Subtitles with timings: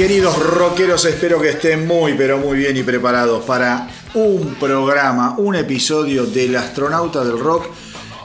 [0.00, 5.54] Queridos rockeros, espero que estén muy pero muy bien y preparados para un programa, un
[5.56, 7.66] episodio del astronauta del rock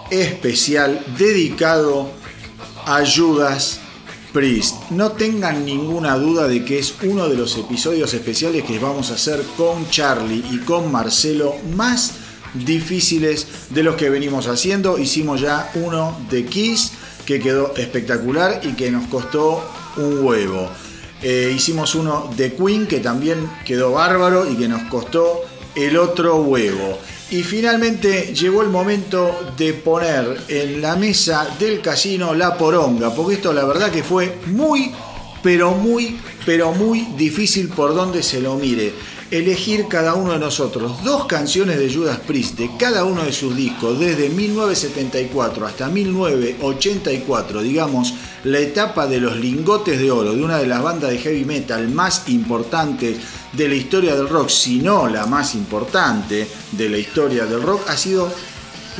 [0.09, 2.11] especial dedicado
[2.85, 3.81] a Judas
[4.31, 4.89] Priest.
[4.91, 9.15] No tengan ninguna duda de que es uno de los episodios especiales que vamos a
[9.15, 12.13] hacer con Charlie y con Marcelo más
[12.53, 14.97] difíciles de los que venimos haciendo.
[14.97, 16.93] Hicimos ya uno de Kiss
[17.25, 19.61] que quedó espectacular y que nos costó
[19.97, 20.69] un huevo.
[21.21, 25.41] Eh, hicimos uno de Queen que también quedó bárbaro y que nos costó
[25.75, 26.97] el otro huevo.
[27.31, 33.35] Y finalmente llegó el momento de poner en la mesa del casino la poronga, porque
[33.35, 34.91] esto la verdad que fue muy,
[35.41, 38.93] pero muy, pero muy difícil por donde se lo mire
[39.31, 43.55] elegir cada uno de nosotros dos canciones de Judas Priest de cada uno de sus
[43.55, 48.13] discos, desde 1974 hasta 1984, digamos,
[48.45, 51.89] la etapa de los lingotes de oro de una de las bandas de heavy metal
[51.89, 53.17] más importantes
[53.51, 57.89] de la historia del rock, si no la más importante de la historia del rock,
[57.89, 58.31] ha sido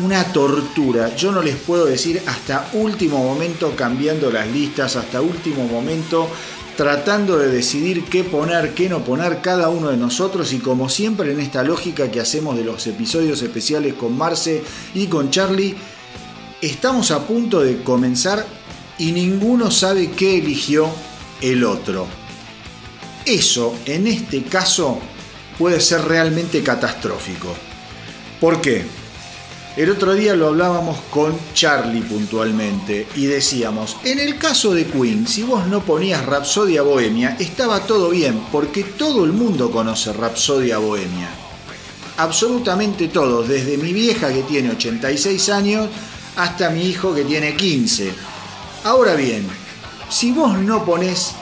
[0.04, 1.16] una tortura.
[1.16, 6.28] Yo no les puedo decir hasta último momento cambiando las listas, hasta último momento
[6.76, 11.32] tratando de decidir qué poner, qué no poner cada uno de nosotros y como siempre
[11.32, 14.64] en esta lógica que hacemos de los episodios especiales con Marce
[14.96, 15.76] y con Charlie,
[16.62, 18.46] estamos a punto de comenzar
[18.98, 20.90] y ninguno sabe qué eligió
[21.42, 22.08] el otro.
[23.26, 25.00] Eso, en este caso,
[25.58, 27.56] puede ser realmente catastrófico.
[28.40, 28.86] ¿Por qué?
[29.76, 35.28] El otro día lo hablábamos con Charlie puntualmente y decíamos, en el caso de Queen,
[35.28, 40.78] si vos no ponías Rapsodia Bohemia, estaba todo bien, porque todo el mundo conoce Rapsodia
[40.78, 41.30] Bohemia.
[42.18, 45.90] Absolutamente todos, desde mi vieja que tiene 86 años
[46.38, 48.35] hasta mi hijo que tiene 15.
[48.86, 49.48] Ahora bien,
[50.12, 51.34] si vos no ponés,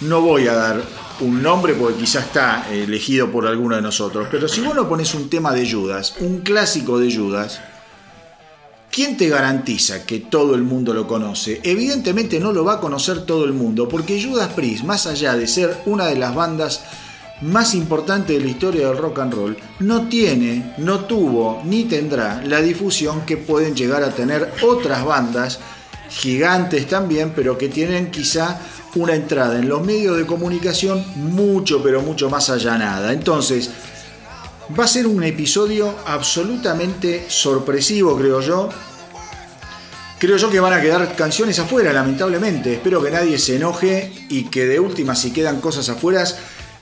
[0.00, 0.80] no voy a dar
[1.18, 5.12] un nombre porque quizás está elegido por alguno de nosotros, pero si vos no pones
[5.12, 7.60] un tema de Judas, un clásico de Judas,
[8.92, 11.60] ¿Quién te garantiza que todo el mundo lo conoce?
[11.64, 15.48] Evidentemente no lo va a conocer todo el mundo, porque Judas Priest, más allá de
[15.48, 16.84] ser una de las bandas
[17.40, 22.40] más importantes de la historia del rock and roll, no tiene, no tuvo ni tendrá
[22.44, 25.58] la difusión que pueden llegar a tener otras bandas
[26.14, 28.60] gigantes también, pero que tienen quizá
[28.94, 33.12] una entrada en los medios de comunicación mucho, pero mucho más allanada.
[33.12, 33.70] Entonces,
[34.78, 38.70] Va a ser un episodio absolutamente sorpresivo, creo yo.
[40.18, 42.72] Creo yo que van a quedar canciones afuera, lamentablemente.
[42.72, 46.24] Espero que nadie se enoje y que de última, si quedan cosas afuera,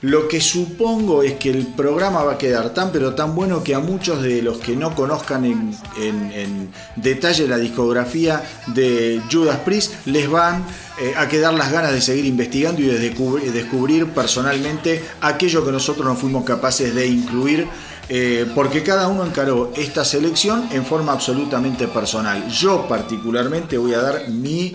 [0.03, 3.73] lo que supongo es que el programa va a quedar tan pero tan bueno que
[3.73, 10.29] a muchos de los que no conozcan en, detalle la discografía de Judas Priest les
[10.29, 10.65] van
[10.99, 16.05] eh, a quedar las ganas de seguir investigando y de descubrir, personalmente aquello que nosotros
[16.05, 17.67] no fuimos capaces de incluir.
[18.09, 22.49] Eh, porque cada uno encaró esta selección en forma absolutamente personal.
[22.49, 24.73] Yo particularmente voy a dar mi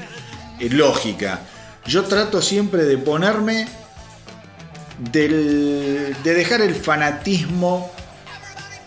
[0.59, 1.43] eh, lógica.
[1.87, 3.69] Yo trato siempre de ponerme
[4.99, 7.91] de dejar el fanatismo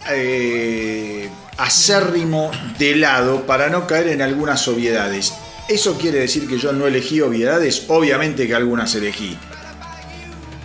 [0.10, 5.34] eh, acérrimo de lado para no caer en algunas obviedades.
[5.70, 7.86] ¿Eso quiere decir que yo no elegí obviedades?
[7.88, 9.38] Obviamente que algunas elegí.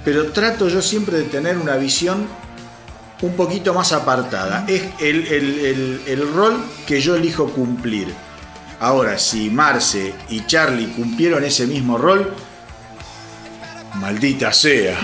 [0.05, 2.27] Pero trato yo siempre de tener una visión
[3.23, 4.65] un poquito más apartada.
[4.69, 6.57] Es el, el rol
[6.87, 8.09] que yo elijo cumplir.
[8.81, 12.35] Ahora, si Marce y Charlie cumplieron ese mismo rol,
[13.95, 14.99] maldita sea.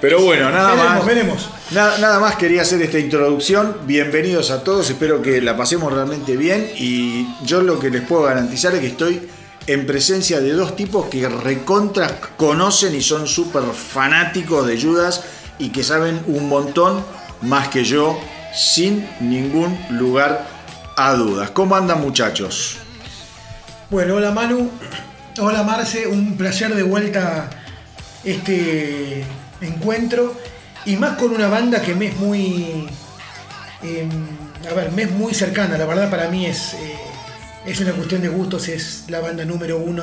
[0.00, 1.04] Pero bueno, nada más.
[1.04, 1.50] Veremos.
[1.70, 3.78] Nada, nada, más quería hacer esta introducción.
[3.84, 6.70] Bienvenidos a todos, espero que la pasemos realmente bien.
[6.76, 9.28] Y yo lo que les puedo garantizar es que estoy
[9.66, 15.24] en presencia de dos tipos que recontra conocen y son súper fanáticos de Judas
[15.58, 17.04] y que saben un montón
[17.42, 18.18] más que yo,
[18.54, 20.46] sin ningún lugar
[20.96, 21.50] a dudas.
[21.50, 22.78] ¿Cómo andan muchachos?
[23.90, 24.70] Bueno, hola Manu,
[25.38, 27.50] hola Marce, un placer de vuelta
[28.24, 29.24] este
[29.60, 30.34] encuentro
[30.84, 32.88] y más con una banda que me es muy
[33.82, 34.10] em,
[34.68, 36.96] a ver, me es muy cercana, la verdad para mí es, eh,
[37.66, 40.02] es una cuestión de gustos, es la banda número uno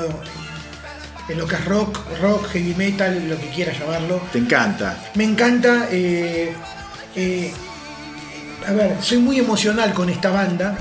[1.27, 4.21] en lo que es rock, rock, heavy metal, lo que quieras llamarlo.
[4.31, 4.95] Te encanta.
[5.15, 5.87] Me encanta.
[5.91, 6.53] Eh,
[7.15, 7.51] eh,
[8.67, 10.77] a ver, soy muy emocional con esta banda.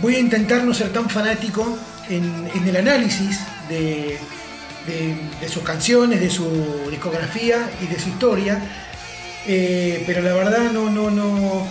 [0.00, 1.76] voy a intentar no ser tan fanático
[2.08, 4.16] en el análisis de,
[4.88, 6.46] de, sus canciones, de su
[6.90, 8.60] discografía y de su historia.
[9.46, 11.66] Eh, pero la verdad no, no, no.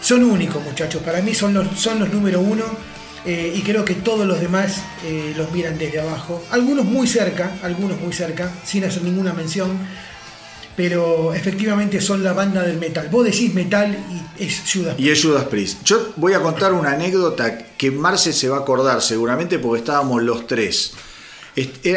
[0.00, 1.02] Son únicos, muchachos.
[1.02, 2.64] Para mí son los, son los número uno.
[3.24, 6.42] eh, y creo que todos los demás eh, los miran desde abajo.
[6.50, 9.78] Algunos muy cerca, algunos muy cerca, sin hacer ninguna mención,
[10.76, 13.08] pero efectivamente son la banda del metal.
[13.10, 13.96] Vos decís metal
[14.38, 15.82] y es Judas Y es Judas Priest.
[15.84, 20.22] Yo voy a contar una anécdota que Marce se va a acordar seguramente porque estábamos
[20.22, 20.92] los tres.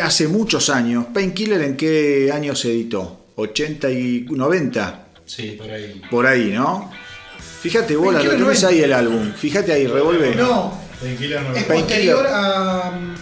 [0.04, 1.06] Hace muchos años.
[1.14, 3.26] Painkiller en qué año se editó?
[3.36, 6.02] 80 y 90, Sí, por ahí.
[6.10, 6.92] por ahí, ¿no?
[7.62, 8.68] Fíjate vos, lo Painkiller tenés 90.
[8.68, 9.32] ahí el álbum.
[9.34, 10.36] Fíjate ahí, revuelve.
[10.36, 12.16] No, Tranquila, no es lo- Painkiller.
[12.16, 12.92] posterior a.
[12.92, 13.16] mm,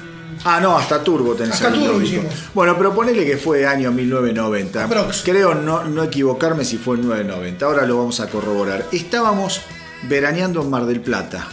[0.48, 2.32] Ah, no, hasta Turbo tenés Hasta Turbo hicimos.
[2.54, 4.84] Bueno, pero ponele que fue año 1990.
[4.84, 5.24] Aprox.
[5.24, 7.66] Creo no, no equivocarme si fue el 990.
[7.66, 8.86] Ahora lo vamos a corroborar.
[8.92, 9.62] Estábamos
[10.08, 11.48] veraneando en Mar del Plata.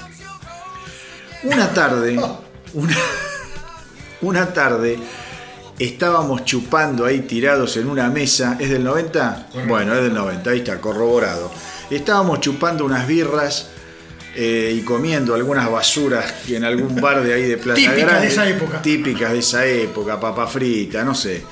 [1.45, 2.21] Una tarde,
[2.75, 2.97] una,
[4.23, 4.99] una tarde,
[5.79, 8.57] estábamos chupando ahí tirados en una mesa.
[8.59, 9.49] ¿Es del 90?
[9.51, 9.69] Correcto.
[9.69, 11.51] Bueno, es del 90, ahí está, corroborado.
[11.91, 13.69] Estábamos chupando unas birras
[14.35, 18.03] eh, y comiendo algunas basuras que en algún bar de ahí de Plata Típicas de
[18.03, 18.27] Grande.
[18.29, 18.83] esa época.
[18.83, 21.43] Típicas de esa época, papa frita, no sé.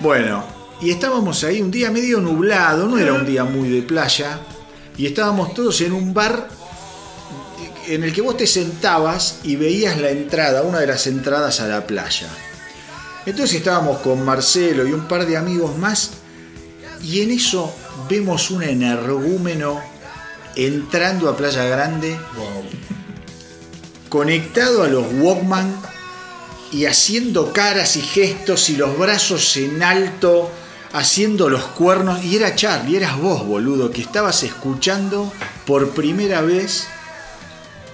[0.00, 0.44] Bueno,
[0.80, 4.40] y estábamos ahí un día medio nublado, no era un día muy de playa,
[4.96, 6.48] y estábamos todos en un bar
[7.94, 11.66] en el que vos te sentabas y veías la entrada, una de las entradas a
[11.66, 12.28] la playa.
[13.26, 16.12] Entonces estábamos con Marcelo y un par de amigos más,
[17.02, 17.74] y en eso
[18.08, 19.80] vemos un energúmeno
[20.54, 22.64] entrando a Playa Grande Wow.
[24.08, 25.74] conectado a los Walkman
[26.72, 30.50] y haciendo caras y gestos y los brazos en alto,
[30.92, 32.24] haciendo los cuernos.
[32.24, 35.32] Y era Charlie, eras vos, boludo, que estabas escuchando
[35.66, 36.86] por primera vez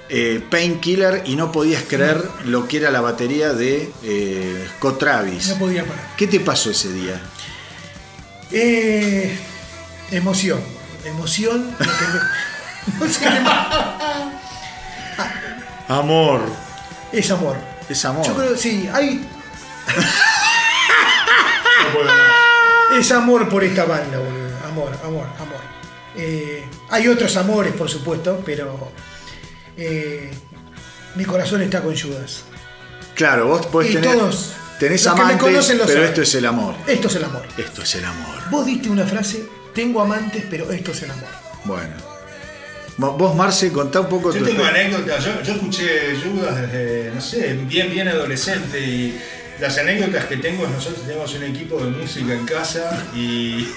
[0.08, 5.48] eh, Painkiller y no podías creer lo que era la batería de eh, Scott Travis.
[5.48, 6.04] No podía parar.
[6.16, 7.20] ¿Qué te pasó ese día?
[8.52, 9.36] Eh,
[10.12, 10.60] emoción.
[11.04, 11.70] Emoción.
[11.78, 13.66] lo que me- no sé qué más.
[15.88, 16.40] Amor.
[17.12, 17.56] Es amor.
[17.88, 18.26] Es amor.
[18.26, 19.28] Yo creo, sí, hay.
[21.94, 22.96] No.
[22.98, 24.56] Es amor por esta banda, boludo.
[24.66, 25.60] Amor, amor, amor.
[26.16, 28.90] Eh, hay otros amores, por supuesto, pero.
[29.76, 30.30] Eh,
[31.14, 32.44] mi corazón está con Judas.
[33.14, 34.16] Claro, vos podés Y tener.
[34.16, 36.04] todos, tenés los que me amantes, pero saben.
[36.04, 36.74] esto es el amor.
[36.86, 37.42] Esto es el amor.
[37.56, 38.50] Esto es el amor.
[38.50, 41.28] Vos diste una frase, tengo amantes, pero esto es el amor.
[41.64, 41.94] Bueno.
[42.98, 47.20] Vos, Marce, contá un poco Yo tu tengo anécdotas, yo, yo escuché Judas desde, no
[47.20, 49.20] sé, bien, bien adolescente y
[49.60, 53.68] las anécdotas que tengo es nosotros tenemos un equipo de música en casa y,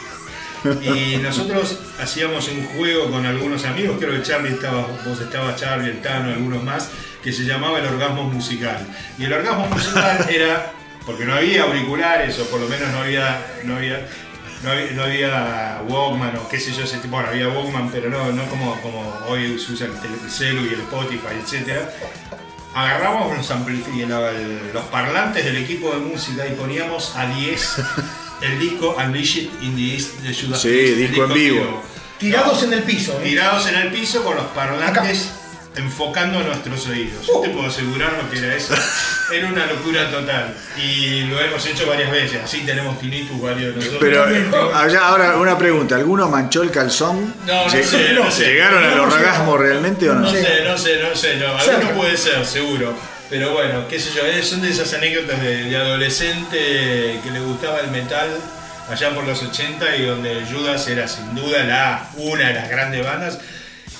[0.81, 5.89] y nosotros hacíamos un juego con algunos amigos, creo que Charlie estaba, vos estabas Charlie,
[5.89, 6.89] el Tano, algunos más,
[7.23, 8.85] que se llamaba el orgasmo musical.
[9.17, 10.71] Y el orgasmo musical era,
[11.05, 14.05] porque no había auriculares o por lo menos no había, no había
[14.63, 18.09] no había, no había Walkman o qué sé yo, ese tipo, bueno, había Walkman, pero
[18.09, 21.79] no, no como, como hoy se usa el telecelu y el Spotify, etc.
[22.75, 23.49] Agarrábamos los,
[24.73, 27.81] los parlantes del equipo de música y poníamos a 10
[28.41, 31.83] el disco Unleashed in the East de Judas Sí, disco en vivo.
[32.17, 33.13] Tirados No, en el piso.
[33.21, 33.23] ¿eh?
[33.29, 35.31] tirados en el piso con los parlantes
[35.75, 37.25] enfocando nuestros oídos.
[37.27, 38.73] Yo te puedo asegurar lo que era eso.
[39.31, 40.55] Era una locura total.
[40.75, 42.41] Y lo hemos hecho varias veces.
[42.43, 43.99] Así tenemos tinnitus varios de nosotros.
[44.01, 47.35] Pero allá, ahora una pregunta, ¿alguno manchó el calzón?
[47.45, 48.45] No, no sé, no sé.
[48.53, 50.21] ¿Llegaron al orgasmo realmente o no?
[50.21, 51.55] No sé, no sé, no sé, no.
[51.55, 52.93] Alguno puede ser, seguro.
[53.29, 57.79] Pero bueno, qué sé yo, son de esas anécdotas de, de adolescente que le gustaba
[57.81, 58.29] el metal
[58.89, 63.05] allá por los 80 y donde Judas era sin duda la una de las grandes
[63.05, 63.39] bandas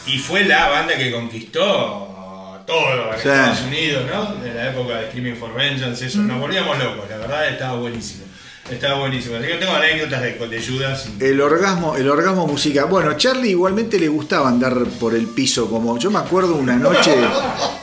[0.07, 3.27] y fue la banda que conquistó todo en Sí.
[3.27, 4.35] Estados Unidos, ¿no?
[4.35, 8.25] De la época de Screaming for Vengeance, eso, nos volvíamos locos, la verdad estaba buenísimo.
[8.71, 9.35] Estaba buenísimo.
[9.35, 11.09] Así que tengo anécdotas de, de Judas.
[11.19, 12.85] El orgasmo, el orgasmo musical.
[12.85, 15.97] Bueno, Charlie igualmente le gustaba andar por el piso como.
[15.97, 17.15] Yo me acuerdo una noche.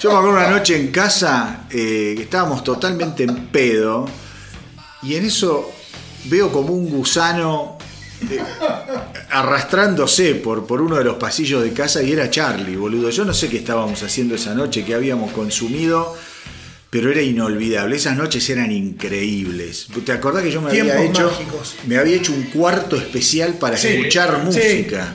[0.00, 4.06] Yo me acuerdo una noche en casa eh, que estábamos totalmente en pedo.
[5.02, 5.72] Y en eso
[6.24, 7.78] veo como un gusano
[8.30, 8.40] eh,
[9.30, 13.10] arrastrándose por, por uno de los pasillos de casa y era Charlie, boludo.
[13.10, 16.16] Yo no sé qué estábamos haciendo esa noche, qué habíamos consumido,
[16.96, 17.96] pero era inolvidable.
[17.96, 19.86] Esas noches eran increíbles.
[20.06, 21.74] ¿Te acordás que yo me había hecho mágicos.
[21.86, 24.46] me había hecho un cuarto especial para Sí, escuchar sí.
[24.46, 25.14] música?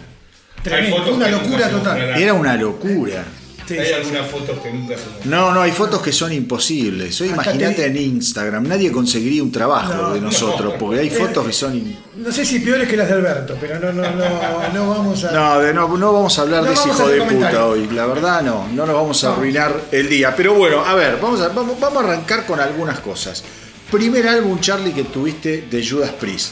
[0.61, 1.99] Tremendo, fotos una locura total.
[2.21, 3.25] Era una locura.
[3.73, 5.29] Sí, Hay sí, algunas fotos que nunca se muestran.
[5.29, 7.19] No, no, hay fotos que son imposibles.
[7.21, 10.77] Hoy imagínate te- en Instagram, nadie conseguiría un trabajo No, de nosotros, no.
[10.79, 11.75] porque hay Eh, fotos que son...
[11.75, 15.23] in- No sé si peores que las de Alberto, pero no, no, no, no vamos
[15.23, 15.31] a.
[15.31, 17.87] No, de- no, no vamos a hablar No de ese hijo de puta hoy.
[17.91, 20.35] La verdad no, no nos vamos a arruinar el día.
[20.35, 23.43] Pero bueno, a ver, vamos a, vamos, vamos a arrancar con algunas cosas.
[23.91, 26.49] Primer álbum, Charlie, que tuviste de Judas Priest.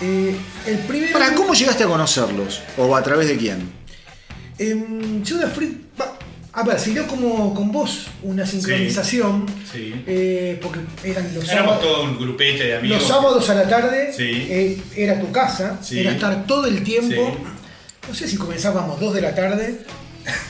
[0.00, 0.34] Eh,
[0.66, 1.12] el primer.
[1.12, 2.60] ¿Para cómo llegaste a conocerlos?
[2.78, 3.83] ¿O a través de quién?
[4.58, 5.74] Em, Judas Priest.
[6.00, 6.12] va,
[6.56, 9.92] A ver, se dio como con vos una sincronización, Sí.
[10.06, 12.98] eh, porque eran los Éramos sábados, todo un grupete de amigos.
[13.00, 14.46] los sábados a la tarde, Sí.
[14.48, 15.98] eh, era tu casa, Sí.
[15.98, 18.08] era estar todo el tiempo, Sí.
[18.08, 19.80] no sé si comenzábamos 2 de la tarde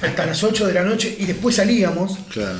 [0.02, 2.58] hasta las 8 de la noche y después salíamos, Claro.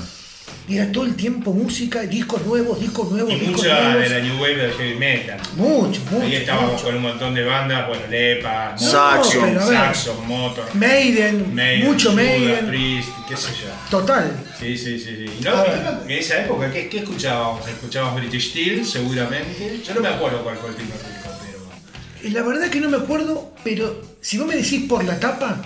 [0.67, 4.03] Y era todo el tiempo música, discos nuevos, discos nuevos, Y discos mucha nuevos.
[4.03, 5.39] de la New Wave del heavy metal.
[5.57, 6.23] Mucho, mucho.
[6.25, 6.85] Ahí estábamos mucho.
[6.85, 9.59] con un montón de bandas, bueno, Lepa, Saxon.
[9.59, 9.77] a ver.
[9.79, 12.67] Saxon, Motor, Maiden, Maiden, mucho Judas Maiden.
[12.69, 13.69] Priest, qué sé yo.
[13.91, 14.33] Total.
[14.59, 15.39] Sí, sí, sí, sí.
[15.45, 15.65] No,
[16.05, 17.69] en esa época, ¿qué, qué escuchábamos?
[17.69, 19.81] Escuchábamos British Steel, seguramente.
[19.87, 21.59] Yo no me acuerdo cuál fue el primer disco, pero.
[22.27, 25.61] Y La verdad que no me acuerdo, pero si vos me decís por la tapa,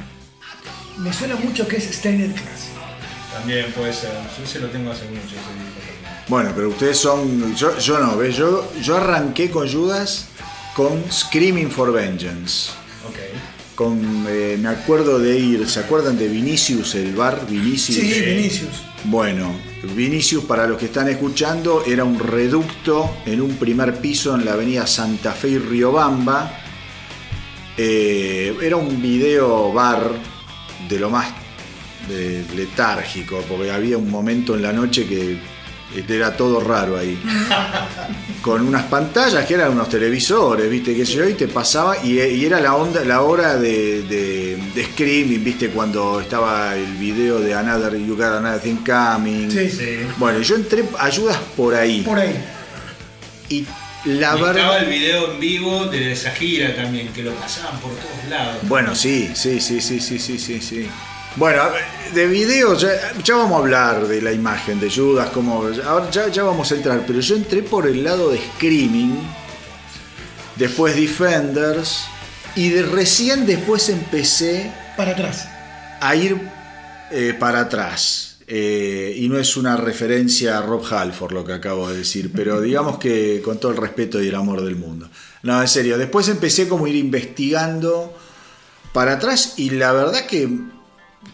[0.97, 2.68] me suena mucho que es Steiner Class.
[3.39, 4.11] También puede ser.
[4.39, 5.81] Yo se lo tengo hace mucho ese disco.
[6.29, 7.55] Bueno, pero ustedes son.
[7.55, 8.37] Yo, yo no, ¿ves?
[8.37, 10.29] Yo, yo arranqué con Judas
[10.75, 12.71] con Screaming for Vengeance.
[13.09, 13.17] Ok.
[13.75, 17.99] Con, eh, me acuerdo de ir, ¿se acuerdan de Vinicius, el bar Vinicius?
[17.99, 18.83] Sí, Vinicius.
[19.05, 19.55] Bueno,
[19.95, 24.55] Vinicius, para los que están escuchando, era un reducto en un primer piso en la
[24.55, 26.61] avenida Santa Fe y Riobamba.
[27.77, 30.11] Eh, era un video bar
[30.89, 31.33] de lo más
[32.11, 35.39] eh, letárgico, porque había un momento en la noche que
[36.09, 37.19] era todo raro ahí.
[38.43, 40.95] Con unas pantallas que eran unos televisores, ¿viste?
[40.95, 44.59] Que yo, y te pasaba, y, era la onda, la hora de,
[44.93, 45.71] Screaming, ¿viste?
[45.71, 49.51] Cuando estaba el video de Another You Got Another Thing Coming.
[49.51, 49.99] Sí, sí.
[50.17, 52.03] Bueno, yo entré ayudas por ahí.
[52.03, 52.35] Por ahí.
[53.49, 53.67] Y
[54.05, 54.57] la verdad.
[54.57, 58.57] Estaba el video en vivo de esa gira también, que lo pasaban por todos lados.
[58.63, 60.61] Bueno, sí, sí, sí, sí, sí, sí, sí.
[60.61, 60.89] sí.
[61.37, 61.63] Bueno,
[62.15, 66.29] de video ya, ya vamos a hablar de la imagen de Judas, como ahora ya,
[66.29, 69.21] ya vamos a entrar, pero yo entré por el lado de Screaming,
[70.57, 72.07] después Defenders
[72.57, 75.49] y de recién después empecé Para atrás.
[76.01, 76.41] a ir
[77.13, 78.25] eh, para atrás.
[78.51, 82.61] Eh, y no es una referencia a Rob Halford lo que acabo de decir, pero
[82.63, 85.09] digamos que con todo el respeto y el amor del mundo.
[85.43, 88.17] No, en serio, después empecé como a ir investigando
[88.93, 90.49] para atrás y la verdad que,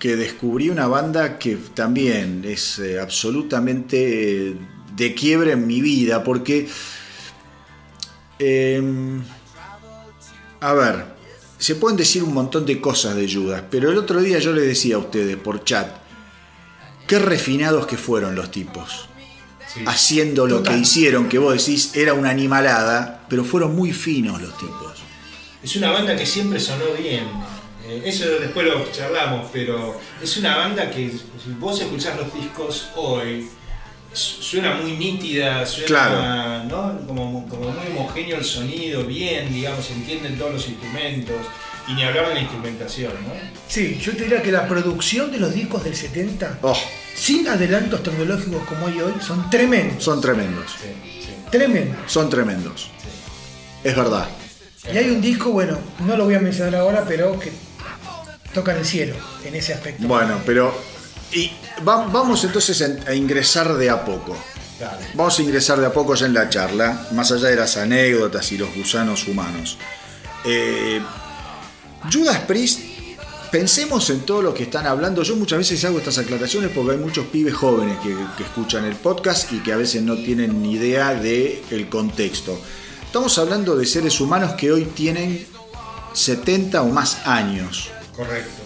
[0.05, 4.55] que descubrí una banda que también es eh, absolutamente eh,
[4.95, 6.69] de quiebre en mi vida, porque...
[8.39, 9.23] em,
[10.61, 11.07] a ver,
[11.57, 14.61] se pueden decir un montón de cosas de Judas, pero el otro día yo le
[14.61, 15.89] decía a ustedes por chat,
[17.07, 19.09] qué refinados que fueron los tipos,
[19.73, 19.85] Sí.
[19.87, 20.75] haciendo lo Total.
[20.75, 25.03] que hicieron, que vos decís era una animalada, pero fueron muy finos los tipos.
[25.63, 27.25] Es una banda que siempre sonó bien.
[27.87, 32.89] Eh, eso después lo charlamos, pero es una banda que si vos escuchás los discos
[32.97, 33.47] hoy,
[34.13, 36.65] su- suena muy nítida, suena Claro.
[36.65, 37.07] ¿no?
[37.07, 41.37] como, como muy homogéneo el sonido, bien, digamos, se entienden todos los instrumentos,
[41.87, 43.35] y ni hablar de la instrumentación, ¿no?
[43.69, 46.75] Sí, yo te diría que la producción de los discos del 70, Oh,
[47.15, 50.03] sin adelantos tecnológicos como hay hoy, son tremendos.
[50.03, 50.89] son tremendos, Sí,
[51.21, 52.11] sí, Tremendos.
[52.11, 52.89] son tremendos.
[53.83, 54.27] Es verdad.
[54.93, 57.53] Y hay un disco, bueno, no lo voy a mencionar ahora, pero que
[58.55, 60.07] toca en el cielo en ese aspecto.
[60.07, 60.75] Bueno, pero
[61.33, 61.51] y
[61.87, 64.37] va- vamos entonces a, ingresar de a poco.
[65.15, 68.51] Vamos a ingresar de a poco ya en la charla, más allá de las anécdotas
[68.53, 69.79] y los gusanos humanos.
[70.45, 71.01] Eh,
[72.13, 72.81] Judas Priest,
[73.51, 75.23] pensemos en todo lo que están hablando.
[75.23, 78.97] Yo muchas veces hago estas aclaraciones porque hay muchos pibes jóvenes que, que escuchan el
[78.97, 82.61] podcast y que a veces no tienen ni idea del contexto.
[83.07, 85.47] Estamos hablando de seres humanos que hoy tienen
[86.13, 87.91] 70 o más años.
[88.17, 88.63] Correcto.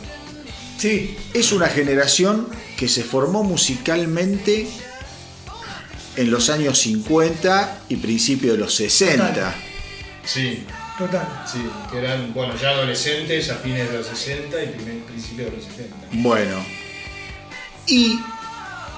[0.79, 4.69] Sí, Es una generación que se formó musicalmente
[6.17, 9.29] en los años 50 y principios de los 60.
[9.29, 9.55] Total.
[10.25, 10.65] Sí,
[10.99, 11.45] total.
[11.51, 11.59] sí,
[11.91, 15.65] que eran, bueno, ya adolescentes a fines de los 60 y primer, principios de los
[15.65, 15.97] 70.
[16.13, 16.65] Bueno,
[17.87, 18.21] y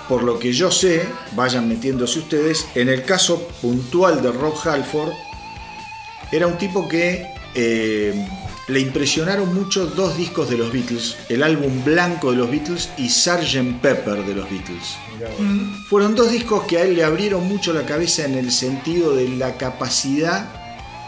[0.09, 5.13] por lo que yo sé, vayan metiéndose ustedes, en el caso puntual de Rob Halford,
[6.33, 8.29] era un tipo que eh,
[8.71, 13.09] le impresionaron mucho dos discos de los Beatles, el álbum blanco de los Beatles y
[13.09, 13.81] Sgt.
[13.81, 14.97] Pepper de los Beatles.
[15.39, 19.15] Mm, Fueron dos discos que a él le abrieron mucho la cabeza en el sentido
[19.15, 20.49] de la capacidad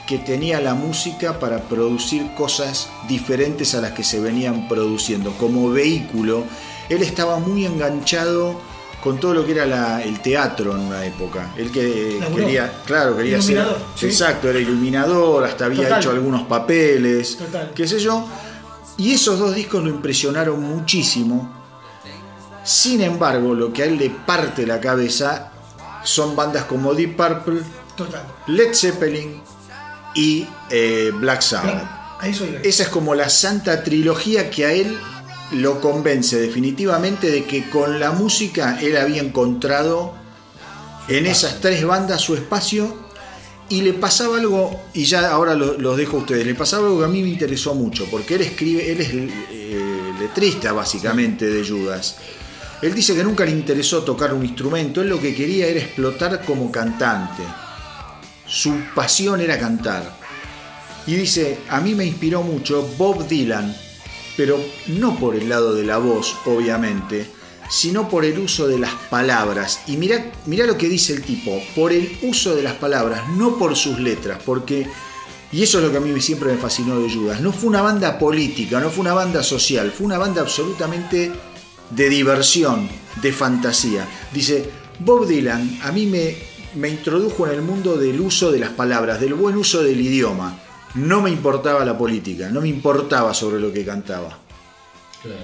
[0.07, 5.33] que tenía la música para producir cosas diferentes a las que se venían produciendo.
[5.39, 6.45] Como vehículo,
[6.89, 8.61] él estaba muy enganchado
[9.03, 11.53] con todo lo que era la- el teatro en una época.
[11.57, 12.37] Él que Laburó.
[12.45, 13.67] quería, claro, quería ser.
[13.97, 14.07] Sí.
[14.07, 16.01] Exacto, era iluminador, hasta había Total.
[16.01, 17.73] hecho algunos papeles, Total.
[17.75, 18.29] qué sé yo.
[18.99, 21.53] Y esos dos discos lo impresionaron muchísimo.
[22.65, 25.51] Sin embargo, lo que a él le parte la cabeza
[26.05, 27.61] son bandas como Deep Purple,
[27.97, 28.23] total.
[28.47, 29.41] Led Zeppelin
[30.15, 31.83] y eh, Black Sabbath.
[32.21, 32.57] Ahí soy.
[32.63, 34.97] Esa es como la santa trilogía que a él
[35.53, 40.15] lo convence definitivamente de que con la música él había encontrado
[41.09, 42.97] en esas tres bandas su espacio
[43.69, 46.99] y le pasaba algo, y ya ahora lo- los dejo a ustedes, le pasaba algo
[47.01, 51.67] que a mí me interesó mucho, porque él escribe, él es eh, letrista básicamente de
[51.67, 52.17] Judas.
[52.83, 56.45] Él dice que nunca le interesó tocar un instrumento, él lo que quería era explotar
[56.45, 57.43] como cantante.
[58.47, 60.21] Su pasión era cantar.
[61.07, 63.75] Y dice, a mí me inspiró mucho Bob Dylan,
[64.37, 67.27] pero no por el lado de la voz, obviamente,
[67.69, 69.81] sino por el uso de las palabras.
[69.87, 73.59] Y mira, mira lo que dice el tipo, por el uso de las palabras, no
[73.59, 74.87] por sus letras, porque,
[75.51, 77.83] y eso es lo que a mí siempre me fascinó de Judas, no fue una
[77.83, 81.33] banda política, no fue una banda social, fue una banda absolutamente
[81.91, 82.89] de diversión,
[83.21, 84.07] de fantasía.
[84.33, 86.37] Dice, Bob Dylan a mí me,
[86.75, 90.62] me introdujo en el mundo del uso de las palabras, del buen uso del idioma.
[90.95, 94.39] No me importaba la política, no me importaba sobre lo que cantaba
[95.23, 95.39] Claro.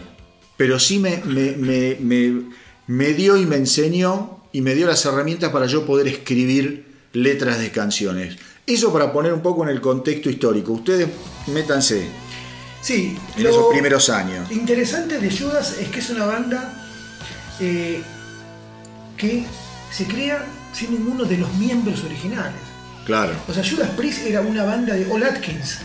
[0.57, 1.53] pero sí me, me-
[2.01, 2.43] me-
[2.87, 7.59] me- dio y me enseñó y me dio las herramientas para yo poder escribir letras
[7.61, 8.37] de canciones.
[8.67, 10.73] Eso para poner un poco en el contexto histórico.
[10.73, 11.09] Ustedes
[11.47, 12.07] métanse
[12.83, 14.51] Sí, en esos primeros años.
[14.53, 16.85] interesante de Judas es que es una banda
[17.61, 18.01] eh,
[19.17, 19.45] que
[19.91, 22.61] se crea sin ninguno de los miembros originales.
[23.09, 25.79] Claro, O sea, Judas Priest era una banda de All Atkins,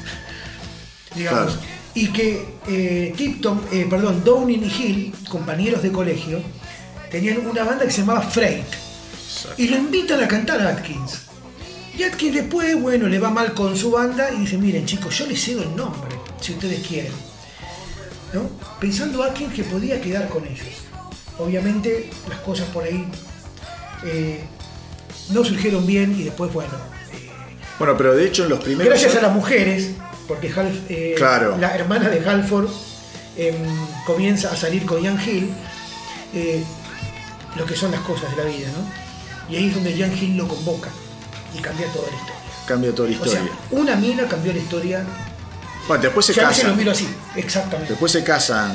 [1.15, 1.53] digamos.
[1.53, 1.67] Claro.
[1.95, 6.41] Y que eh, Tipton, eh, perdón, Downing y Hill, compañeros de colegio,
[7.09, 8.65] tenían una banda que se llamaba Freight.
[9.55, 11.21] Y lo invitan a cantar a Atkins.
[11.97, 15.25] Y Atkins después, bueno, le va mal con su banda y dice, miren chicos, yo
[15.25, 17.13] les cedo el nombre, si ustedes quieren.
[18.33, 18.49] ¿No?
[18.81, 20.67] Pensando Atkins que podía quedar con ellos.
[21.39, 23.07] Obviamente las cosas por ahí
[24.03, 24.43] eh,
[25.29, 26.73] no surgieron bien y después, bueno,
[27.79, 29.91] bueno, pero de hecho en los primeros Gracias a las mujeres,
[30.27, 31.57] porque Hal- eh, Claro.
[31.57, 32.69] la hermana de Halford
[33.37, 33.55] em,
[34.05, 35.51] comienza a salir con Ian Hill,
[36.33, 36.63] eh,
[37.55, 39.51] lo que son las cosas de la vida, ¿no?
[39.53, 40.89] Y ahí es donde Ian Hill lo convoca
[41.53, 42.35] y cambia toda la historia.
[42.65, 43.53] cambia toda la O sea, historia.
[43.71, 45.03] una mina cambió la historia.
[45.87, 46.77] bueno, después se veces lo casan.
[46.77, 47.89] miro así, exactamente.
[47.93, 48.71] Después se casan.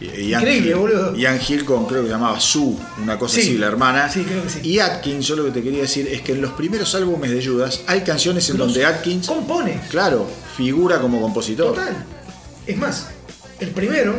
[0.00, 1.16] Ian Increíble, Hill- boludo.
[1.16, 4.08] Ian Hill con creo que se llamaba Sue, una cosa Sí, así, la hermana.
[4.08, 4.60] sí, creo que sí.
[4.62, 7.44] Y Atkins, yo lo que te quería decir es que en los primeros álbumes de
[7.44, 11.74] Judas hay canciones en donde Atkins, compone, claro, figura como compositor.
[11.74, 12.04] total.
[12.66, 13.08] Es más,
[13.58, 14.14] el primero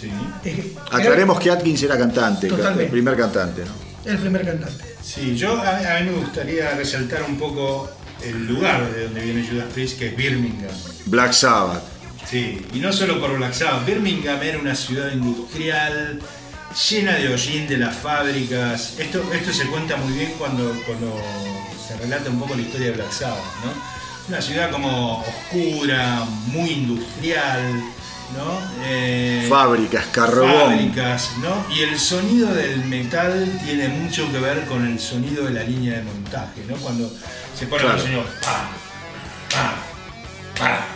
[0.00, 0.08] Sí.
[0.44, 0.56] es-
[0.92, 2.84] Aclaremos que Atkins era cantante, Totalmente.
[2.84, 3.64] el primer cantante.
[3.64, 3.88] ¿no?
[4.10, 4.84] el primer cantante.
[5.02, 7.90] Sí, yo a, a mí me gustaría resaltar un poco
[8.24, 10.70] el lugar de donde viene Judas Priest, que es Birmingham.
[11.06, 11.82] Black Sabbath.
[12.30, 16.20] Sí, y no solo por Black Sabbath, Birmingham era una ciudad industrial
[16.90, 18.94] llena de hollín de las fábricas.
[18.98, 21.18] Esto, esto se cuenta muy bien cuando, cuando
[21.86, 23.72] se relata un poco la historia de Black Sabbath, ¿no?
[24.28, 27.62] Una ciudad como oscura, muy industrial,
[28.36, 28.60] ¿no?
[28.84, 30.52] Eh, Fábricas, carbón.
[30.52, 31.64] fábricas, ¿no?
[31.74, 35.94] Y el sonido del metal tiene mucho que ver con el sonido de la línea
[35.96, 36.76] de montaje, ¿no?
[36.76, 37.10] Cuando
[37.58, 37.96] se pone Claro.
[37.96, 38.68] el sonido pa,
[39.50, 39.74] pa,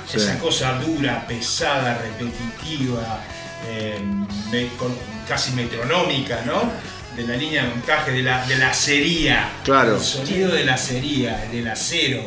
[0.09, 0.16] Sí.
[0.16, 3.20] esa cosa dura, pesada, repetitiva,
[3.68, 4.01] eh,
[4.51, 4.96] me- con-
[5.29, 6.70] casi metronómica, ¿no?
[7.16, 9.48] De la línea de montaje, de la, de la acería.
[9.64, 9.96] Claro.
[9.96, 12.22] El sonido de la acería, del acero,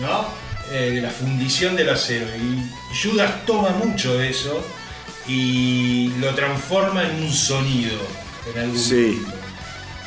[0.00, 0.26] ¿no?
[0.72, 2.26] Eh, de la fundición del acero.
[2.36, 2.62] Y
[3.02, 4.64] Judas toma mucho de eso
[5.26, 7.98] y lo transforma en un sonido
[8.52, 9.20] en algún Sí.
[9.22, 9.36] punto.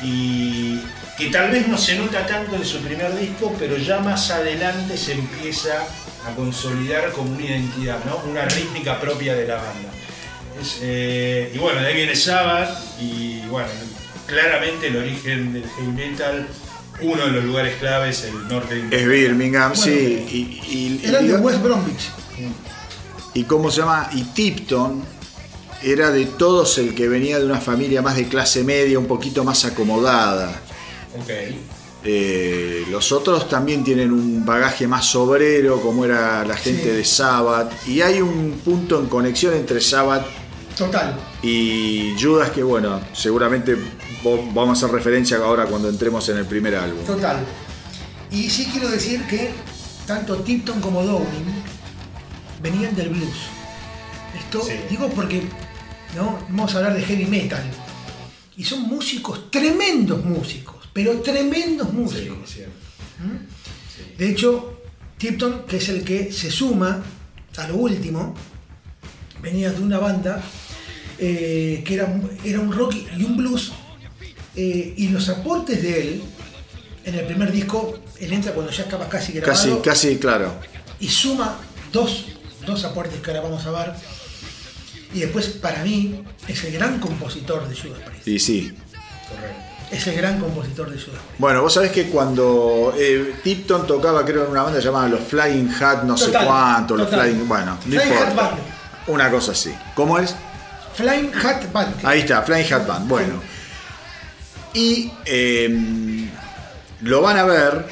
[0.04, 0.80] Y
[1.18, 4.98] que tal vez no se nota tanto en su primer disco, pero ya más adelante
[4.98, 5.86] se empieza
[6.26, 8.18] a consolidar como una identidad, ¿no?
[8.30, 9.90] una rítmica propia de la banda.
[10.62, 13.68] Es, eh, y bueno, de ahí viene Sabbath y bueno,
[14.28, 16.48] claramente el origen del heavy metal,
[17.02, 19.10] uno de los lugares claves, el norte de Es Inglaterra.
[19.12, 20.28] Birmingham, Bueno, sí.
[20.32, 20.38] Y,
[20.76, 22.10] y- Eran y- de West Bromwich.
[23.34, 25.04] y cómo se llama, y Tipton
[25.82, 29.44] era de todos el que venía de una familia más de clase media, un poquito
[29.44, 30.50] más acomodada.
[31.20, 31.30] Ok.
[32.06, 36.90] Eh, los otros también tienen un bagaje más obrero, como era la gente Sí.
[36.98, 37.88] de Sabbath.
[37.88, 40.26] Y hay un punto en conexión entre Sabbath
[40.78, 41.16] Total.
[41.42, 43.78] y Judas que, bueno, seguramente
[44.54, 47.06] vamos a hacer referencia ahora cuando entremos en el primer álbum.
[47.06, 47.38] Total.
[48.32, 49.52] Y sí quiero decir que
[50.06, 51.64] tanto Tipton como Downing
[52.62, 53.38] venían del blues.
[54.38, 54.74] Esto Sí.
[54.90, 55.44] digo porque
[56.16, 56.38] ¿no?
[56.50, 57.64] vamos a hablar de heavy metal.
[58.58, 62.38] Y son músicos, tremendos músicos, pero tremendos Sí, músicos.
[62.50, 62.74] es cierto.
[64.18, 64.82] De hecho,
[65.18, 67.02] Tipton, que es el que se suma
[67.58, 68.36] a lo último,
[69.42, 70.42] venía de una banda
[71.20, 73.72] eh, que era, un- era un rock y un blues,
[74.56, 76.24] eh, y los aportes de él,
[77.06, 80.54] en el primer disco, él entra cuando ya estaba casi grabado, Casi, casi, claro.
[81.00, 81.58] y suma
[81.92, 82.26] dos,
[82.66, 83.94] dos aportes que ahora vamos a ver.
[85.14, 88.28] Y después, para mí, es el gran compositor de Judas Priest.
[88.28, 88.74] Y sí.
[89.30, 89.73] Correcto.
[89.94, 91.10] Es el gran compositor de Priest.
[91.38, 95.70] Bueno, vos sabés que cuando eh, Tipton tocaba, creo, en una banda llamada los Flying
[95.80, 97.10] Hat, no sé Total, cuánto, los.
[97.10, 97.48] Flying.
[97.48, 98.36] Bueno, no Flying Hat.
[98.36, 98.58] Band.
[99.08, 99.74] Una cosa así.
[99.96, 100.36] ¿Cómo es?
[100.96, 102.06] Flying Hat Band.
[102.06, 103.08] Ahí está, Flying Hat Band.
[103.08, 103.34] Bueno.
[104.74, 106.28] Y eh,
[107.02, 107.86] lo van a ver.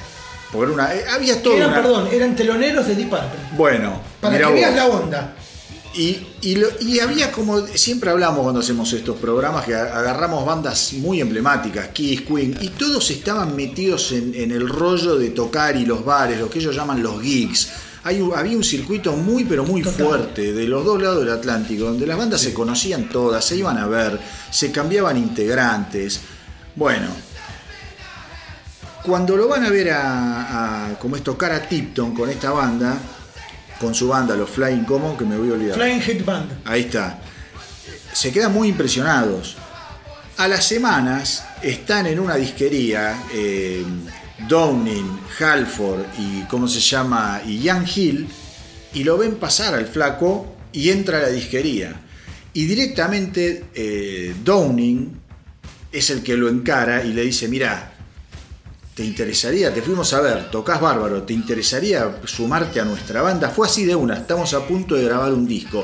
[0.52, 3.30] Por una, eh, había todo eran, una- perdón, eran teloneros de Deep Purple.
[3.54, 4.54] Bueno, Para que vos.
[4.54, 5.34] veas la onda.
[5.94, 10.94] Y, y, lo- y había como, siempre hablamos cuando hacemos estos programas, que agarramos bandas
[10.94, 15.86] muy emblemáticas, Kiss, Queen, y todos estaban metidos en, en el rollo de tocar y
[15.86, 17.70] los bares, lo que ellos llaman los gigs.
[18.04, 20.06] Hay un- había un circuito muy, pero muy Total.
[20.08, 23.78] fuerte de los dos lados del Atlántico, donde las bandas se conocían todas, se iban
[23.78, 24.18] a ver,
[24.50, 26.22] se cambiaban integrantes.
[26.74, 27.08] Bueno,
[29.04, 32.98] cuando lo van a ver a, a como es tocar a Tipton con esta banda,
[33.82, 35.76] con su banda, los Flying Como, que me voy a olvidar.
[35.76, 36.52] Flying Head Band.
[36.66, 37.20] Ahí está.
[38.14, 39.58] Se quedan muy impresionados.
[40.38, 43.84] A las semanas están en una disquería, eh,
[44.48, 48.28] Downing, Halford y cómo se llama, y Young Hill,
[48.94, 52.00] y lo ven pasar al flaco y entra a la disquería.
[52.54, 55.20] Y directamente eh, Downing
[55.92, 57.91] es el que lo encara y le dice, mira,
[59.02, 59.74] ¿te interesaría?
[59.74, 63.50] Te fuimos a ver, tocas bárbaro, ¿te interesaría sumarte a nuestra banda?
[63.50, 65.84] Fue así de una, estamos a punto de grabar un disco.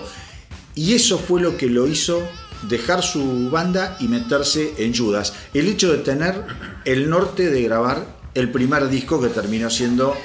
[0.76, 2.22] Y eso fue lo que lo hizo
[2.70, 5.34] dejar su banda y meterse en Judas.
[5.52, 6.44] El hecho de tener
[6.86, 10.16] el norte de grabar el primer disco que terminó siendo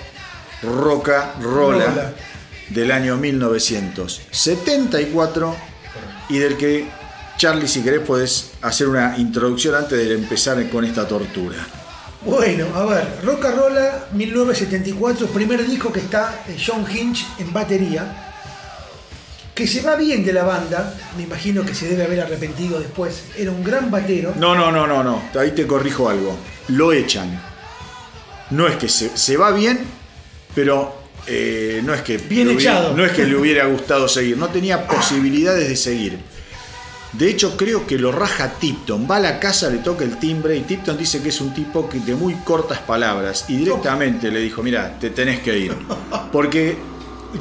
[0.62, 2.12] Roca Rola Rola.
[2.68, 5.56] del año 1974
[6.28, 6.90] y del que
[7.38, 11.66] Charlie si querés podés hacer una introducción antes de empezar con esta tortura.
[12.24, 17.52] Bueno, a ver, Rock and Rolla 1974, primer disco que está eh, John Hinch en
[17.52, 18.30] batería,
[19.54, 23.24] que se va bien de la banda, me imagino que se debe haber arrepentido después,
[23.36, 24.32] era un gran batero.
[24.36, 25.22] No, no, no, no, no.
[25.38, 26.36] Ahí te corrijo algo.
[26.68, 27.40] Lo echan.
[28.50, 29.80] No es que se, se va bien,
[30.54, 30.94] pero
[31.26, 32.96] eh, no es que Bien hubiera- echado.
[32.96, 34.38] no es que le hubiera gustado seguir.
[34.38, 36.18] No tenía posibilidades de seguir.
[37.12, 39.06] De hecho, creo que lo raja Tipton.
[39.10, 41.88] Va a la casa, le toca el timbre y Tipton dice que es un tipo
[41.88, 43.44] que de muy cortas palabras.
[43.48, 45.76] Y directamente le dijo, mira, te tenés que ir.
[46.32, 46.76] Porque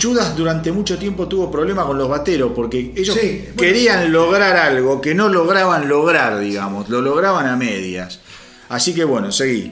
[0.01, 3.55] Judas durante mucho tiempo tuvo problemas con los bateros, porque ellos Sí, bueno.
[3.57, 6.89] querían lograr algo que no lograban lograr, digamos.
[6.89, 8.19] Lo lograban a medias.
[8.67, 9.71] Así que bueno, seguí.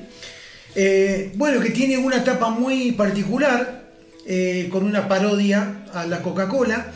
[0.75, 3.83] Eh, bueno, que tiene una etapa muy particular,
[4.25, 6.93] eh, con una parodia a la Coca-Cola.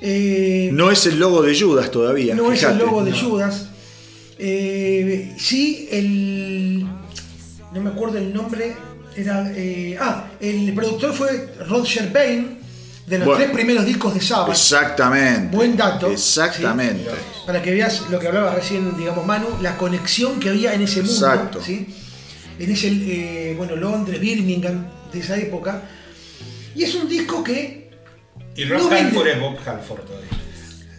[0.00, 2.34] Eh, No es el logo de Judas todavía.
[2.34, 3.16] No es el logo de no.
[3.18, 3.68] Judas.
[4.38, 6.86] Eh, sí, el.
[7.72, 8.74] No me acuerdo el nombre.
[9.16, 9.50] Era.
[9.54, 12.58] eh, ah, el productor fue Roger Bain,
[13.06, 13.42] de los Bueno.
[13.44, 14.50] tres primeros discos de Sabbath.
[14.50, 15.56] Exactamente.
[15.56, 16.10] Buen dato.
[16.10, 17.08] Exactamente.
[17.46, 21.02] Para que veas lo que hablaba recién, digamos, Manu, la conexión que había en ese
[21.02, 21.12] mundo.
[21.14, 21.62] Exacto.
[21.62, 21.86] ¿sí?
[22.58, 25.82] En ese, eh, bueno, Londres, Birmingham, de esa época.
[26.74, 27.83] Y es un disco que.
[28.56, 28.96] Y Rob No.
[28.96, 30.28] Halford es Bob Halford todavía.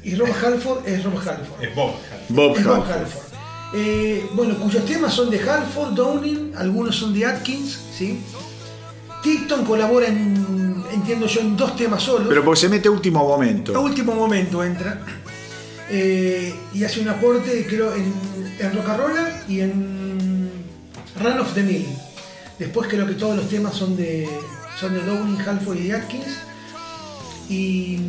[0.04, 1.64] Y Rob Halford es Rob Halford.
[1.64, 2.36] Es Bob Halford.
[2.36, 2.92] Bob Es Bob Halford.
[3.02, 3.26] Halford.
[3.76, 8.22] Eh, bueno, cuyos temas son de Halford, Downing, algunos son de Atkins, ¿sí?
[9.24, 12.28] Tipton colabora en, entiendo yo, en dos temas solos.
[12.30, 13.76] Pero porque se mete a último momento.
[13.76, 15.02] A último momento entra.
[15.90, 18.14] eh, y hace un aporte, creo, en,
[18.60, 20.50] en Rocarola y en
[21.22, 21.88] Run of the Mill.
[22.60, 24.30] Después creo que todos los temas son de,
[24.80, 26.28] son de Downing, Halford y de Atkins.
[27.50, 28.00] Y,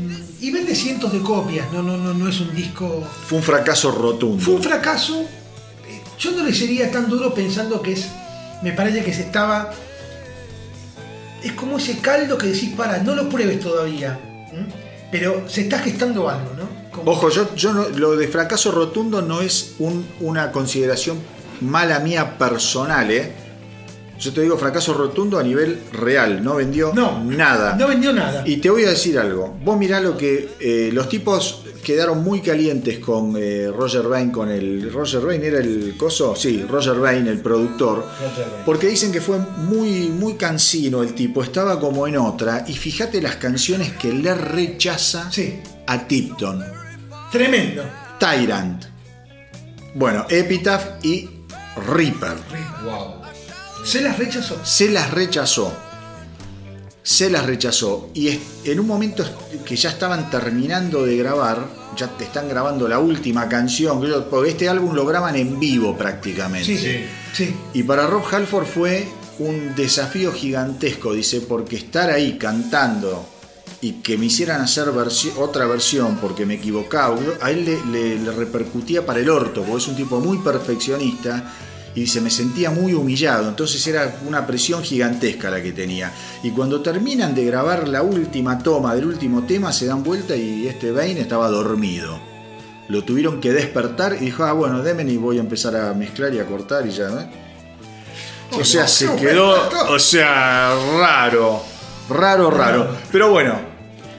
[0.40, 3.90] y vende cientos de copias, no, no, no, no es un disco Fue un fracaso
[3.92, 4.42] rotundo.
[4.42, 5.20] fue un fracaso.
[5.22, 8.06] eh, Yo no le sería tan duro pensando que es.
[8.62, 9.72] Me parece que se estaba.
[11.42, 14.18] Es como ese caldo que decís, para, no lo pruebes todavía.
[15.12, 16.90] Pero se está gestando algo, ¿no?
[16.90, 21.18] Como- Ojo, yo, yo no- lo de fracaso rotundo no es un- una consideración
[21.60, 23.32] mala mía personal, ¿eh?
[24.18, 27.76] Yo te digo fracaso rotundo a nivel real, no vendió no, nada.
[27.76, 28.42] No vendió nada.
[28.46, 29.56] Y te voy a decir algo.
[29.62, 34.50] Vos mirá lo que eh, los tipos quedaron muy calientes con eh, Roger Bain, con
[34.50, 34.90] el.
[34.92, 38.04] Roger Bain era el coso, sí, Roger Bain, el productor.
[38.64, 42.64] Porque dicen que fue muy, muy cansino el tipo, estaba como en otra.
[42.66, 45.60] Y fíjate las canciones que le rechaza Sí.
[45.86, 46.64] a Tipton.
[47.30, 47.82] Tremendo.
[48.18, 48.84] Tyrant.
[49.94, 51.28] Bueno, Epitaph y
[51.86, 52.36] Reaper.
[52.84, 53.25] Wow.
[53.86, 54.56] Se las rechazó.
[54.64, 55.72] Se las rechazó.
[57.02, 58.10] Se las rechazó.
[58.14, 59.24] Y en un momento
[59.64, 61.64] que ya estaban terminando de grabar,
[61.96, 66.66] ya te están grabando la última canción, porque este álbum lo graban en vivo prácticamente.
[66.66, 67.04] Sí, Sí.
[67.32, 67.54] sí.
[67.74, 69.06] Y para Rob Halford fue
[69.38, 73.24] un desafío gigantesco, dice, porque estar ahí cantando
[73.80, 78.18] y que me hicieran hacer versi- otra versión porque me equivocaba, a él le, le-
[78.18, 81.52] le repercutía para el orto, porque es un tipo muy perfeccionista
[81.96, 86.12] y dice, me sentía muy humillado, entonces era una presión gigantesca la que tenía.
[86.42, 90.68] Y cuando terminan de grabar la última toma del último tema, se dan vuelta y
[90.68, 92.20] este Bane estaba dormido.
[92.88, 96.34] Lo tuvieron que despertar y dijo, ah, bueno, démen y voy a empezar a mezclar
[96.34, 97.30] y a cortar y ya, ¿eh?
[98.52, 99.56] O sea, se quedó,
[99.88, 101.62] o sea, raro,
[102.10, 102.94] raro, raro.
[103.10, 103.58] Pero bueno,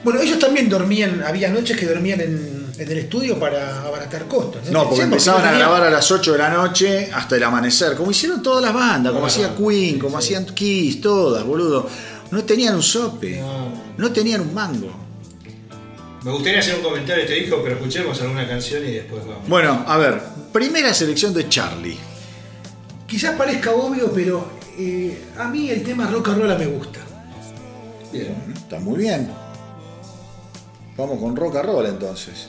[0.02, 4.70] Bueno, ellos también dormían, había noches que dormían en, en el estudio para abaratar costos.
[4.70, 7.36] no, porque Pensemos que empezaban no a grabar a las 8 de la noche hasta
[7.36, 11.88] el amanecer, como hicieron todas las bandas, como hacía Queen, como hacían Kiss, todas, boludo.
[12.30, 13.72] No tenían un sope, No.
[13.96, 14.90] no tenían un mango.
[16.22, 19.48] Me gustaría hacer un comentario de este disco, pero escuchemos alguna canción y después vamos.
[19.48, 20.20] Bueno, a ver,
[20.52, 21.96] primera selección de Charlie.
[23.06, 24.46] Quizás parezca obvio, pero
[24.78, 26.98] eh, a mí el tema rock and roll me gusta.
[28.12, 28.36] Bien.
[28.54, 29.30] Está muy bien.
[30.96, 32.48] Vamos con rock and roll entonces.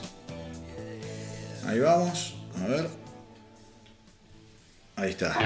[1.70, 2.34] Ahí vamos.
[2.60, 2.90] A ver.
[4.96, 5.38] Ahí está.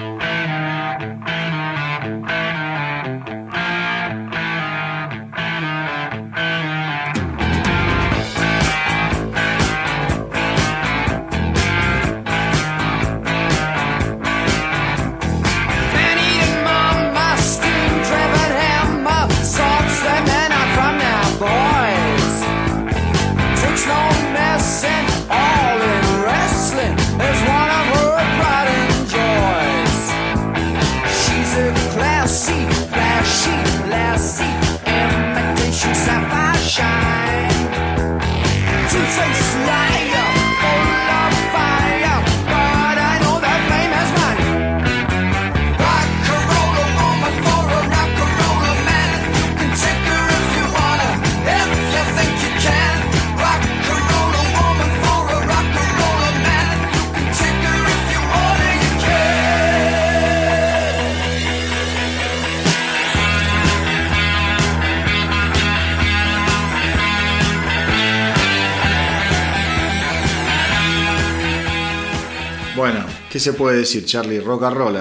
[73.34, 74.38] ¿Qué se puede decir, Charlie?
[74.38, 74.96] Rock and roll.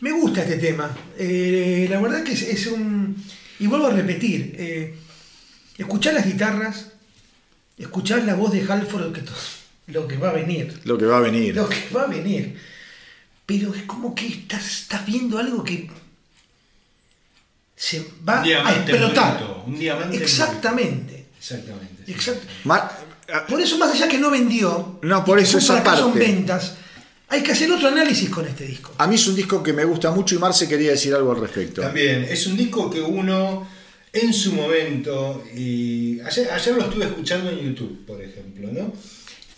[0.00, 0.94] Me gusta este tema.
[1.16, 3.16] Eh, la verdad que es, es un.
[3.58, 4.54] Y vuelvo a repetir.
[4.58, 4.94] eh,
[5.78, 6.88] escuchar las guitarras,
[7.78, 9.32] escuchar la voz de Halford, lo que, to-
[9.86, 10.78] lo que va a venir.
[10.84, 11.56] Lo que va a venir.
[11.56, 12.54] Lo que va a venir.
[13.46, 15.88] Pero es como que estás, estás viendo algo que
[17.74, 19.36] se va Un a diamante explotar.
[19.38, 21.24] bruto, un diamante Exactamente.
[21.38, 22.04] Exactamente.
[22.04, 22.12] sí.
[22.12, 22.92] Exact- Ma-
[23.32, 26.18] ah, Por eso, más allá que no vendió, No, por eso esa parte.
[26.18, 26.74] ventas,
[27.32, 28.92] hay que hacer otro análisis con este disco.
[28.98, 31.40] A mí es un disco que me gusta mucho y Marce quería decir algo al
[31.40, 31.80] respecto.
[31.82, 33.66] También, es un disco que uno
[34.12, 38.92] en su momento, y ayer, ayer lo estuve escuchando en YouTube, por ejemplo, ¿no?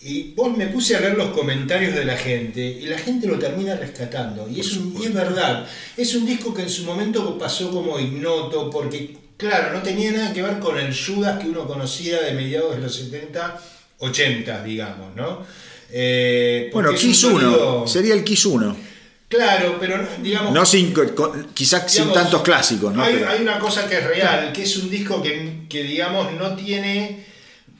[0.01, 3.37] Y vos me puse a leer los comentarios de la gente y la gente lo
[3.39, 4.47] termina rescatando.
[4.49, 7.99] Y es, un- y es verdad, es un disco que en su momento pasó como
[7.99, 12.33] ignoto porque, claro, no tenía nada que ver con el Judas que uno conocía de
[12.33, 13.59] mediados de los 70,
[13.97, 15.43] 80, digamos, ¿no?
[15.97, 17.39] Eh, Bueno, Kiss 1.
[17.39, 18.75] sonido- Sería el Kiss 1.
[19.29, 20.53] Claro, pero digamos...
[20.53, 23.01] No sin, con- quizás sin tantos clásicos, ¿no?
[23.01, 26.33] Hay, Pero- hay una cosa que es real, que es un disco que, que, digamos
[26.33, 27.23] no tiene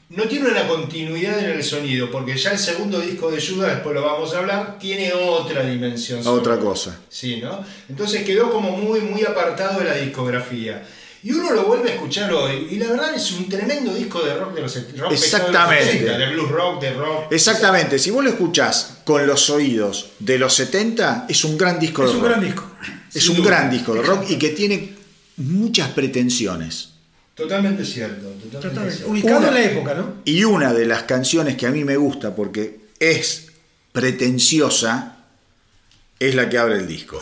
[0.08, 3.92] no tiene una continuidad en el sonido, porque ya el segundo disco de Judas, después
[3.94, 6.24] lo vamos a hablar, tiene otra dimensión.
[6.26, 6.98] Otra cosa.
[7.10, 7.64] Sí, ¿no?
[7.88, 10.86] Entonces quedó como muy, muy apartado de la discografía.
[11.26, 14.32] Y uno lo vuelve a escuchar hoy, y la verdad es un tremendo disco de
[14.36, 15.90] rock de los, rock pesado de los Exactamente.
[16.04, 17.32] 80, de blues rock, de rock.
[17.32, 22.04] Exactamente, si vos lo escuchás con los oídos de los 70, es un gran disco
[22.04, 22.30] Es de un rock.
[22.30, 22.70] gran disco.
[23.12, 23.46] Es Sin un duda.
[23.50, 24.94] gran disco de rock y que tiene
[25.38, 26.90] muchas pretensiones.
[27.34, 28.28] Totalmente cierto.
[28.28, 28.94] Totalmente Totalmente.
[28.94, 29.10] cierto.
[29.12, 30.14] Ubicado Una- en la época, ¿no?
[30.24, 33.48] Y una de las canciones que a mí me gusta porque es
[33.90, 35.24] pretenciosa
[36.20, 37.20] es la que abre el disco.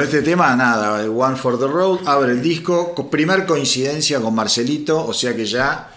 [0.00, 5.04] Este tema, nada, One for the Road, abre el disco, co- primer coincidencia con Marcelito,
[5.06, 5.90] o sea que ya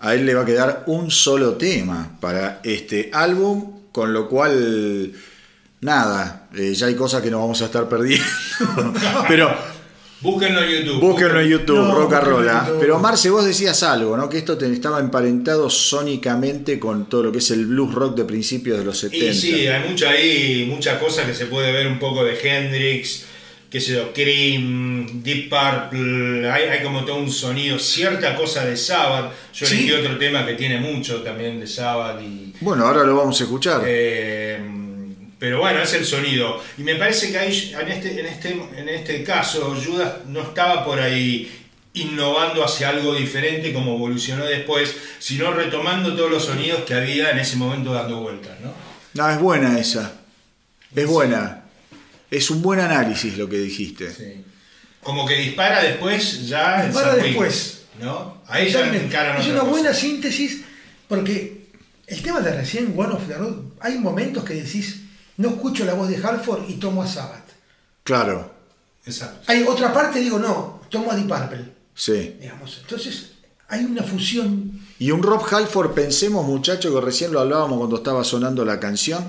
[0.00, 5.12] a él le va a quedar un solo tema para este álbum, con lo cual,
[5.80, 8.24] nada, eh, ya hay cosas que nos vamos a estar perdiendo.
[9.28, 9.50] Pero
[10.20, 11.00] Búsquenlo en YouTube.
[11.00, 12.64] búsquenlo en YouTube, No, Roca búsquenlo en Rola.
[12.66, 12.80] YouTube.
[12.80, 14.28] Pero Marce, vos decías algo, ¿no?
[14.28, 18.24] Que esto te estaba emparentado sónicamente con todo lo que es el blues rock de
[18.24, 19.24] principios de los 70.
[19.26, 23.26] Y sí, hay mucha ahí, muchas cosas que se puede ver un poco de Hendrix,
[23.70, 28.76] qué sé yo, Cream, Deep Purple, hay, hay como todo un sonido, cierta cosa de
[28.76, 29.32] Sabbath.
[29.54, 29.74] Yo Sí.
[29.74, 32.54] elegí otro tema que tiene mucho también de Sabbath y...
[32.60, 33.82] Bueno, ahora lo vamos a escuchar.
[33.86, 34.58] Eh,
[35.38, 36.62] pero bueno, es el sonido.
[36.76, 40.84] Y me parece que ahí, en este, en, este, en este caso, Judas no estaba
[40.84, 41.50] por ahí
[41.94, 47.38] innovando hacia algo diferente como evolucionó después, sino retomando todos los sonidos que había en
[47.38, 48.72] ese momento dando vueltas, ¿no?
[49.14, 50.12] No, es buena esa.
[50.94, 51.64] Es buena.
[52.30, 54.12] Es un buen análisis lo que dijiste.
[54.12, 54.44] Sí.
[55.02, 57.82] Como que dispara después ya Dispara después.
[58.00, 58.42] ¿no?
[58.46, 59.70] Ahí ya encaran Es otra una cosa.
[59.70, 60.62] buena síntesis
[61.08, 61.66] porque
[62.06, 65.00] el tema de recién, One of the Road, hay momentos que decís,
[65.38, 67.48] no escucho la voz de Halford y tomo a Sabbath.
[68.04, 68.54] Claro,
[69.06, 69.40] Exacto.
[69.46, 72.36] Hay otra parte, digo, no, tomo a Deep Purple, sí.
[72.40, 72.78] digamos.
[72.82, 73.30] Entonces,
[73.68, 74.80] hay una fusión.
[74.98, 79.24] Y un Rob Halford, pensemos muchachos, que recién lo hablábamos cuando estaba sonando la canción,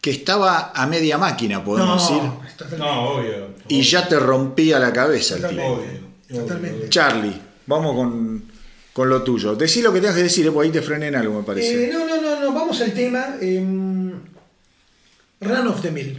[0.00, 3.48] que estaba a media máquina, podemos decir, No, totalmente- No, obvio.
[3.68, 5.50] y ya te rompía la cabeza el tipo.
[5.62, 6.00] Totalmente.
[6.30, 6.78] Obvio, Totalmente.
[6.78, 6.88] obvio.
[6.90, 8.44] Charlie, vamos con,
[8.92, 9.54] con lo tuyo.
[9.56, 11.90] Decí lo que tengas que decir, eh, porque ahí te frené en algo, me parece.
[11.90, 13.36] Eh, no, no, no, no, vamos al tema.
[13.40, 14.05] em,
[15.40, 16.16] Run of the Mill.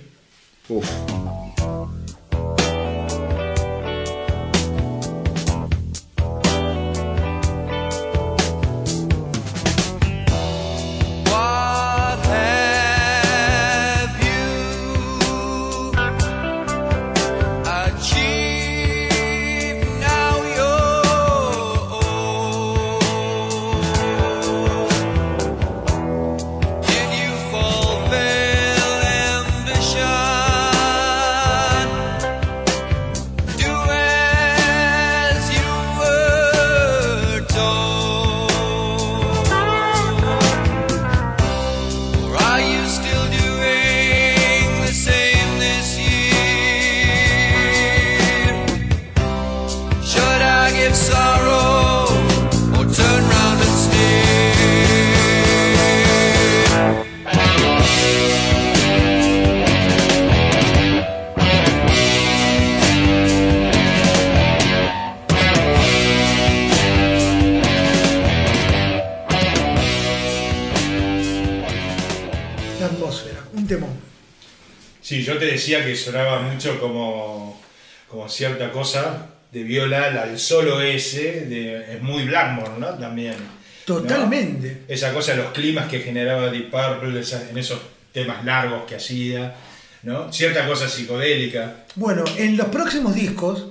[75.97, 77.61] Sonaba mucho como,
[78.09, 82.87] como cierta cosa de viola, la- el solo ese, de, es muy Blackmore, ¿no?
[82.95, 83.33] También.
[83.33, 83.57] ¿no?
[83.85, 84.83] Totalmente.
[84.87, 87.79] Esa cosa, los climas que generaba Deep Purple, esa- en esos
[88.11, 89.55] temas largos que hacía,
[90.03, 90.31] ¿no?
[90.33, 91.85] Cierta cosa psicodélica.
[91.95, 93.65] Bueno, en los próximos discos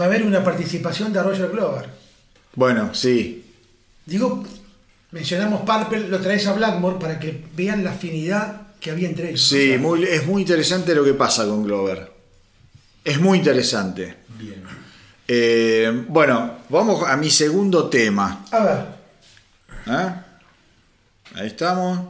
[0.00, 1.86] va a haber una participación de Roger Glover.
[2.54, 3.44] Bueno, sí.
[4.06, 4.44] Digo,
[5.10, 9.46] mencionamos Purple, lo traes a Blackmore para que vean la afinidad que había entre ellos.
[9.48, 12.10] Sí, muy- es muy interesante lo que pasa con Glover.
[13.04, 14.16] Es muy interesante.
[14.38, 14.62] Bien.
[15.28, 18.44] Eh, bueno, vamos a mi segundo tema.
[18.50, 18.84] A ver,
[19.86, 20.14] ¿eh?
[21.36, 22.00] Ahí estamos.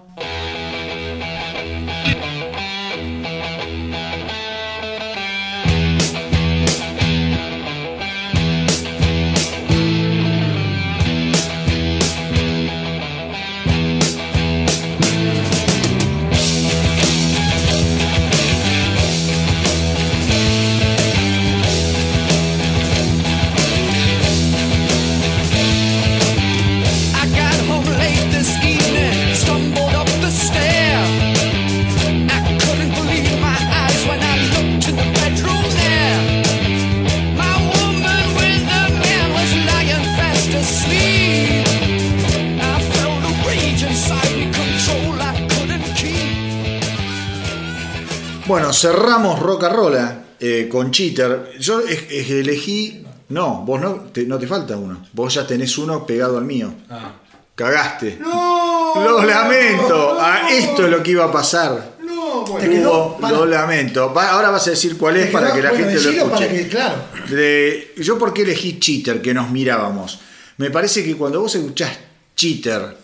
[48.82, 51.52] Bueno, cerramos Roca Rola eh, con Cheater.
[51.58, 53.04] Yo elegí.
[53.30, 55.06] No, vos no te, no te falta uno.
[55.12, 56.72] Vos ya tenés uno pegado al mío.
[56.88, 57.12] Ah.
[57.54, 58.16] Cagaste.
[58.20, 58.94] ¡No!
[58.96, 60.16] Lo lamento.
[60.18, 61.96] Ah, esto es lo que iba a pasar.
[62.02, 63.16] No, Hugo, te quedó.
[63.20, 64.12] para- lo lamento.
[64.12, 66.30] Va- ahora vas a decir cuál es para que la bueno, gente lo escuche.
[66.30, 66.96] para que, claro.
[67.28, 70.18] De- yo por qué elegí Cheater, que nos mirábamos.
[70.56, 71.98] Me parece que cuando vos escuchás
[72.34, 72.96] Cheater,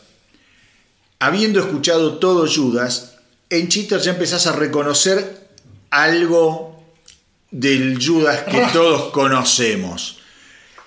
[1.21, 3.13] habiendo escuchado todo Judas,
[3.51, 5.46] en Cheater ya empezás a reconocer
[5.91, 6.83] algo
[7.51, 10.19] del Judas que todos conocemos.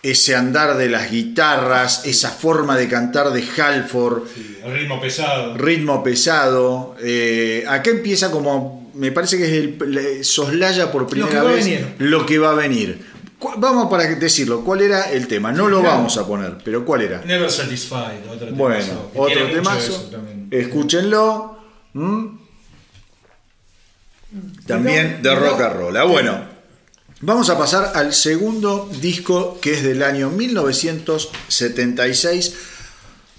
[0.02, 4.24] Ese andar de las guitarras, esa forma de cantar de Halford,
[4.64, 5.58] El ritmo pesado.
[5.58, 6.96] ritmo pesado.
[7.02, 12.26] eh, acá empieza como, me parece que es el, soslaya por primera a vez lo
[12.26, 13.10] que va a venir.
[13.58, 15.52] Vamos para decirlo, ¿cuál era el tema?
[15.52, 15.96] No lo claro.
[15.98, 17.22] vamos a poner, pero ¿cuál era?
[17.26, 20.48] Never Satisfied, otro temazo, Bueno, otro también.
[20.52, 21.60] Escúchenlo.
[21.94, 22.28] ¿Mm?
[24.66, 25.96] También de rock and roll.
[25.98, 26.40] Ah, Bueno,
[27.22, 32.56] vamos a pasar al segundo disco que es del año 1976.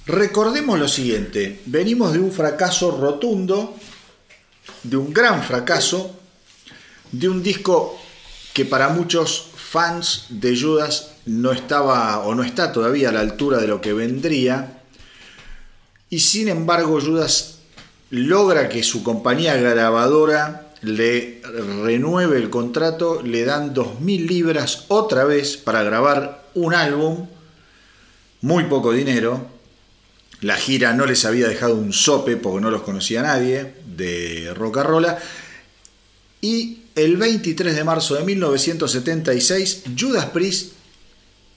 [0.07, 3.76] Recordemos lo siguiente: venimos de un fracaso rotundo,
[4.82, 6.18] de un gran fracaso,
[7.12, 7.97] de un disco
[8.53, 13.59] que para muchos fans de Judas no estaba o no está todavía a la altura
[13.59, 14.82] de lo que vendría.
[16.09, 17.59] Y sin embargo, Judas
[18.11, 21.43] logra que su compañía grabadora le
[21.83, 27.26] renueve el contrato, le dan 2.000 libras otra vez para grabar un álbum,
[28.41, 29.47] muy poco dinero.
[30.41, 34.78] La gira no les había dejado un sope porque no los conocía nadie de rock
[34.78, 35.07] and roll.
[36.41, 40.72] Y el 23 de marzo de 1976, Judas Priest,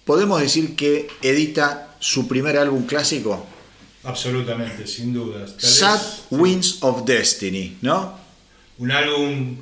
[0.03, 3.45] podemos decir que edita su primer álbum clásico,
[4.03, 5.55] Absolutamente, sin dudas.
[5.57, 8.22] Sad vez, Winds of Destiny, ¿no?
[8.77, 9.57] Un álbum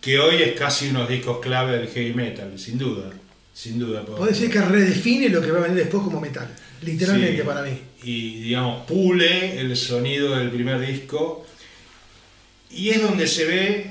[0.00, 3.10] que hoy es casi unos discos clave del heavy metal, sin duda.
[3.54, 4.04] Sin duda.
[4.04, 6.48] puedo- Puede decir que redefine lo que va a venir después como metal.
[6.82, 7.78] Literalmente Sí, para mí.
[8.04, 11.44] Y digamos, pule el sonido del primer disco.
[12.70, 13.90] Y es donde se ve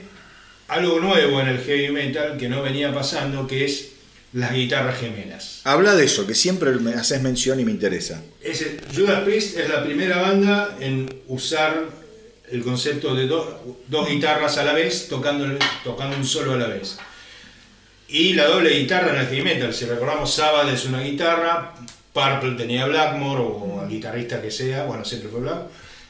[0.69, 3.89] algo nuevo en el heavy metal que no venía pasando, que es
[4.31, 5.61] las guitarras gemelas.
[5.65, 8.21] Habla de eso, que siempre me haces mención y me interesa.
[8.41, 11.85] Es el- Judas Priest es la primera banda en usar
[12.51, 13.47] el concepto de dos,
[13.87, 15.45] dos guitarras a la vez, tocando,
[15.83, 16.97] tocando un solo a la vez.
[18.09, 19.73] Y la doble guitarra en el heavy metal.
[19.73, 21.73] Si recordamos, Sabbath es una guitarra,
[22.13, 25.63] Purple tenía Blackmore o el guitarrista que sea, bueno, siempre fue Black.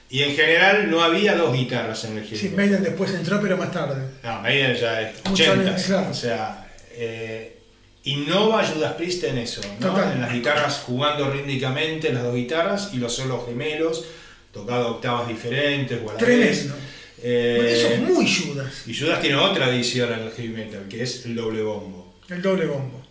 [0.09, 2.57] Y en general no había dos guitarras en el heavy Sí, metal.
[2.57, 4.01] Maiden después entró, pero más tarde.
[4.23, 5.69] No, Maiden ya es Mucho 80.
[5.69, 6.09] antes, claro.
[6.09, 7.57] O sea, eh,
[8.03, 9.87] innova Judas Priest en eso, ¿no?
[9.87, 10.13] Total.
[10.13, 14.05] En las guitarras jugando rítmicamente, las dos guitarras y los solos gemelos,
[14.57, 16.73] tocado octavas diferentes o a la Tremendo.
[16.75, 16.83] vez.
[17.23, 18.73] Eh, Bueno, eso es muy Judas.
[18.85, 22.13] y Judas tiene otra edición en el heavy metal, que es el doble bombo.
[22.29, 23.01] El doble bombo.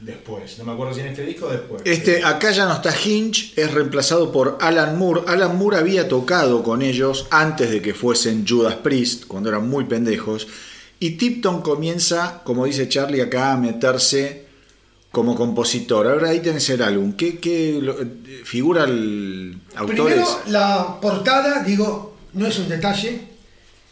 [0.00, 1.82] Después, no me acuerdo si en este disco o después.
[1.84, 5.22] Este, Eh, acá ya no está Hinch, es reemplazado por Alan Moore.
[5.26, 9.84] Alan Moore había tocado con ellos antes de que fuesen Judas Priest, cuando eran muy
[9.84, 10.46] pendejos.
[11.00, 14.46] Y Tipton comienza, como dice Charlie acá, a meterse
[15.10, 16.06] como compositor.
[16.06, 17.12] Ahora ahí tenés el álbum.
[17.14, 17.96] ¿Qué, qué lo-
[18.44, 20.04] figura el autores?
[20.04, 23.22] Primero, la portada, digo, no es un detalle.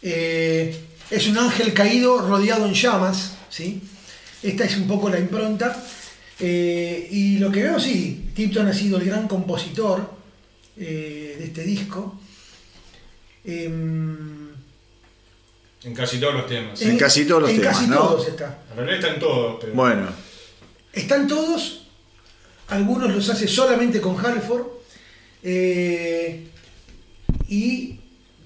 [0.01, 0.75] eh,
[1.11, 3.81] es un ángel caído rodeado en llamas, ¿sí?
[4.43, 5.83] Esta es un poco la impronta.
[6.39, 10.09] eh, y lo que veo, sí, Tipton ha sido el gran compositor
[10.77, 12.17] eh, de este disco.
[13.43, 14.49] Em,
[15.83, 16.81] en casi todos los temas.
[16.81, 17.95] En casi todos los en temas, casi ¿no?
[17.97, 18.59] todos está.
[18.71, 19.73] En realidad están todos, pero.
[19.73, 20.07] Bueno,
[20.99, 21.87] Están todos,
[22.67, 24.67] algunos los hace solamente con Halford
[25.41, 26.45] eh,
[27.47, 27.99] y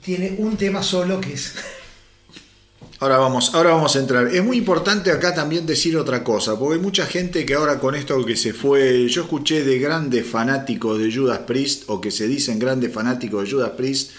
[0.03, 1.55] tiene un tema solo que es
[2.99, 4.27] Ahora vamos, ahora vamos a entrar.
[4.27, 7.95] Es muy importante acá también decir otra cosa, porque hay mucha gente que ahora con
[7.95, 12.27] esto que se fue, yo escuché de grandes fanáticos de Judas Priest, o que se
[12.27, 14.11] dicen grandes fanáticos de Judas Priest,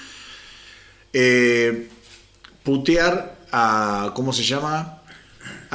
[1.14, 1.89] eh,
[2.62, 4.94] putear a, ¿cómo se llama?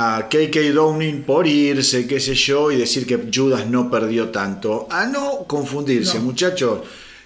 [0.01, 4.87] A KK Downing por irse, qué sé yo, y decir que Judas no perdió tanto.
[4.89, 6.23] A no confundirse, No.
[6.25, 6.79] muchachos.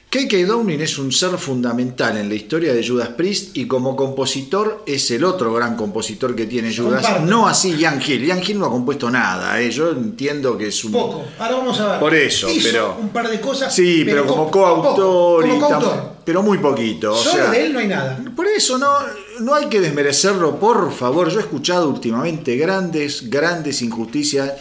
[0.10, 4.84] KK Downing es un ser fundamental en la historia de Judas Priest y como compositor
[4.88, 7.04] es el otro gran compositor que tiene Judas.
[7.04, 7.26] Comparto.
[7.28, 8.26] No así Ian Hill.
[8.26, 9.60] Ian Hill no ha compuesto nada.
[9.62, 9.70] ¿eh?
[9.72, 10.92] Yo entiendo que es un...
[10.94, 11.26] poco.
[11.40, 12.00] Ahora vamos a ver.
[12.00, 13.74] Por eso, Hizo pero- un par de cosas.
[13.74, 16.14] Sí, pero, como co- coautor como tam- coautor.
[16.26, 17.12] Pero muy poquito.
[17.14, 18.20] o Solo sea, de él no hay nada.
[18.36, 18.90] por eso no,
[19.40, 21.30] no hay que desmerecerlo, por favor.
[21.30, 24.54] Yo he escuchado últimamente grandes, grandes injusticias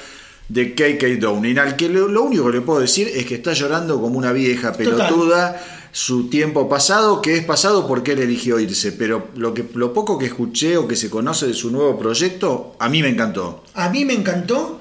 [0.48, 3.52] de KK Downing, al que lo, lo único que le puedo decir es que está
[3.52, 5.60] llorando como una vieja pelotuda
[5.92, 10.18] su tiempo pasado, que es pasado porque él eligió irse, pero lo, que, lo poco
[10.18, 13.62] que escuché o que se conoce de su nuevo proyecto, a mí me encantó.
[13.74, 14.80] A mí me encantó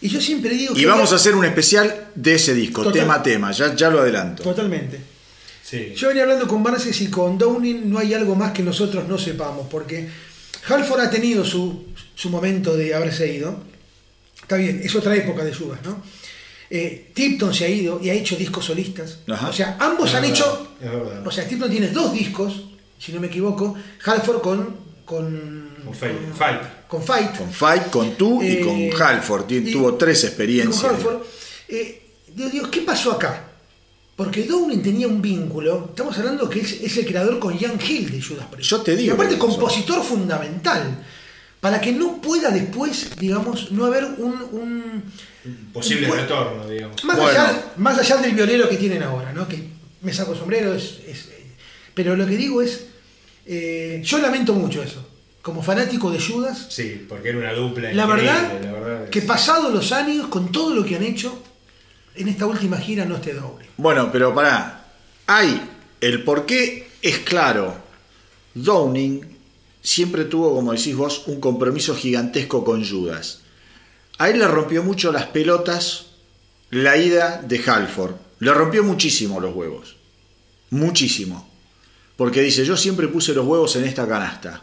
[0.00, 0.86] y yo siempre digo Y que.
[0.86, 3.00] vamos a hacer un especial de ese disco, Total.
[3.00, 4.42] tema a tema, ya, ya lo adelanto.
[4.42, 5.11] Totalmente.
[5.72, 5.94] Sí.
[5.96, 9.16] Yo venía hablando con Barces y con Downing no hay algo más que nosotros no
[9.16, 10.06] sepamos, porque
[10.68, 13.58] Halford ha tenido su, su momento de haberse ido.
[14.42, 16.02] Está bien, es otra época de Judas, ¿no?
[16.68, 19.20] Eh, Tipton se ha ido y ha hecho discos solistas.
[19.28, 19.48] Ajá.
[19.48, 20.68] O sea, ambos Es han verdad, hecho.
[20.82, 21.26] es verdad.
[21.26, 22.64] O sea, Tipton tiene dos discos,
[22.98, 23.74] si no me equivoco.
[24.04, 25.70] Halford con con.
[25.84, 26.14] Con Fight.
[26.16, 26.60] con- Fight.
[26.88, 27.36] con Fight.
[27.36, 28.60] Con Fight, con tú y Eh,
[28.92, 29.46] con Halford.
[29.46, 30.80] Tien- y- Tuvo tres experiencias.
[30.82, 31.16] con Halford.
[31.68, 32.02] Eh,
[32.34, 33.51] digo, digo, ¿qué pasó acá?
[34.22, 38.10] Porque Downing tenía un vínculo, estamos hablando que es, es el creador con Jan Hill
[38.10, 38.70] de Judas Priest.
[38.70, 41.04] Yo te digo Y aparte, compositor fundamental.
[41.60, 44.32] Para que no pueda después, digamos, no haber un.
[44.52, 45.02] un-
[45.72, 47.02] Posible un- retorno, digamos.
[47.04, 47.30] más, Bueno.
[47.30, 49.46] allá, más allá del violero que tienen ahora, ¿no?
[49.48, 49.68] Que
[50.02, 51.28] me saco el sombrero, es, es-
[51.94, 52.86] pero lo que digo es.
[53.44, 55.04] eh, yo lamento mucho eso.
[55.42, 59.22] Como fanático de Judas, Sí, porque era una dupla la verdad, la verdad es- que
[59.22, 61.42] pasados los años, con todo lo que han hecho,
[62.14, 63.66] en esta última gira no esté doble.
[63.76, 64.92] Bueno, pero pará.
[65.26, 65.60] Hay
[66.00, 67.74] el por qué es claro.
[68.54, 69.38] Downing
[69.80, 73.40] siempre tuvo, como decís vos, un compromiso gigantesco con Judas.
[74.18, 76.06] A él le rompió mucho las pelotas
[76.70, 78.14] la ida de Halford.
[78.38, 79.96] Le rompió muchísimo los huevos.
[80.70, 81.48] Muchísimo.
[82.16, 84.62] Porque dice, yo siempre puse los huevos en esta canasta.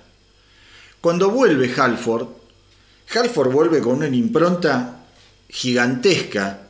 [1.02, 2.28] Cuando vuelve Halford,
[3.16, 5.06] Halford vuelve con una impronta
[5.50, 6.69] gigantesca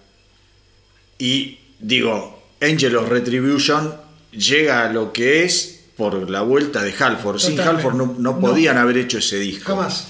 [1.20, 3.94] y digo, Angel of Retribution
[4.32, 7.40] llega a lo que es por la vuelta de Halford.
[7.40, 7.60] Sin.
[7.60, 8.40] Halford no, no No.
[8.40, 9.66] podían haber hecho ese disco.
[9.76, 10.08] Jamás.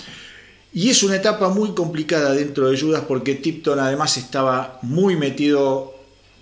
[0.72, 5.96] Y es una etapa muy complicada dentro de Judas porque Tipton además estaba muy metido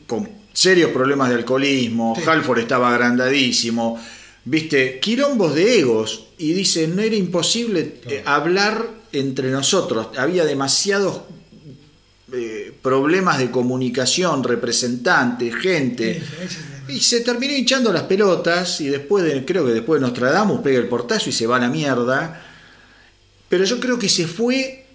[0.06, 2.24] con serios problemas de alcoholismo, Sí.
[2.28, 3.98] Halford estaba agrandadísimo,
[4.44, 11.22] viste, quilombos de egos y dice, no era imposible eh, hablar entre nosotros, había demasiados
[12.34, 16.22] eh, problemas de comunicación, representantes, gente.
[16.90, 20.80] Y se terminó hinchando las pelotas y después de, creo que después de Nostradamus pega
[20.80, 22.44] el portazo y se va a la mierda.
[23.48, 24.86] Pero yo creo que se fue...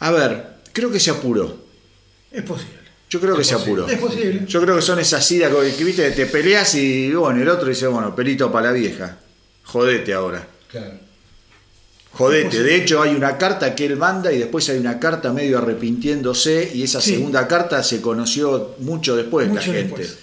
[0.00, 1.56] A ver, creo que se apuró.
[2.32, 2.80] Es posible.
[3.08, 3.86] Yo creo que se apuró.
[3.88, 4.44] Es posible.
[4.46, 7.68] Yo creo que son esas idas que, que, viste, te peleas y bueno, el otro
[7.68, 9.18] dice, bueno, pelito para la vieja.
[9.64, 10.46] Jodete ahora.
[10.68, 11.09] Claro.
[12.12, 12.62] Jodete.
[12.62, 16.70] De hecho, hay una carta que él manda y después hay una carta medio arrepintiéndose
[16.74, 17.12] y esa Sí.
[17.14, 19.96] segunda carta se conoció mucho después de Mucho esta gente.
[20.02, 20.18] después.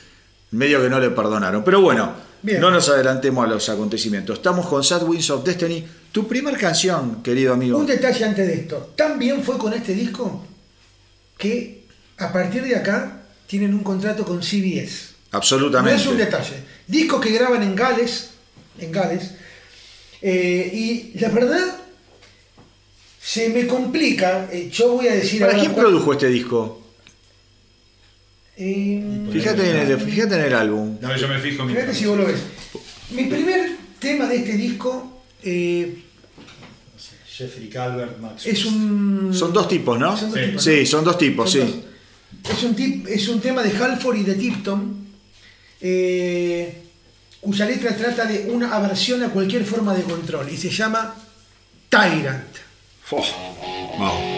[0.51, 1.63] Medio que no le perdonaron.
[1.63, 2.11] Pero bueno,
[2.41, 2.59] Bien.
[2.61, 4.37] no nos adelantemos a los acontecimientos.
[4.37, 5.85] Estamos con Sad Winds of Destiny.
[6.11, 7.77] Tu primer canción, querido amigo.
[7.77, 8.91] Un detalle antes de esto.
[8.95, 10.45] También fue con este disco
[11.37, 11.83] que
[12.17, 15.15] a partir de acá tienen un contrato con CBS.
[15.31, 16.01] No Absolutamente.
[16.01, 16.55] es un detalle.
[16.87, 18.29] Discos que graban en Gales,
[18.79, 19.31] en Gales,
[20.21, 21.77] eh, y la verdad
[23.21, 24.47] se me complica.
[24.51, 26.81] eh, yo voy a decir ¿Para quién cuál- produjo este disco?
[28.59, 30.97] Eh, Fíjate en el, fíjate en el álbum.
[30.99, 32.39] No, yo me fijo en mi fíjate si vos lo ves.
[33.11, 35.99] Mi primer tema de este disco eh,
[37.29, 38.47] Jeffrey Calvert, Max.
[38.47, 39.31] es un.
[39.31, 40.17] Son dos tipos, ¿no?
[40.17, 40.45] Son dos Sí.
[40.47, 40.85] tipos, Sí, ¿no?
[40.87, 41.83] son dos tipos, Son sí.
[42.43, 42.57] dos.
[42.57, 45.07] Es un, tip- es un tema de Halford y de Tipton,
[45.81, 46.81] eh,
[47.47, 51.15] cuya letra trata de una aversión a cualquier forma de control y se llama
[51.89, 52.57] Tyrant.
[53.09, 54.36] Oh.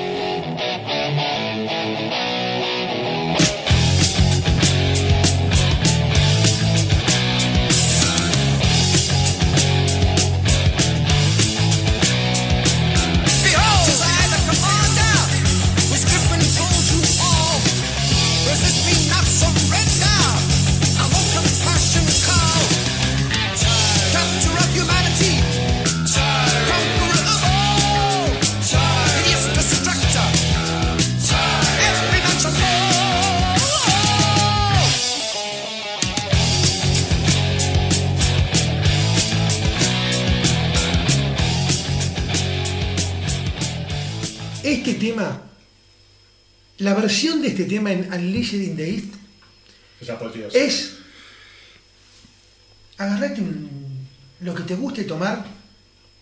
[45.00, 45.42] Tema,
[46.80, 49.14] la versión de este tema en Unleashed in the East
[50.02, 50.94] Es es
[52.98, 54.08] agarrate un-
[54.42, 55.46] lo que te guste tomar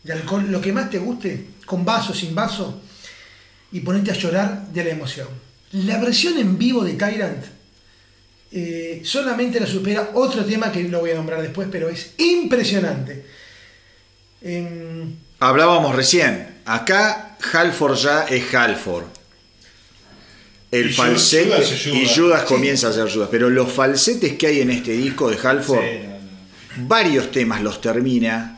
[0.04, 2.82] de alcohol, lo que más te guste, con vaso, sin vaso,
[3.72, 5.28] y ponerte a llorar de la emoción.
[5.74, 7.44] La versión en vivo de Tyrant
[8.50, 13.26] eh, solamente la supera otro tema que lo voy a nombrar después, pero es impresionante.
[14.42, 16.62] Em, Hablábamos recién.
[16.66, 19.06] Acá Halford ya es Halford.
[20.72, 22.44] El Y falsete Judas es y Judas.
[22.44, 23.30] Comienza a ser Judas.
[23.32, 26.88] Pero los falsetes que hay en este disco de Halford, Sí, no, no.
[26.88, 28.57] varios temas los termina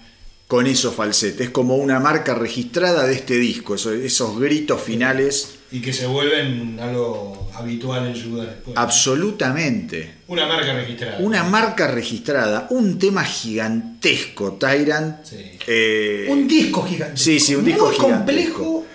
[0.50, 1.42] con esos falsetes.
[1.42, 3.76] Es como una marca registrada de este disco.
[3.76, 5.60] Esos, esos gritos finales.
[5.72, 8.76] Y que se vuelven algo habitual en Judas después.
[8.76, 10.16] Absolutamente.
[10.28, 11.18] Una marca registrada.
[11.20, 12.68] Una marca registrada.
[12.72, 15.24] Un tema gigantesco, Tyrant.
[15.24, 15.38] Sí.
[15.68, 17.16] Eh, un disco gigante.
[17.18, 18.64] Sí, sí, un disco Muy gigantesco.
[18.64, 18.86] complejo.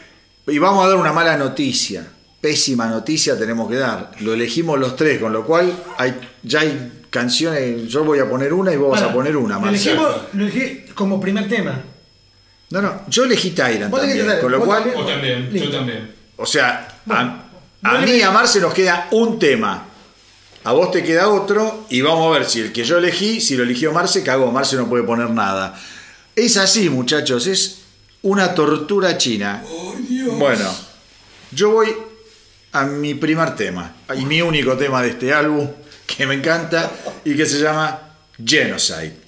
[0.48, 2.04] Y vamos a dar una mala noticia.
[2.40, 4.10] Pésima noticia tenemos que dar.
[4.22, 7.86] Lo elegimos los tres, con lo cual hay, ya hay canciones.
[7.88, 9.70] Yo voy a poner una y vos vas a poner una lo más.
[9.70, 11.80] elegimos, lo elegí como primer tema.
[12.70, 15.70] No, no, yo elegí Tyrant Vos también, con lo cual, también, Listo.
[15.70, 16.12] yo también.
[16.36, 17.44] o sea, a,
[17.82, 18.32] a mí y a.
[18.32, 19.86] Marce nos queda un tema.
[20.64, 23.56] A vos te queda otro y vamos a ver si el que yo elegí, si
[23.56, 24.50] lo eligió Marce, cagó.
[24.50, 25.78] Marce no puede poner nada.
[26.34, 27.82] Es así, muchachos, es
[28.22, 29.62] una tortura china.
[30.38, 30.68] Bueno,
[31.52, 31.94] yo voy
[32.72, 35.68] a mi primer tema y mi único tema de este álbum
[36.06, 36.90] que me encanta
[37.24, 39.23] y que se llama Genocide.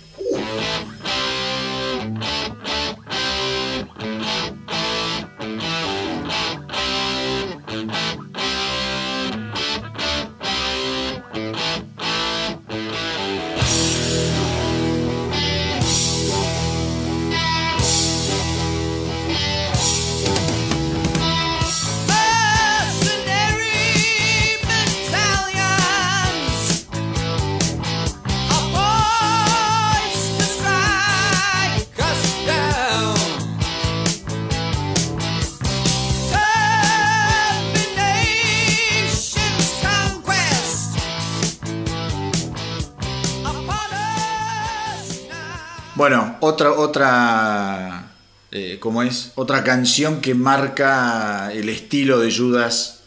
[48.59, 49.33] Eh, ¿cómo es?
[49.35, 53.03] Otra canción que marca el estilo de Judas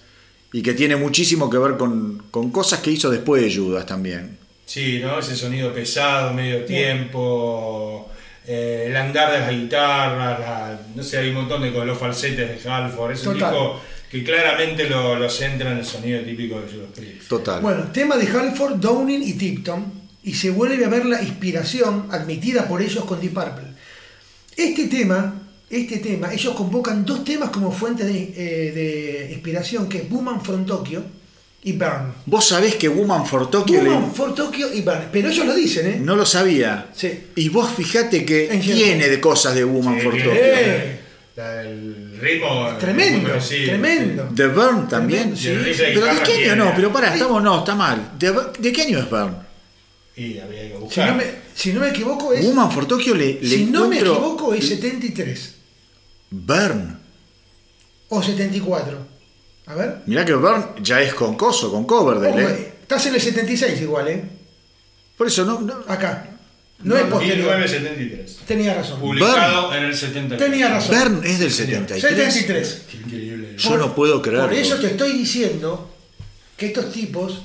[0.54, 4.38] y que tiene muchísimo que ver con, con cosas que hizo después de Judas también.
[4.66, 5.20] Sí, ¿no?
[5.20, 8.08] Ese sonido pesado, medio tiempo,
[8.45, 11.97] eh, el andar de las guitarras, la- no sé, hay un montón de con los
[11.97, 13.12] falsetes de Halford.
[13.14, 13.52] Es un Total.
[13.52, 13.82] disco
[14.12, 17.28] que claramente lo, lo centra en el sonido típico de Judas Priest.
[17.28, 17.62] Total.
[17.62, 19.91] Bueno, tema de Halford, Downing y Tipton,
[20.24, 23.70] y se vuelve a ver la inspiración admitida por ellos con Deep Purple.
[24.58, 25.39] Este tema,
[25.70, 30.41] este tema, ellos convocan dos temas como fuente de, eh, de inspiración, que es Woman
[30.43, 31.03] from Tokyo
[31.63, 32.13] y Burn.
[32.26, 35.53] Vos sabés que Woman for Tokyo le- Woman for Tokyo y Burn, pero ellos lo
[35.53, 35.99] dicen, ¿eh?
[36.01, 36.88] no lo sabía.
[36.95, 37.11] Sí.
[37.36, 40.32] Y vos fijate que En tiene de cosas de Woman Sí, for Tokyo.
[40.34, 40.99] Eh.
[41.38, 42.70] el ritmo.
[42.80, 44.30] Tremendo, parecido, tremendo.
[44.36, 45.38] The Burn también.
[45.38, 45.49] Sí.
[45.49, 46.74] El Pero ¿de qué año tiene- no?
[46.76, 48.11] Pero pará, estamos, no, está mal.
[48.17, 49.36] ¿De, de qué año es Burn?
[50.17, 51.09] Y había que Si buscar.
[51.11, 51.24] no, me,
[51.55, 52.43] si no me equivoco es...
[52.45, 55.55] Woman for Tokyo le, le si no me equivoco es 73
[56.32, 56.99] Burn.
[58.09, 58.97] o 74.
[59.67, 60.01] A ver.
[60.07, 62.73] Mirá que Burn ya es con coso, con Coverdale, Ojo, ¿eh?
[62.82, 64.23] estás en el 76 igual, ¿eh?
[65.17, 66.25] Por eso no, no- Acá.
[66.82, 67.38] No, es posterior.
[67.57, 68.38] 1973.
[68.47, 68.99] Tenía razón.
[69.01, 70.49] Publicado en el 73.
[70.49, 70.97] Tenía razón.
[70.97, 72.01] Burn es del 73.
[72.01, 72.82] 73.
[72.89, 73.55] Qué increíble.
[73.57, 74.47] Yo no puedo creerlo.
[74.47, 75.93] Por eso te estoy diciendo
[76.55, 77.41] que estos tipos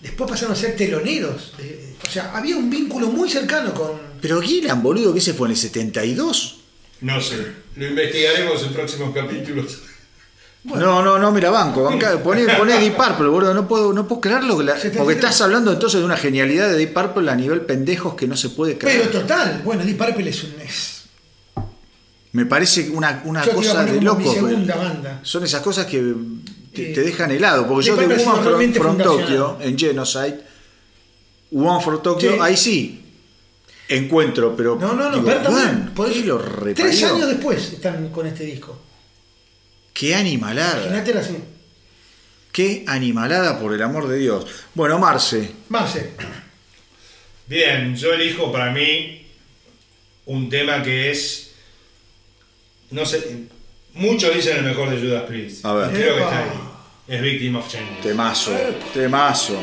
[0.00, 1.54] después pasaron a ser teloneros.
[1.58, 3.92] de- o sea, había un vínculo muy cercano con.
[4.20, 6.60] Pero Gillan, boludo, que se fue en el 72.
[7.00, 7.52] No sé.
[7.76, 9.80] Lo investigaremos en próximos capítulos.
[10.64, 14.20] No, no, no, mira, banco, banca, poné, poné Deep Purple, boludo, no puedo, no puedo
[14.20, 14.58] creerlo.
[14.58, 14.98] que la- 73.
[14.98, 18.36] porque estás hablando entonces de una genialidad de Deep Purple a nivel pendejos que no
[18.36, 19.02] se puede creer.
[19.08, 20.54] Pero total, bueno, Deep Purple es un.
[20.60, 21.02] Es,
[22.32, 24.34] Me parece una, una cosa de loco.
[24.42, 25.20] banda.
[25.22, 26.02] Son esas cosas que
[26.74, 27.66] te, Eh, te dejan helado.
[27.68, 30.40] Porque yo de Woman from, from Tokyo, en Genocide,
[31.52, 32.38] One for Tokyo, Sí.
[32.40, 33.02] ahí sí.
[33.88, 34.76] Encuentro, pero.
[34.76, 35.30] No, no, no, digo.
[35.44, 37.14] "Juan, podés- ¿qué lo Tres reparió?
[37.14, 38.80] años después están con este disco.
[39.92, 40.86] Qué animalada.
[40.86, 41.36] Imagínate así.
[42.52, 44.46] Qué animalada, por el amor de Dios.
[44.74, 45.50] Bueno, Marce.
[45.68, 46.10] Marce,
[47.46, 49.24] Bien, yo elijo para mí
[50.26, 51.52] un tema que es.
[52.90, 53.44] No sé.
[53.94, 55.64] Muchos dicen el mejor de Judas Priest.
[55.64, 55.90] A ver.
[55.90, 56.50] Creo que está ahí.
[57.08, 58.00] Es Victim of Change.
[58.02, 58.50] Temazo.
[58.92, 59.58] Temazo.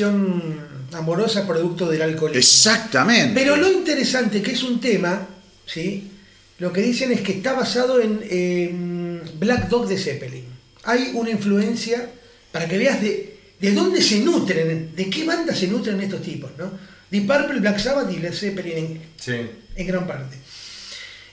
[0.00, 0.60] Relación
[0.92, 2.38] amorosa producto del alcoholismo.
[2.38, 3.32] Exactamente.
[3.34, 5.26] Pero lo interesante que es un tema,
[5.66, 6.10] ¿sí?
[6.58, 10.44] Lo que dicen es que está basado en eh, Black Dog de Zeppelin.
[10.84, 12.08] Hay una influencia
[12.52, 16.50] para que veas de, de dónde se nutren, de qué banda se nutren estos tipos,
[16.56, 16.70] ¿no?
[17.10, 19.34] Deep Purple, Black Sabbath y Led Zeppelin en, Sí.
[19.76, 20.36] en gran parte.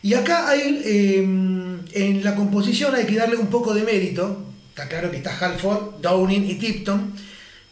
[0.02, 4.44] Y acá hay, eh, en la composición hay que darle un poco de mérito.
[4.70, 7.14] Está claro que está Halford, Downing y Tipton,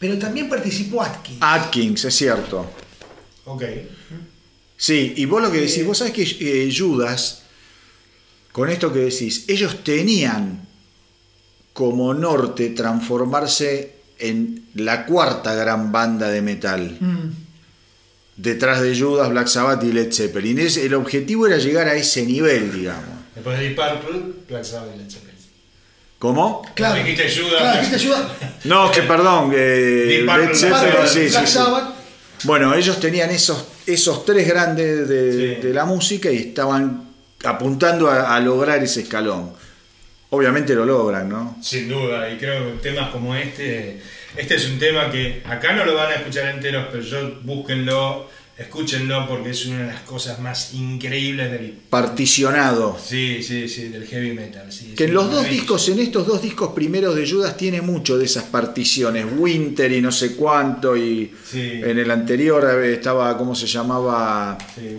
[0.01, 1.37] pero también participó Atkins.
[1.39, 2.69] Atkins, es cierto.
[3.45, 3.63] Ok.
[4.75, 7.43] Sí, y vos lo que decís, vos sabés que eh, Judas,
[8.51, 10.67] con esto que decís, ellos tenían
[11.73, 16.97] como norte transformarse en la cuarta gran banda de metal.
[16.99, 17.29] Mm.
[18.37, 20.57] Detrás de Judas, Black Sabbath y Led Zeppelin.
[20.59, 23.19] Es- el objetivo era llegar a ese nivel, digamos.
[23.35, 25.30] Después de Deep Purple, Black Sabbath y Led Zeppelin.
[26.21, 26.61] ¿Cómo?
[26.75, 26.95] Claro.
[27.03, 28.21] dijiste Judas, Claro, Black- dijiste Judas.
[28.65, 31.89] No, que perdón, eh, Led Zeppelin, Sabbath.
[31.89, 31.97] sí.
[32.43, 35.61] Bueno, ellos tenían esos, esos tres grandes de, Sí.
[35.67, 37.09] de la música y estaban
[37.43, 39.53] apuntando a, a lograr ese escalón.
[40.29, 41.57] Obviamente lo logran, ¿no?
[41.61, 43.99] Sin duda, y creo que temas como este,
[44.37, 48.29] este es un tema que acá no lo van a escuchar enteros, pero yo búsquenlo,
[48.57, 52.97] escúchenlo porque es una de las cosas más increíbles del, Particionado.
[53.03, 54.71] sí, sí, sí, del heavy metal.
[54.71, 58.17] sí, Que en los dos discos, en estos dos discos primeros de Judas tiene mucho
[58.17, 59.25] de esas particiones.
[59.37, 61.59] Winter y no sé cuánto, y Sí.
[61.83, 64.57] en el anterior eh, estaba, ¿cómo se llamaba?
[64.75, 64.95] Sí,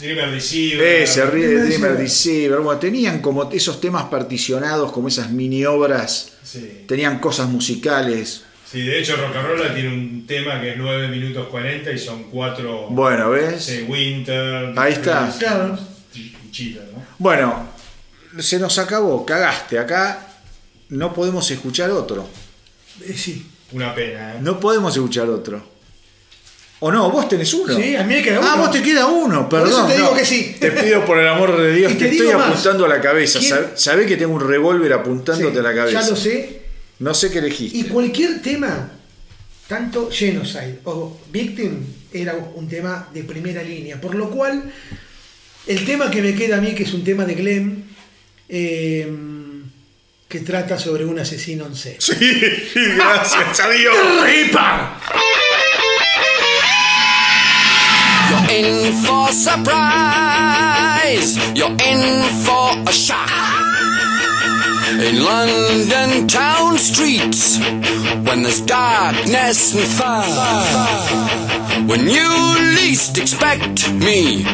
[0.00, 1.02] Dreamer Deceiver.
[1.02, 1.98] Ese, Dreamer Dreamer Deceiver.
[1.98, 2.60] Deceiver.
[2.60, 6.32] Bueno, tenían como esos temas particionados, como esas mini obras.
[6.42, 6.84] Sí.
[6.86, 8.44] Tenían cosas musicales.
[8.70, 12.86] Sí, de hecho Rock'n'Rolla tiene un tema que es 9 minutos 40 y son 4
[12.90, 13.82] Bueno, ¿ves?
[13.88, 14.72] Winter.
[14.76, 15.34] Ahí está.
[15.38, 15.68] Claro.
[15.68, 15.78] ¿no?
[17.18, 17.68] Bueno,
[18.38, 19.78] se nos acabó, cagaste.
[19.78, 20.26] Acá
[20.90, 22.28] no podemos escuchar otro.
[23.04, 23.46] Eh, sí.
[23.72, 24.38] Una pena, ¿eh?
[24.40, 25.62] No podemos escuchar otro.
[26.80, 27.10] ¿O no?
[27.10, 27.74] ¿Vos tenés uno?
[27.76, 28.62] Sí, a mí me queda Ah, uno.
[28.62, 29.80] vos te queda uno, Por perdón.
[29.80, 30.16] eso te digo no.
[30.16, 30.56] que sí.
[30.58, 32.48] Te pido por el amor de Dios, Y te, te estoy más.
[32.50, 33.38] apuntando a la cabeza.
[33.38, 36.00] ¿Quién- Sab- Sabés que tengo un revólver apuntándote Sí, a la cabeza.
[36.00, 36.59] Ya lo sé.
[37.00, 37.78] No sé qué elegiste.
[37.78, 38.90] Y cualquier tema,
[39.66, 41.82] tanto Genocide o Victim,
[42.12, 43.98] era un tema de primera línea.
[44.00, 44.70] Por lo cual,
[45.66, 47.84] el tema que me queda a mí, que es un tema de Glenn,
[48.48, 49.10] eh,
[50.28, 52.00] que trata sobre un asesino en serie.
[52.00, 52.12] Sí,
[52.96, 53.96] gracias a Dios.
[58.30, 61.38] You're in for surprise.
[61.54, 63.30] You're in for a shock.
[64.90, 67.60] In London town streets,
[68.26, 72.28] when there's darkness and fire, when you
[72.74, 74.44] least expect me,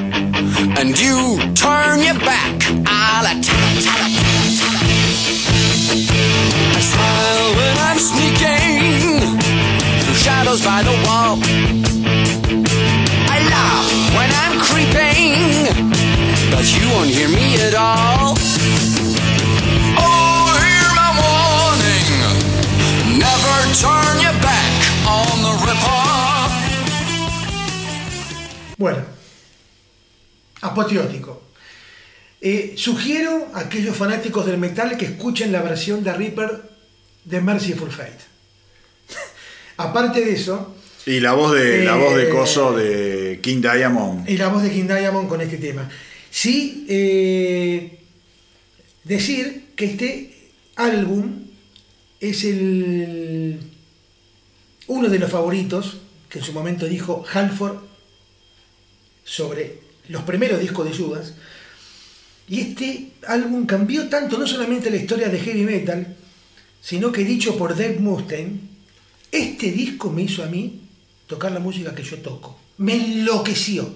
[0.79, 3.79] and you turn your back, I'll attack.
[6.77, 9.21] I smile when I'm sneaking
[10.03, 11.39] through shadows by the wall.
[13.33, 15.65] I laugh when I'm creeping,
[16.51, 18.37] but you won't hear me at all.
[23.75, 24.73] Turn your back
[25.07, 25.97] on the ripper.
[28.79, 29.03] Bueno,
[30.61, 31.43] apoteótico.
[32.41, 36.63] Eh, sugiero a aquellos fanáticos del metal que escuchen la versión de Reaper
[37.25, 38.19] de Merciful Fate.
[39.79, 40.75] Aparte de eso,
[41.07, 44.29] Y la voz de la Eh, voz de Coso de King Diamond.
[44.29, 45.89] y la voz de King Diamond con este tema.
[46.31, 47.99] Sí, eh,
[49.05, 50.37] decir que este
[50.77, 51.46] álbum
[52.21, 53.61] es el
[54.87, 55.99] uno de los favoritos
[56.29, 57.79] que en su momento dijo Halford
[59.25, 61.35] sobre los primeros discos de Judas.
[62.49, 66.17] Y este álbum cambió tanto no solamente la historia de heavy metal,
[66.81, 68.61] sino que dicho por Dave Mustaine,
[69.33, 70.83] este disco me hizo a mí
[71.27, 72.59] tocar la música que yo toco.
[72.79, 73.93] Me enloqueció.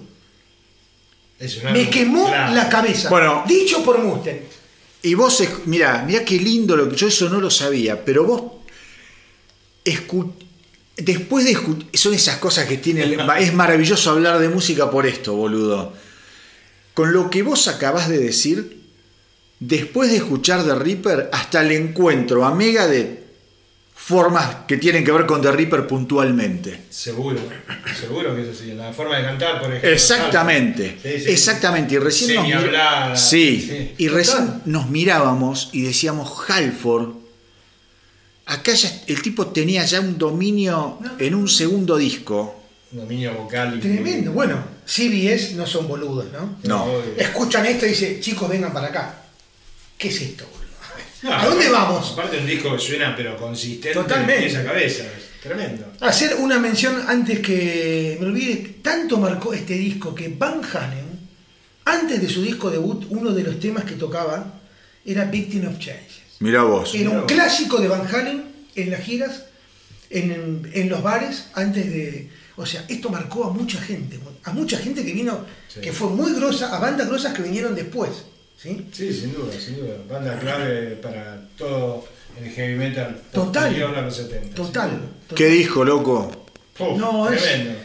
[1.73, 2.53] Me quemó claro.
[2.53, 3.09] la cabeza.
[3.09, 3.43] Bueno.
[3.47, 4.43] dicho por Mustaine.
[5.03, 8.43] Y vos, mirá, mirá qué lindo lo que yo eso no lo sabía, pero vos
[9.85, 10.31] escu-
[10.97, 15.05] después de escuchar, son esas cosas que tiene, el- es maravilloso hablar de música por
[15.07, 15.93] esto, boludo.
[16.93, 18.81] Con lo que vos acabás de decir,
[19.59, 23.20] después de escuchar The Reaper, hasta le encuentro a Megadeth
[24.03, 26.81] formas que tienen que ver con The Reaper puntualmente.
[26.89, 27.39] Seguro,
[27.99, 28.73] seguro que eso sí.
[28.73, 29.89] La forma de cantar, por ejemplo.
[29.91, 31.31] Exactamente, Sí, sí.
[31.31, 31.93] exactamente.
[31.95, 33.93] Y recién nos, sí, sí.
[33.97, 37.09] y recién nos mirábamos y decíamos, Halford,
[38.47, 42.59] acá ya el tipo tenía ya un dominio en un segundo disco.
[42.89, 43.77] Dominio vocal.
[43.77, 44.31] y- Tremendo.
[44.33, 46.57] Bueno, CBS no son boludos, ¿no?
[46.63, 46.87] No.
[47.17, 49.21] Escuchan esto y dicen, chicos, vengan para acá.
[49.97, 50.45] ¿Qué es esto?
[51.23, 52.11] No, ¿A dónde vamos?
[52.13, 54.43] Aparte un disco que suena pero consistente Totalmente.
[54.45, 55.03] en esa cabeza.
[55.43, 55.85] Tremendo.
[56.01, 61.19] Hacer una mención antes que me olvide, tanto marcó este disco que Van Halen,
[61.85, 64.59] antes de su disco debut, uno de los temas que tocaba
[65.05, 66.21] era Victim of Change.
[66.39, 66.93] Mirá vos.
[66.95, 68.43] Era un clásico de Van Halen
[68.75, 69.45] en las giras,
[70.09, 72.29] en, en los bares, antes de.
[72.57, 75.81] O O sea, esto marcó a mucha gente, a mucha gente que vino, Sí.
[75.81, 78.09] que fue muy grosa, a bandas grosas que vinieron después.
[78.61, 78.87] ¿Sí?
[78.91, 79.95] Sí, sin duda, sin duda.
[80.09, 82.05] Banda clave para todo
[82.41, 83.83] el heavy metal Total.
[83.95, 84.55] a los 70.
[84.55, 85.01] Total.
[85.35, 86.45] ¿Qué disco, loco?
[86.79, 87.79] Uf, No, es- tremendo.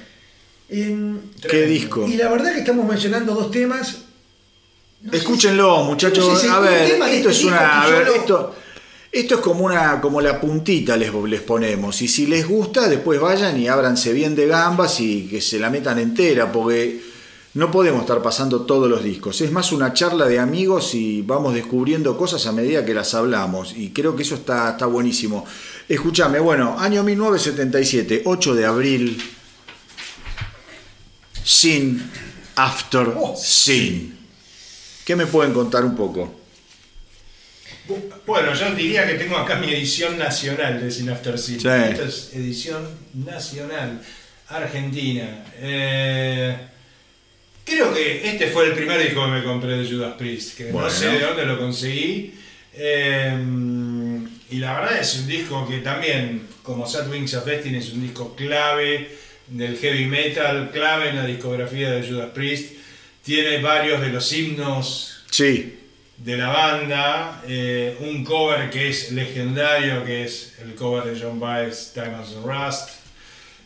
[0.68, 1.72] Em, ¿Qué tremendo.
[1.72, 2.06] disco?
[2.08, 3.98] y la verdad que estamos mencionando dos temas.
[5.02, 6.26] No Escúchenlo, muchachos.
[6.26, 7.58] no sé si a ver, esto este es una.
[7.60, 8.54] disco que A ver, lo- esto.
[9.12, 12.02] Esto es como una, como la puntita les, les ponemos.
[12.02, 15.70] Y si les gusta, después vayan y ábranse bien de gambas y que se la
[15.70, 17.00] metan entera, porque
[17.56, 19.40] no podemos estar pasando todos los discos.
[19.40, 23.74] Es más una charla de amigos y vamos descubriendo cosas a medida que las hablamos.
[23.74, 25.46] Y creo que eso está, está buenísimo.
[25.88, 29.22] Escúchame, bueno, año 1977, 8 de abril.
[31.42, 32.10] Sin
[32.56, 33.34] After Oh.
[33.34, 34.18] Sin.
[35.06, 36.38] ¿Qué me pueden contar un poco?
[38.26, 41.58] Bueno, yo diría que tengo acá mi edición nacional de Sin After Sin.
[41.58, 41.68] Sí.
[41.68, 44.02] Esta es edición nacional,
[44.48, 45.42] Argentina.
[45.58, 46.75] Eh,
[47.66, 50.88] creo que este fue el primer disco que me compré de Judas Priest, que Bueno.
[50.88, 52.32] no sé de dónde lo conseguí.
[52.72, 53.36] Eh,
[54.50, 58.02] y la verdad es un disco que también, como Sad Wings of Destiny, es un
[58.02, 59.10] disco clave
[59.48, 62.72] del heavy metal, clave en la discografía de Judas Priest.
[63.24, 65.74] Tiene varios de los himnos Sí,
[66.16, 71.38] de la banda, eh, un cover que es legendario, que es el cover de John
[71.40, 72.90] Baez, Diamonds and Rust.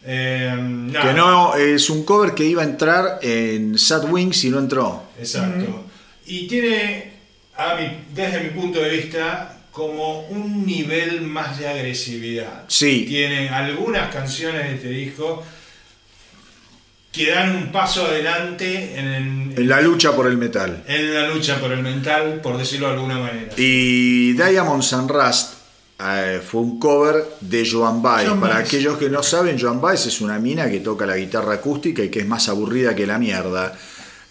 [0.04, 4.50] Eh, nada, que no es un cover que iba a entrar en Sad Wings y
[4.50, 5.04] no entró.
[5.18, 5.84] Exacto.
[6.26, 7.12] Y tiene,
[7.56, 12.64] a mi- desde mi punto de vista, como un nivel más de agresividad.
[12.68, 13.04] Sí.
[13.08, 15.44] Tiene algunas canciones de este disco
[17.12, 20.82] que dan un paso adelante en, en- En la lucha por el metal.
[20.86, 23.52] en la lucha por el mental, por decirlo de alguna manera.
[23.56, 25.54] Y Diamonds and Rust
[26.02, 28.28] eh, fue un cover de Joan Baez.
[28.28, 28.66] Joan Para Baez.
[28.66, 32.08] aquellos que no saben, Joan Baez es una mina que toca la guitarra acústica y
[32.08, 33.76] que es más aburrida que la mierda.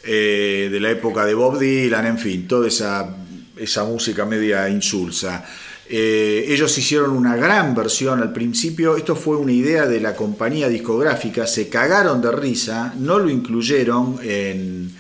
[0.04, 3.16] Eh, de la época de Bob Dylan, en fin, toda esa,
[3.58, 5.46] esa música media insulsa.
[5.92, 10.70] Eh, ellos hicieron una gran versión al principio, esto fue una idea de la compañía
[10.70, 14.96] discográfica, se cagaron de risa, no lo incluyeron en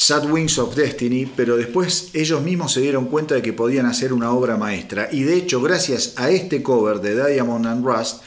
[0.00, 4.12] Sad Wings of Destiny, pero después ellos mismos se dieron cuenta de que podían hacer
[4.12, 8.22] una obra maestra y de hecho gracias a este cover de Diamond and Rust,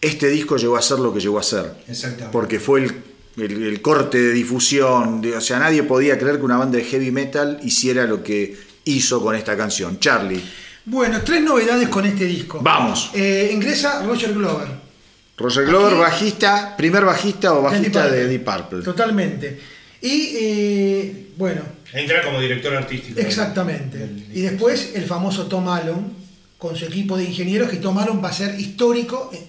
[0.00, 2.32] este disco llegó a ser lo que llegó a ser Exactamente.
[2.32, 2.94] porque fue el,
[3.36, 6.84] el- el corte de difusión, de- o sea, nadie podía creer que una banda de
[6.84, 9.98] heavy metal hiciera lo que hizo con esta canción.
[10.00, 10.42] Charlie,
[10.86, 12.60] Bueno, tres novedades con este disco.
[12.62, 13.10] Vamos.
[13.12, 14.68] Eh, ingresa Roger Glover.
[15.36, 18.18] Roger Glover, Aquí- bajista, primer bajista o bajista Deep Purple.
[18.22, 18.82] de Deep Purple.
[18.82, 19.60] Totalmente.
[20.06, 23.18] Y eh, bueno, Entra como director artístico.
[23.20, 23.98] exactamente.
[23.98, 26.12] Del- del- Y después el famoso Tom Allen
[26.58, 29.40] con su equipo de ingenieros, que Tom Allen va a ser histórico en,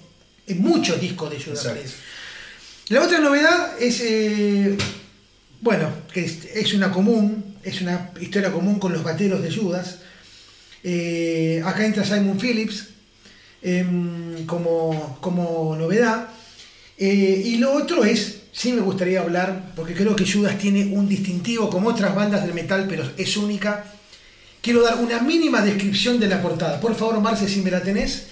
[0.56, 1.66] en muchos discos de Judas.
[1.66, 1.94] Priest.
[2.88, 4.76] La otra novedad es, eh,
[5.60, 9.98] bueno, que es, es una común, es una historia común con los bateros de Judas.
[10.84, 12.88] Eh, acá entra Simon Phillips
[13.62, 16.28] em, como, como novedad.
[17.00, 21.70] Y lo otro es, sí me gustaría hablar, porque creo que Judas tiene un distintivo
[21.70, 23.84] como otras bandas del metal, pero es única.
[24.60, 26.80] Quiero dar una mínima descripción de la portada.
[26.80, 28.26] Por favor, Marce, si me la tenés.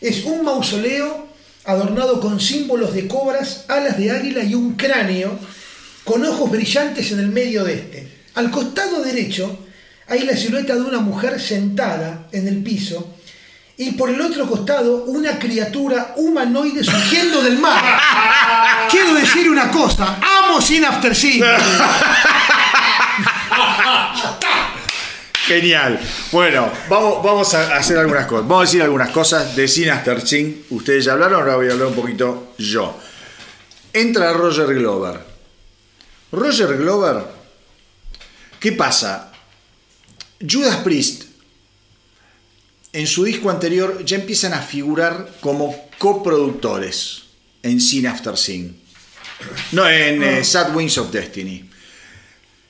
[0.00, 1.28] Es un mausoleo
[1.64, 5.38] adornado con símbolos de cobras, alas de águila y un cráneo
[6.02, 8.08] con ojos brillantes en el medio de este.
[8.34, 9.60] Al costado derecho
[10.08, 13.15] hay la silueta de una mujer sentada en el piso
[13.78, 18.00] y por el otro costado una criatura humanoide surgiendo del mar.
[18.90, 21.44] Quiero decir una cosa, amo Sin After Sin.
[25.46, 26.00] Genial.
[26.32, 28.48] Bueno, vamos, vamos a hacer algunas cosas.
[28.48, 30.64] Vamos a decir algunas cosas de Sin After Sin.
[30.70, 32.98] Ustedes ya hablaron, ahora voy a hablar un poquito yo.
[33.92, 35.20] Entra Roger Glover.
[36.32, 37.24] Roger Glover,
[38.58, 39.30] ¿qué pasa?
[40.40, 41.25] Judas Priest,
[42.96, 47.24] en su disco anterior, ya empiezan a figurar como coproductores
[47.62, 48.74] en Sin After Sin.
[49.72, 51.68] No, en eh, Sad Wings of Destiny.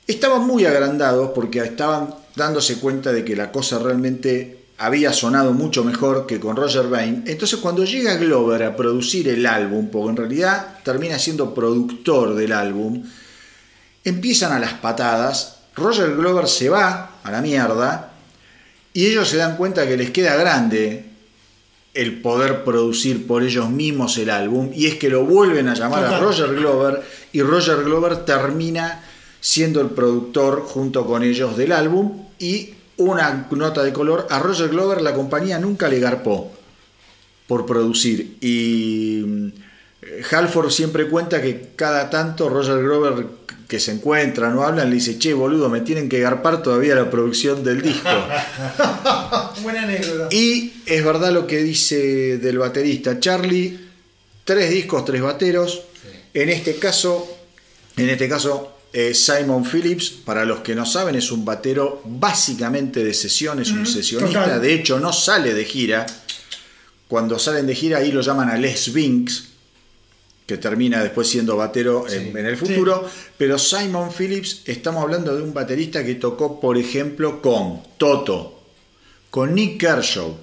[0.04, 5.84] Estaban muy agrandados porque estaban dándose cuenta de que la cosa realmente había sonado mucho
[5.84, 7.22] mejor que con Roger Bain.
[7.28, 12.50] Entonces cuando llega Glover a producir el álbum, porque en realidad termina siendo productor del
[12.50, 13.04] álbum,
[14.02, 18.15] empiezan a las patadas, Roger Glover se va a la mierda
[18.96, 21.04] y ellos se dan cuenta que les queda grande
[21.92, 26.06] el poder producir por ellos mismos el álbum y es que lo vuelven a llamar
[26.06, 26.18] a.
[26.18, 29.04] Roger Glover y Roger Glover termina
[29.38, 34.70] siendo el productor junto con ellos del álbum y una nota de color a Roger
[34.70, 36.50] Glover la compañía nunca le garpó
[37.46, 39.52] por producir y
[40.00, 43.26] eh, Halford siempre cuenta que cada tanto Roger Grover
[43.68, 47.10] que se encuentran o hablan le dice, che, boludo, me tienen que garpar todavía la
[47.10, 48.08] producción del disco.
[49.62, 50.28] Buena anécdota.
[50.30, 53.78] y es verdad lo que dice del baterista Charlie,
[54.44, 55.82] tres discos, tres bateros.
[56.32, 57.26] En este caso,
[57.96, 63.02] en este caso, eh, Simon Phillips, para los que no saben, es un batero básicamente
[63.02, 64.60] de sesión, es un sesionista, total.
[64.60, 66.06] de hecho no sale de gira.
[67.08, 69.48] Cuando salen de gira ahí lo llaman a Les Binks,
[70.46, 73.08] que termina después siendo batero en, en el futuro.
[73.36, 78.62] Pero Simon Phillips, estamos hablando de un baterista que tocó, por ejemplo, con Toto,
[79.30, 80.36] con Nick Kershaw,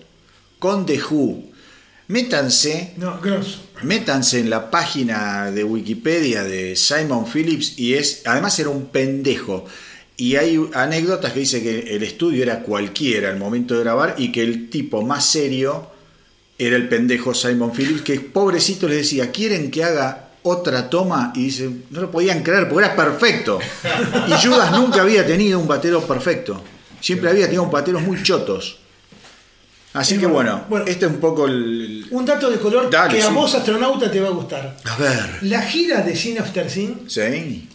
[0.60, 1.44] con The Who.
[2.10, 3.60] Métanse No, grosso.
[3.84, 9.66] Métanse en la página de Wikipedia de Simon Phillips y es, además era un pendejo.
[10.18, 14.32] Y hay anécdotas que dice que el estudio era cualquiera al momento de grabar y
[14.32, 15.93] que el tipo más serio
[16.58, 21.32] era el pendejo Simon Phillips, que pobrecito les decía, ¿quieren que haga otra toma?
[21.36, 23.60] Y dice, no lo podían creer porque era perfecto.
[24.28, 26.64] Y Judas nunca había tenido un batero perfecto.
[27.02, 28.78] Siempre había tenido bateros muy chotos.
[29.94, 30.86] Así Es que bueno, Bueno.
[30.88, 32.08] este es un poco el...
[32.10, 33.34] Un dato de color Dale, que a sí.
[33.34, 34.76] vos, astronauta, te va a gustar.
[34.86, 35.38] A ver.
[35.42, 37.22] La gira de Sin After Sin Sí.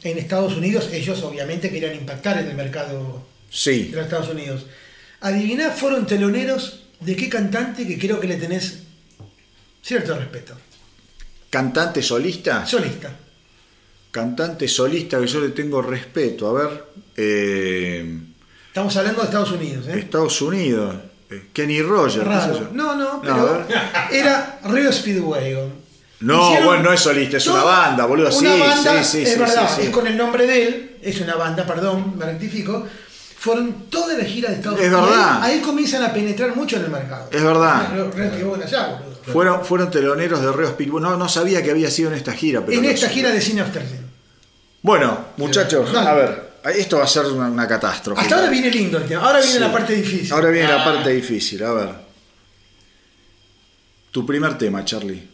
[0.03, 3.85] en Estados Unidos, ellos obviamente querían impactar en el mercado Sí.
[3.91, 4.67] de los Estados Unidos.
[5.21, 8.81] Adiviná, fueron teloneros de qué cantante que creo que le tenés
[9.83, 10.55] cierto respeto.
[11.51, 12.67] Cantante solista.
[12.67, 13.11] Solista.
[14.11, 16.49] Cantante solista que yo le tengo respeto.
[16.49, 16.85] A ver.
[17.17, 18.19] eh,
[18.69, 19.99] Estamos hablando de Estados Unidos, ¿eh?
[19.99, 20.97] Estados Unidos.
[21.31, 22.27] eh, Kenny Rogers.
[22.73, 23.67] No, no, pero
[24.11, 25.89] era Rio Speedwagon.
[26.21, 28.29] No, Hicieron bueno, no es solista, es una banda, boludo.
[28.37, 29.87] Una Sí, banda, sí, sí, es verdad, sí, sí.
[29.87, 32.87] es con el nombre de él, es una banda, perdón, me rectifico.
[33.39, 35.11] Fueron toda la gira de Estados Es Unidos.
[35.11, 35.43] verdad.
[35.43, 37.29] Ahí, ahí comienzan a penetrar mucho en el mercado.
[37.31, 37.87] Es verdad.
[38.65, 39.03] Allá.
[39.33, 41.03] Fueron, fueron teloneros de Reo Speedwagon.
[41.03, 42.65] No, no sabía que había sido en esta gira.
[42.67, 43.13] Pero en esta sé.
[43.15, 43.83] gira de Sin After.
[44.83, 46.09] Bueno, muchachos, Dale.
[46.09, 46.49] a ver.
[46.77, 48.21] Esto va a ser una, una catástrofe.
[48.21, 49.23] Hasta ahora viene lindo el tema.
[49.25, 49.61] Ahora viene Sí.
[49.61, 50.33] la parte difícil.
[50.33, 50.85] Ahora viene la Ah.
[50.85, 51.63] parte difícil.
[51.63, 51.89] A ver.
[54.11, 55.29] Tu primer tema, Charlie.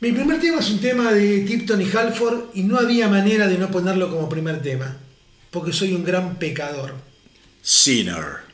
[0.00, 3.58] Mi primer tema es un tema de Tipton y Halford y no había manera de
[3.58, 4.96] no ponerlo como primer tema.
[5.50, 6.94] Porque soy un gran pecador.
[7.62, 8.44] Sinner.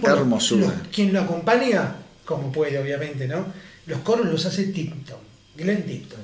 [0.00, 0.72] Tiempo Hermosura.
[0.92, 1.94] quien lo acompaña,
[2.24, 3.46] como puede obviamente, ¿no?
[3.86, 5.18] Los coros los hace Tipton,
[5.56, 6.20] Glenn Tipton.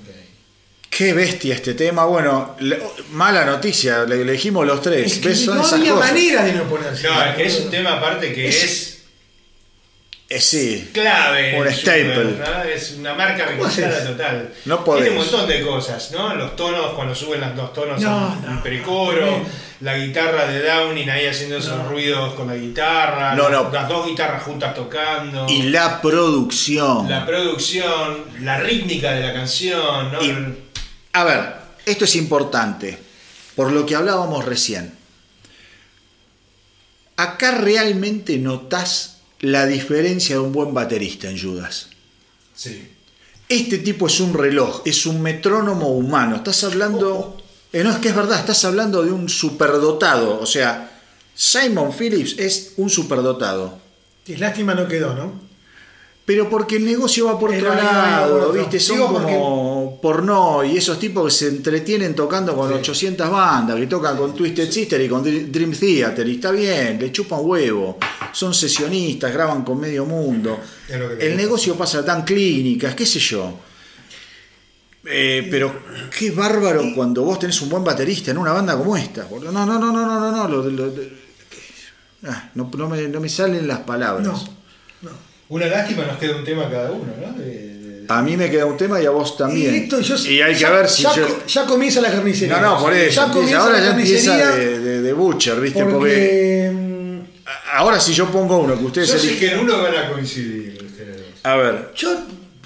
[0.88, 2.06] Qué bestia este tema.
[2.06, 2.80] Bueno, le-
[3.12, 5.12] mala noticia, le elegimos los tres.
[5.12, 6.10] Es que no esas había cosas.
[6.12, 7.06] manera de no ponerse.
[7.06, 8.95] No, es que es un tema aparte que Es- es
[10.28, 10.90] Eh, sí.
[10.92, 11.56] clave.
[11.60, 12.36] Un staple.
[12.74, 14.52] Es una marca ¿Cómo registrada total.
[14.64, 15.04] No podés.
[15.04, 16.34] Tiene un montón de cosas, ¿no?
[16.34, 19.46] Los tonos, cuando suben los dos tonos No, el precoro,
[19.82, 23.70] la guitarra de Downing ahí haciendo esos ruidos con la guitarra, No, las, no.
[23.70, 25.46] las dos guitarras juntas tocando.
[25.48, 27.08] Y la producción.
[27.08, 30.20] La producción, la rítmica de la canción, ¿no?
[30.24, 30.56] Y-
[31.12, 31.54] A ver,
[31.84, 32.98] esto es importante,
[33.54, 34.92] por lo que hablábamos recién.
[37.16, 41.88] Acá realmente notás la diferencia de un buen baterista en Judas.
[42.54, 42.88] Sí.
[43.48, 46.36] Este tipo es un reloj, es un metrónomo humano.
[46.36, 47.36] Estás hablando.
[47.72, 50.40] eh, no, es que es verdad, estás hablando de un superdotado.
[50.40, 50.90] O sea,
[51.34, 53.78] Simon Phillips es un superdotado.
[54.26, 55.44] Es lástima no quedó, ¿no?
[56.24, 58.52] Pero porque el negocio va por otro lado.
[58.52, 58.80] ¿viste?
[58.80, 63.76] Son Digo porque- como porno y esos tipos que se entretienen tocando con 800 bandas,
[63.78, 67.38] que tocan con Twisted Sister y con Dr- Dream Theater, y está bien, le chupan
[67.42, 67.96] huevo.
[68.36, 70.60] Son sesionistas, graban con medio mundo.
[71.18, 73.58] El negocio pasa tan clínicas, qué sé yo.
[75.08, 75.72] Eh, pero
[76.18, 79.26] qué bárbaro cuando vos tenés un buen baterista en una banda como esta.
[79.30, 80.48] No, no, no, no, no, no, no.
[80.48, 81.02] lo- lo- lo-
[82.28, 84.26] ah, no, no me, no me salen las palabras.
[84.26, 84.32] No,
[85.00, 85.10] no.
[85.48, 87.32] Una lástima nos queda un tema cada uno, ¿no?
[87.38, 89.74] De- A mí me queda un tema y a vos también.
[89.74, 91.46] Y, esto, yo- Y hay que ya- ver si ya, yo.
[91.46, 92.60] ya comienza la carnicería.
[92.60, 93.26] No, no, por eso.
[93.26, 95.82] Ya comienza ahora la ya empieza de, de, de Butcher, ¿viste?
[95.84, 95.94] Porque.
[95.96, 96.85] porque...
[97.74, 100.82] Ahora si yo pongo uno que ustedes Yo sé que en uno van a coincidir
[100.84, 101.26] ustedes dos.
[101.44, 102.16] A ver, Yo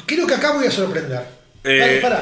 [0.07, 1.23] creo que acá voy a sorprender.
[1.65, 2.19] Eh, Dale,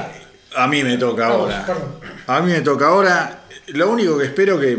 [0.56, 1.66] a mí me toca Vamos, ahora.
[1.66, 1.94] perdón.
[2.26, 3.44] A mí me toca ahora.
[3.68, 4.78] Lo único que espero que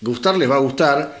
[0.00, 1.20] gustar les va a gustar.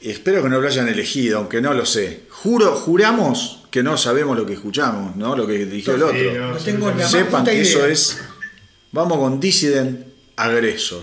[0.00, 2.22] Espero que no lo hayan elegido, aunque no lo sé.
[2.30, 5.34] Juro, juramos que no sabemos lo que escuchamos, ¿no?
[5.36, 6.32] Lo que dijo el Sí, otro.
[6.40, 6.96] no, No sí, tengo no.
[6.96, 8.18] la más Sepan que eso es.
[8.92, 10.06] Vamos con Dissident
[10.36, 11.02] Agresor.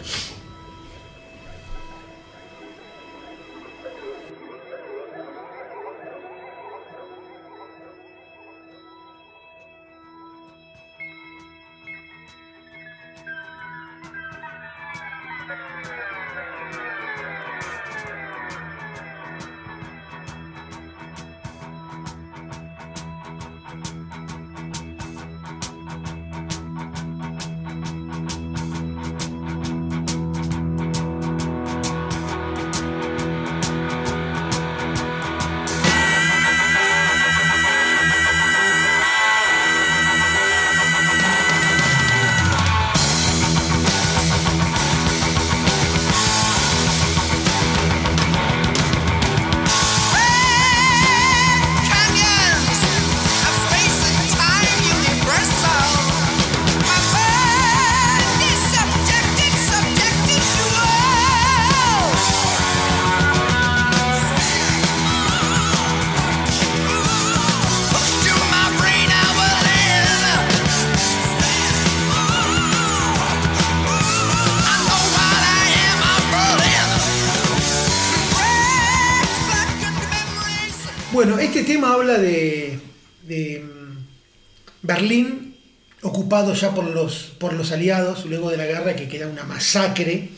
[86.41, 90.29] Ocupado ya por los, por los aliados luego de la guerra que queda una masacre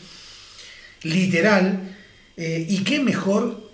[1.02, 1.96] literal.
[2.36, 3.70] eh, y qué mejor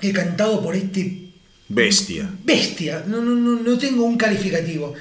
[0.00, 1.28] que cantado por este
[1.70, 2.30] Bestia.
[2.44, 4.94] bestia, no, no, no, no tengo un calificativo.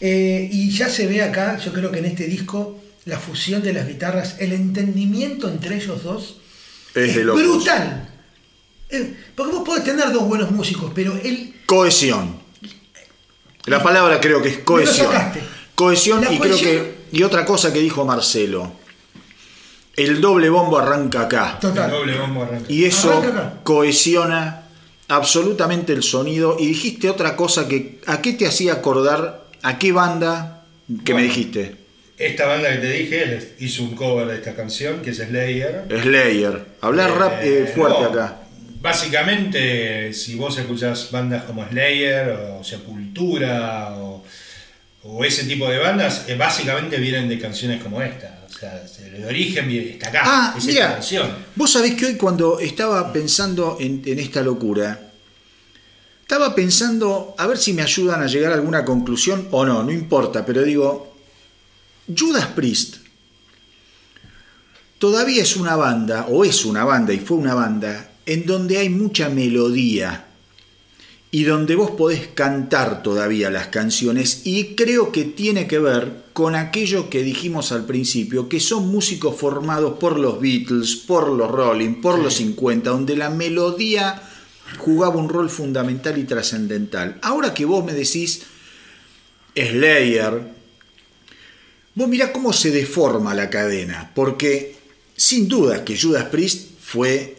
[0.00, 3.72] Eh, y ya se ve acá, yo creo que en este disco, la fusión de
[3.72, 6.40] las guitarras, el entendimiento entre ellos dos
[6.94, 8.08] Es brutal.
[8.90, 12.47] Eh, porque vos podés tener dos buenos músicos, pero él Cohesión.
[13.66, 15.12] La palabra creo que es cohesión.
[15.74, 16.98] Cohesión La y cohesión- creo que.
[17.12, 18.72] Y otra cosa que dijo Marcelo.
[19.96, 21.52] El doble bombo arranca acá.
[21.54, 21.90] El total.
[21.90, 22.66] doble bombo arranca.
[22.68, 24.62] Y eso Arranca cohesiona
[25.08, 26.56] absolutamente el sonido.
[26.58, 28.00] Y dijiste otra cosa que.
[28.06, 29.44] ¿A qué te hacía acordar?
[29.62, 30.64] ¿A qué banda
[31.04, 31.76] que me dijiste?
[32.16, 35.84] Esta banda que te dije hizo un cover de esta canción, que es Slayer.
[36.02, 36.66] Slayer.
[36.80, 38.36] Hablar rap eh, Eh, fuerte no, acá.
[38.80, 42.28] Básicamente, si vos escuchás bandas como Slayer
[42.58, 44.22] o Sepultura o,
[45.02, 48.44] o ese tipo de bandas, eh, básicamente vienen de canciones como esta.
[48.48, 48.82] O sea,
[49.14, 50.20] el origen viene- está acá.
[50.24, 51.28] Ah, es esta mira, canción.
[51.56, 55.10] vos sabés que hoy cuando estaba pensando en, en esta locura,
[56.22, 59.90] estaba pensando a ver si me ayudan a llegar a alguna conclusión o no, no
[59.92, 61.16] importa, pero digo,
[62.16, 62.96] Judas Priest
[64.98, 68.90] todavía es una banda, o es una banda, y fue una banda, en donde hay
[68.90, 70.26] mucha melodía
[71.30, 76.54] y donde vos podés cantar todavía las canciones y creo que tiene que ver con
[76.54, 82.02] aquello que dijimos al principio, que son músicos formados por los Beatles, por los Rolling,
[82.02, 84.22] por los 50, donde la melodía
[84.76, 87.18] jugaba un rol fundamental y trascendental.
[87.22, 88.42] Ahora que vos me decís
[89.56, 90.52] Slayer,
[91.94, 94.76] vos mirá cómo se deforma la cadena, porque
[95.16, 97.37] sin duda que Judas Priest fue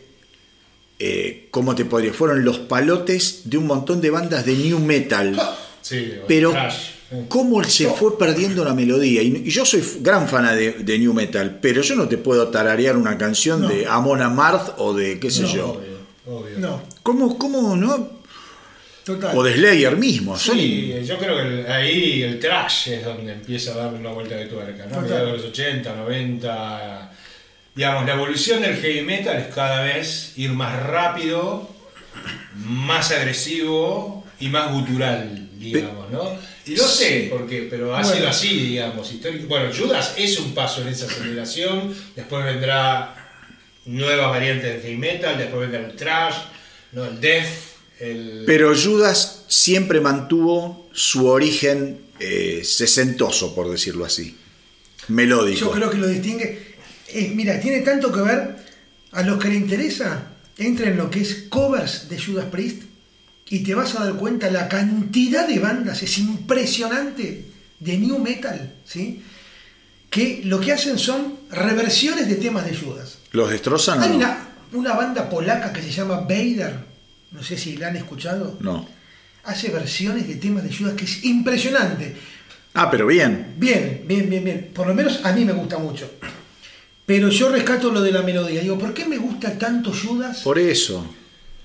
[1.00, 2.14] eh, ¿cómo te podría?
[2.14, 5.40] Fueron los palotes de un montón de bandas de new metal.
[5.82, 6.90] Sí, Pero Trash.
[7.30, 9.24] cómo se fue perdiendo la melodía.
[9.24, 12.50] Y, y yo soy gran fan de, de new metal, pero yo no te puedo
[12.50, 13.70] tararear una canción No.
[13.70, 15.68] de Amon Amarth o de qué sé No, yo.
[15.70, 16.60] Obvio, obvio.
[16.60, 18.20] No, ¿Cómo, cómo no?
[19.06, 19.36] total.
[19.38, 20.38] O de Slayer mismo.
[20.38, 24.12] son- Sí, yo creo que el- ahí el trash es donde empieza a darle una
[24.12, 25.00] vuelta de tuerca, ¿no?
[25.02, 25.32] Total.
[25.32, 27.12] Los 80, 90.
[27.80, 31.74] Digamos, la evolución del heavy metal es cada vez ir más rápido,
[32.58, 36.38] más agresivo y más gutural, digamos, ¿no?
[36.66, 38.18] Y no sé por qué, pero ha Bueno.
[38.18, 39.10] sido así, digamos.
[39.14, 39.48] histórico.
[39.48, 43.16] Bueno, Judas es un paso en esa aceleración, después vendrá
[43.86, 46.36] nuevas variantes del heavy metal, después vendrá el trash,
[46.92, 47.06] ¿no?
[47.06, 47.48] el death,
[48.02, 54.36] El- Pero Judas siempre mantuvo su origen eh, sesentoso, por decirlo así.
[55.08, 55.60] Melódico.
[55.62, 56.69] Yo creo que lo distingue.
[57.14, 58.70] Eh, mira, tiene tanto que ver.
[59.12, 60.28] A los que le interesa,
[60.58, 62.84] entra en lo que es covers de Judas Priest
[63.50, 67.46] y te vas a dar cuenta la cantidad de bandas, es impresionante,
[67.80, 69.24] de new metal, ¿sí?
[70.10, 73.18] Que lo que hacen son reversiones de temas de Judas.
[73.32, 76.78] ¿Los destrozan Hay una, una banda polaca que se llama Vader,
[77.32, 78.58] no sé si la han escuchado.
[78.60, 78.88] No.
[79.44, 82.16] Hace versiones de temas de Judas que es impresionante.
[82.74, 83.56] Ah, pero bien.
[83.58, 84.72] Bien, bien, bien, bien.
[84.74, 86.12] Por lo menos a mí me gusta mucho.
[87.10, 88.62] Pero yo rescato lo de la melodía.
[88.62, 90.42] Digo, ¿por qué me gusta tanto Judas?
[90.44, 91.04] Por eso.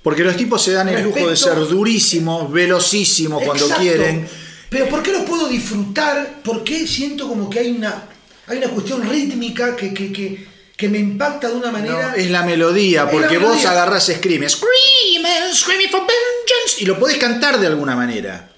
[0.02, 3.82] Porque los tipos se dan el lujo de ser durísimos, velocísimos cuando Exacto.
[3.82, 4.26] quieren.
[4.70, 6.40] Pero ¿por qué lo puedo disfrutar?
[6.42, 8.04] ¿Por qué siento como que hay una,
[8.46, 12.12] hay una cuestión rítmica que, que, que, que me impacta de una manera?
[12.12, 16.98] No, es la melodía, la porque vos agarrás Scream, Scream, Screaming for Vengeance, y lo
[16.98, 18.53] podés cantar de alguna manera.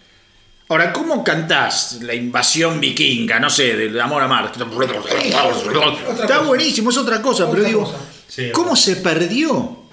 [0.68, 3.38] Ahora, ¿cómo cantás la invasión vikinga?
[3.38, 4.64] No sé, del amor a Marte.
[6.20, 7.98] Está buenísimo, es otra cosa, pero digo, cosa.
[8.26, 9.84] Sí, ¿cómo se perdió?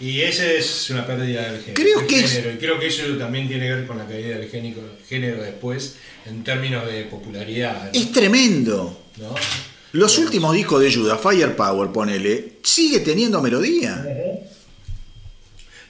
[0.00, 1.74] Y esa es una pérdida del género.
[1.74, 2.42] Creo que es-.
[2.54, 6.42] Y creo que eso también tiene que ver con la caída del género después, en
[6.42, 7.90] términos de popularidad.
[7.92, 8.00] ¿no?
[8.00, 9.02] Es tremendo.
[9.18, 9.34] ¿No?
[9.92, 14.06] Los últimos discos de Judas, Firepower, ponele, sigue teniendo melodía.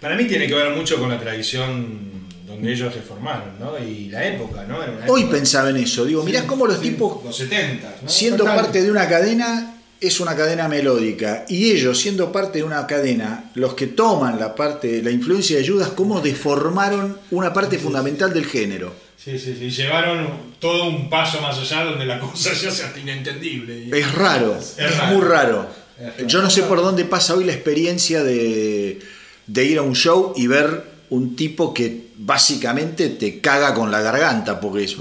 [0.00, 2.17] Para mí tiene que ver mucho con la tradición
[2.58, 3.78] donde ellos se formaron, ¿no?
[3.78, 4.82] Y la época, ¿no?
[4.82, 8.08] Era una Hoy pensaba en eso, digo, mirá cómo los tipos Los 70, ¿no?
[8.08, 8.56] siendo Total.
[8.56, 13.50] parte de una cadena es una cadena melódica y ellos siendo parte de una cadena
[13.54, 18.46] los que toman la parte la influencia de Judas cómo deformaron una parte fundamental del
[18.46, 19.68] género Sí, sí, sí.
[19.70, 20.28] Llevaron
[20.60, 23.88] todo un paso más allá donde la cosa ya se hace inentendible.
[23.92, 25.16] Es raro es, raro.
[25.18, 25.66] muy raro
[25.98, 26.26] Es raro.
[26.28, 29.00] yo no sé por dónde pasa hoy la experiencia de,
[29.48, 34.00] de ir a un show y ver un tipo que básicamente te caga con la
[34.02, 34.96] garganta porque es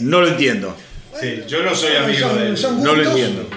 [0.00, 0.76] no lo entiendo
[1.20, 2.56] Sí, yo no soy amigo Son- de él.
[2.58, 3.48] son No lo entiendo.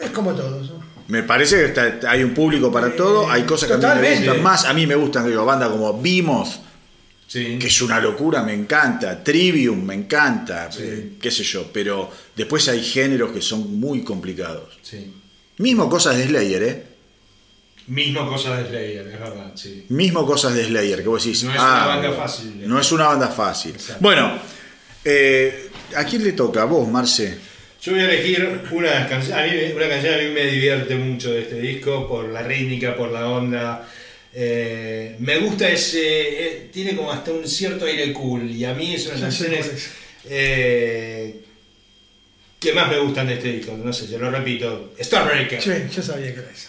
[0.00, 0.70] Es como todos.
[0.70, 0.82] ¿no?
[1.08, 3.88] Me parece que está- hay un público para todo, hay cosas que a mí me
[3.88, 4.26] Totalmente.
[4.26, 6.60] gustan más, a mí me gustan digo, bandas como Vimos,
[7.26, 7.56] Sí.
[7.58, 12.68] que es una locura, me encanta, Trivium, me encanta, eh, qué sé yo, pero después
[12.68, 14.78] hay géneros que son muy complicados.
[14.82, 15.14] sí.
[15.58, 16.86] Mismo cosas de Slayer, ¿eh?
[17.88, 19.86] Mismo cosa de Slayer, es verdad, sí.
[19.88, 22.68] Mismo cosas de Slayer, que vos decís, No es ah, una banda fácil.
[22.68, 23.72] No es una banda fácil.
[23.72, 23.98] Exacto.
[24.00, 24.38] Bueno,
[25.04, 26.62] eh, ¿a quién le toca?
[26.62, 27.36] ¿A vos, Marce?
[27.82, 30.94] Yo voy a elegir una canción, a mí, me- una canción a mí me divierte
[30.94, 33.88] mucho de este disco por la rítmica, por la onda.
[34.32, 36.00] Eh, me gusta ese,
[36.46, 39.90] eh, tiene como hasta un cierto aire cool y a mí es una canciones
[40.30, 41.40] eh,
[42.60, 43.76] que más me gustan de este disco.
[43.76, 45.60] No sé, yo lo repito, Starbreaker.
[45.60, 46.68] Sí, yo sabía que era esa.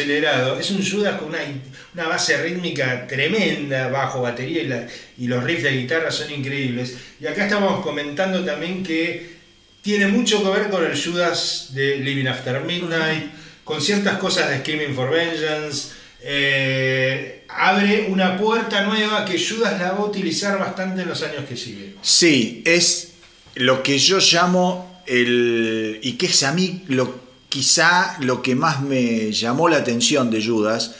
[0.00, 4.86] Es un Judas con una, base rítmica tremenda, bajo, batería
[5.18, 6.96] y los riffs de guitarra son increíbles.
[7.20, 9.36] Y acá estamos comentando también que
[9.82, 13.30] tiene mucho que ver con el Judas de Living After Midnight,
[13.64, 15.92] con ciertas cosas de Screaming for Vengeance.
[16.22, 21.44] eh, abre una puerta nueva que Judas la va a utilizar bastante en los años
[21.48, 21.94] que siguen.
[22.02, 23.12] Sí, es
[23.54, 26.00] lo que yo llamo el.
[26.02, 30.44] y que es a mí lo, quizá lo que más me llamó la atención de
[30.44, 30.92] Judas.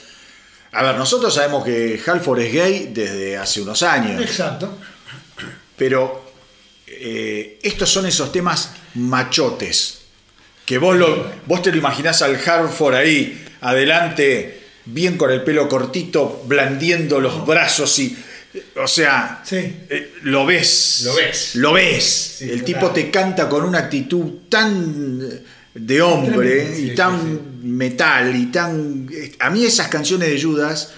[0.71, 4.77] A ver, nosotros sabemos que Halford es gay desde hace unos años, Exacto.
[5.77, 6.31] pero
[6.87, 9.99] eh, estos son esos temas machotes.
[10.65, 15.69] Que vos, lo, vos te lo imaginás al Halford ahí, adelante, bien con el pelo
[15.69, 18.17] cortito, blandiendo los brazos y.
[18.75, 19.55] O sea, Sí.
[19.89, 21.01] eh, lo ves.
[21.05, 21.55] Lo ves.
[21.55, 22.35] Lo ves.
[22.39, 25.21] Sí, el tipo te canta con una actitud tan
[25.79, 26.91] de hombre Tremendo.
[26.91, 29.09] y tan sí, metal y tan...
[29.39, 30.91] A mí esas canciones de Judas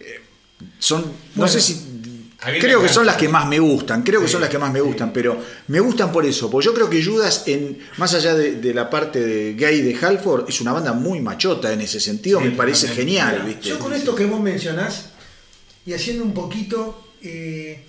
[0.00, 0.20] eh,
[0.78, 1.02] son...
[1.02, 1.88] No Bueno, sé si...
[2.60, 4.80] Creo que son las que más me gustan, creo que son las que más me
[4.80, 8.56] gustan, pero me gustan por eso, porque yo creo que Judas, en, más allá de,
[8.56, 12.40] de la parte de gay de Halford, es una banda muy machota en ese sentido,
[12.40, 13.68] me parece genial, ¿viste?
[13.68, 15.10] Yo con esto que vos mencionás
[15.86, 17.84] y haciendo un poquito eh,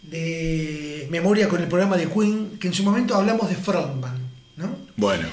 [0.00, 4.18] de memoria con el programa de Queen, que en su momento hablamos de frontman,
[4.56, 4.78] ¿no?
[4.96, 5.28] Bueno,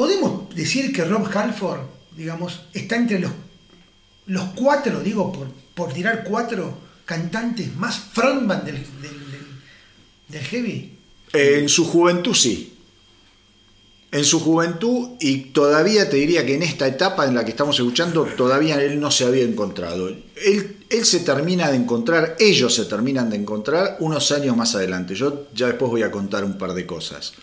[0.00, 1.80] Podemos decir que Rob Halford,
[2.16, 3.32] digamos, está entre los,
[4.28, 6.72] los cuatro, digo, por, por tirar cuatro
[7.04, 9.18] cantantes más frontman del, del,
[10.28, 10.96] del- heavy.
[11.34, 12.78] en su juventud sí.
[14.10, 17.78] En su juventud, y todavía te diría que en esta etapa en la que estamos
[17.78, 20.08] escuchando, todavía él no se había encontrado.
[20.08, 25.14] Él, él se termina de encontrar, ellos se terminan de encontrar unos años más adelante.
[25.14, 27.34] Yo ya después voy a contar un par de cosas.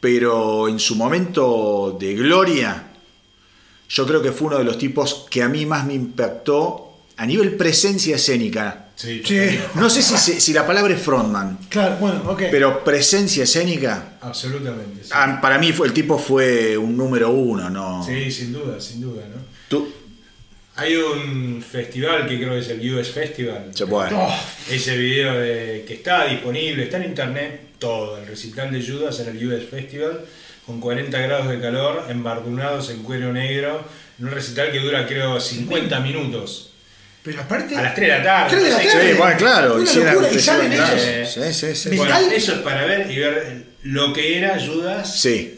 [0.00, 2.84] Pero en su momento de gloria,
[3.88, 7.26] yo creo que fue uno de los tipos que a mí más me impactó a
[7.26, 8.84] nivel presencia escénica.
[8.94, 9.58] Sí, Sí.
[9.76, 12.42] No sé si, si la palabra es frontman, Claro, bueno, ok.
[12.50, 15.04] pero presencia escénica, absolutamente.
[15.04, 15.10] Sí.
[15.40, 18.04] para mí fue, el tipo fue un número uno, ¿no?
[18.04, 19.40] Sí, sin duda, sin duda, ¿no?
[19.68, 19.88] Tú-
[20.78, 23.70] Hay un festival que creo que es el US Festival.
[23.74, 24.10] se puede.
[24.14, 24.32] Oh,
[24.70, 29.36] Ese video de, que está disponible, está en internet todo, el recital de Judas en
[29.36, 30.20] el US Festival,
[30.64, 33.82] con 40 grados de calor, embardunados en cuero negro,
[34.20, 36.70] en un recital que dura creo 50 minutos.
[37.24, 37.76] pero aparte.
[37.76, 38.50] A las 3 de la tarde.
[38.50, 39.10] Tres de la tarde.
[39.12, 39.74] Sí, bueno, claro.
[39.74, 41.34] Una locura, y salen ellos.
[41.34, 41.96] Sí, sí, sí.
[41.96, 45.57] Bueno, eso es para ver y ver lo que era Judas Sí.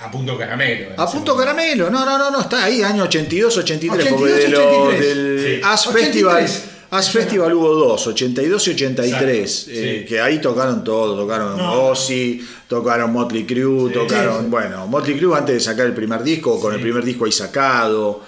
[0.00, 0.90] A punto caramelo.
[0.96, 1.36] A punto momento.
[1.36, 5.00] caramelo, no, no, no, no, está ahí, año 82, 83, porque 82, de los 83.
[5.16, 5.60] del Sí.
[5.64, 6.04] As 83.
[6.04, 6.48] Festival,
[6.90, 10.06] As Festival hubo dos, 82 y 83, Exacto, eh, sí.
[10.08, 11.88] que ahí tocaron todo, tocaron No.
[11.88, 13.94] Ozzy, tocaron Motley Crue, Sí.
[13.94, 16.76] tocaron, Sí, bueno, Motley Crue antes de sacar el primer disco, con Sí.
[16.76, 18.22] el primer disco ahí sacado.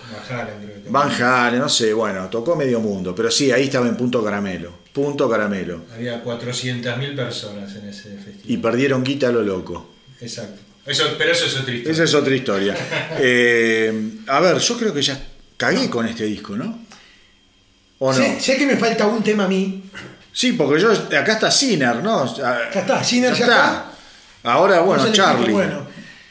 [0.90, 4.72] Van Halen, no sé, bueno, tocó medio mundo, pero sí, ahí estaba en punto caramelo,
[4.92, 8.40] punto caramelo, Había 400.000 personas en ese festival.
[8.44, 9.86] y perdieron guita a lo loco.
[10.20, 10.60] Exacto.
[10.86, 11.92] Eso, pero eso es otra historia.
[11.92, 12.74] Esa es otra historia.
[13.18, 15.18] Eh, a ver, yo creo que ya
[15.56, 16.84] cagué con este disco, ¿no?
[17.98, 18.16] ¿O no?
[18.18, 19.82] sé, sé que me falta un tema a mí.
[20.32, 22.34] Sí, porque yo acá está Sinner, ¿no?
[22.36, 23.92] Ya está, Sinner ya está.
[24.44, 25.52] Ahora, bueno, Charlie.
[25.52, 25.86] bueno.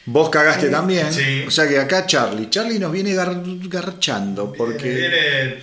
[0.05, 1.13] Vos cagaste Eh, también.
[1.13, 1.43] sí.
[1.47, 2.49] O sea que acá Charlie.
[2.49, 4.89] Charlie nos viene gar- garchando porque.
[4.89, 5.57] Viene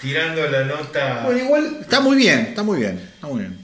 [0.00, 1.22] tirando la nota.
[1.24, 3.58] Bueno, igual, Está muy bien, está muy bien, está muy bien.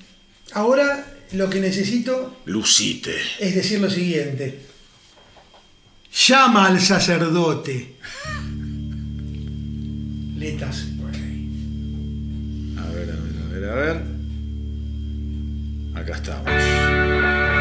[0.55, 3.15] ahora lo que necesito Lucite.
[3.41, 4.61] es decir lo siguiente.
[6.27, 7.97] Llama al sacerdote.
[10.37, 11.49] Letas por ahí.
[12.79, 14.03] A ver, a ver, a ver, a ver.
[15.95, 17.56] Acá estamos.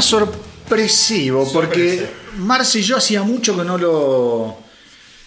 [0.00, 2.06] Tema, sorpresivo, porque.
[2.36, 4.58] Marce y yo hacía mucho que no lo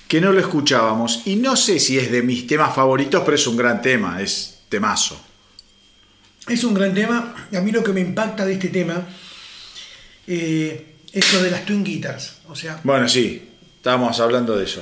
[0.08, 1.22] que no lo escuchábamos.
[1.26, 4.60] Y no sé si es de mis temas favoritos, pero es un gran tema, es
[4.70, 5.20] temazo.
[6.48, 7.48] Es un gran tema.
[7.52, 9.08] y A mí lo que me impacta de este tema
[10.28, 12.34] eh, es lo de las Twin Guitars.
[12.48, 13.46] O sea, Bueno, sí.
[13.78, 14.82] Estábamos hablando de eso.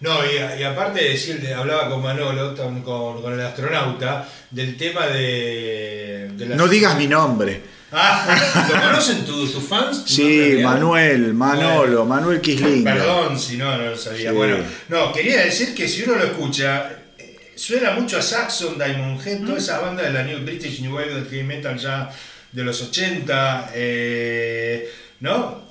[0.00, 4.76] No, y, y aparte de decir, hablaba con Manolo, con, con- con el astronauta, del
[4.76, 6.30] tema de.
[6.36, 7.62] de las- No digas mi nombre.
[7.92, 10.04] Ah, ¿lo conocen tus tus fans?
[10.04, 10.62] ¿Tu nombre Sí?
[10.64, 12.04] Manuel, Manolo, Bueno.
[12.04, 12.94] Manuel Kislinger.
[12.94, 14.30] Perdón si no, no lo sabía.
[14.30, 14.36] Sí.
[14.36, 14.56] Bueno,
[14.88, 19.44] no, quería decir que si uno lo escucha, eh, suena mucho a Saxon, Diamond Head,
[19.44, 22.10] toda esa banda de la New British New Wave del heavy metal ya
[22.52, 24.90] de los 80, eh,
[25.20, 25.66] ¿no?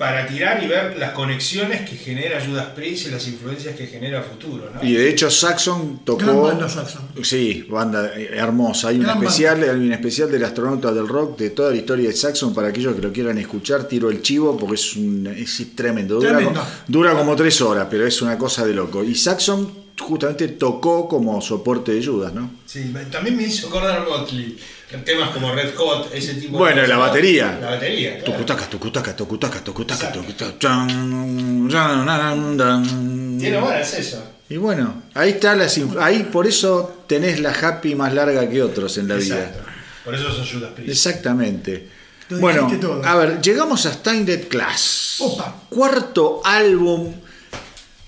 [0.00, 4.22] Para tirar y ver las conexiones que genera Judas Priest y las influencias que genera
[4.22, 4.82] futuro, ¿no?
[4.82, 6.24] Y de hecho Saxon tocó.
[6.24, 7.02] Gran banda Saxon.
[7.22, 8.88] Sí, banda eh, hermosa.
[8.88, 12.16] Hay un especial, hay un especial del astronauta del rock de toda la historia de
[12.16, 13.84] Saxon para aquellos que lo quieran escuchar.
[13.84, 16.14] Tiro el chivo porque es, un, es tremendo.
[16.14, 16.60] Dura, Tremendo.
[16.60, 19.04] como- dura como tres horas, pero es una cosa de loco.
[19.04, 19.70] Y Saxon
[20.00, 22.50] justamente tocó como soporte de Judas, ¿no?
[22.64, 24.56] Sí, también me hizo acordar Motley.
[25.04, 27.10] Temas como Red Hot, ese tipo Bueno, de la cosas.
[27.10, 27.58] batería.
[27.60, 28.18] La batería.
[28.18, 28.32] claro.
[28.32, 33.38] Tucutaca, tucutaca, tucutaca, tucutaca, tucutaca, chan, chan, nan, dan.
[33.38, 34.20] Tiene buenas eso.
[34.48, 38.60] Y bueno, ahí está las inf- ahí por eso tenés la happy más larga que
[38.62, 39.60] otros en la Exacto.
[39.60, 39.64] vida.
[40.04, 40.90] Por eso son Judas Priest.
[40.90, 41.86] Exactamente.
[42.30, 43.00] Lo Bueno, todo.
[43.04, 45.18] a ver, llegamos a Steinded Class.
[45.20, 45.54] Opa.
[45.68, 47.12] Cuarto álbum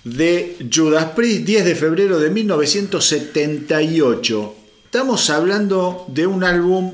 [0.03, 4.57] de Judas Priest, 10 de febrero de 1978.
[4.93, 6.93] Estamos hablando de un álbum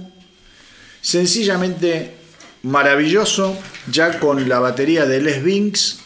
[1.00, 2.14] sencillamente
[2.62, 3.58] maravilloso,
[3.90, 5.98] ya con la batería de Les Binks.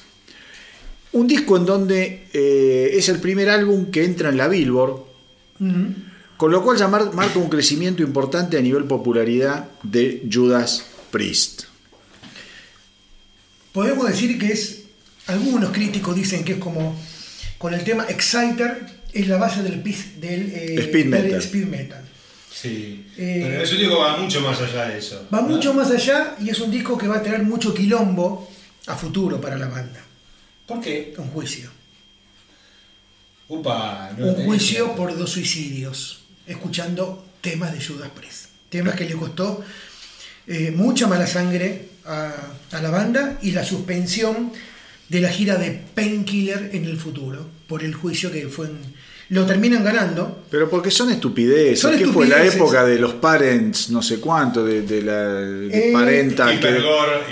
[1.12, 5.02] Un disco en donde eh, es el primer álbum que entra en la Billboard,
[6.38, 11.64] con lo cual ya mar- marca un crecimiento importante a nivel popularidad de Judas Priest.
[13.72, 14.84] Podemos decir que es,
[15.26, 16.98] algunos críticos dicen que es como,
[17.58, 21.38] con el tema Exciter, es la base del, pis- del, eh, Speed del metal.
[21.42, 22.04] speed metal.
[22.50, 23.06] Sí.
[23.16, 25.26] Eh, Pero eso digo va mucho más allá de eso.
[25.34, 25.48] Va ¿no?
[25.48, 28.50] mucho más allá y es un disco que va a tener mucho quilombo
[28.86, 30.00] a futuro para la banda.
[30.66, 31.14] ¿Por qué?
[31.18, 31.70] Un juicio.
[33.48, 34.96] Upa, no Un juicio idea.
[34.96, 38.46] por dos suicidios, escuchando temas de Judas Priest.
[38.70, 39.62] Temas que le costó
[40.46, 42.32] eh, mucha mala sangre a,
[42.70, 44.52] a la banda y la suspensión
[45.08, 48.91] de la gira de Painkiller en el futuro, por el juicio que fue en-
[49.32, 50.44] Lo terminan ganando.
[50.50, 51.80] Pero porque son estupideces.
[51.80, 55.88] Son ¿Qué fue la época de los parents, no sé cuánto, de, de la de
[55.88, 56.60] Eh, parental?
[56.60, 56.80] que-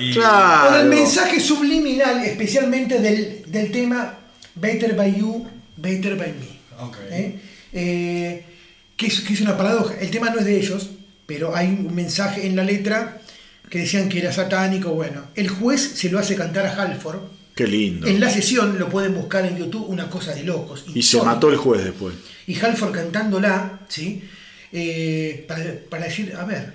[0.01, 0.71] y- Claro.
[0.71, 4.19] Con el mensaje subliminal, especialmente del, del tema
[4.55, 5.47] Better by You,
[5.77, 6.83] Better by Me.
[6.87, 6.97] Ok.
[7.11, 7.39] ¿Eh?
[7.75, 8.45] Eh,
[8.97, 9.95] que, es, que es una paradoja.
[10.01, 10.89] El tema no es de ellos,
[11.27, 13.21] pero hay un mensaje en la letra
[13.69, 14.91] que decían que era satánico.
[14.91, 17.19] Bueno, el juez se lo hace cantar a Halford.
[17.61, 18.07] Qué lindo.
[18.07, 20.83] En la sesión lo pueden buscar en YouTube, una cosa de locos.
[20.95, 22.15] Y se mató el juez después.
[22.47, 24.23] Y Halford cantándola, ¿sí?
[24.73, 26.73] Eh, para, para decir, a ver,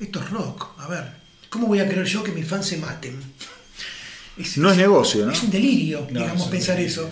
[0.00, 1.04] esto es rock, a ver,
[1.48, 3.14] ¿cómo voy a creer yo que mis fans se maten?
[4.36, 5.30] Es, No es negocio, ¿no?
[5.30, 7.02] es un delirio, No, digamos, es pensar delirio.
[7.02, 7.10] eso.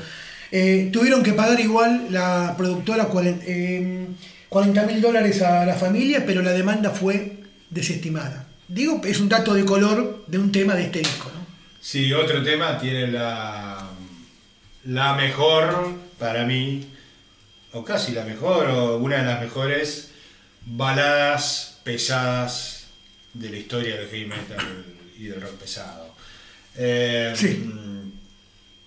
[0.51, 6.51] Eh, tuvieron que pagar igual la productora 40 mil dólares a la familia, pero la
[6.51, 8.49] demanda fue desestimada.
[8.67, 11.31] Digo, es un dato de color de un tema de este disco.
[11.85, 13.91] Sí, otro tema tiene la,
[14.85, 16.87] la mejor, para mí,
[17.73, 20.11] o casi la mejor, o una de las mejores
[20.65, 22.87] baladas pesadas
[23.35, 24.85] de la historia del heavy metal
[25.19, 26.15] y del rock pesado.
[26.75, 27.71] Eh, Sí.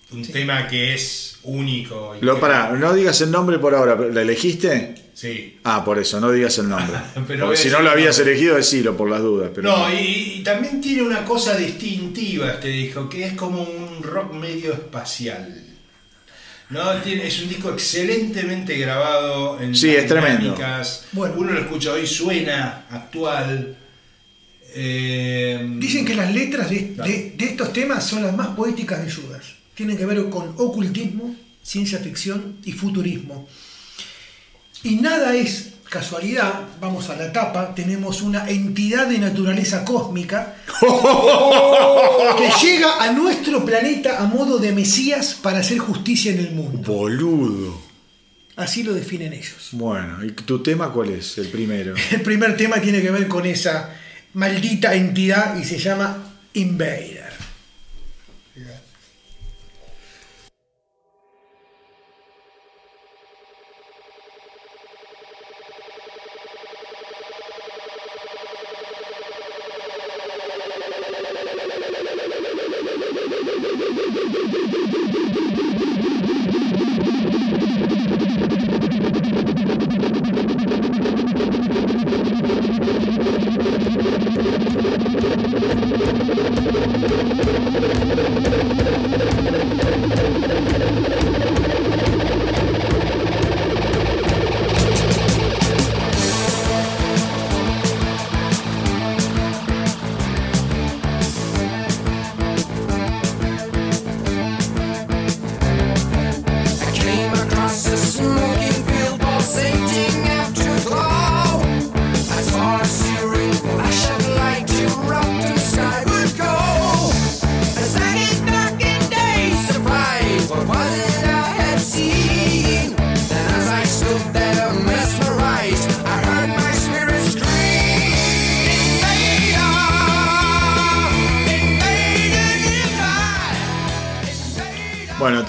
[0.10, 2.16] Un tema que es único.
[2.16, 3.96] y Lo pará, no digas el nombre por ahora.
[3.96, 4.96] ¿La elegiste?
[5.20, 5.58] Sí.
[5.64, 6.96] Ah, por eso, no digas el nombre.
[7.28, 8.34] Pero Porque si no lo habías nombre.
[8.34, 9.50] elegido, decilo por las dudas.
[9.56, 14.04] Pero No, y, y también tiene una cosa distintiva este disco, que es como un
[14.04, 15.64] rock medio espacial.
[16.70, 16.92] ¿No?
[17.02, 20.42] Tiene, es un disco excelentemente grabado en Sí, es tremendo.
[20.54, 21.06] dinámicas.
[21.14, 21.34] Bueno.
[21.38, 23.76] Uno lo escucha hoy, suena actual.
[24.76, 27.10] Eh, Dicen que las letras de, Claro.
[27.10, 29.46] de- de estos temas son las más poéticas de Judas.
[29.74, 33.48] Tienen que ver con ocultismo, ciencia ficción y futurismo.
[34.84, 40.56] Y nada es casualidad, vamos a la tapa, tenemos una entidad de naturaleza cósmica
[42.38, 46.92] que llega a nuestro planeta a modo de Mesías para hacer justicia en el mundo.
[46.92, 47.88] Boludo.
[48.58, 49.70] Así lo definen ellos.
[49.72, 51.38] Bueno, ¿y tu tema cuál es?
[51.38, 51.94] El primero.
[52.12, 53.94] El primer tema tiene que ver con esa
[54.34, 56.18] maldita entidad y se llama
[56.54, 57.27] Invader.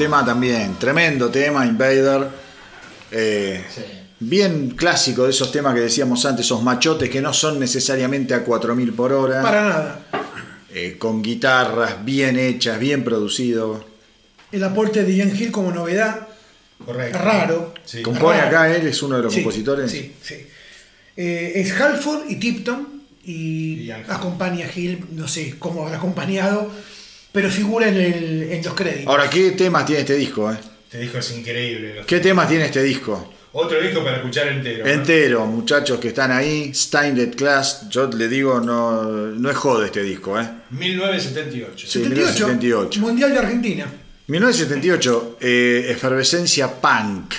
[0.09, 2.29] Tema también, tremendo tema, Invader.
[3.13, 3.83] Eh, Sí.
[4.21, 8.43] Bien clásico de esos temas que decíamos antes, esos machotes que no son necesariamente a
[8.43, 10.01] 4000 por hora, Para nada.
[10.75, 13.85] eh, con guitarras bien hechas, bien producido.
[14.51, 16.27] El aporte de Ian Hill como novedad.
[16.85, 17.17] Correcto.
[17.19, 17.75] Raro.
[17.85, 18.03] Sí.
[18.03, 18.49] Compone Raro.
[18.49, 19.89] acá él, es uno de los Sí, compositores.
[19.91, 20.35] Sí, sí.
[21.17, 26.73] Eh, es Halford y Tipton y Y acompaña a Hill, no sé cómo habrá acompañado,
[27.33, 29.07] pero figura en, el- en los créditos.
[29.07, 30.51] Ahora, ¿qué temas tiene este disco?
[30.53, 30.57] eh?
[30.91, 32.03] Te dijo es increíble.
[32.07, 33.33] ¿Qué temas tiene este disco?
[33.53, 34.85] Otro disco para escuchar entero.
[34.85, 34.91] ¿no?
[34.91, 40.03] Entero, muchachos que están ahí, Steinlet Class, yo le digo, no, no es jode este
[40.03, 40.49] disco, ¿eh?
[40.71, 41.87] 1978.
[41.89, 41.99] Sí.
[42.01, 43.01] 1978.
[43.01, 43.87] Mundial de Argentina.
[44.27, 47.35] 1978, eh, efervescencia punk.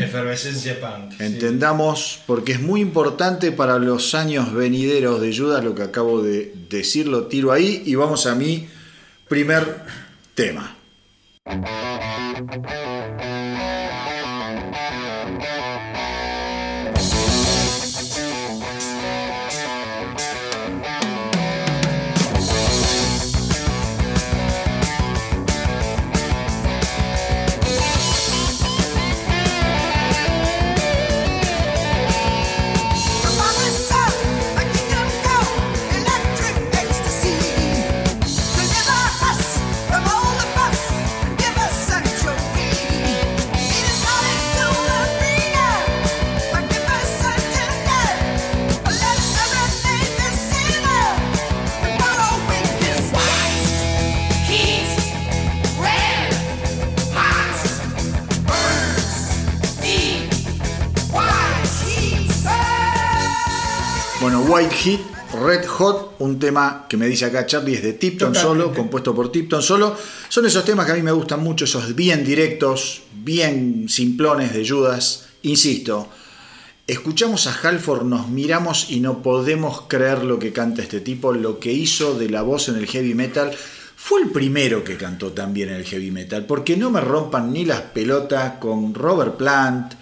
[0.00, 1.12] Efervescencia punk.
[1.18, 1.24] sí.
[1.24, 6.52] Entendamos, porque es muy importante para los años venideros de Judas lo que acabo de
[6.68, 8.68] decirlo, tiro ahí y vamos a mi
[9.28, 9.82] primer
[10.34, 10.74] tema.
[64.48, 65.00] White Heat,
[65.44, 68.64] Red Hot, un tema que me dice acá Charlie es de Tipton Totalmente.
[68.64, 69.94] solo, compuesto por Tipton solo.
[70.30, 74.66] Son esos temas que a mí me gustan mucho, esos bien directos, bien simplones de
[74.66, 75.26] Judas.
[75.42, 76.08] Insisto,
[76.86, 81.58] escuchamos a Halford, nos miramos y no podemos creer lo que canta este tipo, lo
[81.58, 83.50] que hizo de la voz en el heavy metal.
[83.96, 87.66] Fue el primero que cantó también en el heavy metal, porque no me rompan ni
[87.66, 89.92] las pelotas con Robert Plant,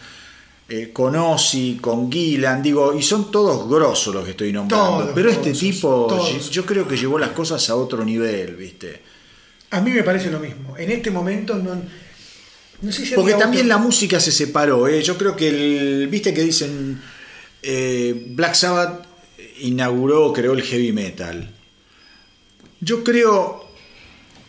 [0.68, 4.98] eh, con Ozzy, con Gillan, digo, y son todos grosos los que estoy nombrando.
[4.98, 6.50] Todos pero este tipo, todos.
[6.50, 9.00] yo creo que llevó las cosas a otro nivel, ¿viste?
[9.70, 10.76] A mí me parece lo mismo.
[10.76, 11.74] En este momento no,
[12.82, 15.02] no sé si Porque también otro- la música se separó, ¿eh?
[15.02, 17.00] yo creo que el, viste que dicen
[17.62, 19.06] eh, Black Sabbath
[19.60, 21.50] inauguró, creó el heavy metal.
[22.80, 23.65] Yo creo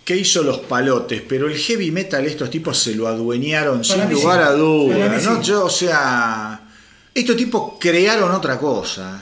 [0.07, 4.07] que hizo los palotes, pero el heavy metal estos tipos se lo adueñaron Para sin
[4.07, 4.47] mí lugar sí.
[4.47, 5.23] a dudas.
[5.25, 5.35] ¿no?
[5.35, 5.49] sí.
[5.49, 6.61] Yo, o sea,
[7.13, 9.21] estos tipos crearon otra cosa.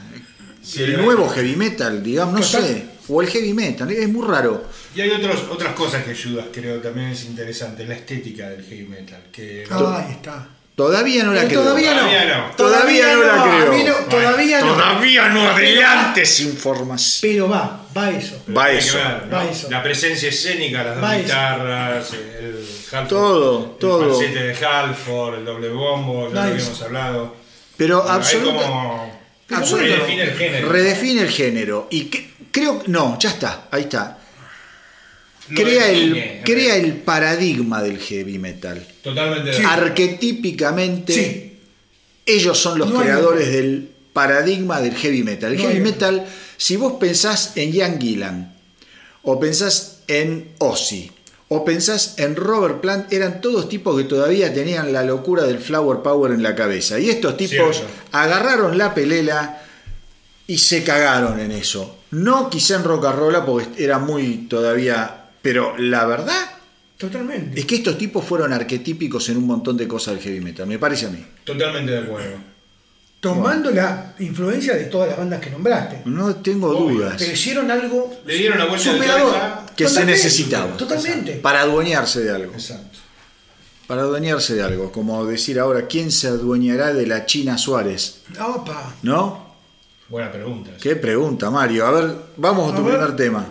[0.62, 0.98] Sí, el eh.
[0.98, 2.86] nuevo heavy metal, digamos, no sé.
[3.08, 4.66] O el heavy metal, es muy raro.
[4.96, 8.86] Y hay otros, otras cosas que Judas creo también es interesante, la estética del heavy
[8.86, 9.24] metal.
[9.32, 10.48] Que Ah, ahí está.
[10.76, 11.62] Todavía no la creo.
[11.62, 12.02] todavía no.
[12.02, 12.56] Todavía no.
[12.56, 13.72] Todavía no la a creo.
[13.74, 14.74] mí no, todavía no.
[14.74, 17.32] Todavía no adelantes información.
[17.32, 18.36] Pero va, va eso.
[18.56, 18.98] Va eso.
[18.98, 19.38] ver, ¿no?
[19.38, 19.70] Va eso.
[19.72, 24.16] La presencia escénica, las dos guitarras, el Halford, Todo, el todo.
[24.20, 27.36] falsete de Halford, el doble bombo, ya lo habíamos hablado.
[27.78, 30.70] Pero Bueno, hay absoluta- como Pero absoluta- bueno, redefine el género.
[30.70, 31.88] redefine el género.
[31.90, 34.18] Y que- creo no, ya está, ahí está.
[35.54, 38.86] Crea el, crea el paradigma del heavy metal.
[39.04, 39.62] Totalmente Sí.
[39.64, 41.60] Arquetípicamente, Sí.
[42.26, 45.52] ellos son los No creadores del paradigma del heavy metal.
[45.54, 46.26] El No heavy metal,
[46.58, 48.56] si vos pensás en Ian Gillan,
[49.24, 51.12] o pensás en Ozzy,
[51.48, 56.00] o pensás en Robert Plant, eran todos tipos que todavía tenían la locura del flower
[56.00, 57.00] power en la cabeza.
[57.00, 57.94] Y estos tipos Cierto.
[58.14, 59.62] agarraron la pelela
[60.48, 62.00] y se cagaron en eso.
[62.12, 65.22] No quizá en rock and roll porque era muy todavía...
[65.46, 66.50] Pero la verdad
[66.98, 67.60] Totalmente.
[67.60, 70.80] es que estos tipos fueron arquetípicos en un montón de cosas del heavy metal, me
[70.80, 71.24] parece a mí.
[71.44, 72.38] Totalmente de acuerdo.
[73.20, 76.02] Tomando la influencia de todas las bandas que nombraste.
[76.06, 76.96] No tengo Obvio.
[76.96, 77.16] dudas.
[77.20, 79.36] Pero hicieron algo Le dieron de superador.
[79.76, 80.76] Que se necesitaba.
[80.78, 81.34] Totalmente.
[81.34, 82.54] Para adueñarse de algo.
[82.54, 82.98] Exacto.
[83.86, 84.92] Para adueñarse de algo.
[84.92, 88.22] Como decir ahora, ¿quién se adueñará de la China Suárez?
[88.44, 88.96] Opa.
[89.04, 89.54] ¿No?
[90.10, 90.72] Buena pregunta.
[90.82, 91.86] Qué pregunta, Mario.
[91.86, 92.96] A ver, vamos a A tu ver.
[92.96, 93.46] primer tema.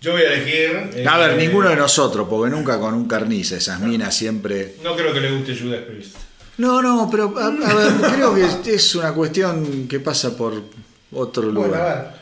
[0.00, 0.90] Yo voy a elegir.
[0.94, 4.76] eh, A ver, ninguno de nosotros, porque nunca con un carniza, esas minas siempre.
[4.82, 6.16] No creo que le guste Judas Priest.
[6.56, 10.62] No, no, pero a, a ver, creo que es una cuestión que pasa por
[11.12, 11.98] otro Bueno, a lugar.
[12.12, 12.20] ver.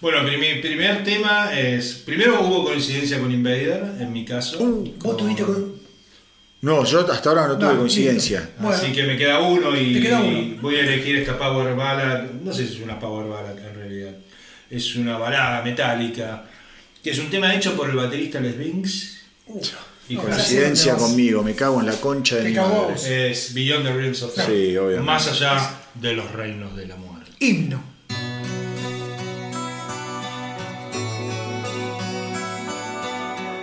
[0.00, 1.94] Bueno, mi primer tema es.
[2.04, 4.58] Primero hubo coincidencia con Invader, en mi caso.
[4.60, 5.80] Uh, vos tuviste con.
[6.62, 8.50] No, yo hasta ahora no tuve No, coincidencia.
[8.58, 8.76] Bueno.
[8.76, 10.56] Así que me queda uno y Te queda uno.
[10.60, 12.24] voy a elegir esta Power Ballad.
[12.42, 14.12] No sé si es una Power Ballad en realidad.
[14.70, 16.44] Es una balada metálica.
[17.02, 19.18] Que es un tema hecho por el baterista Les Binks.
[19.46, 19.60] Uh,
[20.08, 20.98] Y con Coincidencia no.
[20.98, 23.30] conmigo, me cago en la concha de mi madre.
[23.30, 24.46] Es Beyond the Realms of Fate.
[24.46, 25.02] Sí, obviamente.
[25.02, 27.30] Más allá de los reinos de la muerte.
[27.40, 27.92] Himno.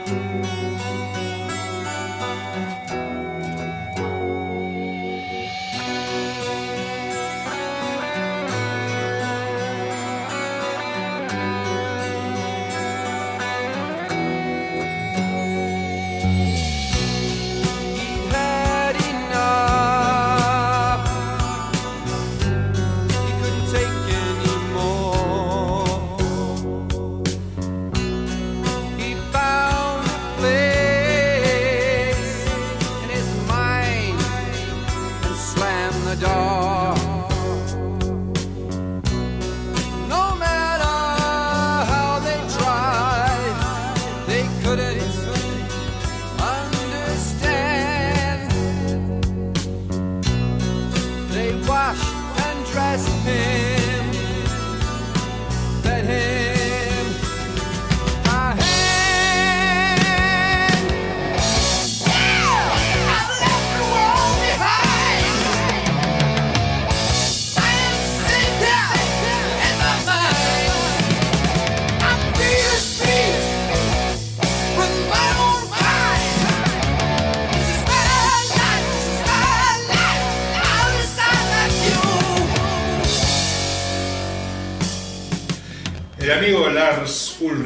[0.10, 0.59] had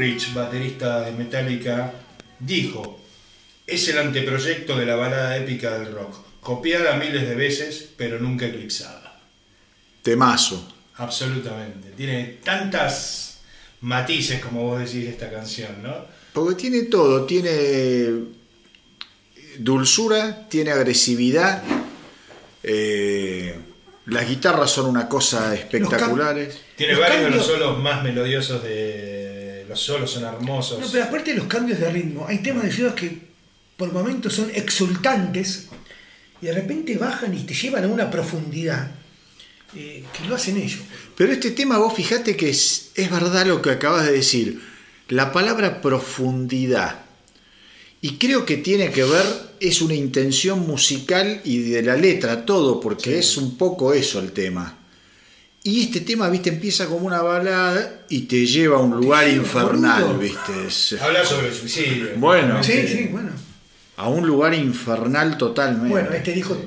[0.03, 1.93] Ulrich, baterista de Metallica,
[2.39, 2.99] dijo:
[3.65, 8.45] Es el anteproyecto de la balada épica del rock, copiada miles de veces, pero nunca
[8.45, 9.21] eclipsada.
[10.01, 10.69] Temazo.
[10.97, 11.91] Absolutamente.
[11.95, 13.39] Tiene tantas
[13.81, 16.05] matices, como vos decís, esta canción, ¿no?
[16.33, 18.09] Porque tiene todo, tiene
[19.59, 21.63] dulzura, tiene agresividad,
[22.61, 23.55] eh,
[24.07, 26.59] las guitarras son una cosa espectaculares.
[26.75, 29.22] Tiene Los varios de los solos más melodiosos de.
[29.73, 30.79] Los solos son hermosos.
[30.79, 33.17] No, pero aparte de los cambios de ritmo, hay temas de Judas que
[33.75, 35.69] por momentos son exultantes
[36.39, 38.91] y de repente bajan y te llevan a una profundidad
[39.75, 40.81] eh, que lo hacen ellos.
[41.17, 44.61] Pero este tema, vos fijate que es, es verdad lo que acabas de decir.
[45.09, 47.05] La palabra profundidad.
[47.99, 49.25] Y creo que tiene que ver,
[49.59, 54.33] es una intención musical y de la letra, todo, porque es un poco eso el
[54.33, 54.82] tema.
[55.65, 60.03] Y este tema, viste, empieza como una balada y te lleva a un lugar infernal,
[60.03, 60.19] boludo.
[60.19, 60.67] viste.
[60.67, 62.07] Es- Habla sobre el suicidio.
[62.17, 62.61] Bueno.
[62.63, 63.29] Sí, sí, bueno.
[63.95, 65.87] a un lugar infernal totalmente.
[65.89, 66.57] Bueno, este disco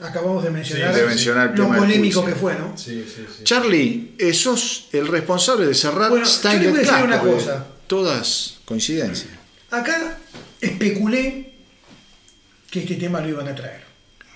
[0.00, 2.76] acabamos de mencionar, Sí, de mencionar el lo polémico que fue, ¿no?
[2.76, 3.44] Sí, sí, sí.
[3.44, 7.66] Charlie, eh, sos el responsable de cerrar Bueno, yo te voy a decir una cosa.
[7.86, 9.30] Todas coincidencias.
[9.70, 10.18] Acá
[10.60, 11.54] especulé
[12.70, 13.82] que este tema lo iban a traer.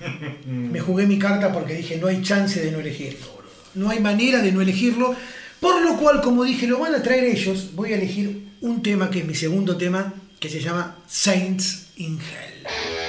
[0.47, 3.40] Me jugué mi carta porque dije no hay chance de no elegirlo.
[3.75, 5.15] No hay manera de no elegirlo.
[5.61, 7.75] Por lo cual, como dije, lo van a traer ellos.
[7.75, 12.19] Voy a elegir un tema que es mi segundo tema, que se llama Saints in
[12.19, 13.00] Hell.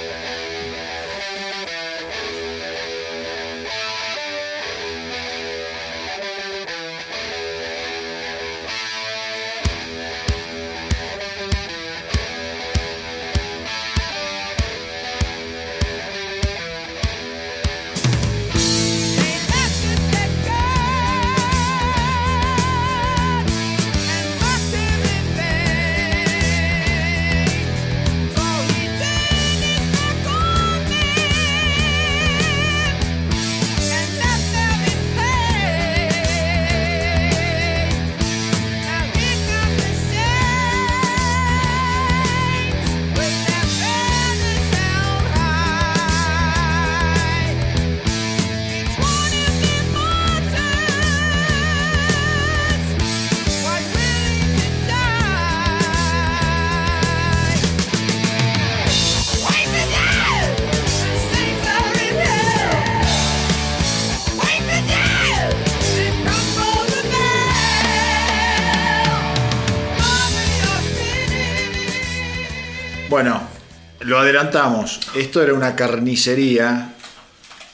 [75.14, 76.94] Esto era una carnicería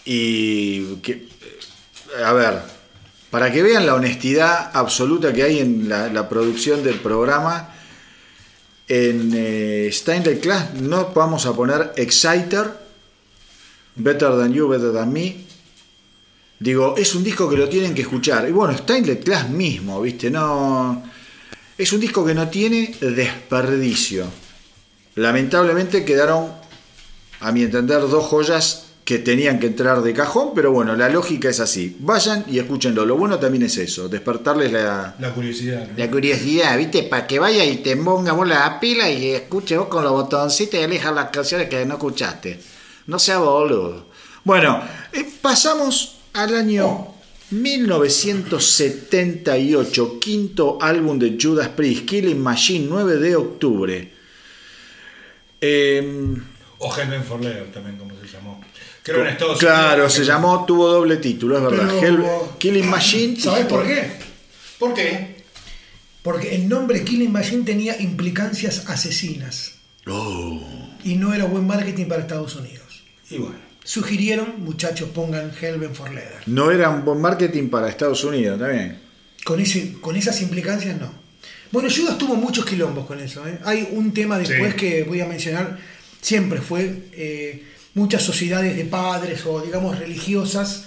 [0.05, 1.29] y que,
[2.25, 2.61] a ver,
[3.31, 7.75] para que vean la honestidad absoluta que hay en la, producción del programa,
[8.89, 9.91] en eh,
[10.41, 12.71] Class no vamos a poner Exciter,
[13.97, 15.37] Better Than You, Better Than Me.
[16.61, 18.49] Digo, es un disco que lo tienen que escuchar.
[18.49, 20.31] Y bueno, Steinle Class mismo, ¿viste?
[20.31, 21.03] No.
[21.77, 24.27] Es un disco que no tiene desperdicio.
[25.15, 26.53] Lamentablemente quedaron,
[27.41, 31.49] a mi entender, dos joyas que tenían que entrar de cajón, pero bueno, la lógica
[31.49, 31.97] es así.
[32.01, 33.07] Vayan y escúchenlo.
[33.07, 35.89] Lo bueno también es eso, despertarles la, La curiosidad.
[35.89, 35.97] ¿no?
[35.97, 37.05] la curiosidad, ¿viste?
[37.05, 40.79] Para que vaya y te ponga vos la pila y escuche vos con los botoncitos
[40.79, 42.61] y elijas las canciones que no escuchaste.
[43.07, 44.09] No sea boludo.
[44.45, 47.15] Bueno, eh, pasamos al año
[47.51, 54.13] 1978, quinto álbum de Judas Priest, Killing Machine, 9 de octubre.
[55.63, 56.37] Eh,
[56.81, 58.61] O Heaven for Leather también, como se llamó.
[59.03, 60.13] Creo en Estados claro, Unidos.
[60.13, 61.95] se llamó, tuvo doble título, es verdad.
[62.01, 63.41] Pero- Hell- Killing Machine.
[63.41, 64.11] ¿Sabes por qué?
[64.79, 65.39] ¿Por qué?
[66.23, 69.73] Porque el nombre Killing Machine tenía implicancias asesinas.
[70.07, 70.61] Oh.
[71.05, 73.03] Y no era buen marketing para Estados Unidos.
[73.31, 73.57] Y bueno.
[73.85, 76.43] Sugirieron, muchachos, pongan Helven for Leather.
[76.47, 79.01] No era un buen marketing para Estados Unidos también.
[79.45, 81.11] Con, ese, con esas implicancias no.
[81.73, 83.47] Bueno, Judas tuvo muchos quilombos con eso.
[83.49, 83.59] ¿eh?
[83.65, 84.77] Hay un tema después Sí.
[84.77, 85.79] que voy a mencionar,
[86.21, 87.65] siempre fue eh,
[87.95, 90.85] muchas sociedades de padres o digamos religiosas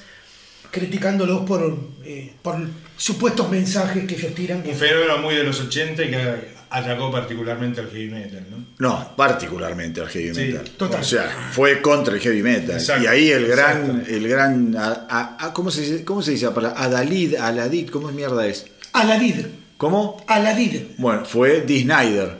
[0.72, 2.56] criticándolos por, eh, por
[2.96, 4.64] supuestos mensajes que ellos tiran.
[4.66, 8.66] Un fenómeno muy de los 80 y que atacó particularmente al heavy metal, ¿no?
[8.80, 10.70] No, particularmente al heavy Sí, metal.
[10.78, 11.02] total.
[11.02, 12.78] O sea, fue contra el heavy metal.
[12.78, 16.06] Exacto, y ahí el gran, el gran, a- a- a- ¿cómo se dice?
[16.06, 16.82] ¿Cómo se dice la palabra?
[16.82, 18.66] Adalid, Aladid, ¿cómo es mierda es?
[18.94, 19.46] Aladid,
[19.76, 20.24] ¿Cómo?
[20.28, 20.82] Aladid.
[20.98, 22.40] Bueno, fue Dee Snyder.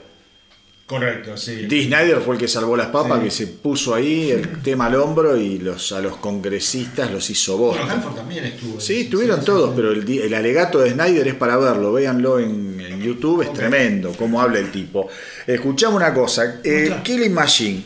[0.92, 1.66] Correcto, sí.
[1.66, 3.24] Dee Snyder fue el que salvó las papas, Sí.
[3.24, 7.56] que se puso ahí el tema al hombro y los, a los congresistas los hizo
[7.56, 7.94] Bueno, bosta.
[7.94, 8.78] Hanford también estuvo.
[8.78, 9.72] Sí, estuvieron Sí, todos, sí.
[9.76, 14.38] pero el, alegato de Snyder es para verlo, véanlo en, en YouTube, es tremendo cómo
[14.38, 15.08] habla el tipo.
[15.46, 16.94] Escuchamos una cosa, eh.
[17.02, 17.82] Killing Machine,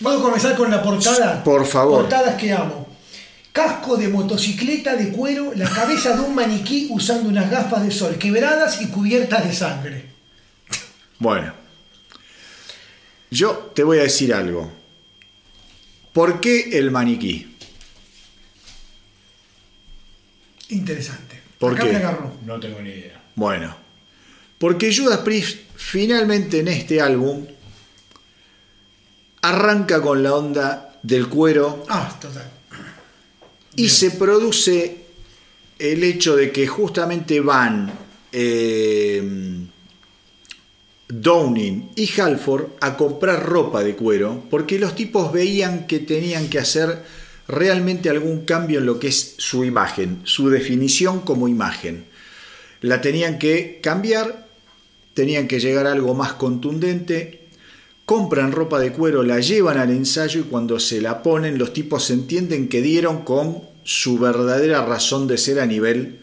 [0.00, 1.42] Vamos a comenzar con la portada.
[1.42, 2.02] Por favor.
[2.02, 2.86] Portadas que amo.
[3.52, 8.16] Casco de motocicleta de cuero, la cabeza de un maniquí usando unas gafas de sol
[8.18, 10.15] quebradas y cubiertas de sangre.
[11.18, 11.52] Bueno,
[13.30, 14.70] yo te voy a decir algo.
[16.12, 17.54] ¿Por qué el maniquí?
[20.70, 21.40] Interesante.
[21.58, 21.90] ¿Por Acá qué?
[21.92, 22.32] me agarró.
[22.44, 23.22] No tengo ni idea.
[23.34, 23.76] Bueno,
[24.58, 27.46] porque Judas Priest finalmente en este álbum
[29.42, 32.50] arranca con la onda del cuero Ah, total.
[33.76, 35.04] y se produce
[35.78, 37.92] el hecho de que justamente van
[38.32, 39.22] eh,
[41.08, 46.58] Downing y Halford a comprar ropa de cuero porque los tipos veían que tenían que
[46.58, 47.04] hacer
[47.46, 52.06] realmente algún cambio en lo que es su imagen, su definición como imagen.
[52.80, 54.48] La tenían que cambiar,
[55.14, 57.46] tenían que llegar a algo más contundente,
[58.04, 62.10] compran ropa de cuero, la llevan al ensayo y cuando se la ponen los tipos
[62.10, 66.18] entienden que dieron con su verdadera razón de ser a nivel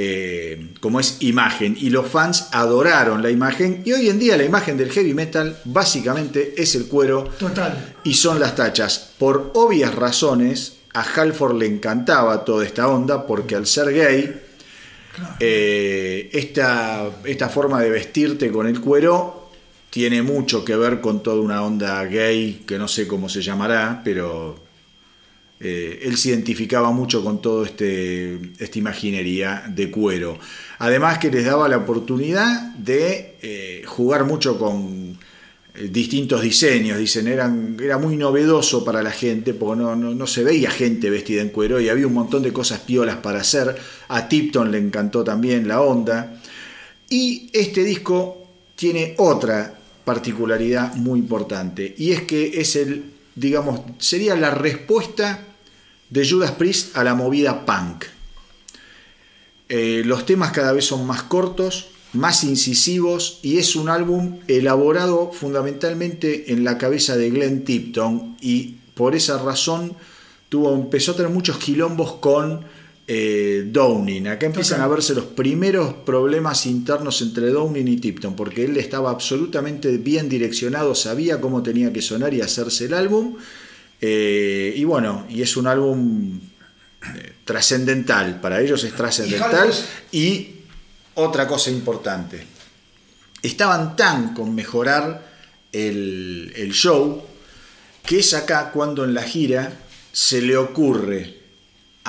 [0.00, 4.44] eh, como es imagen y los fans adoraron la imagen y hoy en día la
[4.44, 7.94] imagen del heavy metal básicamente es el cuero Total.
[8.04, 9.10] y son las tachas.
[9.18, 14.40] Por obvias razones a Halford le encantaba toda esta onda porque al ser gay
[15.14, 15.34] Claro.
[15.40, 19.50] eh, esta, esta forma de vestirte con el cuero
[19.90, 24.00] tiene mucho que ver con toda una onda gay que no sé cómo se llamará,
[24.04, 24.54] pero
[25.60, 30.38] eh, él se identificaba mucho con todo este esta imaginería de cuero.
[30.78, 35.18] Además que les daba la oportunidad de eh, jugar mucho con
[35.74, 40.26] eh, distintos diseños, dicen, eran, era muy novedoso para la gente, porque no, no, no
[40.28, 43.76] se veía gente vestida en cuero y había un montón de cosas piolas para hacer.
[44.08, 46.40] A Tipton le encantó también la onda.
[47.10, 49.74] Y este disco tiene otra
[50.04, 55.44] particularidad muy importante, y es que es el, digamos, sería la respuesta
[56.10, 58.04] de Judas Priest a la movida punk.
[59.68, 65.30] Eh, los temas cada vez son más cortos, más incisivos y es un álbum elaborado
[65.30, 69.94] fundamentalmente en la cabeza de Glenn Tipton y por esa razón
[70.48, 72.64] tuvo, empezó a tener muchos quilombos con
[73.10, 74.28] eh, Downing.
[74.28, 79.10] Acá empiezan a verse los primeros problemas internos entre Downing y Tipton porque él estaba
[79.10, 83.36] absolutamente bien direccionado, sabía cómo tenía que sonar y hacerse el álbum.
[83.98, 86.38] Eh, y bueno, y es un álbum
[87.02, 89.72] eh, trascendental, para ellos es trascendental.
[90.12, 90.56] Y
[91.14, 92.44] otra cosa importante,
[93.40, 95.26] estaban tan con mejorar
[95.72, 97.24] el, el show
[98.04, 99.72] que es acá cuando en la gira
[100.12, 101.37] se le ocurre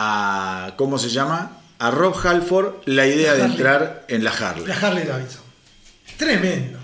[0.01, 1.57] a, ¿cómo se llama?
[1.77, 3.55] A Rob Halford la idea de Harley.
[3.55, 4.65] entrar en la Harley.
[4.65, 5.41] La Harley Davidson.
[6.17, 6.79] Tremendo.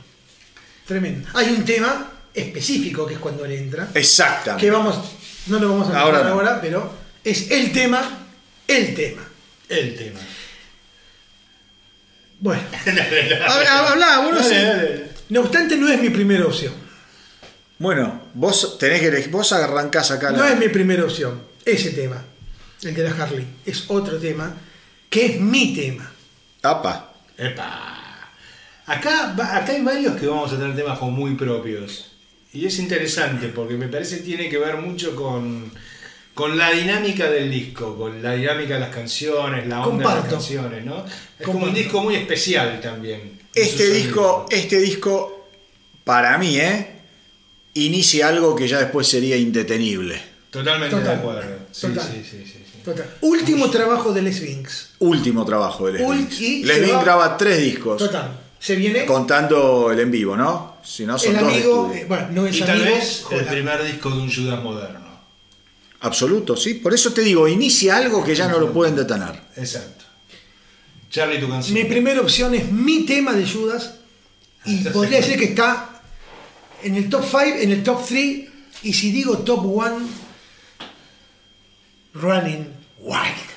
[0.86, 1.30] Tremendo.
[1.34, 3.88] Hay un tema específico que es cuando él entra.
[3.94, 4.66] Exactamente.
[4.66, 4.98] Que vamos,
[5.48, 6.34] no lo vamos a Ahora mencionar no.
[6.52, 6.94] ahora, pero
[7.24, 8.26] es el tema,
[8.68, 9.22] el tema.
[9.70, 10.20] El tema.
[12.40, 12.62] Bueno.
[13.48, 14.66] Habla, habla, vos no Dale, sé.
[14.66, 15.10] dale.
[15.30, 16.74] No obstante, no es mi primera opción.
[17.80, 21.42] Bueno, vos tenés que elegir, vos arrancás acá No la- es mi primera opción.
[21.66, 22.24] Ese tema,
[22.86, 24.56] el de la Harley, es otro tema
[25.10, 26.12] que es mi tema.
[26.62, 27.14] Apa.
[27.38, 27.96] Epa.
[28.86, 32.12] Acá, acá hay varios que vamos a tener temas como muy propios.
[32.54, 35.72] Y es interesante porque me parece que tiene que ver mucho con,
[36.34, 40.30] con la dinámica del disco, con la dinámica de las canciones, la onda de las
[40.30, 41.06] canciones, ¿no?
[41.40, 43.40] Es como un disco muy especial también.
[43.54, 45.50] Este disco, este disco,
[46.04, 46.92] para mí, ¿eh?
[47.74, 50.22] Inicia algo que ya después sería indetenible.
[50.50, 51.16] Totalmente Total.
[51.16, 51.58] de acuerdo.
[51.72, 52.10] Sí, Total.
[52.10, 52.55] sí, sí, sí, sí.
[52.86, 53.18] Total.
[53.22, 54.90] Último trabajo del Sphinx.
[55.00, 58.40] Último trabajo de Les y Les va- graba tres discos, Total.
[58.60, 60.78] Se viene contando el en vivo, ¿no?
[60.84, 63.26] Si no, son el dos de amigo, eh, bueno, no es Y tal amigo, vez
[63.32, 65.00] el primer disco de un Judas moderno.
[66.02, 66.76] Absoluto, sí.
[66.76, 69.40] Por eso te digo, inicia algo que ya no lo pueden detener.
[69.56, 70.06] Exacto.
[71.10, 71.74] Charlie, tu canción.
[71.76, 73.96] Mi primera opción es mi tema de Judas
[74.66, 76.02] y sé podría decir que está
[76.84, 78.46] en el top 5, en el top 3
[78.84, 79.98] y si digo top 1,
[82.14, 82.68] Running
[83.06, 83.56] Wild.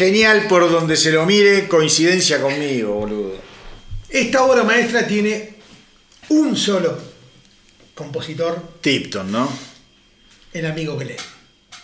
[0.00, 3.34] Genial por donde se lo mire, coincidencia conmigo, boludo.
[4.08, 5.56] Esta obra maestra tiene
[6.30, 6.98] un solo
[7.94, 9.52] compositor, Tipton, ¿no?
[10.54, 11.18] el amigo Glenn.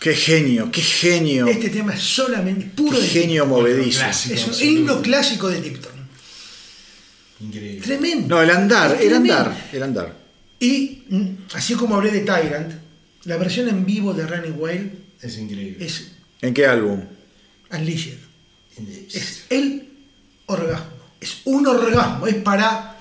[0.00, 1.46] Qué genio, qué genio.
[1.46, 3.98] Este tema es solamente puro Qué de genio movedizo.
[4.00, 4.34] clásico.
[4.34, 4.50] Tipton.
[4.54, 5.92] Es un himno clásico de Tipton.
[7.40, 7.82] Increíble.
[7.86, 8.34] Tremendo.
[8.36, 10.16] No, el andar, el andar, el andar.
[10.58, 12.72] Y mm, así como hablé de Tyrant,
[13.24, 14.90] la versión en vivo de Running Wild
[15.20, 15.84] Es increíble.
[15.84, 17.02] es ¿En qué álbum?
[17.70, 18.18] Unleashed.
[19.12, 19.88] Es el
[20.46, 20.96] orgasmo.
[21.20, 22.26] Es un orgasmo.
[22.26, 22.96] Es para.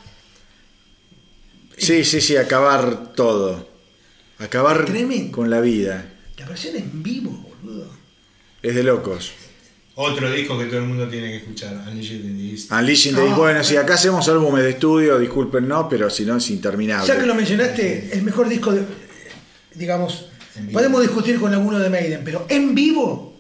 [1.77, 3.69] Sí, sí, sí, acabar todo.
[4.39, 5.31] Acabar Tremendo.
[5.35, 6.13] con la vida.
[6.37, 7.31] La versión en vivo,
[7.61, 7.89] boludo.
[8.61, 9.31] Es de locos.
[9.97, 13.35] Otro disco que todo el mundo tiene que escuchar, Unleashed in the East.
[13.37, 17.07] Bueno, si acá hacemos álbumes de estudio, disculpen, no, pero si no es interminable.
[17.07, 18.83] Ya que lo mencionaste, el mejor disco de.
[19.73, 20.25] Digamos,
[20.71, 23.34] podemos discutir con alguno de Maiden, pero en vivo,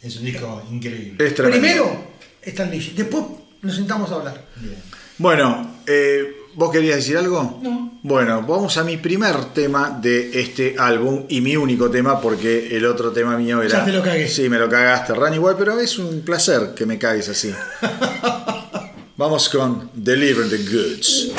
[0.00, 1.24] Es un disco increíble.
[1.24, 1.60] Es tremendo.
[1.60, 2.04] primero
[2.40, 2.92] está Unleashed.
[2.94, 3.24] Después
[3.62, 4.46] nos sentamos a hablar.
[4.56, 4.76] Bien.
[5.18, 7.58] Bueno, eh, ¿vos querías decir algo?
[7.60, 7.98] No.
[8.02, 12.86] Bueno, vamos a mi primer tema de este álbum y mi único tema porque el
[12.86, 13.80] otro tema mío era...
[13.80, 14.28] Ya te lo cagué.
[14.28, 17.52] Sí, me lo cagaste, Ran igual, pero es un placer que me cagues así.
[19.16, 21.32] vamos con Deliver the Goods.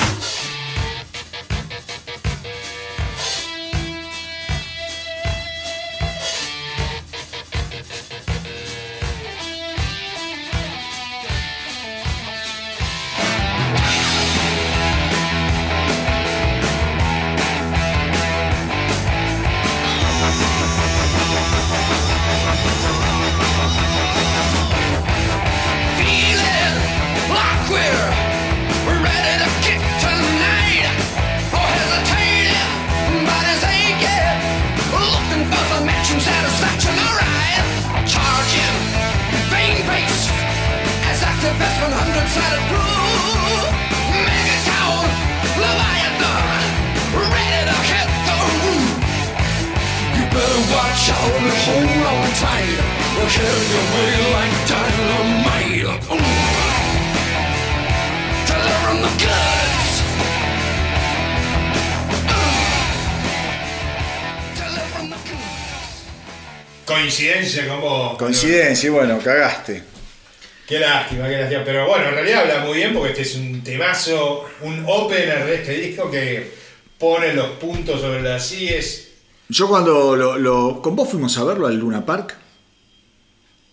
[71.69, 75.53] Pero bueno, en realidad habla muy bien porque este es un temazo, un opener de
[75.57, 76.51] este disco que
[76.97, 79.09] pone los puntos sobre las IES.
[79.49, 82.35] Yo cuando lo, lo- con vos fuimos a verlo al Luna Park,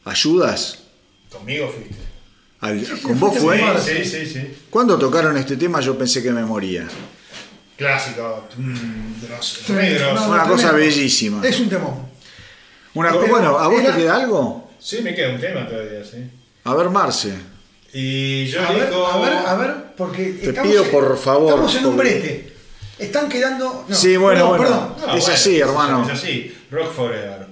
[0.05, 0.81] ¿ayudas?
[1.33, 1.95] Conmigo fuiste.
[2.61, 3.59] Al- ¿Con vos fue?
[3.83, 4.55] Sí, sí, sí.
[4.69, 6.87] Cuando tocaron este tema yo pensé que me moría.
[7.79, 8.47] Clásico.
[8.59, 8.75] Mm.
[10.15, 11.41] No, Una no, cosa bellísima.
[11.47, 12.07] Es un temón.
[12.93, 14.71] Una, bueno, ¿a vos era- te queda algo?
[14.79, 16.31] Sí, me queda un tema todavía, sí.
[16.65, 17.56] A ver, Marce.
[17.99, 21.87] Y yo A ver, a ver, a ver, porque Te pido, por favor, Estamos en
[21.87, 22.53] un brete.
[22.99, 23.87] Están quedando.
[23.89, 24.95] no, Sí, bueno, perdón, bueno.
[24.97, 25.09] perdón.
[25.13, 26.03] No, Es bueno, así, hermano.
[26.05, 26.55] Es así.
[26.71, 27.47] Rock Forever.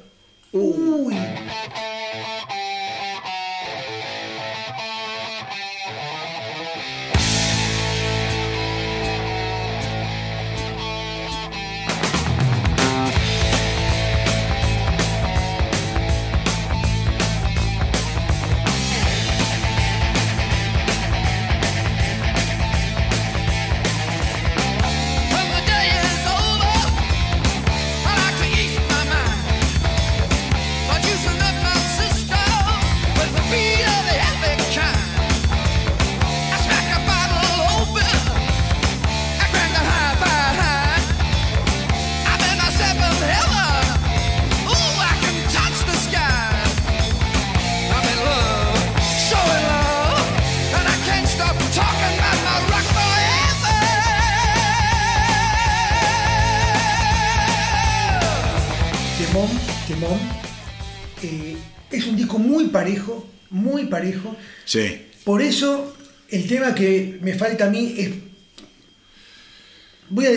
[0.53, 1.17] Uy.
[66.65, 68.11] Tema que me falta a mí es.
[70.11, 70.31] Voy a.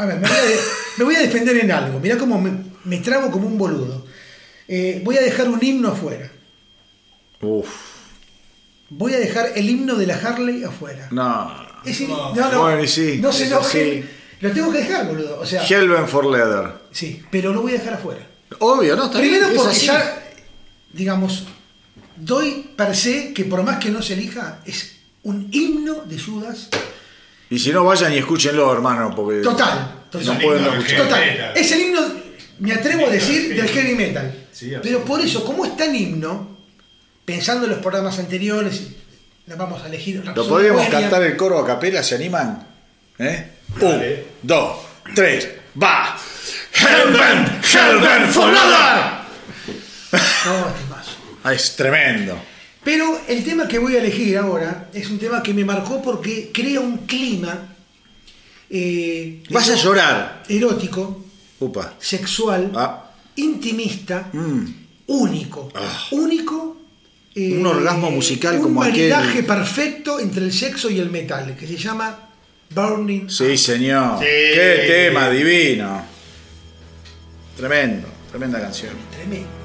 [0.00, 0.58] A ver, me voy a, de-
[0.98, 1.98] me voy a defender en algo.
[2.00, 2.52] Mirá cómo me,
[2.84, 4.06] me trabo como un boludo.
[4.68, 6.30] Eh, voy a dejar un himno afuera.
[7.40, 7.68] Uf.
[8.90, 11.08] Voy a dejar el himno de la Harley afuera.
[11.10, 11.50] No.
[11.84, 12.34] Ese- No.
[12.34, 13.80] no, no, Bueno, y sí, no se es enoje.
[14.00, 14.04] así.
[14.40, 15.40] Lo tengo que dejar, boludo.
[15.40, 16.72] O sea, Hellben for Leather.
[16.92, 18.26] sí, pero lo voy a dejar afuera.
[18.60, 19.06] Obvio, ¿no?
[19.06, 20.22] Está Primero bien, es porque ya,
[20.92, 21.44] digamos,
[22.16, 26.68] doy per se que por más que no se elija, es un himno de Judas
[27.50, 29.40] Y si no, vayan y escúchenlo, hermano, porque.
[29.40, 29.94] total.
[30.12, 30.38] No total.
[30.42, 31.08] pueden himno no del escuchar.
[31.08, 32.00] Total, es el himno,
[32.60, 34.34] me atrevo a decir, del heavy metal.
[34.52, 36.56] Sí, Pero por eso, como es tan himno,
[37.24, 38.88] pensando en los programas anteriores,
[39.46, 40.22] la vamos a elegir.
[40.34, 42.02] ¿Lo podríamos cantar el coro a capela?
[42.02, 42.66] ¿Se animan?
[43.18, 43.50] ¿Eh?
[43.80, 44.02] Un,
[44.42, 44.78] dos,
[45.14, 45.48] tres,
[45.80, 46.16] va.
[46.72, 49.20] Hellben, Hellben for Leather.
[50.44, 51.10] No, temazo.
[51.44, 52.36] Ah, es tremendo.
[52.82, 56.50] Pero el tema que voy a elegir ahora es un tema que me marcó porque
[56.52, 57.66] crea un clima
[58.70, 60.42] eh, Vas a llorar.
[60.48, 61.24] erótico,
[61.58, 61.94] Upa.
[61.98, 63.10] sexual, Ah.
[63.36, 64.64] intimista, Mm.
[65.08, 65.68] único.
[65.74, 66.06] Ah.
[66.12, 66.76] único.
[67.34, 69.10] eh, Un orgasmo musical un como aquel.
[69.10, 72.28] maridaje perfecto entre el sexo y el metal, que se llama
[72.74, 73.28] Burning.
[73.30, 74.18] Sí, señor.
[74.18, 74.24] Sí.
[74.24, 76.02] Qué tema divino.
[77.56, 78.08] Tremendo.
[78.30, 78.94] Tremenda canción.
[79.12, 79.59] Tremendo.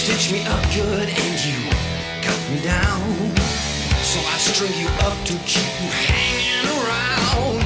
[0.00, 1.60] Stitch me up good and you
[2.24, 3.04] cut me down.
[4.00, 7.60] So I string you up to keep you hanging around.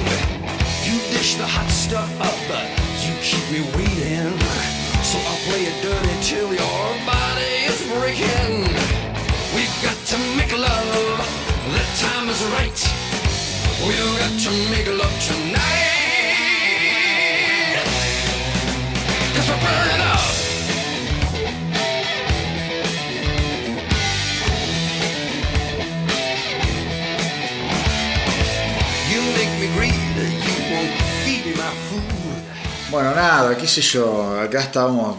[0.82, 2.66] You dish the hot stuff up, but
[3.06, 4.34] you keep me waiting.
[5.06, 8.66] So I'll play it dirty till your body is breaking.
[9.54, 11.22] We've got to make love,
[11.70, 12.80] the time is right.
[13.86, 15.63] We've got to make love tonight.
[32.90, 34.38] Bueno, nada, qué sé yo.
[34.40, 35.16] Acá estamos.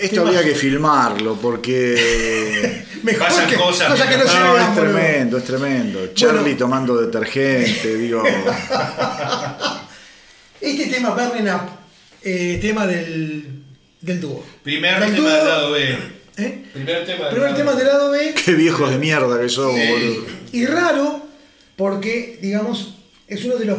[0.00, 2.84] Esto había que filmarlo porque.
[3.02, 6.06] Mejor Pasan que, cosas, cosa que no se No, vean, es tremendo, es tremendo.
[6.14, 8.22] Charlie tomando detergente, digo.
[10.58, 11.60] Este tema, Burning Up,
[12.22, 13.62] eh, tema del,
[14.00, 14.44] del dúo.
[14.62, 15.98] Primer Del tema dúo, del lado B.
[16.38, 16.64] ¿eh?
[16.72, 18.34] Primer tema del Primer lado tema del lado B.
[18.44, 19.88] Qué viejos de mierda que somos, Sí.
[19.88, 20.26] boludo.
[20.52, 21.26] Y raro,
[21.76, 22.95] porque, digamos,
[23.26, 23.78] es uno de los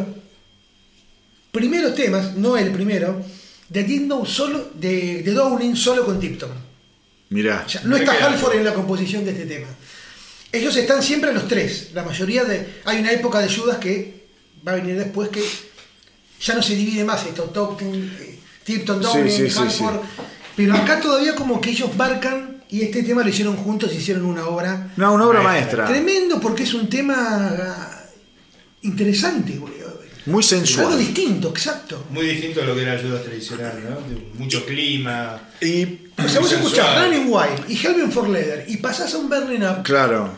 [1.51, 3.21] primeros temas, no el primero,
[3.69, 6.51] de Dino solo, de, de Downing solo con Tipton.
[7.29, 7.63] Mirá.
[7.65, 8.13] O sea, no está.
[8.13, 9.67] Halford en la composición de este tema.
[10.51, 11.89] Ellos están siempre los tres.
[11.93, 12.81] La mayoría de.
[12.85, 14.27] Hay una época de Judas que
[14.65, 15.43] va a venir después que
[16.39, 17.43] ya no se divide más esto.
[17.43, 19.99] Tipton, eh, Tipton Downing, sí, sí, Halford.
[20.55, 24.47] Pero acá todavía como que ellos marcan y este tema lo hicieron juntos, hicieron una
[24.47, 24.93] obra.
[24.95, 25.83] No, una obra Maestra.
[25.83, 25.87] maestra.
[25.87, 27.96] Tremendo porque es un tema
[28.81, 29.97] interesante, boludo.
[30.25, 30.99] Muy Algo sensual.
[30.99, 32.05] distinto, exacto.
[32.09, 33.95] Muy distinto a lo que era ayuda tradicional, ¿no?
[34.13, 35.41] De mucho clima.
[35.61, 35.85] Y
[36.21, 39.61] O sea, vos escuchás Running Wild y Helven for Leather y pasás a un Burning
[39.63, 39.83] Up.
[39.83, 40.29] Claro.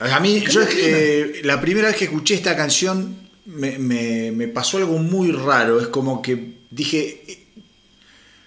[0.00, 3.16] A mí, ¿Qué yo eh, la primera vez que escuché esta canción
[3.46, 5.80] me, me- me pasó algo muy raro.
[5.80, 7.38] Es como que dije,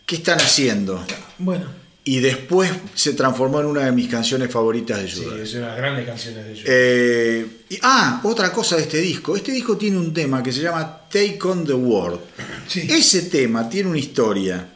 [0.06, 1.02] ¿qué están haciendo?
[1.38, 1.68] Bueno,
[2.12, 5.40] y después se transformó en una de mis canciones favoritas de Sí, Judas.
[5.42, 6.66] es una de las grandes canciones de Judas.
[6.68, 9.36] Eh, y- ah, otra cosa de este disco.
[9.36, 12.20] Este disco tiene un tema que se llama Take on the World.
[12.68, 12.88] Sí.
[12.90, 14.70] Ese tema tiene una historia.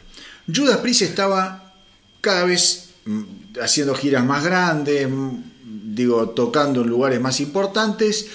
[0.54, 1.74] Judas Priest estaba
[2.22, 3.24] cada vez mm,
[3.64, 5.32] haciendo giras más grandes, mm,
[5.96, 8.28] digo, tocando en lugares más importantes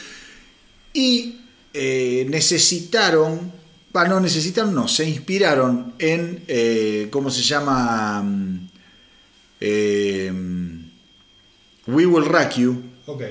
[0.92, 1.36] y
[1.72, 3.52] eh, necesitaron,
[3.94, 8.24] ah, no necesitaron, no, se inspiraron en, eh, ¿cómo se llama?
[9.60, 10.32] Eh,
[11.86, 13.22] We Will Rock You Ok.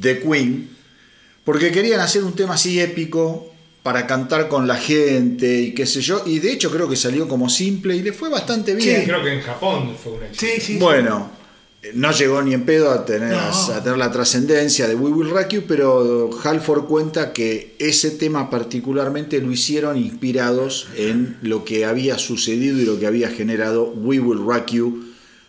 [0.00, 0.68] de Queen,
[1.44, 3.52] porque querían hacer un tema así épico
[3.82, 7.28] para cantar con la gente y qué sé yo, y de hecho creo que salió
[7.28, 9.04] como simple y le fue bastante bien.
[9.04, 10.46] Creo que en Japón fue un éxito.
[10.56, 10.76] Sí, sí.
[10.78, 11.30] Bueno,
[11.84, 13.38] eh, no llegó ni en pedo a tener, No.
[13.38, 18.50] a tener la trascendencia de We Will Rock You, pero Halford cuenta que ese tema
[18.50, 24.18] particularmente lo hicieron inspirados en lo que había sucedido y lo que había generado We
[24.18, 25.05] Will Rock You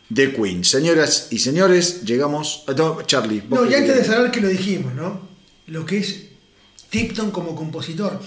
[0.09, 0.63] de Queen.
[0.63, 2.63] Señoras y señores, llegamos...
[2.67, 3.43] a- no, Charlie.
[3.49, 5.27] No, y antes de saber que lo dijimos, ¿no?
[5.67, 6.21] Lo que es
[6.89, 8.21] Tipton como compositor.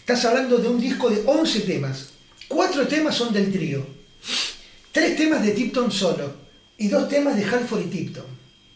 [0.00, 2.08] Estás hablando de un disco de 11 temas.
[2.48, 3.86] Cuatro temas son del trío.
[4.92, 6.32] Tres temas de Tipton solo.
[6.78, 8.24] Y dos temas de Halford y Tipton.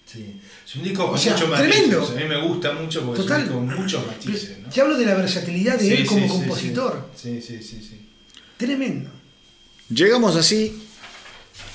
[0.04, 0.26] Sí.
[0.66, 1.72] Es un disco con O sea, muchos matices.
[1.74, 2.06] tremendo.
[2.06, 3.42] A mí me gusta mucho porque Total.
[3.44, 4.58] es un disco con muchos matices.
[4.58, 4.68] ¿no?
[4.68, 7.10] Te hablo de la versatilidad de Sí, él como sí, sí, compositor.
[7.16, 7.80] Sí, sí, sí.
[7.80, 8.00] sí.
[8.58, 9.10] Tremendo.
[9.88, 10.82] Llegamos así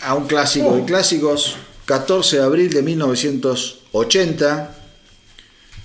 [0.02, 4.76] a un clásico de clásicos, 14 de abril de 1980,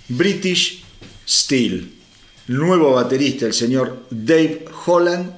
[0.08, 0.84] British
[1.26, 1.92] Steel,
[2.48, 5.32] nuevo baterista, el señor Dave Holland,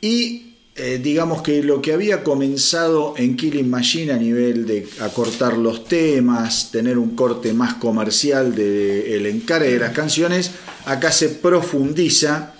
[0.00, 5.58] y eh, digamos que lo que había comenzado en Killing Machine a nivel de acortar
[5.58, 10.50] los temas, tener un corte más comercial del encare de las canciones,
[10.86, 12.54] acá se profundiza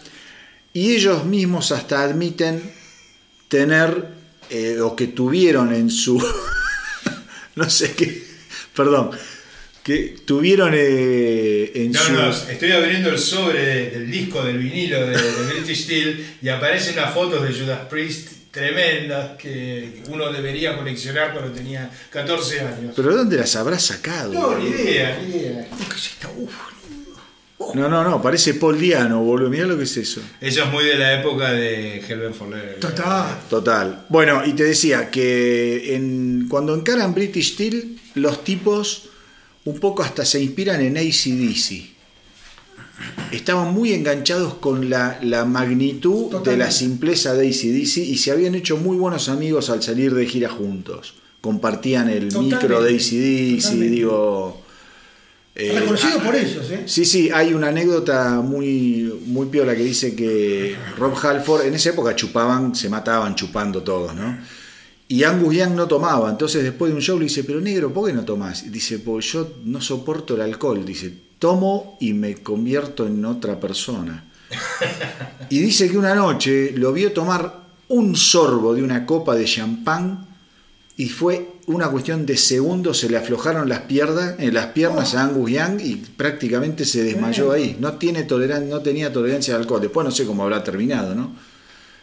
[0.75, 2.63] y ellos mismos hasta admiten
[3.49, 4.22] tener
[4.53, 6.19] eh, o que tuvieron en su
[7.57, 8.23] no sé qué
[8.75, 9.11] perdón
[9.83, 14.59] que tuvieron eh, en No, su no, estoy abriendo el sobre de- del disco del
[14.59, 20.31] vinilo de, de British Steel y aparecen unas fotos de Judas Priest tremendas que uno
[20.31, 22.93] debería coleccionar cuando tenía 14 años.
[22.95, 25.67] pero dónde las habrá sacado No, ni idea, ni idea.
[26.37, 26.53] Uf.
[27.75, 30.85] No no no parece Paul Diano boludo mirá lo que es eso Eso es muy
[30.85, 32.81] de la época de Hellbent for Leather.
[32.81, 33.39] Total.
[33.49, 34.07] Total.
[34.09, 39.09] Bueno, y te decía que en, cuando encaran British Steel, los tipos
[39.65, 41.93] un poco hasta se inspiran en ACDC.
[43.33, 48.55] Estaban muy enganchados con la, la magnitud de la simpleza de ACDC y se habían
[48.55, 51.15] hecho muy buenos amigos al salir de gira juntos.
[51.41, 52.57] Compartían el Totalmente.
[52.57, 53.95] micro de ACDC, Totalmente.
[53.95, 54.62] digo.
[55.55, 56.85] Eh, Reconocido ah, por ellos, ¿eh?
[56.87, 61.91] Sí, sí, hay una anécdota muy, muy piola que dice que Rob Halford, en esa
[61.91, 64.39] época chupaban, se mataban chupando todos, ¿no?
[65.09, 68.07] Y Angus Young no tomaba, entonces después de un show le dice, pero negro, ¿por
[68.07, 68.65] qué no tomás?
[68.65, 73.61] Y dice, pues yo no soporto el alcohol, dice, tomo y me convierto en otra
[73.61, 74.31] persona.
[75.51, 80.27] Y dice que una noche lo vio tomar un sorbo de una copa de champán
[80.97, 85.23] y fue una cuestión de segundos, se le aflojaron las piernas, en las piernas a
[85.23, 87.77] Angus Young y prácticamente se desmayó ahí.
[87.79, 89.81] No, tiene toleran- no tenía tolerancia al alcohol.
[89.81, 91.35] Después no sé cómo habrá terminado, ¿no?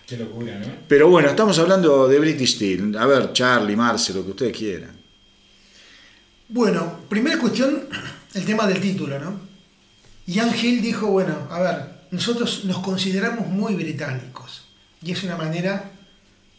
[0.07, 0.65] Qué locura, ¿no?
[0.87, 2.97] Pero bueno, estamos hablando de British Steel.
[2.97, 4.91] A ver, Charlie, Marce, lo que ustedes quieran.
[6.47, 7.83] Bueno, primera cuestión,
[8.33, 9.39] el tema del título, ¿no?
[10.25, 11.75] Ian Hill dijo, bueno, a ver,
[12.11, 14.63] nosotros nos consideramos muy británicos.
[15.03, 15.91] Y es una manera,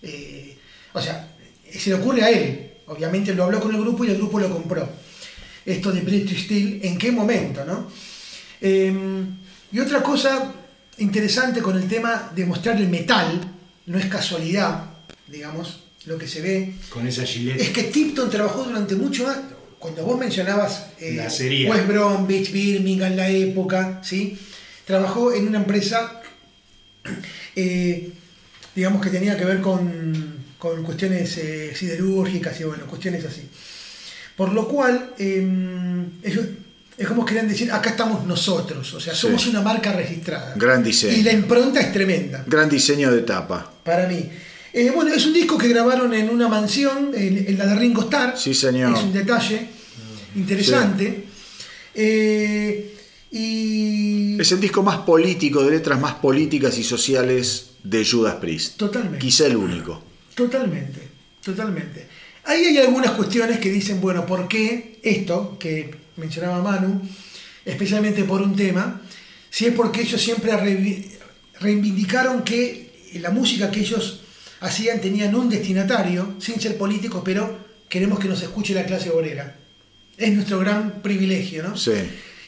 [0.02, 0.56] eh,
[0.92, 1.34] o sea,
[1.72, 2.69] se le ocurre a él.
[2.90, 4.88] Obviamente lo habló con el grupo y el grupo lo compró.
[5.64, 7.88] Esto de British Steel, ¿en qué momento, no?
[8.60, 8.92] Eh,
[9.70, 10.52] y otra cosa
[10.98, 13.40] interesante con el tema de mostrar el metal,
[13.86, 14.86] no es casualidad,
[15.28, 17.60] digamos, lo que se ve, Con esa gilet.
[17.60, 19.38] es que Tipton trabajó durante mucho más.
[19.78, 21.70] Cuando vos mencionabas eh, La serie.
[21.70, 24.36] West Bromwich, Birmingham, la época, ¿sí?
[24.84, 26.20] Trabajó en una empresa,
[27.54, 28.10] eh,
[28.74, 33.42] digamos que tenía que ver con, con cuestiones eh, siderúrgicas y bueno, cuestiones así.
[34.36, 36.44] Por lo cual, eh, ellos
[36.96, 39.48] es como querían decir, acá estamos nosotros, o sea, somos Sí.
[39.50, 40.52] una marca registrada.
[40.56, 41.16] Gran diseño.
[41.16, 43.72] Y la impronta es tremenda Gran diseño de tapa.
[43.82, 44.28] para mí.
[44.72, 48.02] Eh, bueno, es un disco que grabaron en una mansión, en, en la de Ringo
[48.02, 48.38] Starr.
[48.38, 48.94] Sí, señor.
[48.96, 49.66] Es un detalle
[50.36, 51.24] interesante.
[51.94, 52.94] Eh,
[53.32, 58.76] y Es el disco más político, de letras más políticas y sociales de Judas Priest.
[58.76, 59.18] Totalmente.
[59.18, 60.02] Quizá el único.
[60.44, 61.00] Totalmente,
[61.44, 62.06] totalmente.
[62.44, 67.02] Ahí hay algunas cuestiones que dicen, bueno, ¿por qué esto que mencionaba Manu,
[67.64, 69.02] especialmente por un tema?
[69.50, 70.52] Si es porque ellos siempre
[71.60, 74.20] reivindicaron que la música que ellos
[74.60, 77.58] hacían, tenían un destinatario, sin ser políticos, pero
[77.88, 79.56] queremos que nos escuche la clase obrera.
[80.16, 81.76] Es nuestro gran privilegio, ¿no?
[81.76, 81.92] Sí.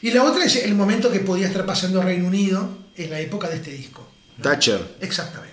[0.01, 3.49] Y la otra es el momento que podía estar pasando Reino Unido en la época
[3.49, 4.07] de este disco.
[4.41, 4.95] Thatcher.
[5.01, 5.52] Exactamente.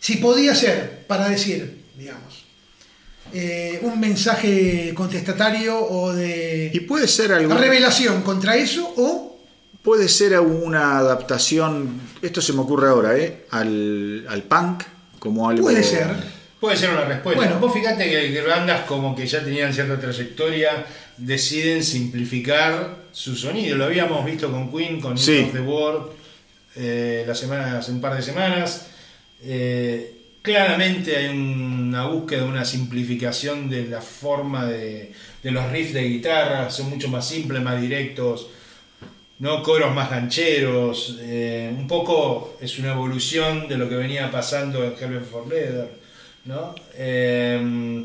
[0.00, 2.44] Si podía ser, para decir, digamos,
[3.32, 9.38] eh, un mensaje contestatario o de Y puede ser algún, revelación contra eso o
[9.82, 13.44] puede ser una adaptación, esto se me ocurre ahora, ¿eh?
[13.50, 14.84] Al, al punk,
[15.18, 15.62] como algo...
[15.62, 16.38] puede ser.
[16.60, 17.40] Puede ser una respuesta.
[17.40, 17.60] Bueno.
[17.60, 20.84] vos fíjate que, bandas como que ya tenían cierta trayectoria
[21.16, 23.76] deciden simplificar su sonido.
[23.76, 25.44] Lo habíamos visto con Queen, con Sí.
[25.46, 26.06] Of the World,
[26.76, 28.86] eh, la semana, hace un par de semanas.
[29.42, 35.12] Eh, claramente hay una búsqueda, una simplificación de la forma de,
[35.42, 38.48] de los riffs de guitarra, son mucho más simples, más directos.
[39.38, 39.62] ¿no?
[39.62, 44.96] coros más gancheros, eh, un poco es una evolución de lo que venía pasando en
[44.96, 45.90] Heaven for Leather,
[46.44, 46.74] ¿no?
[46.94, 48.04] Eh,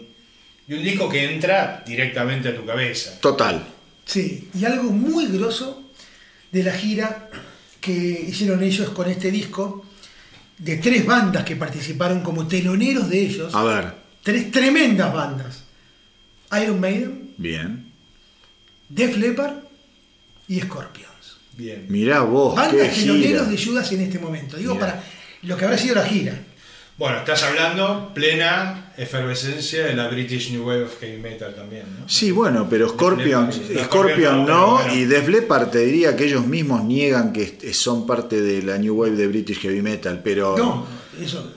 [0.68, 3.20] y un disco que entra directamente a tu cabeza.
[3.20, 3.66] Total.
[4.06, 5.84] Sí, y algo muy grosso
[6.52, 7.30] de la gira
[7.82, 9.83] que hicieron ellos con este disco,
[10.58, 13.94] de tres bandas que participaron como teloneros de ellos, A ver,
[14.24, 15.64] tres tremendas bandas.
[16.62, 17.92] Iron Maiden, bien.
[18.90, 19.56] Def Leppard
[20.48, 21.38] y Scorpions.
[21.58, 21.86] Bien.
[21.90, 23.14] Mirá vos, qué Bandas gira.
[23.14, 24.58] teloneros de Judas en este momento.
[24.58, 24.86] Digo, Mirá.
[24.88, 25.04] para
[25.44, 26.40] lo que habrá sido la gira.
[26.96, 32.08] Bueno, estás hablando plena efervescencia de la British New Wave of Heavy Metal también, ¿no?
[32.08, 33.50] Sí, bueno, pero Scorpion.
[33.86, 34.94] Scorpion No, no, pero bueno.
[34.94, 38.96] y Def Leppard te diría que ellos mismos niegan que son parte de la New
[38.96, 40.86] Wave de British Heavy Metal, pero No,
[41.20, 41.52] eso.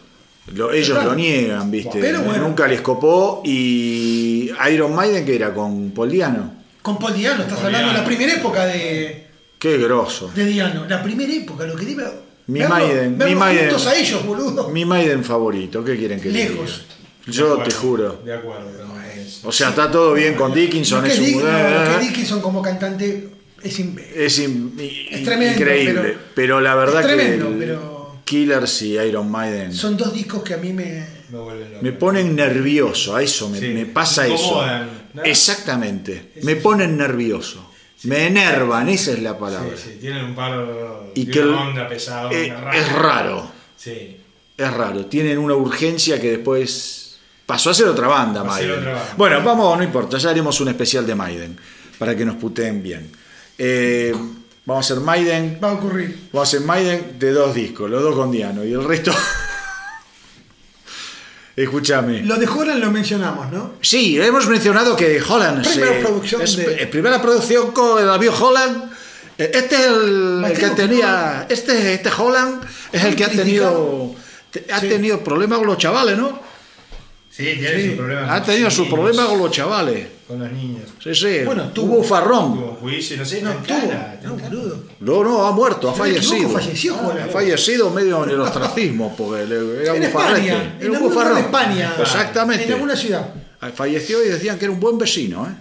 [0.54, 1.10] lo- ellos Claro.
[1.10, 1.98] lo niegan, ¿viste?
[2.00, 2.42] Pero bueno.
[2.48, 6.54] Nunca les copó y Iron Maiden que era con Paul Diano.
[6.80, 9.26] Con Paul Diano, estás Paul hablando de la primera época de,
[9.58, 10.30] Qué grosso.
[10.34, 10.86] de Diano.
[10.88, 12.04] La primera época, lo que debe.
[12.48, 13.68] Mi verlo- Maiden, mi Maiden.
[13.70, 14.68] juntos a ellos, boludo.
[14.70, 16.82] Mi Maiden favorito, ¿qué quieren que les Lejos.
[17.26, 17.36] diga?
[17.38, 18.20] Yo te juro.
[18.24, 18.66] De acuerdo.
[18.86, 19.48] con eso.
[19.48, 21.94] O sea, está todo bien con Dickinson, Lo que es un Dick- no, lo que
[21.96, 23.28] eh, Dickinson como cantante
[23.62, 24.74] es in- es in-
[25.10, 29.30] Es tremendo, increíble, pero, pero- la verdad es tremendo, que el pero- Killers y Iron
[29.30, 31.16] Maiden son dos discos que a mí me.
[31.28, 31.38] Me
[31.82, 34.64] me ponen nervioso, a eso me, Sí, me pasa eso.
[35.14, 35.22] ¿no?
[35.24, 37.65] Exactamente, me ponen nervioso,
[38.04, 39.76] me enervan, esa es la palabra.
[39.76, 40.52] Sí, sí, tienen un par
[41.14, 42.76] Y de que onda pesada, eh, rara.
[42.76, 44.16] es raro, Sí.
[44.56, 47.16] es raro, tienen una urgencia que después
[47.46, 48.78] pasó a ser otra banda, Maiden.
[48.78, 49.14] otra banda.
[49.16, 51.58] Bueno, vamos, no importa, ya haremos un especial de Maiden
[51.98, 53.10] para que nos puteen bien.
[53.58, 54.14] Eh,
[54.66, 56.28] vamos a hacer Maiden, Va a ocurrir.
[56.32, 59.12] vamos a hacer Maiden de dos discos, los dos con Diano y el resto.
[61.56, 62.20] Escúchame.
[62.22, 63.72] Lo de Horan lo mencionamos, ¿no?
[63.80, 68.28] Sí, hemos mencionado que Holland Primera se- producción es de- eh, primera producción con David
[68.38, 68.90] Holland.
[69.38, 72.62] Eh, Este es el, el que tenía este este Holland
[72.92, 74.14] es el que ha tenido
[74.50, 74.88] te- ha Sí.
[74.88, 76.40] tenido problemas con los chavales, ¿no?
[77.36, 77.86] Sí, tiene Sí.
[77.88, 78.30] sus problemas.
[78.30, 80.06] Ha tenido sus problemas con los chavales.
[80.26, 80.82] Con los niños.
[81.02, 81.40] Sí, sí.
[81.44, 82.54] Bueno, tuvo- Hubo un farrón.
[82.54, 84.38] Tuvo juicio, no sé, No, tuvo.
[85.00, 85.46] boludo.
[85.46, 86.48] Ha muerto, ha no fallecido.
[86.48, 86.94] falleció.
[86.96, 89.54] Ha fallecido medio en el ostracismo, porque era
[89.92, 90.02] En un.
[90.02, 91.94] España, Era en un de España.
[92.00, 92.64] Exactamente.
[92.64, 93.28] En alguna ciudad.
[93.74, 95.54] Falleció y decían que era un buen vecino, ¿eh?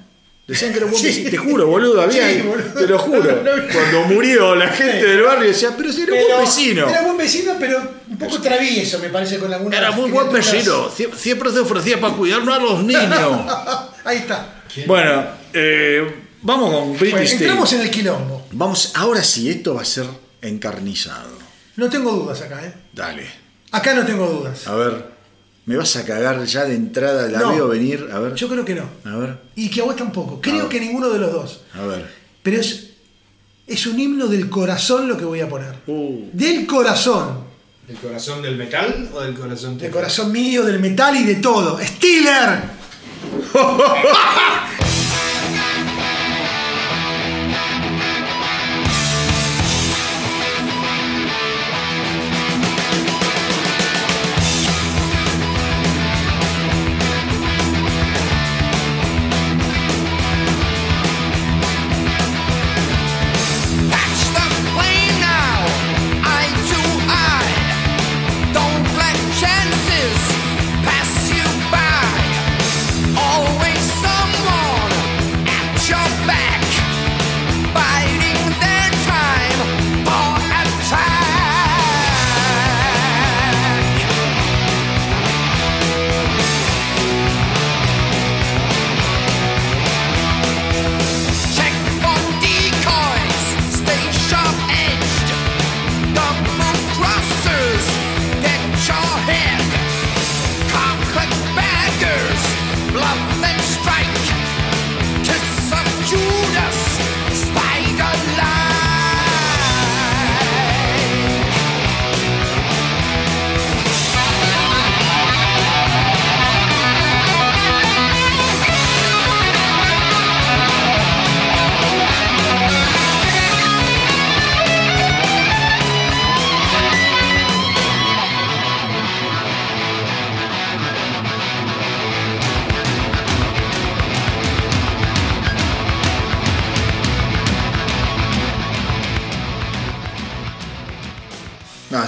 [0.48, 1.08] Decían que era un buen Sí.
[1.10, 1.30] vecino.
[1.32, 2.74] Te juro, boludo, había, Sí, boludo.
[2.80, 3.22] te lo juro.
[3.74, 6.88] Cuando murió la gente del barrio decía, pero si era un buen vecino.
[6.90, 7.82] Era buen vecino, pero
[8.16, 10.90] un poco travieso, me parece, con algunas Era muy buen vecino.
[10.90, 13.12] Sie- Siempre se ofrecía para cuidarnos a los niños.
[14.06, 14.64] Ahí está.
[14.88, 15.24] bueno,
[15.54, 18.48] eh, vamos con British Bueno, entramos en el quilombo.
[18.52, 20.06] Vamos, ahora sí, esto va a ser
[20.42, 21.38] encarnizado.
[21.76, 22.74] No tengo dudas acá, ¿eh?
[22.94, 23.26] Dale.
[23.72, 24.66] Acá no tengo dudas.
[24.68, 25.06] A ver,
[25.66, 27.28] ¿me vas a cagar ya de entrada?
[27.28, 27.50] La No.
[27.54, 28.08] veo venir.
[28.14, 28.34] A ver.
[28.36, 28.84] Yo creo que no.
[29.04, 30.40] A ver, Y que a vos tampoco.
[30.42, 31.62] Creo que ninguno de los dos.
[31.74, 32.10] a ver.
[32.44, 32.92] Pero es,
[33.68, 35.74] es un himno del corazón lo que voy a poner.
[35.88, 37.45] Uh, Del corazón.
[37.88, 41.80] ¿Del corazón del metal o del corazón Del corazón mío, del metal y de todo.
[41.80, 42.64] ¡Steeler!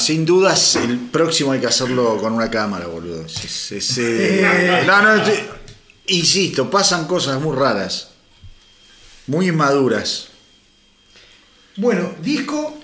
[0.07, 3.25] sin dudas el próximo hay que hacerlo con una cámara, boludo.
[3.25, 5.43] Es- es- eh, no, no, estoy-
[6.07, 8.11] insisto, pasan cosas muy raras,
[9.27, 10.29] muy inmaduras.
[11.75, 12.79] Bueno, disco,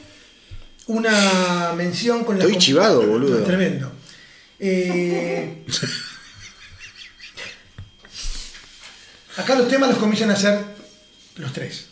[0.88, 2.44] una mención con la.
[2.44, 3.40] Estoy chivado, boludo.
[3.40, 3.90] No, tremendo.
[4.60, 5.64] Eh,
[9.38, 10.60] acá los temas los comienzan a hacer
[11.38, 11.86] los tres.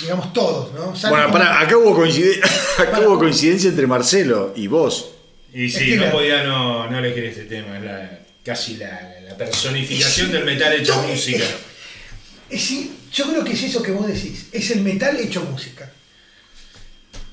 [0.00, 0.94] Digamos todos, ¿no?
[0.96, 2.40] Sale Bueno, como- pará, acá hubo, coincide-
[2.78, 5.10] acá hubo coincidencia entre Marcelo y vos.
[5.52, 6.06] Y sí, Stiller.
[6.06, 10.72] no podía no, no elegir este tema, es la, casi la, la personificación del metal
[10.74, 11.44] hecho música.
[12.50, 14.48] Eh, sí, yo creo que es eso que vos decís.
[14.52, 15.90] Es el metal hecho música.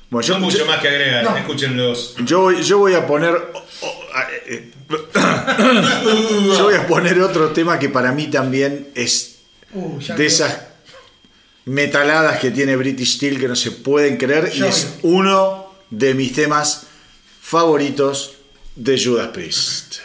[0.09, 1.35] Bueno, yo, No mucho yo- más que agregar, No.
[1.35, 2.15] escúchenlos.
[2.23, 3.33] yo voy, yo voy a poner.
[3.35, 4.71] oh, oh, ah, eh,
[6.57, 9.35] yo voy a poner otro tema que para mí también es
[9.73, 10.57] Uh, de esas
[11.65, 16.33] metaladas que tiene British Steel que no se pueden creer y es uno de mis
[16.33, 16.83] temas
[17.41, 18.37] favoritos
[18.75, 19.97] de Judas Priest.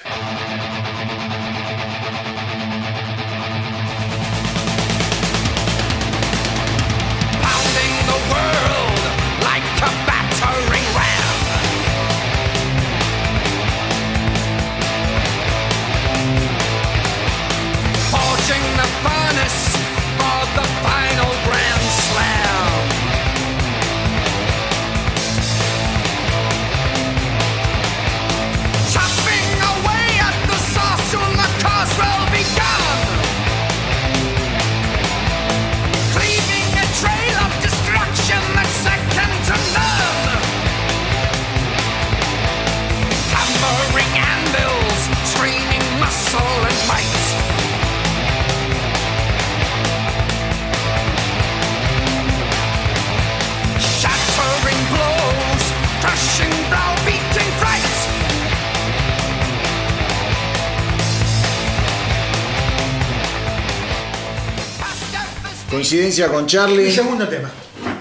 [65.85, 66.91] Coincidencia con Mi Charlie.
[66.91, 67.51] segundo tema.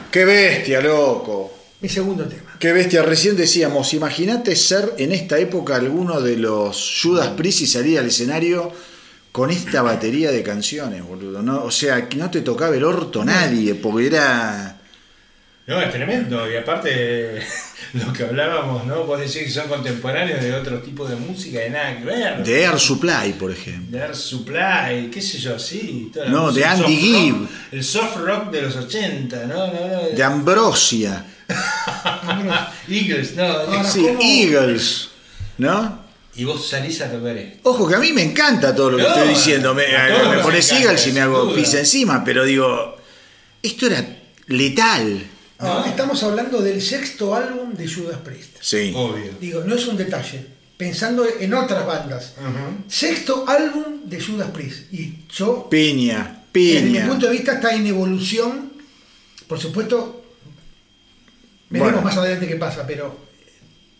[0.09, 1.51] Qué bestia, loco.
[1.81, 2.55] Mi segundo tema.
[2.57, 3.01] Qué bestia.
[3.01, 8.05] Recién decíamos, imagínate ser en esta época alguno de los Judas Priest y salir al
[8.05, 8.71] escenario
[9.33, 11.41] con esta batería de canciones, boludo.
[11.43, 11.65] ¿no?
[11.65, 14.77] O sea, que no te tocaba el orto nadie, porque era...
[15.67, 16.49] No, es tremendo.
[16.49, 17.41] Y aparte,
[17.93, 19.03] lo que hablábamos, ¿no?
[19.03, 22.43] Vos decís que son contemporáneos de otro tipo de música, de nada que ver.
[22.43, 23.97] De Air Supply, por ejemplo.
[23.97, 26.09] De Air Supply, qué sé yo, sí.
[26.13, 27.47] toda No, de Andy rock, Gibb.
[27.71, 29.67] el soft rock de los 80, ¿no?
[29.67, 31.25] no, no De Ambrosia.
[32.89, 33.43] Eagles, no.
[33.45, 34.19] Ahora, Sí, ¿cómo?
[34.21, 35.09] Eagles.
[35.57, 36.03] ¿No?
[36.35, 37.59] Y vos salís a tocar esto.
[37.69, 39.73] Ojo, que a mí me encanta todo lo que No, estoy diciendo.
[39.75, 39.83] Me,
[40.31, 41.55] me pones Eagles y me hago duda.
[41.55, 42.97] pis encima, pero digo,
[43.61, 44.03] esto era
[44.47, 45.23] letal.
[45.63, 48.57] No, estamos hablando del sexto álbum de Judas Priest.
[48.61, 48.91] Sí.
[48.95, 49.31] Obvio.
[49.39, 50.45] Digo, no es un detalle.
[50.77, 52.33] Pensando en otras bandas.
[52.87, 54.91] Sexto álbum de Judas Priest.
[54.93, 57.07] Y yo, Piña, desde mi piña.
[57.07, 58.73] punto de vista, está en evolución.
[59.47, 60.25] Por supuesto,
[61.69, 62.05] veremos Bueno.
[62.05, 63.15] más adelante qué pasa, pero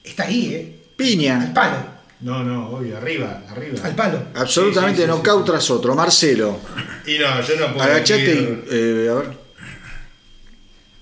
[0.04, 0.76] está ahí, ¿eh?
[0.80, 1.52] Al Piña.
[1.54, 1.78] palo,
[2.22, 3.78] No, no, obvio, arriba, arriba.
[3.84, 4.24] al palo.
[4.36, 5.52] Absolutamente Sí, sí, sí, knockout sí.
[5.52, 5.96] tras otro.
[5.96, 6.60] Marcelo,
[7.06, 9.43] Y no, yo no puedo agachate eh, a ver.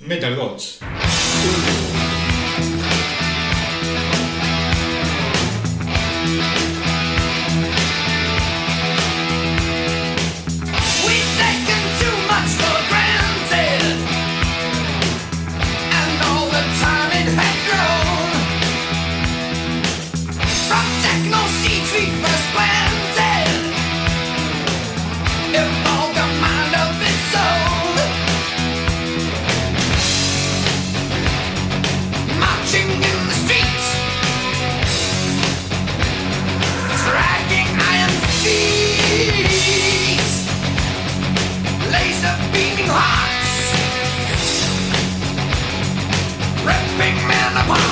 [0.01, 1.80] Metal Gods.
[47.01, 47.90] big man.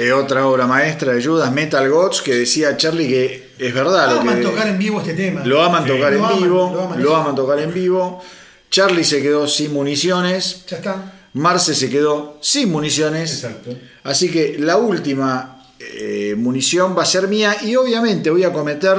[0.00, 4.12] Eh, otra obra maestra de Judas, Metal Gods, que decía Charlie que es verdad.
[4.14, 5.44] lo Aman que- tocar en vivo este tema.
[5.44, 5.90] Lo aman Sí.
[5.90, 7.16] tocar Lo en aman, vivo, lo aman, lo eso.
[7.16, 8.22] aman tocar en vivo.
[8.70, 11.14] Charlie se quedó sin municiones, Ya está.
[11.32, 13.34] Marce se quedó sin municiones.
[13.42, 13.70] Exacto.
[14.04, 18.96] Así que la última eh, munición va a ser mía y obviamente voy a cometer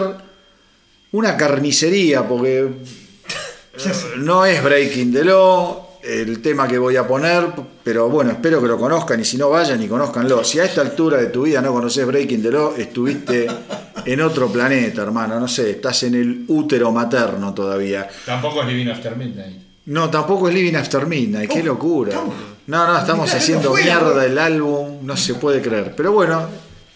[1.11, 2.59] una carnicería porque
[3.73, 7.47] eh, no es Breaking the Law el tema que voy a poner,
[7.83, 10.43] pero bueno, espero que lo conozcan y si no vayan y conozcanlo.
[10.43, 13.47] Si a esta altura de tu vida no conoces Breaking the Law, estuviste
[14.05, 18.07] en otro planeta, hermano, no sé, estás en el útero materno todavía.
[18.25, 19.57] Tampoco es Living After Midnight.
[19.85, 22.11] No, tampoco es Living After Midnight, qué Oh, locura.
[22.11, 22.35] estamos-
[22.67, 25.95] No, no, estamos Mirá, haciendo no mierda el álbum, no se puede creer.
[25.97, 26.47] Pero bueno,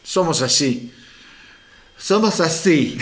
[0.04, 0.92] somos así.
[1.98, 2.98] Somos así.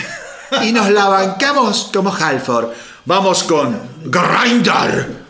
[0.62, 2.70] Y nos la bancamos como Halford.
[3.04, 5.21] Vamos con Grinder.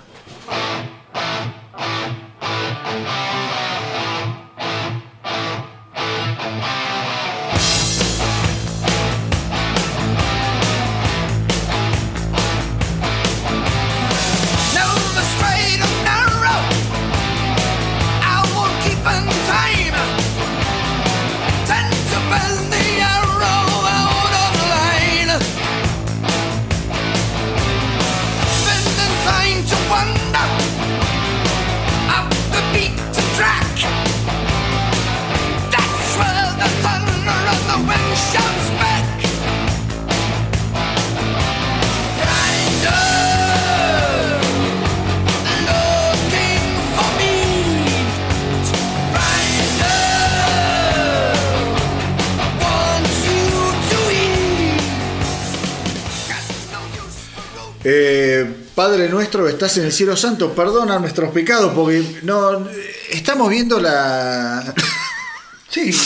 [58.83, 62.67] Padre nuestro que estás en el cielo santo, perdona nuestros pecados porque no
[63.11, 64.75] estamos viendo la,
[65.71, 65.97] Sí.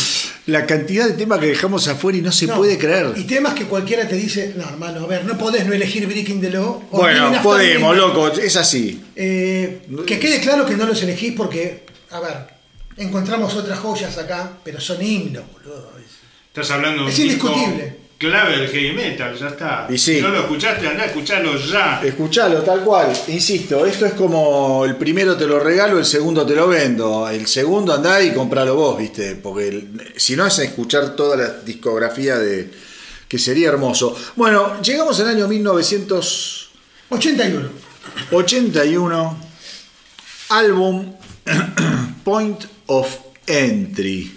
[0.45, 2.55] la cantidad de temas que dejamos afuera y no se No.
[2.57, 3.15] puede creer.
[3.17, 6.39] Y temas que cualquiera te dice, no, hermano, a ver, no podés no elegir Breaking
[6.43, 6.83] the Law.
[6.91, 9.03] o Bueno, podemos, loco, es así.
[9.17, 12.47] Eh, que quede claro que no los elegís porque, a ver,
[12.99, 15.93] encontramos otras joyas acá, pero son himnos, boludo.
[16.49, 17.97] Estás hablando de un Es disco indiscutible.
[18.19, 19.87] Clave del heavy metal, ya está.
[19.91, 20.17] Y sí.
[20.17, 22.01] Si no lo escuchaste, andá a escucharlo ya.
[22.05, 23.13] Escuchalo, tal cual.
[23.29, 27.29] Insisto, esto es como el primero te lo regalo, el segundo te lo vendo.
[27.29, 29.35] El segundo andá y compralo vos, ¿viste?
[29.37, 32.71] Porque el- si no es escuchar toda la discografía de.
[33.29, 34.17] que sería hermoso.
[34.37, 37.69] Bueno, llegamos al año 1981,
[38.31, 39.39] 81.
[40.49, 41.13] álbum
[42.25, 43.09] Point of
[43.47, 44.33] Entry.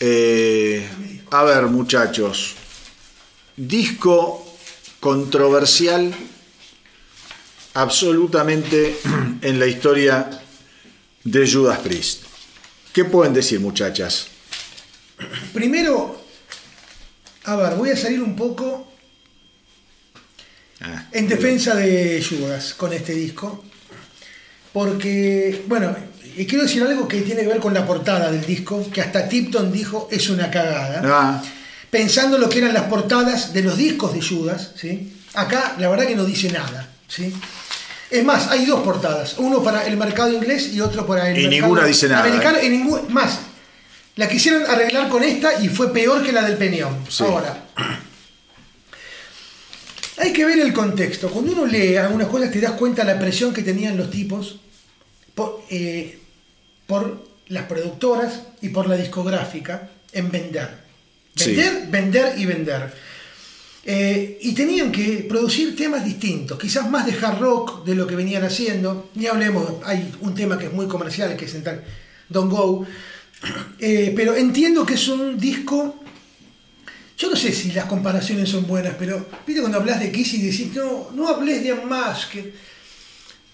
[0.00, 0.86] Eh,
[1.30, 2.54] a ver, muchachos.
[3.56, 4.44] Disco
[5.00, 6.14] controversial
[7.74, 8.98] absolutamente
[9.42, 10.30] en la historia
[11.24, 12.24] de Judas Priest.
[12.92, 14.28] ¿Qué pueden decir, muchachas?
[15.52, 16.20] Primero,
[17.44, 18.88] a ver, voy a salir un poco
[20.80, 23.64] Ah, en defensa de Judas con este disco.
[24.72, 25.96] Porque, bueno,
[26.38, 29.28] y quiero decir algo que tiene que ver con la portada del disco, que hasta
[29.28, 31.02] Tipton dijo es una cagada.
[31.04, 31.42] ah,
[31.90, 35.12] Pensando lo que eran las portadas de los discos de Judas, ¿sí?
[35.34, 37.34] Acá la verdad que no dice nada, ¿sí?
[38.10, 41.42] Es más, hay dos portadas, uno para el mercado inglés y otro para el Y
[41.48, 42.58] mercado ninguna dice nada, americano.
[42.58, 42.66] ¿eh?
[42.66, 43.38] Y más,
[44.16, 46.98] la quisieron arreglar con esta y fue peor que la del Peñón.
[47.08, 47.24] Sí.
[47.24, 47.64] Ahora,
[50.18, 51.28] hay que ver el contexto.
[51.30, 54.56] Cuando uno lee algunas cosas te das cuenta de la presión que tenían los tipos
[55.70, 56.18] eh,
[56.88, 60.70] por las productoras y por la discográfica en vender.
[61.36, 61.54] Sí.
[61.54, 62.92] Vender, vender y vender.
[63.84, 68.16] Eh, y tenían que producir temas distintos, quizás más de hard rock de lo que
[68.16, 69.10] venían haciendo.
[69.14, 71.84] Ni hablemos, hay un tema que es muy comercial, que es el tal
[72.28, 72.86] Don't Go.
[73.78, 76.02] Eh, pero entiendo que es un disco
[77.18, 80.42] yo no sé si las comparaciones son buenas, pero viste cuando hablas de Kiss y
[80.42, 82.54] decís, no, no hables de más, que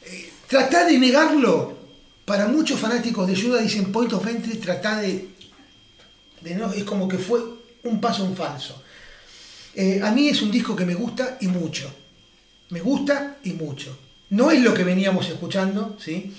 [0.04, 1.83] eh, tratá de negarlo.
[2.24, 5.28] Para muchos fanáticos de Judas dicen Point of Entry, tratá de,
[6.40, 7.40] de no, es como que fue
[7.82, 8.82] un paso en falso.
[9.74, 11.92] Eh, a mí es un disco que me gusta y mucho.
[12.70, 13.98] Me gusta y mucho.
[14.30, 16.32] No es lo que veníamos escuchando, ¿sí?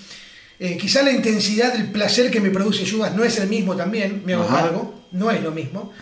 [0.58, 4.22] Eh, quizá la intensidad del placer que me produce Judas no es el mismo también,
[4.24, 5.92] me hago cargo, no es lo mismo.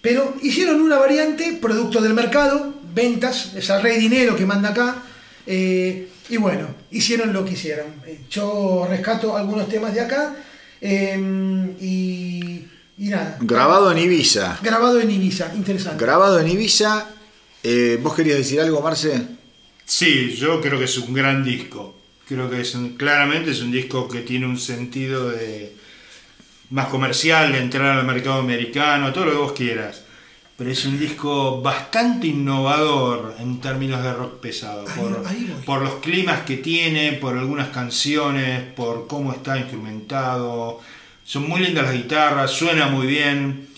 [0.00, 5.02] Pero hicieron una variante, producto del mercado, ventas, es el rey dinero que manda acá.
[5.46, 7.86] eh, y bueno, hicieron lo que hicieron.
[8.06, 10.34] Eh, Yo rescato algunos temas de acá
[10.80, 11.16] eh,
[11.80, 12.64] y,
[12.98, 13.36] y nada.
[13.40, 14.58] grabado en Ibiza.
[14.62, 16.02] Grabado en Ibiza, interesante.
[16.04, 17.08] Grabado en Ibiza.
[17.62, 19.22] Eh, ¿Vos querías decir algo, Marce?
[19.84, 21.96] Sí, yo creo que es un gran disco.
[22.26, 25.74] Creo que es un- claramente es un disco que tiene un sentido de,
[26.70, 30.02] más comercial, de entrar al mercado americano, todo lo que vos quieras.
[30.56, 34.84] Pero es un disco bastante innovador en términos de rock pesado,
[35.64, 40.80] por, los climas que tiene, por algunas canciones, por cómo está instrumentado.
[41.24, 43.68] Son muy lindas las guitarras, suena muy bien,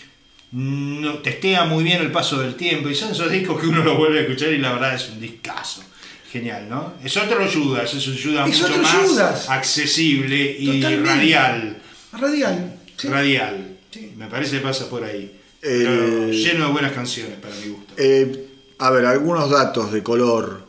[0.50, 2.88] no, testea muy bien el paso del tiempo.
[2.88, 5.20] Y son esos discos que uno lo vuelve a escuchar y la verdad es un
[5.20, 5.84] discazo.
[6.30, 6.94] Genial, ¿no?
[7.04, 9.48] Es otro Judas, es un Judas Es mucho más Judas.
[9.48, 11.08] accesible y Totalmente.
[11.08, 11.82] radial.
[12.12, 12.78] Radial.
[12.96, 13.08] sí.
[13.08, 13.76] Radial.
[13.92, 14.12] Sí.
[14.16, 15.40] Me parece que pasa por ahí.
[15.66, 17.94] Eh, lleno de buenas canciones para mi gusto.
[17.96, 20.62] Eh, a ver, algunos datos de color.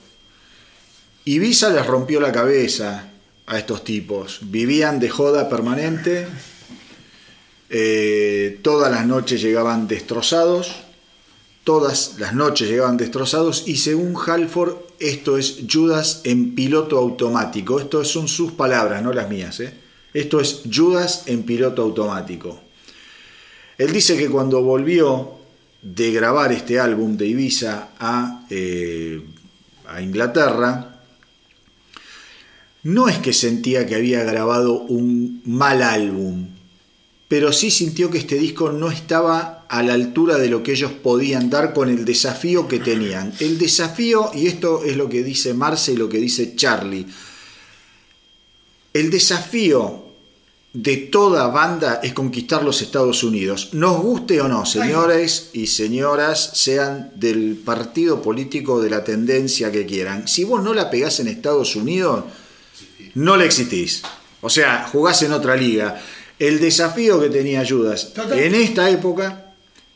[1.26, 3.12] Ibiza les rompió la cabeza
[3.46, 4.40] a estos tipos.
[4.44, 6.28] Vivían de joda permanente.
[7.70, 10.76] Eh, todas las noches llegaban destrozados.
[11.66, 13.64] Todas las noches llegaban destrozados.
[13.66, 17.82] Y según Halford, esto es Judas en piloto automático.
[17.82, 19.60] Esto son sus palabras, no las mías.
[19.60, 19.74] ¿eh?
[20.14, 22.62] Esto es Judas en piloto automático.
[23.78, 25.36] Él dice que cuando volvió
[25.82, 29.22] de grabar este álbum de Ibiza a, eh,
[29.88, 31.02] a Inglaterra,
[32.84, 36.48] no es que sentía que había grabado un mal álbum,
[37.28, 40.92] pero sí sintió que este disco no estaba a la altura de lo que ellos
[40.92, 43.34] podían dar con el desafío que tenían.
[43.40, 47.08] El desafío, y esto es lo que dice Marce y lo que dice Charlie,
[48.94, 50.05] el desafío
[50.76, 53.70] de toda banda es conquistar los Estados Unidos.
[53.72, 59.86] Nos guste o no, señores y señoras, sean del partido político de la tendencia que
[59.86, 60.28] quieran.
[60.28, 62.26] Si vos no la pegás en Estados Unidos,
[63.14, 64.02] no le existís.
[64.42, 66.02] O sea, jugás en otra liga.
[66.38, 69.54] El desafío que tenía Judas en esta época,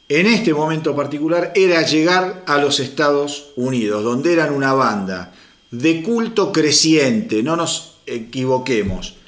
[0.08, 5.34] en este momento particular, era llegar a los Estados Unidos, donde eran una banda
[5.72, 9.19] de culto creciente, no nos equivoquemos.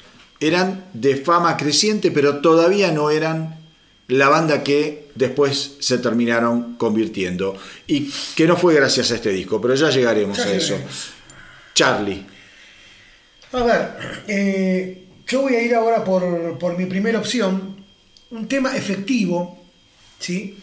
[0.42, 3.56] Eran de fama creciente, pero todavía no eran
[4.08, 7.56] la banda que después se terminaron convirtiendo.
[7.86, 10.74] Y que no fue gracias a este disco, pero ya llegaremos Ya a eso.
[10.74, 11.10] llegaremos.
[11.74, 12.26] Charlie.
[13.52, 13.88] A ver,
[14.28, 17.76] eh, yo voy a ir ahora por, por mi primera opción.
[18.30, 19.62] Un tema efectivo,
[20.18, 20.58] ¿sí?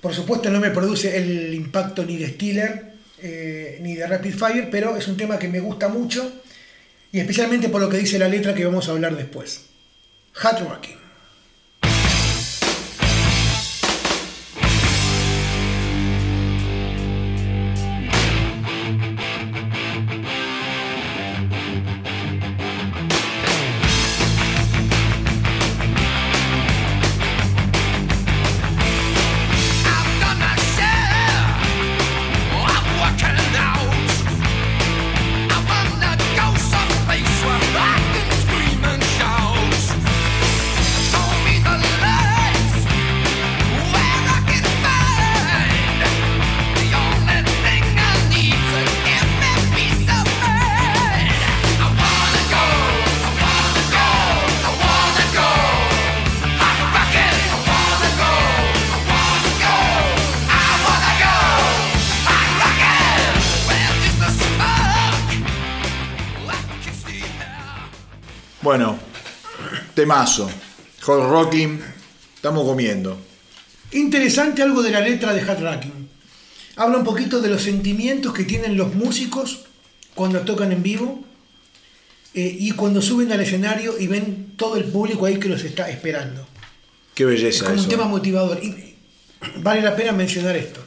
[0.00, 2.92] Por supuesto no me produce el impacto ni de Steeler
[3.22, 6.32] eh, ni de Rapid Fire, pero es un tema que me gusta mucho
[7.12, 9.66] y especialmente por lo que dice la letra que vamos a hablar después.
[10.42, 10.99] Hat Rocking.
[70.10, 70.50] Temazo.
[71.02, 71.80] Hot Rocking.
[72.34, 73.16] Estamos comiendo.
[73.92, 76.08] Interesante algo de la letra de Hat Rocking.
[76.76, 79.66] Habla un poquito de los sentimientos que tienen los músicos
[80.14, 81.22] cuando tocan en vivo
[82.34, 85.88] eh, y cuando suben al escenario y ven todo el público ahí que los está
[85.88, 86.44] esperando.
[87.14, 88.58] Qué Es belleza como un tema motivador.
[88.64, 88.96] Y
[89.58, 90.80] vale la pena mencionar esto.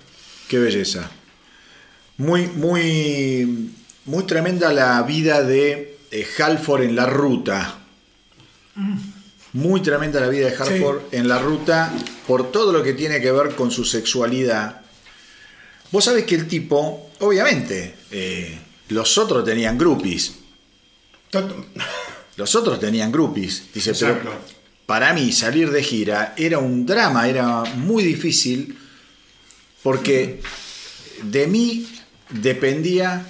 [0.50, 1.10] Qué belleza.
[2.18, 3.72] Muy, muy,
[4.06, 7.80] muy tremenda la vida de eh, Halford en la ruta.
[9.54, 11.94] Muy tremenda la vida de Halford en la ruta
[12.28, 14.82] por todo lo que tiene que ver con su sexualidad.
[15.92, 18.58] Vos sabés que el tipo, obviamente, eh,
[18.90, 20.34] los otros tenían groupies.
[22.36, 23.72] Los otros tenían groupies.
[23.74, 24.20] Dice, Exacto.
[24.24, 24.40] pero
[24.86, 28.78] para mí salir de gira era un drama, era muy difícil
[29.82, 30.42] porque
[31.24, 31.88] de mí
[32.30, 33.26] dependía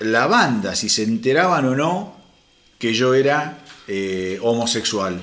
[0.00, 2.16] la banda, si se enteraban o no
[2.78, 3.58] que yo era
[3.88, 5.20] eh, homosexual.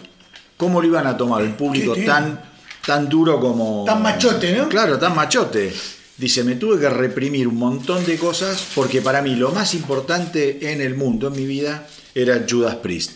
[0.57, 2.41] ¿Cómo lo iban a tomar un público tan,
[2.85, 3.83] tan duro como...
[3.85, 4.67] Tan machote, ¿no?
[4.69, 5.73] Claro, tan machote.
[6.17, 10.71] Dice, me tuve que reprimir un montón de cosas porque para mí lo más importante
[10.71, 13.11] en el mundo, en mi vida, era Judas Priest.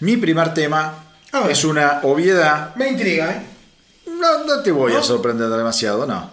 [0.00, 1.04] Mi primer tema
[1.48, 2.74] es una obviedad.
[2.76, 3.42] Me intriga, ¿eh?
[4.06, 6.30] No, no te voy a sorprender demasiado, no.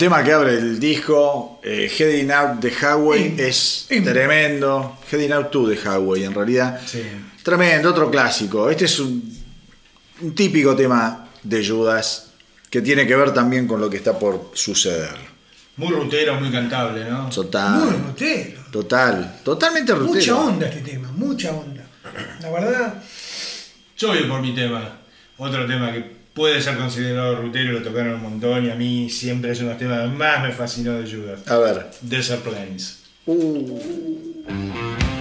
[0.00, 4.96] Tema que abre el disco, eh, Heading Out the Highway, es tremendo.
[5.12, 6.80] Heading Out to the Highway, en realidad.
[6.86, 7.02] Sí.
[7.42, 8.70] Tremendo, otro clásico.
[8.70, 9.30] Este es un,
[10.22, 12.30] un típico tema de Judas
[12.70, 15.16] que tiene que ver también con lo que está por suceder.
[15.76, 17.28] Muy rutero, muy cantable, ¿no?
[17.28, 17.80] Total.
[17.80, 18.60] Muy rutero.
[18.72, 19.40] Total.
[19.44, 20.14] Totalmente rutero.
[20.14, 21.84] Mucha onda este tema, mucha onda.
[22.40, 23.02] La verdad,
[23.98, 24.98] Yo voy por mi tema.
[25.36, 29.50] Otro tema que puede ser considerado rutero, lo tocaron un montón y a mí siempre
[29.50, 31.46] es uno de los temas que más me fascinó de Judas.
[31.46, 31.90] A ver.
[32.00, 33.02] Desert Plains.
[33.26, 35.19] moon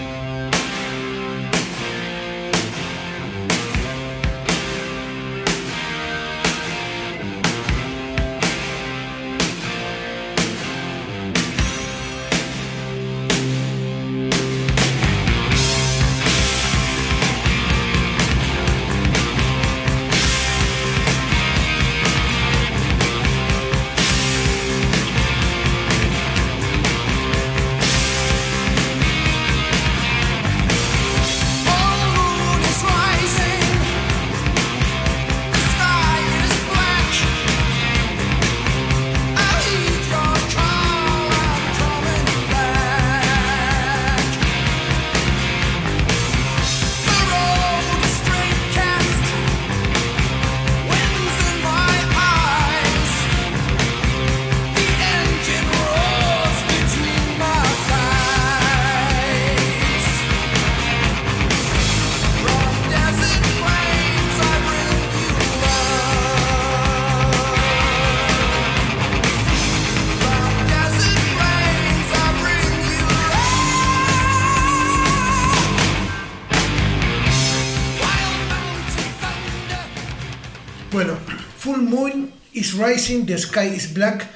[82.99, 84.27] Rising, The Sky is Black.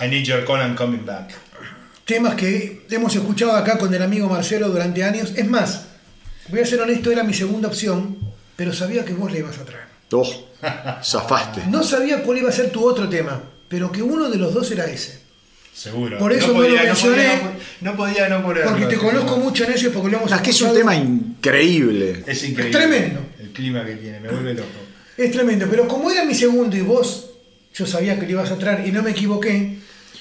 [0.00, 1.30] I need your call and coming back.
[2.04, 5.32] Temas que hemos escuchado acá con el amigo Marcelo durante años.
[5.36, 5.86] Es más,
[6.48, 8.18] voy a ser honesto, era mi segunda opción,
[8.56, 9.84] pero sabía que vos le ibas a traer.
[10.10, 10.28] Oh,
[11.04, 11.62] zafaste.
[11.68, 14.68] No sabía cuál iba a ser tu otro tema, pero que uno de los dos
[14.72, 15.20] era ese.
[15.72, 16.18] Seguro.
[16.18, 18.70] Por eso no lo mencioné, podía, no, no podía no ponerlo.
[18.72, 22.24] Porque te conozco mucho en ese, porque lo hemos Es que es un tema increíble.
[22.26, 22.70] Es increíble.
[22.70, 23.20] Es tremendo.
[23.38, 24.68] El clima que tiene, me vuelve loco.
[25.16, 27.33] Es tremendo, pero como era mi segundo y vos,
[27.74, 29.78] yo sabía que le ibas a traer y no me equivoqué,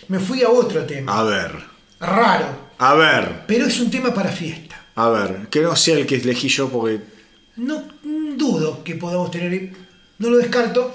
[0.09, 1.17] me fui a otro tema.
[1.19, 1.51] A ver.
[1.99, 2.47] Raro,
[2.79, 3.43] A ver.
[3.47, 4.75] pero es un tema para fiesta.
[4.95, 5.47] A ver.
[5.49, 6.99] Que no sea el que elegí yo porque.
[7.55, 7.83] No
[8.35, 9.71] dudo que podamos tener,
[10.19, 10.93] no lo descarto.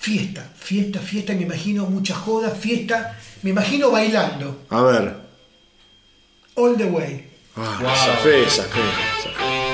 [0.00, 5.16] Fiesta, fiesta, fiesta, me imagino mucha joda, fiesta, me imagino bailando, A ver.
[6.54, 7.28] all the way.
[7.56, 7.90] Ah, Wow.
[7.90, 8.80] zafé, zafé,
[9.22, 9.34] zafé.
[9.42, 9.67] Alright,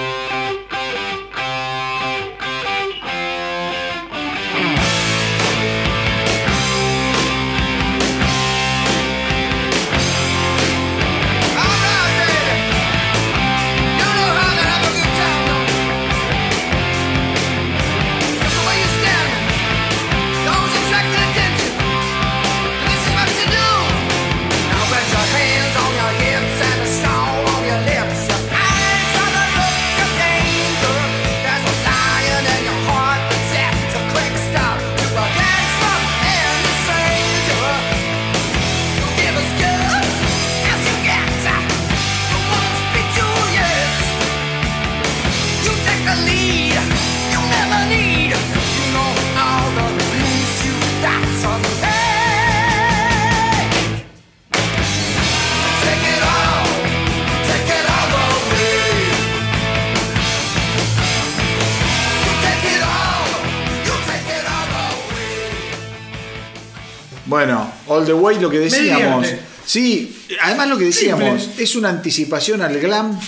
[67.34, 69.26] Bueno, All the Way, lo que decíamos.
[69.66, 71.64] Sí, además lo que decíamos, Simple.
[71.64, 73.18] es una anticipación al glam.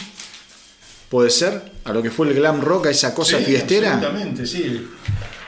[1.09, 3.95] Puede ser, a lo que fue el glam rock, a esa cosa Sí, fiestera.
[3.95, 4.87] Absolutamente, sí.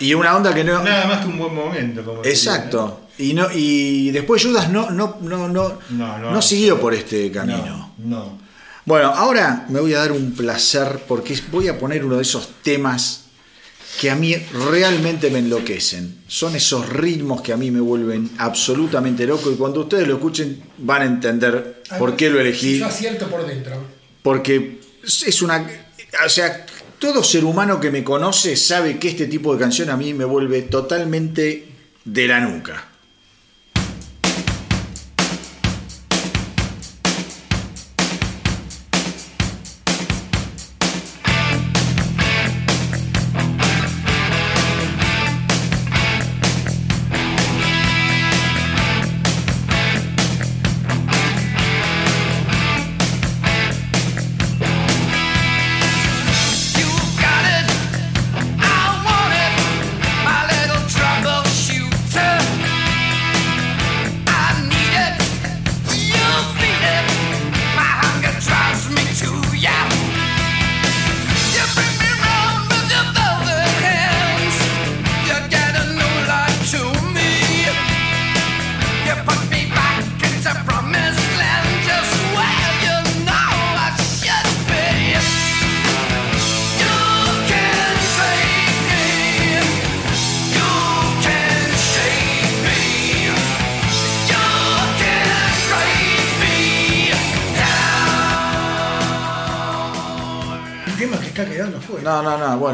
[0.01, 0.83] Y una onda que no.
[0.83, 2.05] Nada más que un buen momento.
[2.05, 3.03] Como Exacto.
[3.17, 6.31] Y no, y después Judas no, no, no, no, No, no.
[6.33, 7.93] no siguió por este camino.
[7.99, 8.39] No, no.
[8.85, 12.49] Bueno, ahora me voy a dar un placer porque voy a poner uno de esos
[12.65, 13.27] temas
[13.99, 16.23] que a mí realmente me enloquecen.
[16.29, 20.63] Son esos ritmos que a mí me vuelven absolutamente loco y cuando ustedes lo escuchen
[20.79, 22.79] van a entender por qué lo elegí.
[22.79, 23.77] Yo acierto por dentro.
[24.23, 25.69] Porque es una...
[26.25, 26.65] O sea,
[26.99, 30.25] todo ser humano que me conoce sabe que este tipo de canción a mí me
[30.25, 31.67] vuelve totalmente
[32.05, 32.89] de la nuca.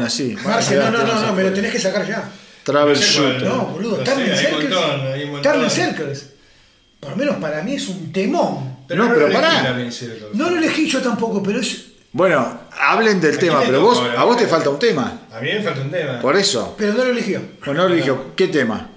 [0.05, 0.35] No, no, bueno, sí.
[0.43, 1.71] Marce, no, no, no, no, me lo tenés.
[1.71, 2.29] que sacar ya.
[2.63, 3.43] Travel Shooter.
[3.43, 5.41] No, boludo, un Circles.
[5.41, 6.29] Turning Circles.
[6.99, 8.75] Por lo menos para mí es un temón.
[8.89, 9.77] No, lo pero pará.
[10.33, 11.85] No lo elegí yo tampoco, pero es.
[12.11, 15.27] Bueno, hablen del tema, te pero vos, a vos te falta un tema.
[15.31, 16.19] A mí me falta un tema.
[16.19, 16.73] Por eso.
[16.77, 17.41] Pero no lo eligió.
[17.65, 18.89] Bueno, no le dije, ¿qué tema?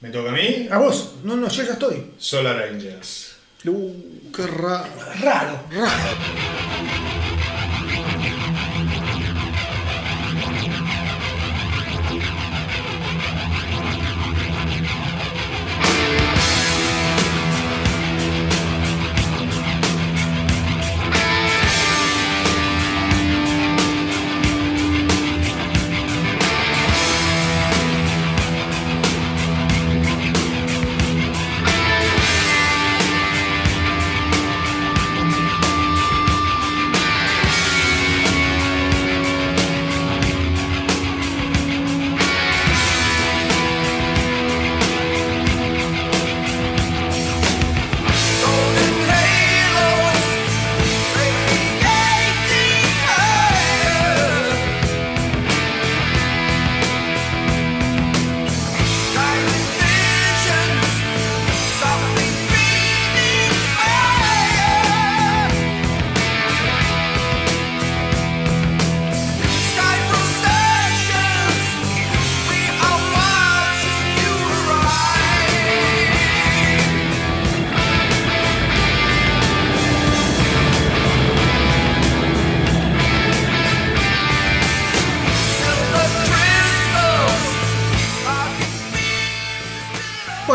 [0.00, 0.68] ¿Me toca a mí?
[0.70, 1.16] A vos.
[1.22, 2.12] No, no, yo ya estoy.
[2.18, 3.36] Solar Angels.
[3.64, 3.92] Uh,
[4.34, 4.88] qué raro.
[5.20, 5.60] Raro.
[5.70, 7.61] Golden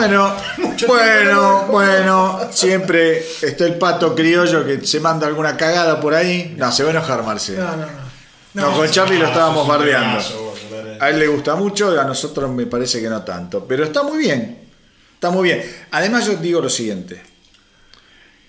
[0.08, 0.36] Bueno,
[0.88, 2.40] bueno, bueno.
[2.52, 6.56] Siempre está el pato criollo que se manda alguna cagada por ahí.
[6.58, 7.58] No, se va a enojar, Marce.
[7.58, 8.08] No, no, no.
[8.54, 10.18] No, con Charlie lo estábamos bardeando.
[10.20, 10.34] Angels.
[11.00, 13.66] A él le gusta mucho, a nosotros me parece que no tanto.
[13.68, 14.60] Pero está muy bien.
[15.14, 15.64] Está muy bien.
[15.92, 17.22] Además, yo digo lo siguiente.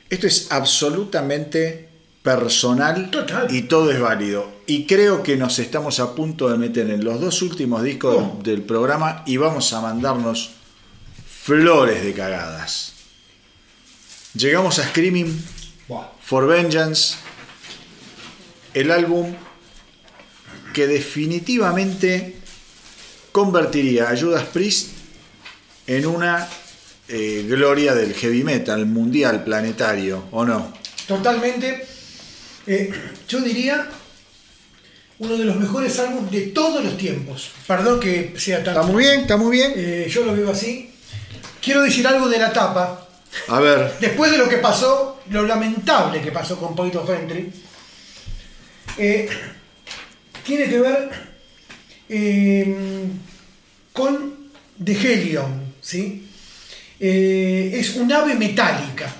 [0.08, 1.88] Esto es absolutamente
[2.22, 3.46] personal Total.
[3.54, 4.46] y todo es válido.
[4.66, 8.42] Y creo que nos estamos a punto de meter en los dos últimos discos Oh.
[8.42, 10.52] del programa y vamos a mandarnos
[11.48, 12.92] flores de cagadas.
[14.34, 15.44] Llegamos a Screaming.
[16.22, 17.14] For Vengeance,
[18.74, 19.34] el álbum
[20.74, 22.36] que definitivamente
[23.32, 24.88] convertiría a Judas Priest
[25.86, 26.46] en una
[27.08, 30.74] eh, gloria del heavy metal mundial, planetario, ¿o no?
[31.06, 31.86] Totalmente.
[32.66, 32.92] eh,
[33.26, 33.88] yo diría
[35.18, 37.52] uno de los mejores álbumes de todos los tiempos.
[37.66, 38.76] Perdón que sea tan.
[38.76, 39.72] Está muy bien, está muy bien.
[39.74, 40.87] Eh, yo lo veo así.
[41.68, 43.06] Quiero decir algo de la tapa.
[43.48, 47.52] A ver, Después de lo que pasó, lo lamentable que pasó con Point of Entry,
[48.96, 49.28] eh,
[50.46, 51.10] tiene que ver
[52.08, 53.04] eh,
[53.92, 54.48] con
[54.82, 56.26] The Helion, ¿sí?
[56.98, 59.14] Eh, es un ave metálica,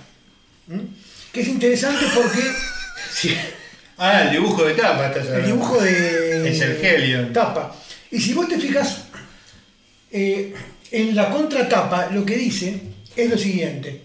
[0.71, 0.85] ¿m?
[1.31, 2.41] que es interesante porque
[3.13, 3.37] sí,
[3.99, 5.09] Ah, el dibujo de tapa.
[5.09, 7.31] estás el dibujo de Es el Helion.
[7.35, 7.77] tapa.
[8.11, 9.03] Y si vos te fijas
[10.91, 12.81] en la contratapa, lo que dice
[13.17, 14.03] es lo siguiente.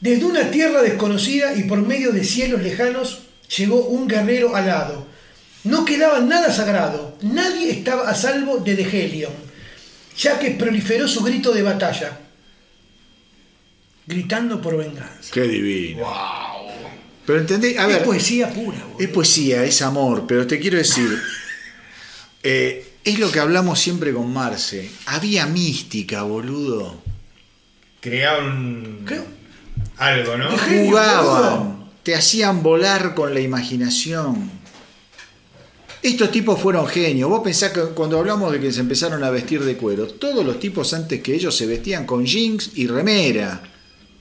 [0.00, 3.22] Desde una tierra desconocida y por medio de cielos lejanos
[3.56, 5.06] llegó un guerrero alado.
[5.64, 9.32] No quedaba nada sagrado, nadie estaba a salvo de The Helion,
[10.18, 12.20] ya que proliferó su grito de batalla,
[14.06, 15.30] gritando por venganza.
[15.32, 16.06] qué divino.
[17.26, 19.00] Pero entendí, a es ver, poesía pura, boludo.
[19.00, 21.08] es poesía, es amor, pero te quiero decir,
[22.42, 24.90] eh, es lo que hablamos siempre con Marce.
[25.06, 27.02] Había mística, boludo.
[28.00, 29.20] Creaban ¿Qué?
[29.98, 30.50] algo, ¿no?
[30.58, 34.50] Jugaban, te hacían volar con la imaginación.
[36.02, 37.30] Estos tipos fueron genios.
[37.30, 40.58] Vos pensás que cuando hablamos de que se empezaron a vestir de cuero, todos los
[40.58, 43.62] tipos antes que ellos se vestían con jeans y remera.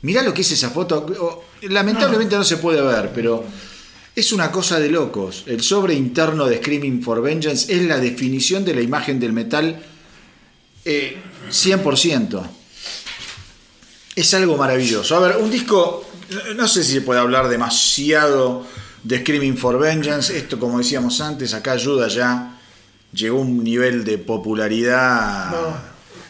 [0.01, 1.43] Mirá lo que es esa foto.
[1.63, 3.43] Lamentablemente no se puede ver, pero
[4.16, 5.43] es una cosa de locos.
[5.48, 9.82] El sobre interno de Screaming for Vengeance es la definición de la imagen del metal
[10.85, 11.17] eh,
[11.50, 12.43] 100%.
[14.16, 15.16] Es algo maravilloso.
[15.16, 16.06] A ver, un disco,
[16.56, 18.66] no sé si se puede hablar demasiado
[19.01, 20.38] de Screaming for Vengeance.
[20.38, 22.59] Esto, como decíamos antes, acá ayuda ya.
[23.11, 25.83] Llegó a un nivel de popularidad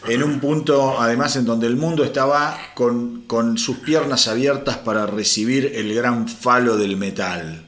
[0.06, 5.06] en un punto, además, en donde el mundo estaba con, con sus piernas abiertas para
[5.06, 7.63] recibir el gran falo del metal.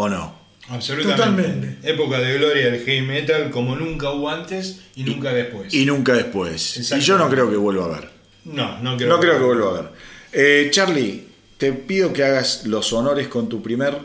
[0.00, 0.32] ¿O no?
[0.68, 1.16] Absolutamente.
[1.16, 1.90] Totalmente.
[1.90, 5.74] Época de gloria del heavy metal como nunca hubo antes y nunca después.
[5.74, 6.92] Y nunca después.
[6.92, 8.10] Y yo no creo que vuelva a ver.
[8.44, 9.90] no, no creo, No creo que vuelva a ver.
[10.32, 11.24] Eh, Charlie,
[11.56, 13.98] te pido que hagas los honores con tu primer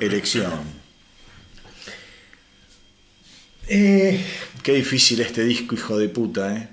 [0.00, 0.50] elección.
[3.68, 4.20] Eh,
[4.64, 6.68] Qué difícil este disco, hijo de puta, ¿eh?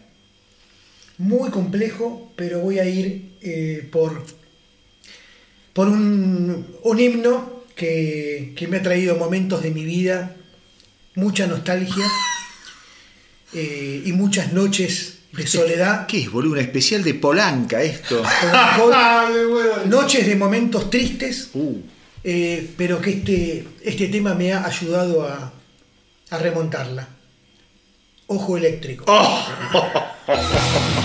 [1.19, 4.25] muy complejo, pero voy a ir eh, por,
[5.73, 10.35] por un, un himno que, que me ha traído momentos de mi vida,
[11.15, 12.05] mucha nostalgia
[13.53, 16.07] eh, y muchas noches de soledad.
[16.07, 16.53] ¿Qué es, boludo?
[16.53, 18.23] Un especial de Polanca esto.
[19.85, 21.81] noches de momentos tristes, Uh,
[22.23, 25.53] eh, pero que este, este tema me ha ayudado a,
[26.31, 27.07] a remontarla.
[28.27, 29.05] Ojo eléctrico.
[30.27, 31.01] You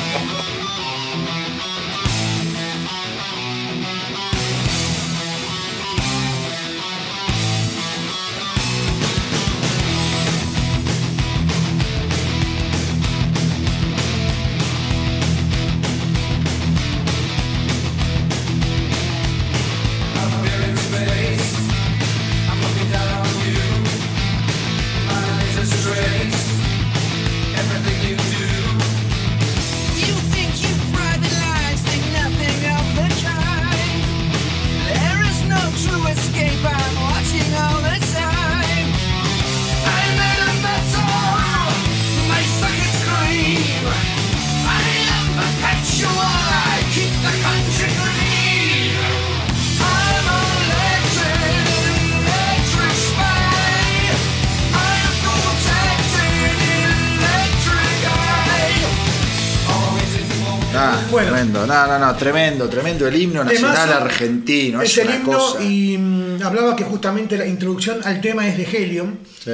[61.71, 64.05] No, no, no, tremendo, tremendo el himno nacional Temazo.
[64.05, 64.83] argentino.
[64.83, 65.63] Es, Es el una himno cosa.
[65.63, 69.51] y mm, hablaba que justamente la introducción al tema es de Helium, Sí.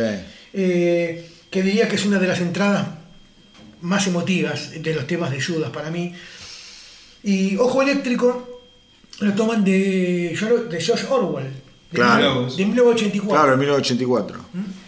[0.52, 2.86] eh, que diría que es una de las entradas
[3.82, 6.12] más emotivas de los temas de Judas para mí.
[7.22, 8.60] Y Ojo Eléctrico
[9.20, 10.36] lo toman de,
[10.70, 11.44] de George Orwell,
[11.90, 12.46] de, Claro.
[12.46, 13.28] de 1984.
[13.30, 14.38] Claro, en 1984.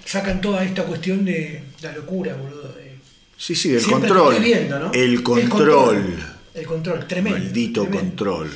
[0.04, 2.72] Sacan toda esta cuestión de la locura, boludo.
[2.74, 2.96] de-
[3.36, 4.34] Sí, sí, el Siempre control.
[4.34, 4.90] estoy viendo, ¿no?
[4.92, 5.48] El control.
[5.48, 6.37] control.
[6.58, 7.38] El control, tremendo.
[7.38, 8.04] Maldito tremendo.
[8.08, 8.50] control.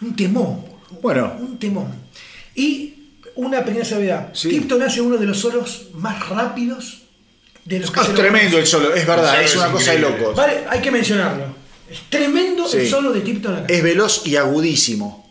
[0.00, 0.64] Un temón.
[1.00, 1.36] Bueno.
[1.38, 1.88] Un temón.
[2.54, 2.94] Y
[3.36, 4.30] una pequeña salvedad.
[4.34, 4.48] Sí.
[4.50, 7.02] Tipton hace uno de los solos más rápidos
[7.64, 9.70] de los que Ah, se es lo- tremendo el solo, es verdad, es es una
[9.70, 10.34] cosa de locos.
[10.36, 11.54] Vale, hay que mencionarlo.
[11.90, 13.66] Es tremendo el solo de Tipton acá.
[13.72, 15.30] Es veloz y agudísimo.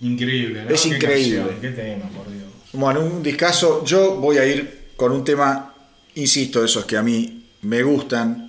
[0.00, 0.70] Increíble, ¿no?
[0.70, 1.38] Es Qué increíble.
[1.38, 2.44] canción, Qué tema, por Dios.
[2.72, 3.84] Bueno, un discazo.
[3.84, 5.74] Yo voy a ir con un tema,
[6.16, 8.45] insisto, de esos que a mí me gustan,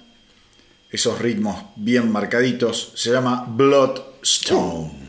[0.89, 2.93] esos ritmos bien marcaditos.
[2.95, 5.07] Se llama Bloodstone.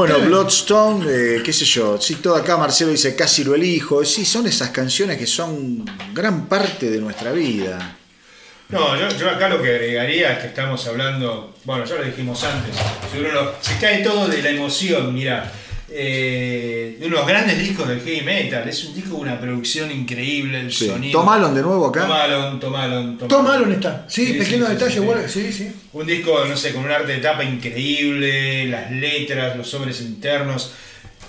[0.00, 2.00] Bueno, Bloodstone, eh, qué sé yo.
[2.00, 4.02] Sí, todo acá Marcelo dice casi lo elijo.
[4.04, 7.96] Sí, son esas canciones que son gran parte de nuestra vida.
[8.70, 12.42] No, yo, yo acá lo que agregaría es que estamos hablando, bueno, ya lo dijimos
[12.44, 12.74] antes,
[13.12, 15.52] si uno lo- se cae todo de la emoción, mira,
[15.92, 20.60] eh, de unos grandes discos del heavy metal, es un disco con una producción increíble,
[20.60, 20.86] el Sí.
[20.86, 21.18] sonido.
[21.20, 22.02] Tom Allen de nuevo acá.
[22.02, 23.62] Tom Allen, Tom Allen, Tom Tom Allen.
[23.64, 24.04] Allen está.
[24.08, 25.52] Sí, Sí, pequeño sí, detalle, sí, bueno, sí.
[25.52, 25.72] sí.
[25.92, 30.72] Un disco, no sé, con un arte de tapa increíble, las letras, los sobres internos.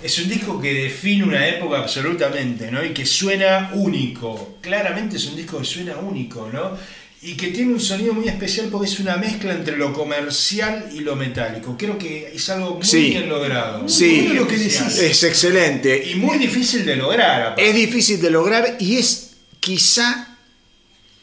[0.02, 2.84] Es un disco que define una época absolutamente, ¿no?
[2.84, 4.58] Y que suena único.
[4.60, 6.76] Claramente es un disco que suena único, ¿no?
[7.24, 11.00] Y que tiene un sonido muy especial porque es una mezcla entre lo comercial y
[11.00, 11.76] lo metálico.
[11.78, 13.10] Creo que es algo muy Sí.
[13.10, 13.88] bien logrado.
[13.88, 14.80] Sí, Muy lo que decís.
[14.98, 16.10] Es excelente.
[16.10, 17.42] Y muy difícil de lograr.
[17.42, 17.68] aparte.
[17.68, 20.36] Es difícil de lograr y es quizá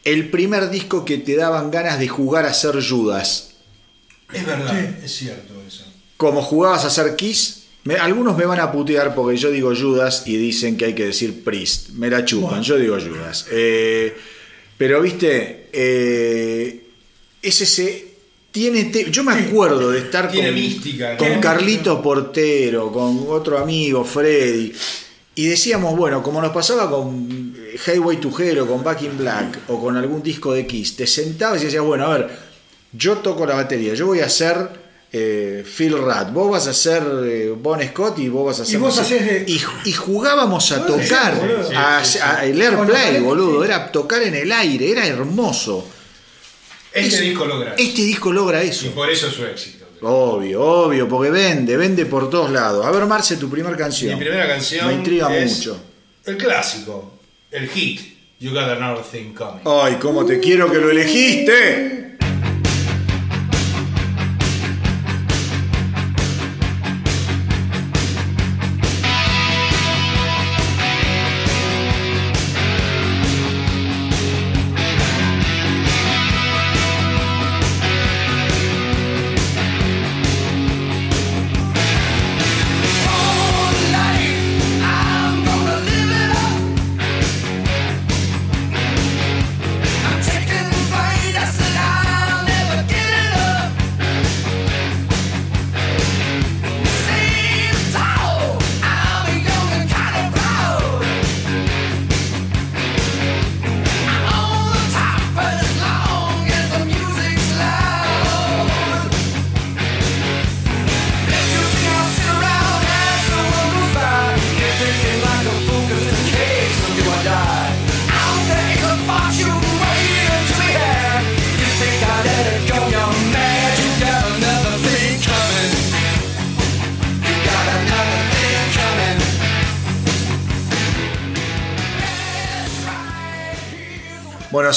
[0.06, 3.56] el primer disco que te daban ganas de jugar a ser Judas.
[4.32, 5.06] Es verdad, Sí.
[5.06, 5.84] es cierto eso.
[6.16, 7.56] Como jugabas a ser Kiss,
[7.86, 11.06] Me- algunos me van a putear porque yo digo Judas y dicen que hay que
[11.06, 11.92] decir Priest.
[11.92, 12.64] Me la chupan, Bueno.
[12.64, 13.46] yo digo Judas.
[13.52, 14.16] Eh,
[14.80, 16.84] pero viste, eh,
[17.42, 18.08] es ese.
[18.50, 23.26] Tiene te- yo me acuerdo de estar Tiene con, mística, con tiene Carlito Portero, con
[23.28, 24.74] otro amigo, Freddy.
[25.36, 27.54] Y decíamos, bueno, como nos pasaba con
[27.86, 31.06] Highway to Hell o con Back in Black o con algún disco de Kiss, te
[31.06, 32.30] sentabas y decías, bueno, a ver,
[32.94, 34.58] yo toco la batería, yo voy a hacer
[35.12, 38.76] eh, Phil Rudd, vos vas a hacer eh, Bon Scott y vos vas a hacer...
[38.76, 39.16] Y vos no sé.
[39.16, 41.34] hacés de- y, y jugábamos a Bueno, tocar,
[41.68, 45.06] sí, a, Sí, sí, a- el Con airplay, boludo, era tocar en el aire, era
[45.08, 45.88] hermoso.
[46.94, 47.84] Este Es- disco logra eso.
[47.84, 48.92] Este disco logra Y eso.
[48.92, 49.86] por eso su éxito.
[50.02, 52.86] Obvio, obvio, porque vende, vende por todos lados.
[52.86, 54.14] A ver, Marce, tu primera canción.
[54.18, 55.82] Mi primera canción Me intriga es mucho.
[56.26, 57.20] el clásico,
[57.52, 58.00] el hit,
[58.40, 59.64] You Got Another Thing Coming.
[59.66, 62.09] Ay, cómo te quiero que lo elegiste.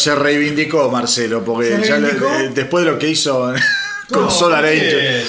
[0.02, 3.54] Se reivindicó Marcelo, porque ¿Se ya eh, después de lo que hizo
[4.12, 5.22] con Solar Angel.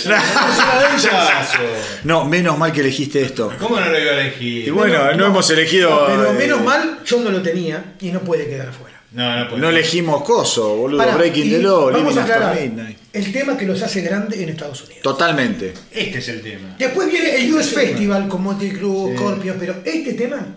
[2.04, 3.52] No, menos mal que elegiste esto.
[3.60, 4.68] ¿Cómo no lo iba a elegir?
[4.68, 6.08] Y bueno, no, hemos elegido.
[6.08, 9.00] Pero eh, menos mal, yo no lo tenía y no puede quedar fuera.
[9.12, 9.62] No, no puede.
[9.62, 11.04] No elegimos Coso, boludo.
[11.18, 12.98] Breaking the Law, Vamos a aclarar Midnight.
[13.14, 15.04] el tema que los hace grandes en Estados Unidos.
[15.04, 15.74] Totalmente.
[15.92, 16.76] Este es el tema.
[16.80, 20.48] Después viene el US Festival con Motley Crue, Scorpio, pero este tema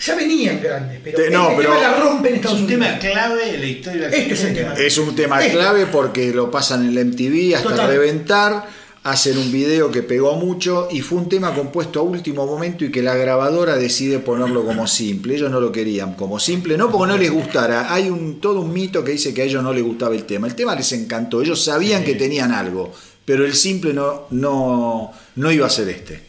[0.00, 2.68] ya venían grandes, pero Te- este no, tema la rompe en Es un Unidos.
[2.68, 4.74] tema clave en la historia de la Este es el música.
[4.74, 4.86] tema.
[4.86, 5.52] Es un tema Este.
[5.56, 7.88] clave porque lo pasan en la MTV hasta Total.
[7.88, 8.86] reventar.
[9.04, 12.90] Hacen un video que pegó mucho y fue un tema compuesto a último momento y
[12.90, 15.36] que la grabadora decide ponerlo como simple.
[15.36, 17.94] Ellos no lo querían como simple, no porque no les gustara.
[17.94, 20.48] Hay un, todo un mito que dice que a ellos no les gustaba el tema.
[20.48, 21.40] El tema les encantó.
[21.40, 22.92] Ellos sabían que tenían algo,
[23.24, 26.20] pero el simple no, no, no iba a ser este.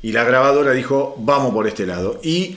[0.00, 2.18] Y la grabadora dijo, vamos por este lado.
[2.22, 2.56] Y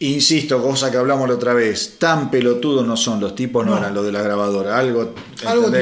[0.00, 3.78] insisto, cosa que hablamos la otra vez, tan pelotudos no son los tipos, no, No.
[3.78, 4.78] eran los de la grabadora.
[4.78, 5.14] Algo,
[5.46, 5.72] Algo.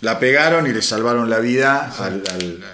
[0.00, 2.64] La pegaron y le salvaron la vida al- al-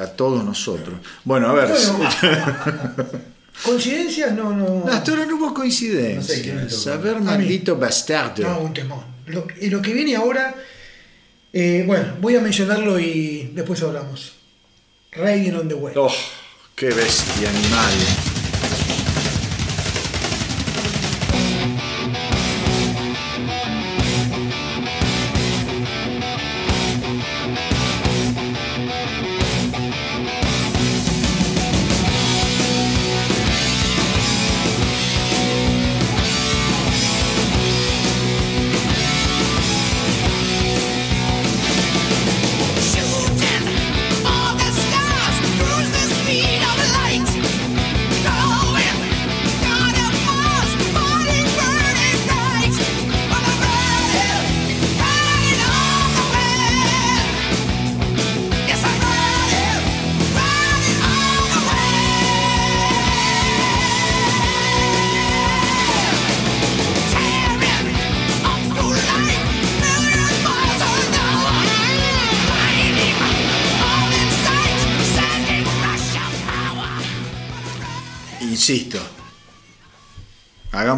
[0.00, 0.96] a, a todos nosotros.
[1.24, 1.68] Bueno, a ver.
[1.68, 2.08] Bueno,
[3.64, 4.84] coincidencias no, no.
[4.84, 7.02] No, hasta ahora no hubo No sé coincidencias.
[7.02, 7.24] ver, A mí.
[7.26, 8.42] maldito bastardo.
[8.42, 9.04] No, un temón.
[9.26, 10.54] Lo, y lo que viene ahora,
[11.52, 14.32] eh, bueno, voy a mencionarlo y después hablamos.
[15.12, 15.94] Riding on the Way.
[15.96, 16.12] Oh,
[16.74, 17.92] qué bestia animal.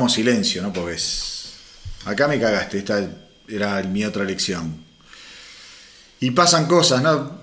[0.09, 0.73] Silencio, ¿no?
[0.73, 1.53] Porque es.
[2.05, 3.07] Acá me cagaste, esta
[3.49, 4.85] era mi otra lección.
[6.21, 7.39] Y pasan cosas, ¿no?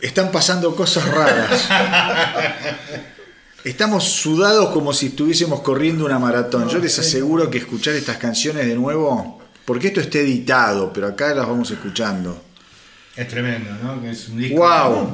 [0.00, 1.68] Están pasando cosas raras.
[3.64, 6.68] Estamos sudados como si estuviésemos corriendo una maratón.
[6.68, 11.34] Yo les aseguro que escuchar estas canciones de nuevo, porque esto está editado, pero acá
[11.34, 12.42] las vamos escuchando.
[13.16, 14.02] Es tremendo, ¿no?
[14.02, 14.58] Que es un disco.
[14.58, 15.06] Wow,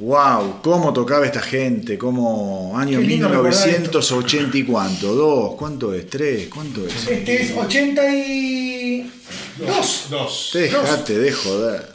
[0.00, 5.92] wow, cómo tocaba esta gente, cómo año Qué lindo recordar 1980 y cuánto, dos, ¿cuánto
[5.92, 6.08] es?
[6.08, 6.48] ¿Tres?
[6.48, 7.06] ¿Cuánto es?
[7.06, 10.06] Este es 82.
[10.08, 10.50] Dos.
[10.54, 11.92] Déjate de joder.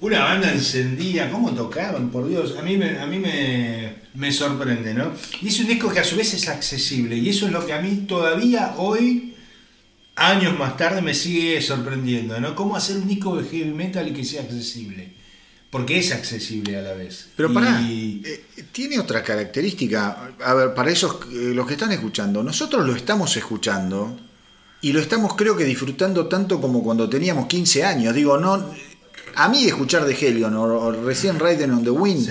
[0.00, 2.10] Una banda encendida, ¿cómo tocaban?
[2.10, 5.12] Por Dios, a mí, me, a mí me, me sorprende, ¿no?
[5.40, 7.72] Y es un disco que a su vez es accesible, y eso es lo que
[7.72, 9.33] a mí todavía hoy,
[10.16, 12.54] años más tarde, me sigue sorprendiendo, ¿no?
[12.54, 15.12] ¿Cómo hacer un disco de heavy metal y que sea accesible?
[15.70, 17.28] Porque es accesible a la vez.
[17.36, 20.30] Pero Y- pará, eh, tiene otra característica.
[20.44, 24.16] A ver, para esos eh, los que están escuchando, nosotros lo estamos escuchando
[24.80, 28.14] y lo estamos creo que disfrutando tanto como cuando teníamos 15 años.
[28.14, 28.70] Digo, no,
[29.34, 32.24] a mí escuchar de Helion o, o recién Riding on the Wind,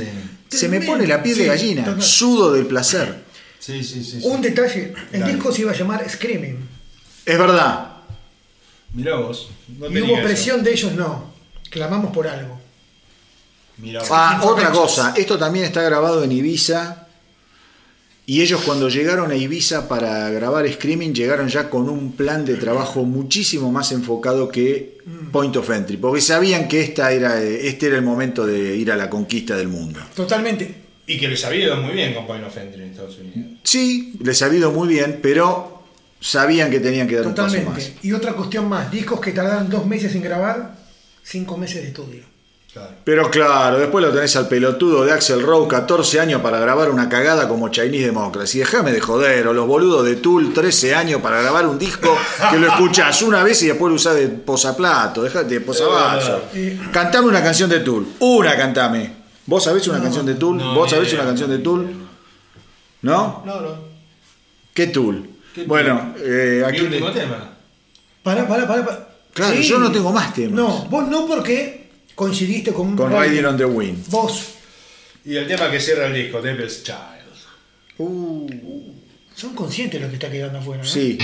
[0.49, 0.57] Sí.
[0.59, 2.01] se me pone la piel de gallina, total.
[2.01, 3.23] sudo del placer.
[3.59, 4.21] Sí, sí, sí.
[4.21, 4.27] sí.
[4.27, 5.33] Un detalle, el Dale.
[5.33, 6.57] disco se iba a llamar Screaming.
[7.25, 7.93] Es verdad.
[8.93, 9.49] Mirá vos.
[9.79, 10.23] no Y hubo eso.
[10.23, 11.33] presión de ellos, no.
[11.69, 12.59] Clamamos por algo.
[13.77, 14.09] Mirá vos.
[14.11, 16.99] Ah, otra cosa, esto también está grabado en Ibiza.
[18.25, 22.55] Y ellos cuando llegaron a Ibiza para grabar Screaming llegaron ya con un plan de
[22.55, 24.99] trabajo muchísimo más enfocado que
[25.33, 28.95] Point of Entry, porque sabían que esta era, este era el momento de ir a
[28.95, 29.99] la conquista del mundo.
[30.15, 30.73] Totalmente.
[31.05, 33.59] Y que les había ido muy bien con Point of Entry en Estados Unidos.
[33.63, 35.72] Sí, les ha ido muy bien, pero
[36.23, 37.63] sabían que tenían que dar un paso más.
[37.65, 37.97] Totalmente.
[38.01, 40.75] Y otra cuestión más, discos que tardaron dos meses en grabar,
[41.21, 42.23] cinco meses de estudio.
[42.71, 42.89] Claro.
[43.03, 47.07] Pero claro, después lo tenés al pelotudo de Axel Rose, 14 años para grabar una
[47.07, 48.57] cagada como Chinese Democracy.
[48.59, 52.17] Déjame de joder, o los boludos de Tool, 13 años para grabar un disco
[52.49, 56.41] que lo escuchás una vez y después lo usás de posaplato, dejate de posavasos.
[56.55, 59.11] Eh, Cantame una canción de Tool, una cantame.
[59.45, 60.57] ¿Vos sabés una canción de Tool?
[60.57, 61.19] no, ¿Vos sabés idea.
[61.19, 61.87] una canción de Tool?
[63.03, 63.43] ¿No?
[63.45, 63.75] No, no.
[64.73, 65.29] ¿Qué Tool?
[65.65, 67.51] Bueno, eh, Mi aquí último tema.
[68.23, 68.85] Pará, pará, pará.
[68.85, 69.09] pará.
[69.33, 70.53] Claro, yo no tengo más temas.
[70.53, 74.07] No, vos no porque coincidiste con, con Riding on the Wind.
[74.09, 74.49] Vos.
[75.25, 77.23] Y el tema que cierra el disco, Devil's Child.
[77.97, 78.47] Uh,
[79.35, 80.89] Son conscientes de lo que está quedando afuera, ¿no?
[80.89, 81.17] sí.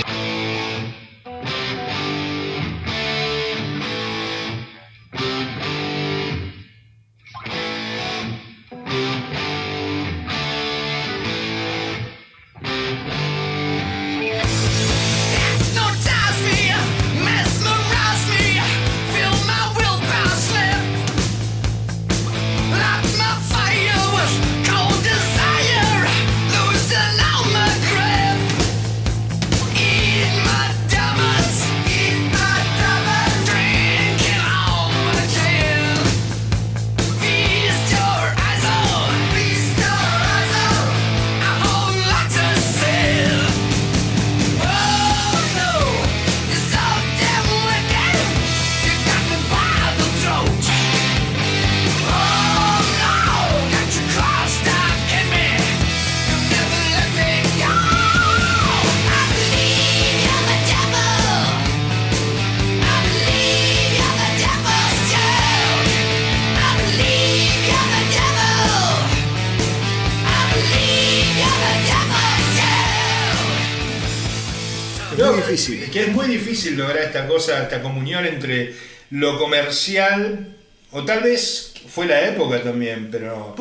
[77.10, 78.74] Esta cosa, esta comunión entre
[79.12, 80.48] lo comercial,
[80.92, 83.54] o tal vez fue la época también, pero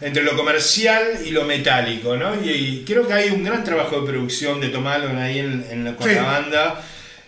[0.00, 2.34] entre lo comercial y lo metálico, ¿no?
[2.44, 5.64] Y, y creo que hay un gran trabajo de producción de Tom Allen ahí en,
[5.70, 6.14] en la, con Sí.
[6.14, 6.84] la banda,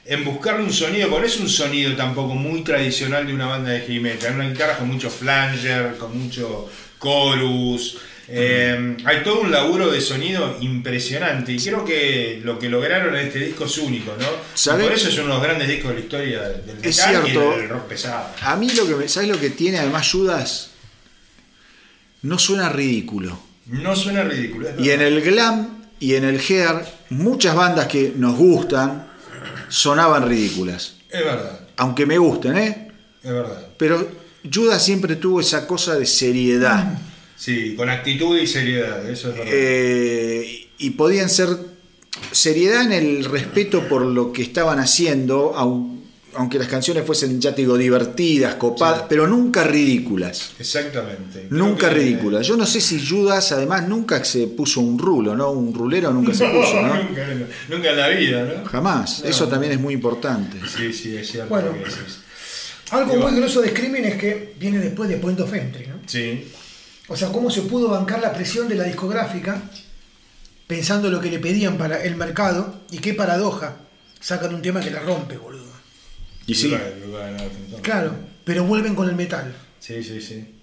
[0.07, 3.71] en buscarle un sonido, porque no es un sonido tampoco muy tradicional de una banda
[3.71, 6.69] de heavy metal, una guitarra con mucho flanger, con mucho
[7.01, 7.99] chorus.
[8.31, 13.27] Eh, hay todo un laburo de sonido impresionante y creo que lo que lograron en
[13.27, 14.27] este disco es único, ¿no?
[14.73, 17.33] Por eso es uno de los grandes discos de la historia del metal Es y
[17.33, 18.29] del rock pesado.
[18.43, 20.71] A mí lo que me, ¿sabes lo que tiene además Judas?
[22.23, 23.41] No suena ridículo.
[23.67, 24.69] No suena ridículo.
[24.79, 29.09] Y en el glam y en el hair, muchas bandas que nos gustan
[29.69, 30.97] sonaban ridículas.
[31.11, 32.93] Es verdad, Aunque me gusten, ¿eh?
[33.23, 33.69] es verdad.
[33.79, 34.07] Pero
[34.53, 36.99] Judas siempre tuvo esa cosa de seriedad.
[37.39, 39.53] Sí, con actitud y seriedad, eso es verdad.
[39.55, 41.49] Eh, y podían ser
[42.33, 45.99] seriedad en el respeto por lo que estaban haciendo, aun-
[46.35, 49.05] aunque las canciones fuesen, ya te digo, divertidas, copadas, Sí.
[49.09, 50.53] pero nunca ridículas.
[50.59, 51.47] Exactamente.
[51.51, 52.47] Nunca ridículas.
[52.47, 55.51] Yo no sé si Judas además nunca se puso un rulo, ¿no?
[55.53, 57.03] Un rulero nunca se puso, ¿no?
[57.03, 57.27] nunca,
[57.69, 58.69] nunca en la vida, ¿no?
[58.69, 59.23] Jamás.
[59.23, 59.31] No.
[59.31, 60.59] Eso también es muy importante.
[60.77, 61.73] Sí, sí, es cierto Bueno.
[61.73, 61.85] que.
[62.91, 65.97] Algo muy grosso de Screaming es que viene después de Point of Entry, ¿no?
[66.07, 66.45] Sí,
[67.09, 69.63] O sea, cómo se pudo bancar la presión de la discográfica
[70.67, 73.77] pensando lo que le pedían para el mercado y qué paradoja.
[74.21, 75.73] Sacan un tema que la rompe, boludo.
[76.47, 76.75] Y sí.
[77.83, 78.15] Claro,
[78.45, 79.55] pero vuelven con el metal.
[79.81, 80.55] Sí, sí, sí.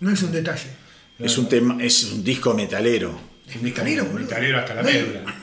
[0.00, 0.70] No es un detalle.
[1.18, 3.18] Es un, tema, es un disco metalero.
[3.48, 4.20] Es metalero, boludo.
[4.20, 5.34] Metalero hasta la No, médula.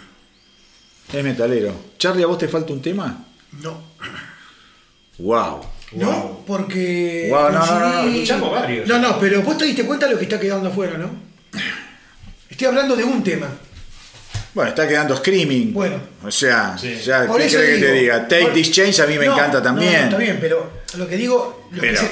[1.11, 1.75] Es metalero.
[1.98, 3.25] Charlie, ¿a vos te falta un tema?
[3.61, 3.82] No.
[5.17, 5.61] Wow.
[5.95, 6.43] No, Wow.
[6.45, 7.27] porque.
[7.30, 8.88] Wow, no, no, no, coincidí- escuchamos varios.
[8.88, 11.09] No, no, pero vos te diste cuenta de lo que está quedando afuera, ¿no?
[12.49, 13.48] Estoy hablando de un tema.
[14.53, 15.74] Bueno, está quedando Screaming.
[15.74, 15.98] Bueno.
[16.24, 16.95] O sea, Sí.
[17.03, 18.27] ya, ¿qué querés que te diga?
[18.27, 19.93] Take por- This Change a mí me No, encanta no, también.
[19.93, 22.11] no, está bien, pero lo que digo, lo, Pero- que, es,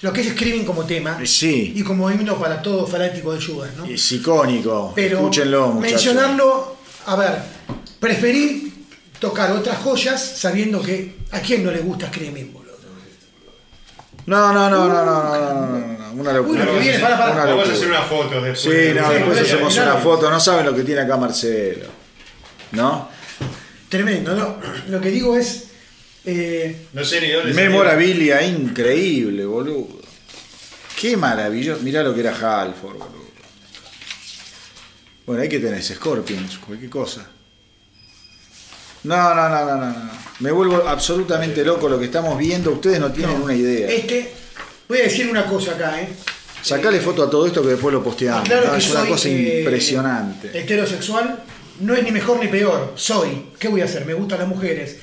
[0.00, 1.72] lo que es Screaming como tema Sí.
[1.76, 3.84] y como himno para todo fanático de Judas, ¿no?
[3.84, 4.92] Es icónico.
[4.96, 5.92] Pero Escúchenlo, muchachos.
[6.04, 7.38] mencionarlo, a ver,
[8.00, 8.72] preferí
[9.20, 12.57] tocar otras joyas sabiendo que a quién no le gusta Screaming.
[14.28, 16.64] No, no, no, no, no, no, no, no, no, una Uy, locura.
[16.64, 17.32] lo que viene, para, para.
[17.32, 18.60] Una Vamos a hacer una foto después.
[18.60, 20.30] Sí, no, Sí, después hacemos una foto.
[20.30, 21.86] No saben lo que tiene acá Marcelo.
[22.72, 23.08] ¿No?
[23.88, 24.58] Tremendo, ¿no?
[24.88, 25.68] Lo que digo es.
[26.26, 27.70] eh, No sé ni dónde salió.
[27.70, 29.98] Memorabilia increíble, boludo.
[31.00, 31.80] Qué maravilloso.
[31.82, 33.28] Mirá lo que era Halford, boludo.
[35.24, 37.26] Bueno, ahí que tenés Scorpions, cualquier cosa.
[39.04, 40.10] No, no, no, no, no, no.
[40.40, 42.72] Me vuelvo absolutamente loco lo que estamos viendo.
[42.72, 43.88] Ustedes no tienen no, una idea.
[43.88, 44.32] Este,
[44.88, 46.08] voy a decir una cosa acá, ¿eh?
[46.62, 48.46] Sacale foto a todo esto que después lo posteamos.
[48.48, 50.58] Claro No, es una cosa eh, impresionante.
[50.58, 51.42] Heterosexual
[51.80, 52.92] no es ni mejor ni peor.
[52.96, 53.46] Soy.
[53.58, 54.04] ¿Qué voy a hacer?
[54.06, 54.96] Me gustan las mujeres.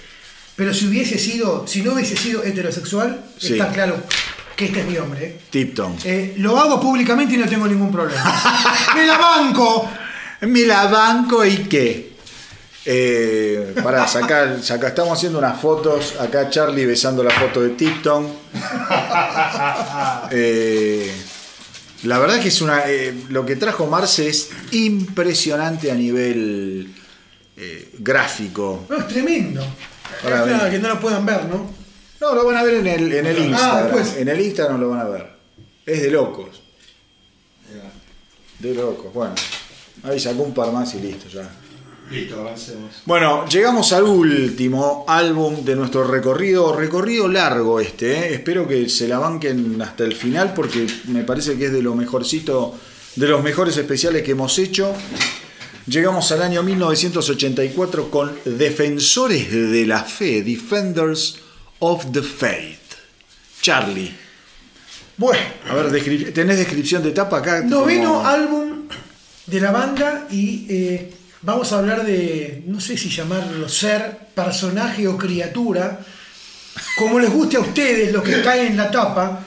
[0.55, 3.53] Pero si hubiese sido, si no hubiese sido heterosexual, Sí.
[3.53, 3.97] está claro
[4.55, 5.25] que este es mi hombre.
[5.25, 5.39] ¿eh?
[5.49, 5.97] Tipton.
[6.05, 8.23] Eh, lo hago públicamente y no tengo ningún problema.
[8.95, 9.89] ¡Me la banco!
[10.41, 12.14] Me la banco y qué.
[12.87, 16.15] Eh, para sacar, saca, estamos haciendo unas fotos.
[16.19, 18.27] Acá Charlie besando la foto de Tipton.
[20.31, 21.11] Eh,
[22.03, 22.83] la verdad que es una.
[22.87, 26.93] eh, lo que trajo Marce es impresionante a nivel
[27.57, 28.85] eh, gráfico.
[28.89, 29.63] No, es tremendo.
[30.23, 30.71] Es ven.
[30.71, 31.67] que no lo puedan ver, ¿no?
[32.21, 33.91] No, lo van a ver en el, en el Ah, Instagram.
[33.91, 34.17] pues.
[34.17, 35.29] En el Instagram lo van a ver.
[35.85, 36.61] Es de locos.
[38.59, 39.13] De locos.
[39.13, 39.33] Bueno,
[40.03, 41.49] ahí sacó un par más y listo ya.
[42.11, 42.91] Listo, avancemos.
[43.05, 46.75] Bueno, llegamos al último álbum de nuestro recorrido.
[46.75, 48.33] Recorrido largo este, ¿eh?
[48.35, 51.95] espero que se la banquen hasta el final porque me parece que es de lo
[51.95, 52.75] mejorcito,
[53.15, 54.93] de los mejores especiales que hemos hecho.
[55.87, 61.39] Llegamos al año 1984 con Defensores de la Fe, Defenders
[61.79, 62.79] of the Faith.
[63.61, 64.11] Charlie,
[65.17, 67.61] Bueno, a ver, descri- ¿tenés descripción de etapa acá?
[67.61, 68.87] noveno Como- álbum
[69.47, 71.13] de la banda y eh,
[71.45, 75.99] vamos a hablar de, no sé si llamarlo ser, personaje o criatura,
[76.97, 79.41] como les guste a ustedes los que caen en la tapa,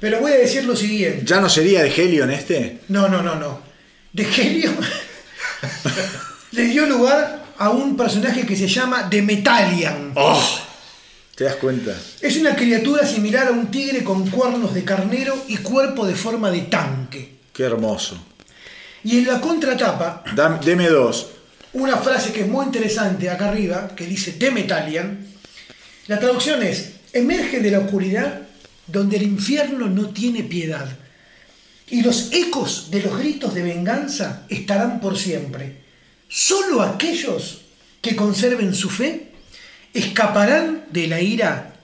[0.00, 1.22] pero voy a decir lo siguiente.
[1.24, 2.80] ¿Ya no sería de Helion este?
[2.88, 3.60] No, no, no, no.
[4.12, 4.70] De genio
[6.52, 10.12] le dio lugar a un personaje que se llama The Metallian.
[10.14, 10.42] ¡Oh!
[11.34, 11.96] ¿Te das cuenta?
[12.20, 16.50] Es una criatura similar a un tigre con cuernos de carnero y cuerpo de forma
[16.50, 17.38] de tanque.
[17.52, 18.16] Qué hermoso.
[19.02, 21.28] Y en la contratapa, Dam- deme dos.
[21.74, 25.26] Una frase que es muy interesante acá arriba, que dice The Metallian.
[26.06, 28.42] La traducción es, emerge de la oscuridad
[28.86, 30.88] donde el infierno no tiene piedad.
[31.90, 35.82] Y los ecos de los gritos de venganza estarán por siempre.
[36.28, 37.62] Solo aquellos
[38.00, 39.32] que conserven su fe
[39.92, 41.74] escaparán de la ira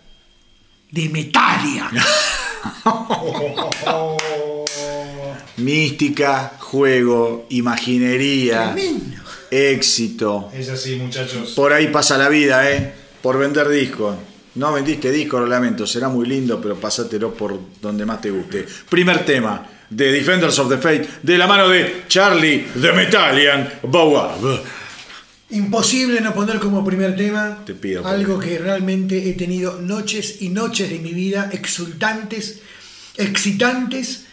[0.91, 1.91] de Metallian.
[5.57, 9.20] Mística, juego, imaginería, Tremendo.
[9.51, 10.51] Éxito.
[10.55, 11.53] Es así, muchachos.
[11.53, 12.93] Por ahí pasa la vida, ¿eh?
[13.23, 14.17] Por vender discos.
[14.55, 15.87] No vendiste disco, lo lamento.
[15.87, 18.67] Será muy lindo, pero pasátelo por donde más te guste.
[18.89, 24.63] Primer tema de Defenders of the Faith, de la mano de Charlie the Metallian Bowab.
[25.51, 30.49] Imposible no poner como primer tema Te pido, algo que realmente he tenido noches y
[30.49, 32.61] noches de mi vida exultantes,
[33.17, 34.27] excitantes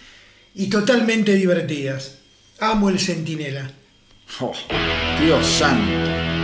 [0.54, 2.20] y totalmente divertidas.
[2.60, 3.72] Amo el Centinela.
[4.40, 4.54] Oh,
[5.20, 6.37] Dios santo.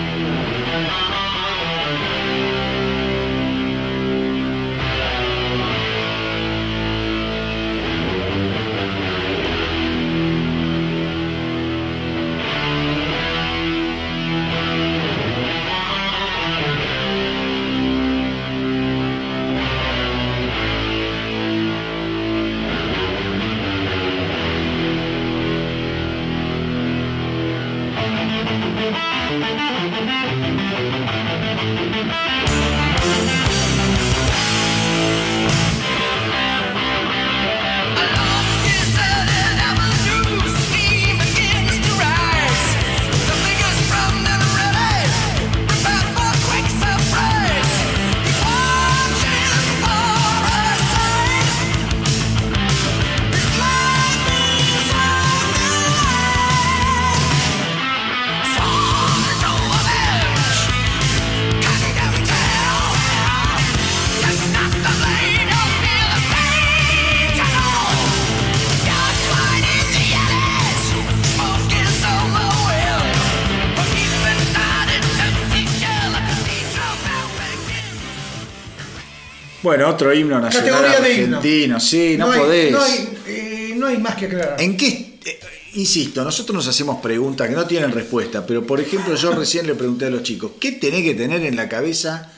[79.94, 81.38] Otro himno nacional Categoría de himno.
[81.38, 82.72] argentino, sí, no, hay, podés.
[82.72, 84.62] No hay, eh, no hay más que aclarar.
[84.62, 85.20] ¿En qué?
[85.26, 85.40] eh,
[85.76, 89.76] insisto, nosotros nos hacemos preguntas que no tienen respuesta, pero por ejemplo yo recién le
[89.76, 92.32] pregunté a los chicos, ¿qué tenés que tener en la cabeza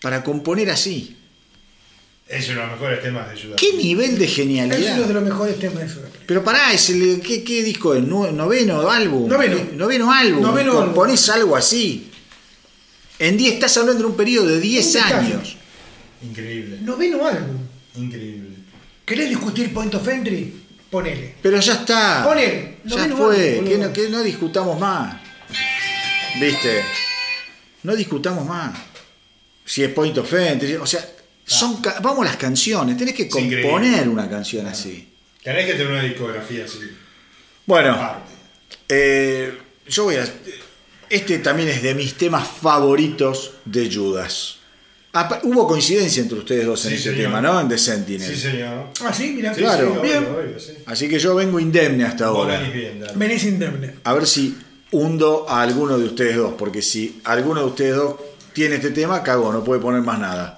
[0.00, 1.14] para componer así?
[2.26, 3.56] Es uno de los mejores temas de Judas.
[3.56, 5.08] ¿Qué nivel de Es uno de genialidad?
[5.08, 6.24] los mejores temas de Sudáfrica.
[6.26, 8.02] Pero pará, es el, ¿qué, qué disco es?
[8.02, 9.28] ¿Nu- ¿Noveno álbum?
[9.30, 9.56] Noveno.
[9.56, 10.42] Eh, Noveno álbum.
[10.42, 10.84] Noveno álbum.
[10.86, 12.10] Componés algo así.
[13.18, 15.16] En 10, estás hablando de un periodo de 10 Un detalle.
[15.16, 15.56] años.
[16.22, 17.58] Increíble, Noveno álbum.
[17.96, 18.56] increíble.
[19.04, 20.52] ¿Querés discutir Point of Entry?
[20.90, 21.34] Ponele.
[21.42, 22.24] Pero ya está.
[22.24, 23.54] Ponele, Ya fue.
[23.56, 25.16] álbum, que, no, que no discutamos más.
[26.40, 26.82] ¿Viste?
[27.82, 28.76] No discutamos más.
[29.64, 30.74] Si es Point of Entry.
[30.76, 31.04] O sea,
[31.44, 32.96] son ca- vamos a las canciones.
[32.96, 35.08] Tenés que componer una canción así.
[35.42, 36.78] Tenés que tener una discografía así.
[37.66, 37.96] Bueno,
[38.88, 39.56] eh,
[39.86, 40.28] yo voy a.
[41.10, 44.57] Este también es de mis temas favoritos de Judas.
[45.42, 47.24] Hubo coincidencia entre ustedes dos en Sí, este señor.
[47.26, 47.60] tema, ¿no?
[47.60, 48.28] En The Sentinel.
[48.34, 48.86] Sí, señor.
[49.02, 49.54] Ah, sí, mira.
[49.54, 49.94] Sí, Claro.
[49.94, 50.18] sí, Bien.
[50.24, 50.72] obvio, obvio, sí.
[50.86, 52.58] Así que yo vengo indemne hasta ahora.
[52.58, 53.12] venís bien, dale.
[53.16, 53.94] Venís indemne.
[54.04, 54.56] A ver si
[54.92, 58.14] hundo a alguno de ustedes dos, porque si alguno de ustedes dos
[58.52, 60.57] tiene este tema, cago, no puede poner más nada.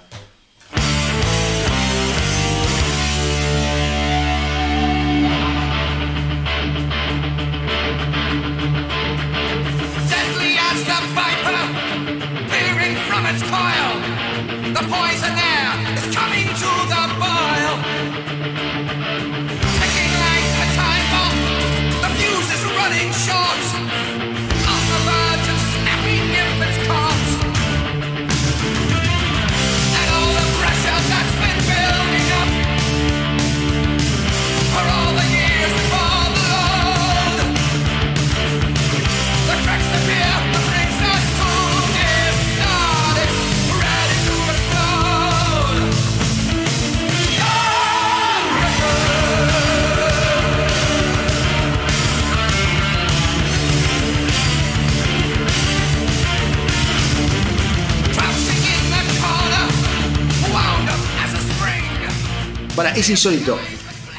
[62.96, 63.58] Es insólito.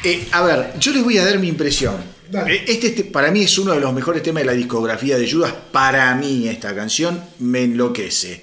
[0.04, 1.96] Eh, a ver, yo les voy a dar mi impresión.
[2.30, 2.64] Dale.
[2.66, 5.52] Este, este para mí es uno de los mejores temas de la discografía de Judas.
[5.70, 8.42] Para mí esta canción me enloquece.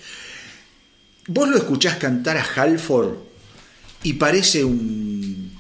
[1.27, 3.16] Vos lo escuchás cantar a Halford
[4.03, 5.51] y parece un,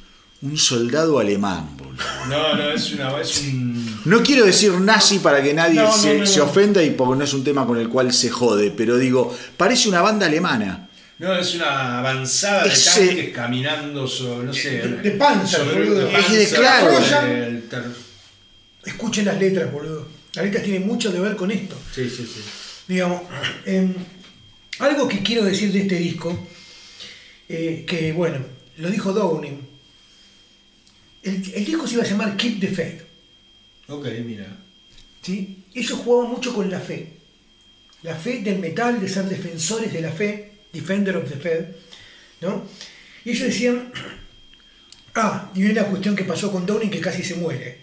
[0.41, 1.75] un soldado alemán.
[1.77, 1.95] boludo.
[2.29, 3.19] No, no, es una.
[3.19, 3.99] Es un.
[4.05, 6.45] No quiero decir nazi para que nadie No, se, no, se no.
[6.45, 9.89] ofenda y porque no es un tema con el cual se jode, pero digo, parece
[9.89, 10.88] una banda alemana.
[11.19, 14.69] No, es una avanzada de Ese- tanques caminando sobre, no sé.
[14.87, 16.05] De- de panza, sobre boludo.
[16.07, 17.03] de Es de panza, claro.
[17.05, 17.83] sobre el ter-
[18.85, 20.07] Escuchen las letras, boludo.
[20.33, 21.75] Las letras tienen mucho que ver con esto.
[21.93, 22.41] Sí, sí, sí.
[22.87, 23.21] Digamos,
[23.65, 23.93] em,
[24.79, 26.47] algo que quiero decir de este disco,
[27.49, 28.39] eh, que bueno,
[28.77, 29.67] lo dijo Downing.
[31.23, 33.01] El, el disco se iba a llamar Keep the Faith.
[33.89, 34.45] Ok, mira.
[35.21, 35.63] ¿sí?
[35.75, 37.11] Ellos jugaban mucho con la fe.
[38.03, 41.65] La fe del metal, de ser defensores de la fe, defender of the faith,
[42.41, 42.63] ¿no?
[43.25, 43.91] Y ellos decían,
[45.15, 47.79] ah, y una cuestión que pasó con Downing que casi se muere,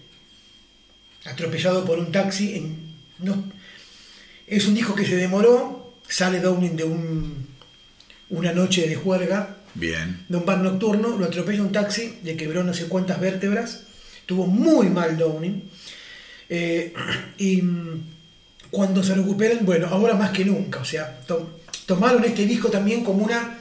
[1.24, 2.54] atropellado por un taxi.
[2.56, 2.76] En,
[3.18, 3.44] no,
[4.46, 7.46] es un disco que se demoró, sale Downing de un,
[8.30, 10.24] una noche de juerga, Bien.
[10.28, 13.82] de un bar nocturno, lo atropella un taxi, le quebró no sé cuántas vértebras,
[14.26, 15.62] tuvo muy mal Downing.
[16.48, 16.94] Eh,
[17.38, 18.02] y mm,
[18.70, 23.02] cuando se recuperan, bueno, ahora más que nunca, o sea, to- tomaron este disco también
[23.04, 23.58] como una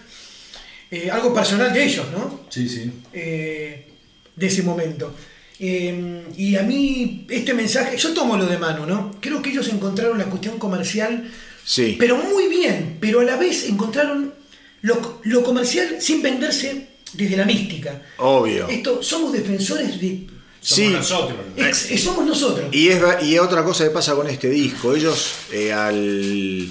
[0.92, 2.42] eh, algo personal de ellos, ¿no?
[2.50, 2.92] Sí, sí.
[3.14, 3.88] Eh,
[4.36, 5.14] de ese momento.
[5.60, 9.16] Eh, y a mí este mensaje, yo tomo lo de mano, ¿no?
[9.22, 11.30] Creo que ellos encontraron la cuestión comercial
[11.64, 11.96] Sí.
[11.98, 14.34] pero muy bien, pero a la vez encontraron
[14.82, 18.04] lo, lo comercial sin venderse desde la mística.
[18.18, 18.68] Obvio.
[18.68, 20.28] Esto, somos defensores de...
[20.62, 20.88] Somos Sí.
[20.90, 21.38] nosotros.
[21.58, 22.68] ex- somos nosotros.
[22.72, 26.70] Y, es, y otra cosa que pasa con este disco, ellos eh, al,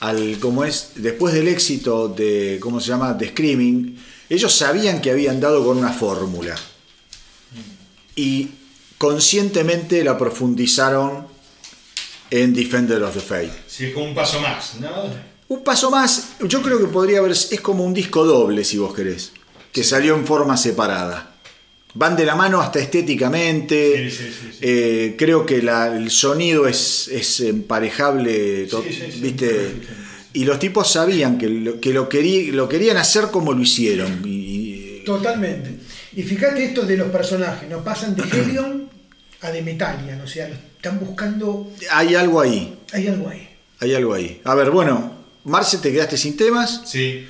[0.00, 3.98] al, como es, después del éxito de, ¿cómo se llama?, de Screaming,
[4.28, 6.54] ellos sabían que habían dado con una fórmula.
[8.16, 8.48] Y
[8.98, 11.26] conscientemente la profundizaron
[12.30, 13.52] en Defender of the Faith.
[13.66, 14.88] Sí, como un paso más, ¿no?
[15.48, 18.94] Un paso más, yo creo que podría haber, es como un disco doble, si vos
[18.94, 19.32] querés,
[19.72, 21.29] que salió en forma separada.
[21.94, 24.58] Van de la mano hasta estéticamente, Sí, sí, sí, sí.
[24.60, 29.20] eh, creo que la- el sonido es, es emparejable, to- Sí, sí, sí.
[29.20, 29.48] ¿viste?
[29.50, 29.86] Sí, sí.
[30.32, 34.22] Y los tipos sabían que lo, que lo, querí- lo querían hacer como lo hicieron.
[34.24, 34.28] Y,
[35.00, 35.70] y- Totalmente.
[36.14, 37.82] Y fíjate esto de los personajes, ¿no?
[37.82, 38.88] Pasan de Helion
[39.40, 41.72] a de Metalian, o sea, lo están buscando...
[41.90, 43.48] hay algo ahí, Hay algo ahí.
[43.80, 44.40] hay algo ahí.
[44.44, 45.12] A ver, bueno,
[45.44, 46.82] Marce, te quedaste sin temas.
[46.86, 47.26] Sí.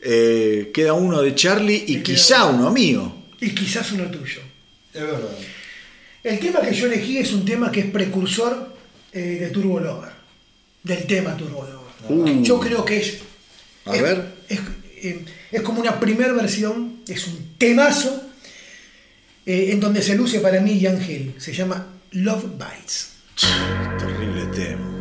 [0.00, 3.21] Eh, queda uno de Charlie y Me quizá uno mío.
[3.42, 4.40] Y quizás uno tuyo.
[4.94, 5.36] Es verdad.
[6.22, 8.72] El tema que yo elegí es un tema que es precursor
[9.12, 10.12] eh, de Turbo Lover.
[10.84, 12.38] Del tema Turbo Lover.
[12.38, 12.42] Uh.
[12.44, 13.18] Yo creo que es.
[13.84, 14.32] A es, ver.
[14.48, 14.60] Es,
[14.98, 18.30] eh, es como una primer versión, es un temazo
[19.44, 21.34] eh, en donde se luce para mí Ian Hill.
[21.38, 23.14] Se llama Love Bites.
[23.98, 24.91] Terrible tema.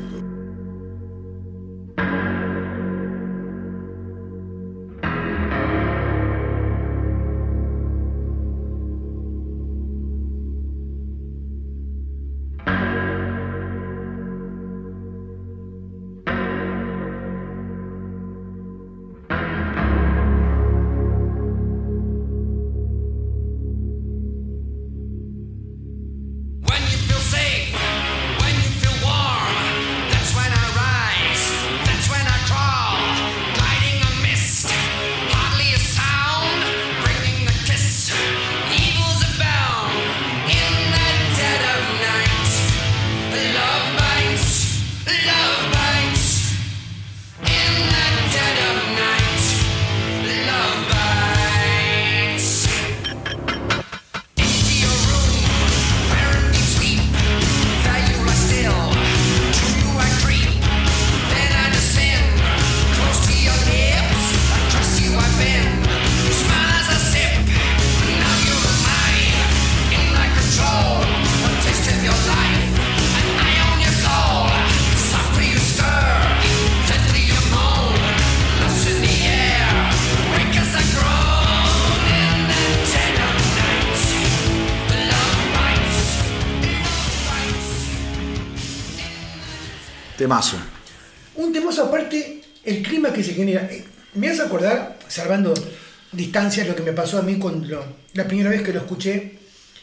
[96.44, 99.38] Lo que me pasó a mí cuando la primera vez que lo escuché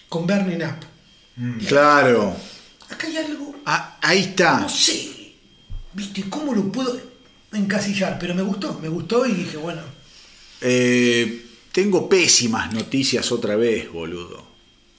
[0.08, 1.66] con Burning Up.
[1.66, 2.34] Claro.
[2.90, 4.60] Acá hay algo Ah, ahí está.
[4.60, 5.32] no sé,
[5.92, 6.24] ¿viste?
[6.30, 6.98] ¿Cómo lo puedo
[7.52, 8.18] encasillar?
[8.18, 9.82] Pero me gustó, me gustó y dije, bueno,
[10.60, 14.42] Eh, tengo pésimas noticias otra vez, boludo.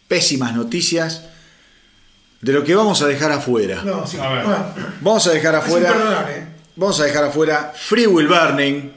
[0.08, 1.24] Pésimas noticias
[2.42, 3.82] de lo que vamos a dejar afuera.
[3.84, 4.18] no, sí.
[4.18, 4.46] A ver.
[4.46, 4.66] bueno,
[5.02, 6.46] Vamos a dejar afuera.
[6.76, 8.92] Vamos a dejar afuera Free Will Burning.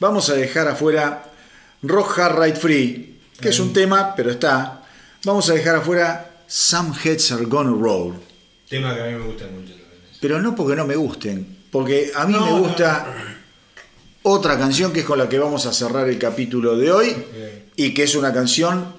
[0.00, 1.30] Vamos a dejar afuera
[1.82, 4.82] Rock Hard Ride Free, que es un tema, pero está.
[5.24, 8.14] Vamos a dejar afuera Some Heads Are Gonna Roll.
[8.68, 9.74] Tema que a mí me gusta mucho.
[10.20, 13.14] Pero no porque no me gusten, porque a mí No, me no, gusta
[14.22, 17.14] otra canción que es con la que vamos a cerrar el capítulo de hoy
[17.76, 18.94] y que es una canción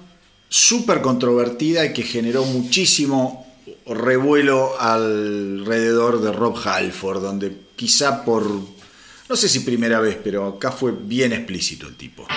[0.49, 3.45] súper controvertida y que generó muchísimo
[3.88, 8.45] revuelo alrededor de Rob Halford, donde quizá por,
[9.28, 12.28] no sé si primera vez, pero acá fue bien explícito el tipo.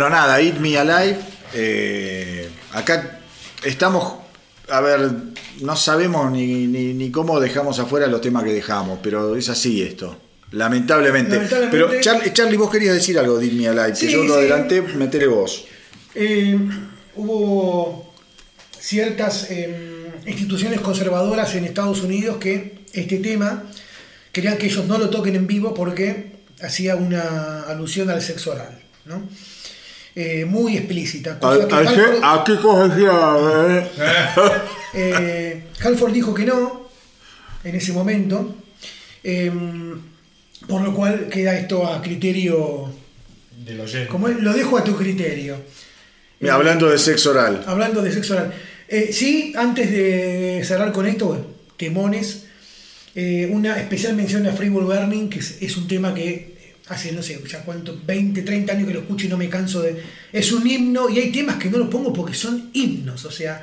[0.00, 1.18] Bueno, nada, Eat Me Alive.
[1.52, 3.20] eh, acá
[3.62, 4.14] estamos,
[4.70, 5.10] a ver,
[5.60, 9.82] no sabemos ni, ni- ni cómo dejamos afuera los temas que dejamos, pero es así
[9.82, 10.18] esto.
[10.52, 11.34] Lamentablemente.
[11.34, 11.76] Lamentablemente.
[11.90, 14.32] Pero Charlie, Charlie, vos querías decir algo de Eat Me Alive, que Sí, yo lo
[14.36, 14.40] sí.
[14.40, 15.66] adelanté, metele vos.
[16.14, 16.58] Eh,
[17.16, 18.14] hubo
[18.78, 23.64] ciertas eh, instituciones conservadoras en Estados Unidos que este tema
[24.32, 28.80] querían que ellos no lo toquen en vivo porque hacía una alusión al sexo oral.
[29.04, 29.28] ¿no?
[30.14, 31.34] Eh, muy explícita.
[31.34, 33.90] ¿A, cosa que Halford- a qué cosa eh?
[34.94, 36.88] eh, Halford dijo que no
[37.64, 38.54] en ese momento,
[39.22, 39.50] eh,
[40.66, 42.90] por lo cual queda esto a criterio,
[43.64, 44.08] Del oyente.
[44.08, 45.56] como es, lo dejo a tu criterio.
[46.40, 47.62] Mira, Hablando de sexo oral.
[47.66, 48.52] Hablando de sexo oral.
[48.88, 52.44] Eh, sí, antes de cerrar con esto, temones,
[53.14, 56.56] eh, una especial mención a Free Will Burning, que es, es un tema que
[56.90, 59.80] hace, no sé, ya cuánto, 20, 30 años que lo escucho y no me canso
[59.80, 60.02] de...
[60.32, 63.62] Es un himno y hay temas que no los pongo porque son himnos, o sea...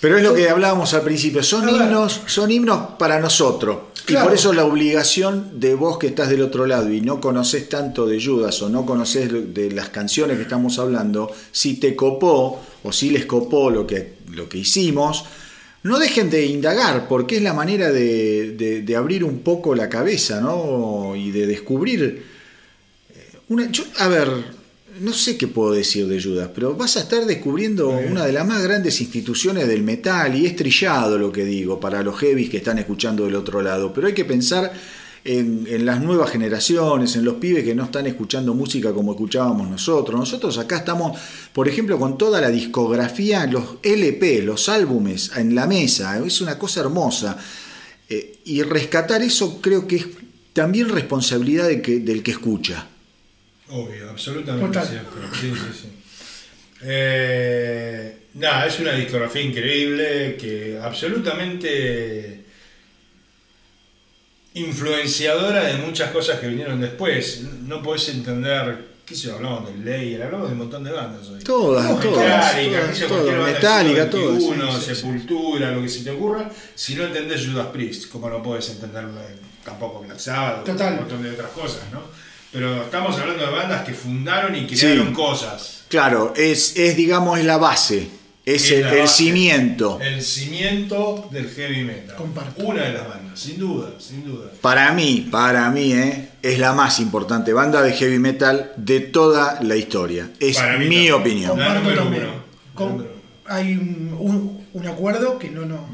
[0.00, 1.74] Pero es lo que hablábamos al principio, son ver.
[1.76, 3.78] himnos, son himnos para nosotros.
[4.04, 4.26] Claro.
[4.26, 7.70] Y por eso la obligación de vos que estás del otro lado y no conoces
[7.70, 12.60] tanto de Judas o no conoces de las canciones que estamos hablando, si te copó
[12.82, 15.24] o si les copó lo que, lo que hicimos,
[15.84, 19.88] no dejen de indagar, porque es la manera de, de- de abrir un poco la
[19.88, 21.14] cabeza, ¿no?
[21.16, 22.33] Y de descubrir.
[23.48, 24.28] Una, yo- a ver,
[25.00, 28.46] no sé qué puedo decir de Judas, pero vas a estar descubriendo una de las
[28.46, 32.58] más grandes instituciones del metal y es trillado lo que digo para los heavies que
[32.58, 34.72] están escuchando del otro lado, pero hay que pensar
[35.24, 39.68] en, en las nuevas generaciones, en los pibes que no están escuchando música como escuchábamos
[39.70, 40.18] nosotros.
[40.20, 41.18] Nosotros acá estamos,
[41.52, 46.58] por ejemplo, con toda la discografía, los LP, los álbumes en la mesa, es una
[46.58, 47.38] cosa hermosa.
[48.08, 50.06] Eh, y rescatar eso creo que es
[50.52, 52.86] también responsabilidad de que- del que escucha.
[53.70, 54.86] Obvio, absolutamente Total.
[54.86, 55.10] cierto.
[55.40, 55.88] Sí, sí, sí.
[56.82, 62.44] Eh, nada, es una discografía increíble que absolutamente
[64.54, 67.42] influenciadora de muchas cosas que vinieron después.
[67.62, 71.26] No podés entender, qué sé yo, hablamos de Layer, hablamos de un montón de bandas
[71.28, 71.42] hoy.
[71.42, 74.10] Todas, No, todas, Metallica, todas, del Metallica.
[74.80, 79.04] Sepultura, lo que se te ocurra, si no entendés Judas Priest, como no puedes entender
[79.04, 82.02] eh, tampoco Black Sabbath, un montón de otras cosas, ¿no?
[82.54, 85.12] Pero estamos hablando de bandas que fundaron y crearon Sí.
[85.12, 85.84] cosas.
[85.88, 88.08] Claro, es, es digamos es la base,
[88.46, 89.14] es Es el, la el base.
[89.24, 89.98] cimiento.
[90.00, 92.14] El cimiento del heavy metal.
[92.16, 92.62] Comparto.
[92.64, 94.50] Una de las bandas, sin duda, sin duda.
[94.60, 96.28] Para mí, para mí, ¿eh?
[96.42, 100.30] es la más importante banda de heavy metal de toda la historia.
[100.40, 101.12] Es Para mí mi también.
[101.14, 101.58] opinión.
[101.58, 102.22] La Comparto número también.
[102.24, 102.34] uno.
[102.74, 103.14] Con- La número
[103.46, 105.86] hay un, un- un acuerdo que no, no,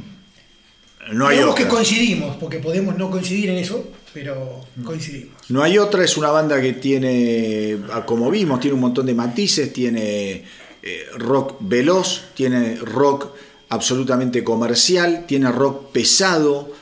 [1.12, 5.34] No hay Digamos que coincidimos, porque podemos no coincidir en eso, pero coincidimos.
[5.48, 9.14] No hay otra, es una banda que tiene, ah, como vimos, tiene un montón de
[9.14, 10.44] matices, tiene
[10.82, 13.28] eh, rock veloz, tiene rock
[13.68, 16.72] absolutamente comercial, tiene rock pesado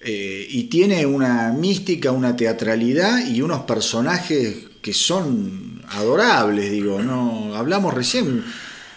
[0.00, 7.54] eh, y tiene una mística, una teatralidad y unos personajes que son adorables, digo, no
[7.56, 8.44] hablamos recién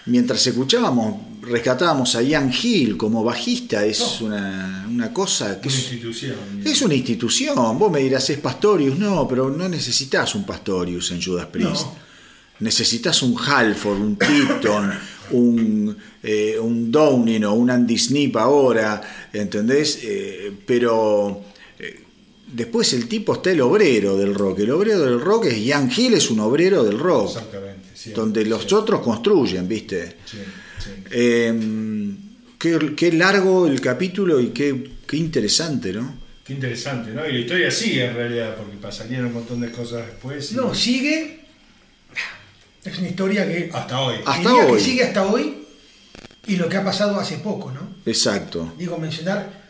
[0.06, 5.84] mientras escuchábamos rescatábamos a Ian Hill como bajista, es una, una cosa que Una es,
[5.84, 6.36] institución.
[6.64, 7.56] es una institución.
[7.78, 8.98] Vos me dirás, ¿es Pastorius?
[8.98, 11.86] No, pero no necesitas un Pastorius en Judas Priest.
[11.86, 11.95] No.
[12.60, 14.92] Necesitas un Halford, un Tipton,
[15.32, 19.02] un, eh, un Downing o un Andy Snip ahora,
[19.34, 20.00] ¿entendés?
[20.03, 21.44] Eh, pero
[21.80, 22.03] eh,
[22.53, 24.60] después el tipo está el obrero del rock.
[24.60, 27.30] El obrero del rock es Ian Hill, es un obrero del rock.
[27.30, 27.82] Exactamente.
[28.16, 30.18] donde los otros construyen, ¿viste?
[30.26, 30.38] sí,
[30.84, 30.90] sí.
[31.11, 32.14] Eh,
[32.60, 36.19] qué, qué largo el capítulo y qué, qué interesante, ¿no?
[36.43, 37.27] Qué interesante, ¿no?
[37.27, 40.51] Y la historia sigue en realidad, porque pasarían un montón de cosas después.
[40.51, 41.40] y- No, sigue.
[42.84, 43.69] Es una historia que.
[43.72, 44.16] Hasta hoy.
[44.26, 44.77] Hasta hoy.
[44.77, 45.58] que sigue hasta hoy
[46.48, 47.95] y lo que ha pasado hace poco, ¿no?
[48.06, 48.74] Exacto.
[48.77, 49.61] Digo, mencionar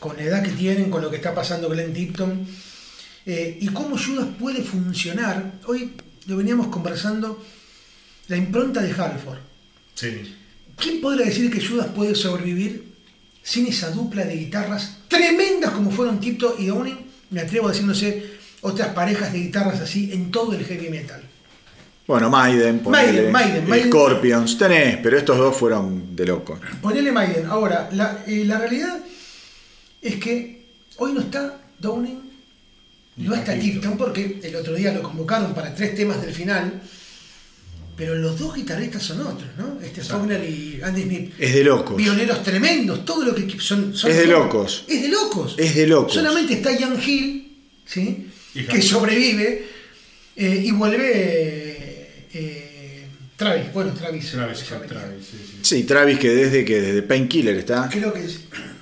[0.00, 2.46] con la edad que tienen, con lo que está pasando Glenn Tipton
[3.26, 5.52] eh, y cómo Judas puede funcionar.
[5.66, 5.92] Hoy
[6.26, 7.44] lo veníamos conversando,
[8.28, 9.38] la impronta de Halford.
[9.94, 10.34] Sí.
[10.76, 12.94] ¿Quién podría decir que Judas puede sobrevivir
[13.42, 16.98] sin esa dupla de guitarras tremendas como fueron Tipton y Downing?
[17.30, 20.88] Me atrevo a decir, no sé, otras parejas de guitarras así en todo el heavy
[20.88, 21.22] metal.
[22.06, 23.88] Bueno, Maiden, ponele, Maiden, Maiden, Maiden.
[23.88, 26.60] Scorpions, tenés, pero estos dos fueron de locos.
[26.82, 27.46] Ponele Maiden.
[27.46, 28.98] Ahora, la, eh, la realidad
[30.02, 30.66] es que
[30.98, 32.20] hoy no está Downing,
[33.16, 33.80] Ni no está Tipton.
[33.80, 36.82] Tipton, porque el otro día lo convocaron para tres temas del final,
[37.96, 39.78] pero los dos guitarristas son otros, ¿no?
[39.82, 41.32] Este Faulkner y Andy Smith.
[41.38, 41.96] Es de locos.
[41.96, 43.94] Pioneros tremendos, todo lo que son.
[43.96, 44.84] son Es de locos.
[44.88, 45.54] Es de locos.
[45.58, 46.14] Es de locos.
[46.14, 47.56] Solamente está Ian Hill,
[47.86, 48.28] ¿sí?
[48.54, 49.66] Y que sobrevive
[50.36, 53.06] eh, y vuelve eh,
[53.36, 53.72] Travis.
[53.72, 54.30] Bueno, Travis.
[54.30, 54.64] Travis.
[54.64, 54.88] Travis,
[55.30, 55.58] sí, sí.
[55.62, 57.88] Sí, Travis que desde que desde Painkiller está.
[57.88, 58.40] Creo que es.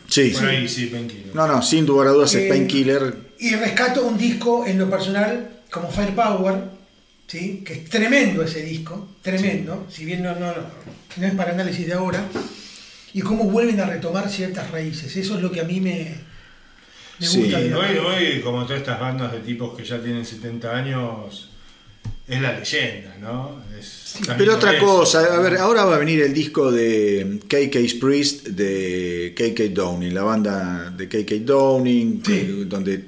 [0.08, 0.46] Sí, Por sí.
[0.46, 1.32] ahí sí, tranquilo.
[1.34, 3.14] No, no, sin lugar a dudas es Eh, Painkiller.
[3.38, 6.64] Y rescato un disco en lo personal como Firepower,
[7.32, 7.62] ¿sí?
[7.64, 10.52] que es tremendo ese disco, tremendo, si bien no, no,
[11.16, 12.22] no es para análisis de ahora,
[13.14, 15.16] y cómo vuelven a retomar ciertas raíces.
[15.16, 16.14] Eso es lo que a mí me,
[17.18, 17.58] me Sí, gusta.
[17.60, 21.48] de hoy, hoy, como todas estas bandas de tipos que ya tienen 70 años,
[22.28, 23.62] es la leyenda, ¿no?
[23.78, 24.84] Es- Pero otra eso.
[24.84, 30.14] cosa, a ver, ahora va a venir el disco de KK's Priest de KK Downing,
[30.14, 32.64] la banda de KK Downing, Sí.
[32.66, 33.04] donde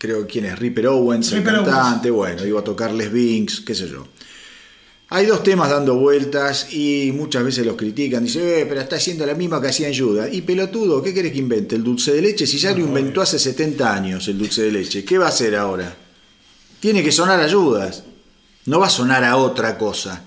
[0.00, 3.74] creo quién es Ripper Owens, Ripper el cantante, bueno, iba a tocar Les Binks, qué
[3.74, 4.06] sé yo.
[5.10, 9.26] Hay dos temas dando vueltas y muchas veces los critican, dicen, eh, pero está haciendo
[9.26, 10.28] la misma que hacía en Judas.
[10.32, 11.74] Y pelotudo, ¿qué querés que invente?
[11.76, 12.46] ¿El dulce de leche?
[12.46, 15.54] Si ya lo inventó hace 70 años el dulce de leche, ¿qué va a hacer
[15.56, 15.94] ahora?
[16.78, 18.04] Tiene que sonar a Judas,
[18.66, 20.24] no va a sonar a otra cosa.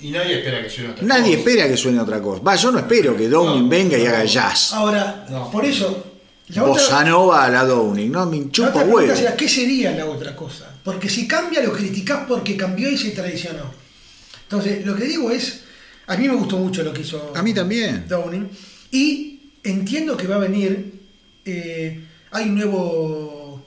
[0.00, 1.38] Y nadie espera que suene otra Nadie cosa.
[1.50, 2.42] espera que suene otra cosa.
[2.42, 4.72] Va, yo no espero que Downing No, venga y haga jazz.
[4.72, 5.50] Ahora, No.
[5.50, 6.13] por eso,
[6.48, 9.12] la Bossa otra, Nova a la Downing, no me chupa huevo.
[9.36, 10.70] ¿qué sería la otra cosa?
[10.84, 13.72] Porque si cambia, lo criticás porque cambió y se traicionó.
[14.42, 15.60] Entonces, lo que digo es,
[16.06, 18.04] a mí me gustó mucho lo que hizo A mí también.
[18.06, 18.48] Downing.
[18.90, 20.92] Y entiendo que va a venir,
[21.46, 23.64] eh, hay un nuevo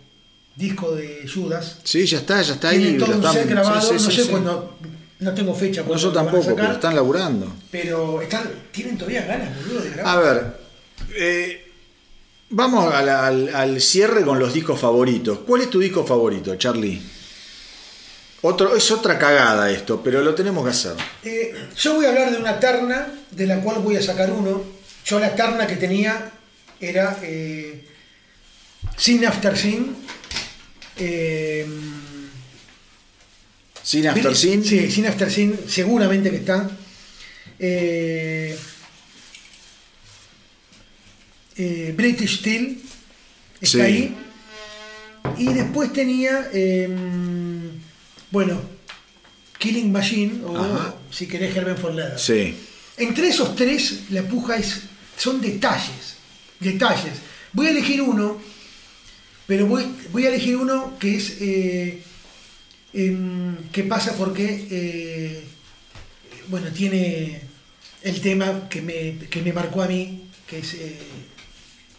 [0.56, 1.78] disco de Judas.
[1.84, 2.98] Sí, ya está, ya está ahí.
[2.98, 4.30] Todo están- set grabado, sí, sí, no sé sí.
[4.30, 4.78] cuándo,
[5.20, 5.84] no tengo fecha.
[5.88, 7.54] No, yo tampoco, sacar, pero están laburando.
[7.72, 10.18] pero están, tienen todavía ganas, boludo, de grabar.
[10.18, 10.58] A ver,
[11.16, 11.67] eh,
[12.50, 15.40] vamos al, al cierre con los discos favoritos.
[15.46, 17.02] ¿Cuál es tu disco favorito, Charlie?
[18.42, 20.94] Otro, es otra cagada esto, pero lo tenemos que hacer.
[21.24, 24.64] Eh, yo voy a hablar de una terna de la cual voy a sacar uno.
[25.06, 26.32] Yo la terna que tenía
[26.80, 27.84] era eh,
[28.96, 29.96] Sin After Sin.
[30.98, 31.66] eh,
[33.82, 34.64] Sin After Sin.
[34.64, 36.70] Sí, Sin After Sin, seguramente que está.
[37.60, 38.58] Eh,
[41.58, 42.80] eh, British Steel
[43.62, 43.82] está Sí.
[43.82, 44.16] ahí.
[45.38, 46.88] Y después tenía, eh,
[48.32, 48.62] bueno,
[49.60, 50.96] Killing Machine, o Ajá.
[51.12, 52.18] si querés, Heaven for Leather.
[52.20, 52.56] Sí.
[52.98, 54.82] Entre esos tres, la puja es,
[55.18, 56.16] son detalles.
[56.60, 57.14] Detalles.
[57.54, 58.40] Voy a elegir uno,
[59.46, 61.38] pero voy, voy a elegir uno que es.
[61.42, 62.02] eh,
[62.94, 64.68] em, que pasa porque.
[64.72, 65.44] eh,
[66.48, 67.42] bueno, tiene
[68.04, 70.74] el tema que me, que me marcó a mí, que es.
[70.76, 70.98] eh,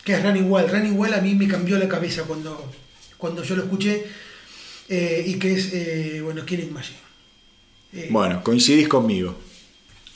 [0.09, 0.71] que es Running Wild.
[0.71, 2.73] Running Wild a mí me cambió la cabeza cuando,
[3.19, 4.07] cuando yo lo escuché.
[4.89, 6.99] eh, y que es, eh, bueno, Killing Machine.
[7.93, 9.37] Eh, Bueno, coincidís conmigo.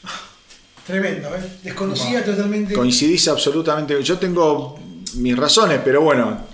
[0.86, 1.42] Tremendo, ¿eh?
[1.62, 2.72] Desconocía totalmente.
[2.72, 4.02] Coincidís absolutamente.
[4.02, 4.80] Yo tengo
[5.16, 6.46] mis razones, pero bueno,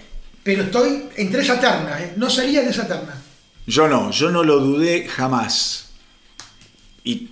[0.43, 2.15] Pero estoy entre esa terna, ¿eh?
[2.17, 3.15] No salía de esa terna.
[3.69, 5.91] yo no, yo no lo dudé jamás.
[7.05, 7.29] Y,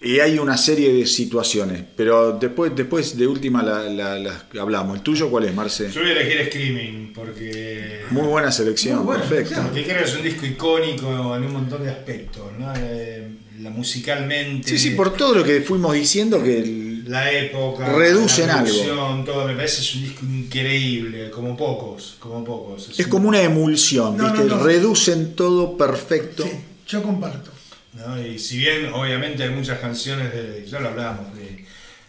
[0.00, 4.96] y hay una serie de situaciones, pero después, después de última la- la- las hablamos.
[4.96, 5.90] ¿El tuyo cuál es, Marce?
[5.90, 8.02] Yo voy a elegir Screaming porque.
[8.10, 9.60] Muy buena selección, Muy buena perfecto.
[9.62, 12.72] Porque creo que es un disco icónico en un montón de aspectos, ¿no?
[12.76, 13.28] Eh,
[13.60, 14.68] la musicalmente.
[14.68, 19.24] Sí, sí, por todo lo que fuimos diciendo que el- la época, Reducen la algo.
[19.24, 22.90] todo me parece es un disco increíble, como pocos, como pocos.
[22.90, 24.44] es un- como una emulsión, No, ¿viste?
[24.46, 24.62] no, no.
[24.62, 26.44] Reducen todo perfecto.
[26.44, 26.50] Sí,
[26.86, 27.50] yo comparto.
[27.98, 28.20] ¿No?
[28.24, 31.42] Y si bien obviamente hay muchas canciones, de, ya lo hablamos, de,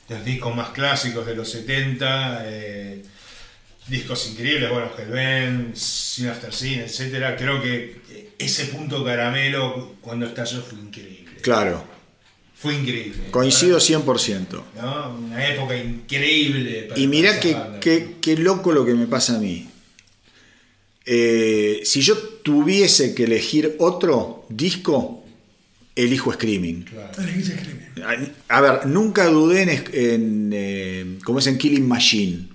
[0.08, 3.04] de los discos más clásicos de los 70, eh,
[3.88, 8.00] discos increíbles, bueno, Hellbent, Sin After Sin, etcétera, creo que
[8.38, 11.38] ese punto caramelo cuando estalló fue increíble.
[11.42, 11.84] Claro,
[12.56, 13.24] Fue increíble.
[13.32, 14.64] coincido 100%.
[14.82, 15.16] ¿no?
[15.18, 16.84] Una época increíble.
[16.90, 19.68] para- Y mirá qué, qué- qué loco lo que me pasa a mí.
[21.06, 25.19] Eh, si yo tuviese que elegir otro disco,
[25.96, 26.84] elijo Screaming.
[26.84, 27.10] Claro.
[27.14, 28.34] Crimen.
[28.50, 32.48] A, a ver, nunca dudé en, en, eh, como es en Killing Machine.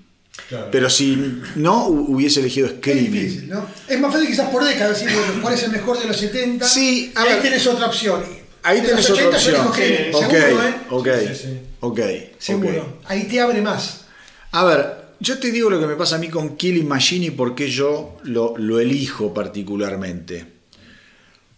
[0.49, 0.69] Claro.
[0.71, 3.13] Pero si no, hu- hubiese elegido Es Screaming.
[3.13, 3.67] difícil, ¿no?
[3.89, 6.67] Es más fácil quizás por década decir, bueno, cuál es el mejor de los 70.
[6.67, 7.43] Sí, a y ahí ver.
[7.43, 8.23] tenés otra opción.
[8.63, 9.89] Ahí De tenés los otra 80 yo elijo opción.
[9.89, 10.75] Crimen, Ok, seguro, ¿eh?
[10.91, 11.59] ok, Sí, sí, sí.
[11.81, 12.01] ok.
[12.39, 12.99] Seguro.
[13.05, 14.07] Ahí te abre más.
[14.53, 17.31] A ver, yo te digo lo que me pasa a mí con Killing Machine y
[17.31, 20.47] por qué yo lo, lo elijo particularmente.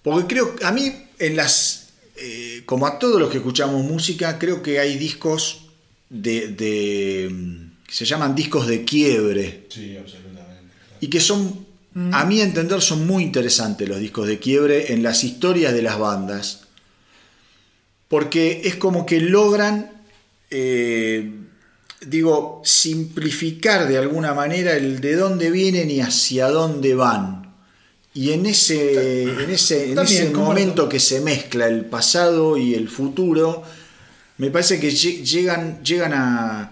[0.02, 4.62] Porque creo, a mí, en las, eh, como a todos los que escuchamos música, creo
[4.62, 5.66] que hay discos
[6.08, 10.72] de, de, mm, que se llaman discos de quiebre Sí, absolutamente.
[11.00, 11.66] y que son,
[12.12, 15.98] a mi entender, son muy interesantes los discos de quiebre en las historias de las
[15.98, 16.64] bandas,
[18.08, 19.90] porque es como que logran,
[20.50, 21.32] eh,
[22.06, 27.45] digo, simplificar de alguna manera el de dónde vienen y hacia dónde van.
[28.16, 32.88] Y en ese, en ese, en ese momento que se mezcla el pasado y el
[32.88, 33.62] futuro,
[34.38, 36.62] me parece que lle- llegan, llegan a,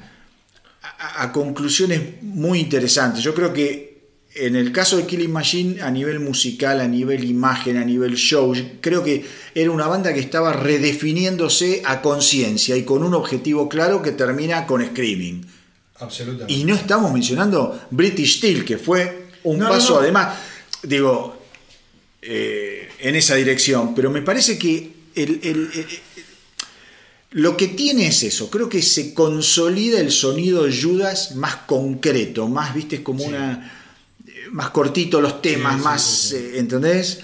[0.82, 3.23] a- a conclusiones muy interesantes.
[3.23, 3.92] Yo creo que
[4.36, 8.52] en el caso de Killing Machine, a nivel musical, a nivel imagen, a nivel show,
[8.81, 9.24] creo que
[9.55, 14.66] era una banda que estaba redefiniéndose a conciencia y con un objetivo claro que termina
[14.66, 15.47] con Screaming.
[16.00, 16.52] Absolutamente.
[16.52, 20.00] Y no estamos mencionando British Steel, que fue un no, paso no.
[20.00, 20.36] además,
[20.82, 21.33] digo,
[22.26, 25.86] eh, en esa dirección, pero me parece que el- el- el-
[27.32, 32.74] lo que tiene es eso, creo que se consolida el sonido Judas más concreto, más,
[32.74, 33.72] viste, como una...
[34.52, 36.36] más cortito los temas, Sí, sí, más, sí, sí.
[36.36, 37.20] eh, ¿entendés?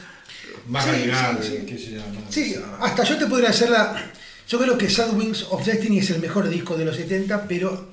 [0.66, 1.66] Más Sí, amigable, sí, sí.
[1.66, 4.12] qué sé yo, más- Sí, hasta yo te podría hacer la.
[4.48, 7.88] Yo creo que Sad Wings of Destiny es el mejor disco de los 70, pero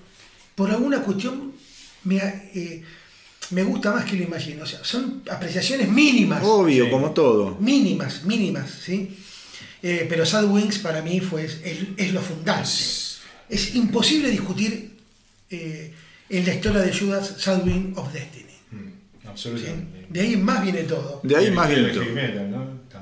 [0.55, 1.53] por alguna cuestión
[2.03, 2.83] me, eh,
[3.51, 4.63] me gusta más que lo imagino.
[4.63, 6.41] O sea, son apreciaciones mínimas.
[6.43, 6.91] Obvio, Sí.
[6.91, 7.57] como todo.
[7.59, 9.17] Mínimas, mínimas, ¿sí?
[9.83, 11.59] Eh, pero Sad Wings para mí fue, es,
[11.97, 12.69] es lo fundante.
[13.49, 14.91] Es imposible discutir
[15.49, 15.93] eh,
[16.29, 18.43] en la historia de Judas Sad Wings of Destiny.
[18.71, 19.27] Mm, ¿sí?
[19.27, 20.05] Absolutamente.
[20.09, 21.21] De ahí más viene todo.
[21.23, 22.03] De ahí más bien todo.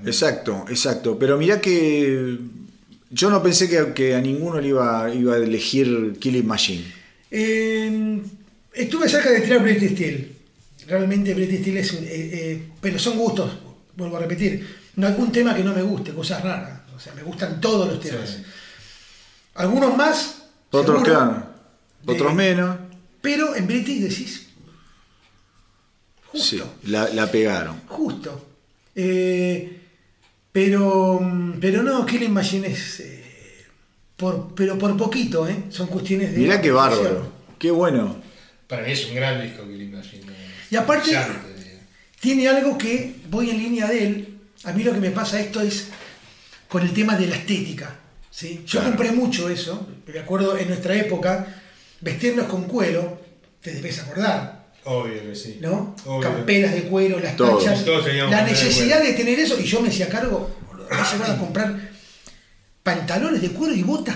[0.05, 1.17] Exacto, exacto.
[1.17, 2.37] Pero mirá que
[3.09, 6.83] yo no pensé que, que a ninguno le iba, iba a elegir Killing Machine.
[7.31, 8.19] Eh,
[8.73, 10.34] estuve cerca de tirar Britney Steel.
[10.87, 11.91] Realmente Britney Steel es.
[11.93, 13.51] un- eh, eh, pero son gustos,
[13.95, 14.67] vuelvo a repetir.
[14.95, 16.81] No hay un tema que no me guste, cosas raras.
[16.95, 18.29] O sea, me gustan todos los temas.
[18.29, 18.43] Sí.
[19.55, 20.43] Algunos más.
[20.71, 21.45] Otros claro,
[22.03, 22.77] de- otros menos.
[23.21, 24.47] Pero en Britney decís.
[26.27, 26.75] Justo.
[26.83, 27.81] Sí, la, la pegaron.
[27.87, 28.45] Justo.
[28.95, 29.81] Eh,
[30.51, 31.19] pero,
[31.59, 32.99] pero no, Killing Machine es.
[33.01, 33.23] eh,
[34.15, 35.63] por, pero por poquito, ¿eh?
[35.69, 36.37] Son cuestiones de.
[36.39, 37.31] Mirá qué bárbaro.
[37.59, 38.21] Qué bueno.
[38.67, 40.31] Para mí es un gran disco que le imagino.
[40.71, 41.79] Y aparte- digo.
[42.19, 44.37] tiene algo que voy en línea de él.
[44.63, 45.87] A mí lo que me pasa esto es
[46.67, 47.95] con el tema de la estética.
[48.31, 48.63] ¿sí?
[48.65, 48.87] Yo Claro.
[48.95, 49.87] compré mucho eso.
[50.11, 51.47] Me acuerdo en nuestra época,
[52.01, 53.21] vestirnos con cuero,
[53.61, 55.57] te debes acordar, Obvio que sí.
[55.61, 55.95] ¿no?
[56.05, 56.29] Obvio.
[56.31, 57.63] Camperas de cuero, las Todos.
[57.63, 57.83] tachas.
[57.85, 60.53] Todos La de necesidad de tener eso, y yo me hacía cargo,
[60.89, 61.91] me a comprar
[62.83, 64.15] pantalones de cuero y botas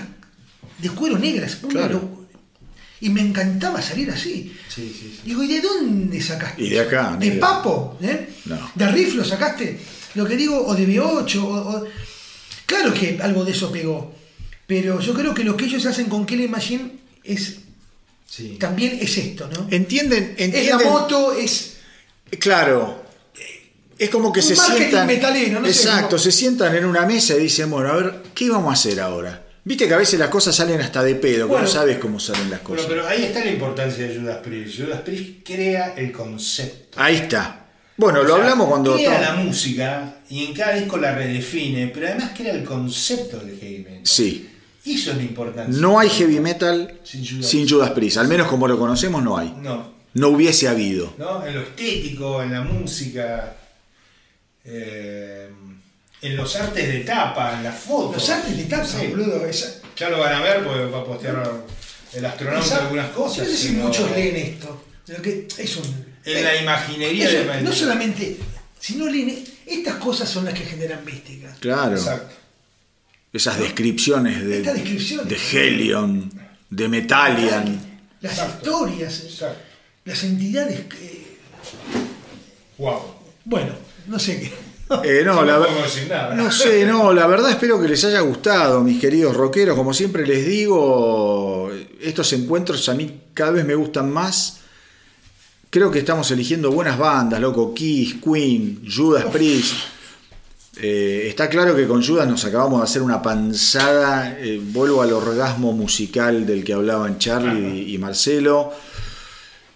[0.78, 1.58] de cuero negras.
[1.64, 2.19] una Claro.
[3.02, 4.54] Y me encantaba salir así.
[4.68, 5.20] Sí, sí, sí.
[5.26, 6.62] Digo, ¿y de dónde sacaste?
[6.64, 7.98] Y de acá, ¿De Papo?
[8.02, 8.30] ¿eh?
[8.46, 8.72] No.
[8.76, 9.80] ¿De Riff lo sacaste?
[10.16, 11.36] Lo que digo, o de B8.
[11.44, 11.48] o-
[11.78, 11.86] o-
[12.66, 14.14] Claro que algo de eso pegó.
[14.68, 16.92] Pero yo creo que lo que ellos hacen con Killing Machine
[17.24, 17.56] es
[18.30, 18.58] Sí.
[18.60, 19.68] también es esto, ¿no?
[19.72, 20.36] ¿Entienden?
[20.38, 21.78] Es entienden la moto, es.
[22.40, 23.04] Claro.
[23.98, 25.08] Es como que Un se sientan.
[25.08, 28.22] metalero, no sé, exacto, como- se sientan en una mesa y dicen, bueno, a ver,
[28.36, 29.46] ¿qué vamos a hacer ahora?
[29.70, 31.66] Viste que a veces las cosas salen hasta de pedo, Bueno.
[31.66, 32.86] no sabes cómo salen las Bueno, cosas.
[32.88, 34.80] pero ahí está la importancia de Judas Priest.
[34.82, 37.00] Judas Priest crea el concepto.
[37.00, 37.68] Ahí está.
[37.96, 38.96] Bueno, O lo sea, hablamos cuando.
[38.96, 43.60] Crea la música y en cada disco la redefine, pero además crea el concepto del
[43.60, 44.00] heavy metal.
[44.06, 44.50] Sí.
[44.86, 45.78] Y eso es lo importante.
[45.78, 48.18] No hay heavy metal Sin Judas sin Judas Priest.
[48.18, 49.54] Al menos como lo conocemos, no hay.
[49.62, 51.14] No, No hubiese habido.
[51.20, 51.46] ¿no?
[51.46, 53.56] En lo estético, en la música,
[54.66, 55.48] eh,
[56.22, 58.16] en los artes de tapa, en las fotos.
[58.16, 59.08] Los artes de tapa, Sí.
[59.08, 59.46] boludo.
[59.46, 61.44] esa- Ya lo van a ver porque va a postear
[62.14, 63.40] el astronauta esa- algunas cosas.
[63.48, 64.86] No sé si muchos leen esto.
[65.08, 66.06] Lo que es un.
[66.26, 68.38] En la imaginería Eso, de no solamente.
[68.80, 69.44] Si no leen.
[69.66, 71.54] Estas cosas son las que generan mística.
[71.60, 71.96] Claro.
[71.96, 72.36] Exacto.
[73.34, 75.28] Esas descripciones de, Estas descripciones.
[75.30, 76.32] de Helion,
[76.70, 78.02] de Metallian.
[78.22, 78.58] Las Exacto.
[78.86, 79.60] historias, Exacto.
[80.06, 81.38] las entidades que.
[82.78, 83.02] Wow.
[83.46, 83.74] Bueno,
[84.08, 84.52] no sé qué.
[85.04, 85.70] Eh, no, la, ver-
[86.36, 89.76] no sé, no, la verdad espero que les haya gustado, mis queridos rockeros.
[89.76, 91.70] Como siempre les digo,
[92.02, 94.58] estos encuentros a mí cada vez me gustan más.
[95.70, 97.74] Creo que estamos eligiendo buenas bandas, loco.
[97.74, 99.74] Kiss, Queen, Judas Priest.
[100.82, 104.38] Eh, está claro que con Judas nos acabamos de hacer una panzada.
[104.40, 108.72] eh, vuelvo al orgasmo musical del que hablaban Charlie y Marcelo.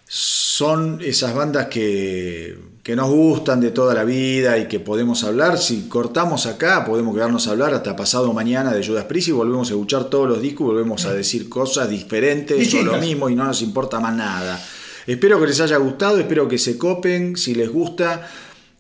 [0.08, 5.58] Son esas bandas que, que nos gustan de toda la vida y que podemos hablar.
[5.58, 9.70] Si cortamos acá, podemos quedarnos a hablar hasta pasado mañana de Judas Priest y volvemos
[9.70, 12.94] a escuchar todos los discos y volvemos a decir cosas diferentes o Distintas.
[12.94, 14.62] lo mismo y no nos importa más nada.
[15.08, 18.30] Espero que les haya gustado, espero que se copen, si les gusta,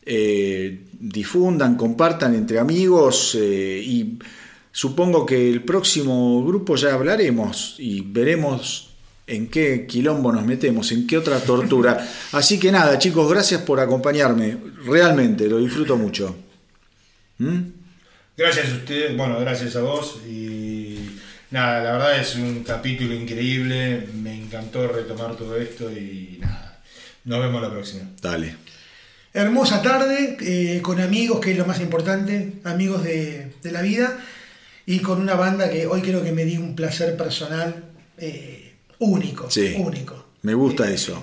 [0.05, 4.19] eh, difundan, compartan entre amigos eh, y
[4.73, 8.92] supongo que el próximo grupo ya hablaremos y veremos
[9.35, 12.07] en qué quilombo nos metemos, en qué otra tortura.
[12.31, 16.35] Así que nada, chicos, gracias por acompañarme, realmente, lo disfruto mucho.
[17.37, 17.61] ¿Mm?
[18.37, 20.97] Gracias a ustedes, bueno, gracias a vos y
[21.51, 26.81] nada, la verdad es un capítulo increíble, me encantó retomar todo esto y nada,
[27.25, 28.09] nos vemos la próxima.
[28.21, 28.55] Dale.
[29.33, 34.19] Hermosa tarde, eh, con amigos, que es lo más importante, amigos de, de la vida,
[34.85, 37.85] y con una banda que hoy creo que me di un placer personal
[38.17, 38.62] eh,
[38.99, 39.49] único.
[39.49, 39.75] Sí.
[39.77, 40.23] Único.
[40.43, 41.21] Me gusta Eh, eso.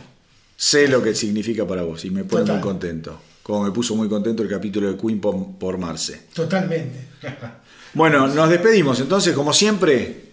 [0.57, 2.57] Sé lo que significa para vos y me pone Total.
[2.57, 3.21] muy contento.
[3.43, 6.27] Como me puso muy contento el capítulo de Queen por, por Marce.
[6.35, 7.09] Totalmente.
[7.95, 10.31] Bueno, nos despedimos entonces, como siempre.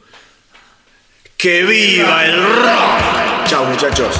[1.37, 3.47] ¡Que viva el rock!
[3.47, 4.15] Chao muchachos.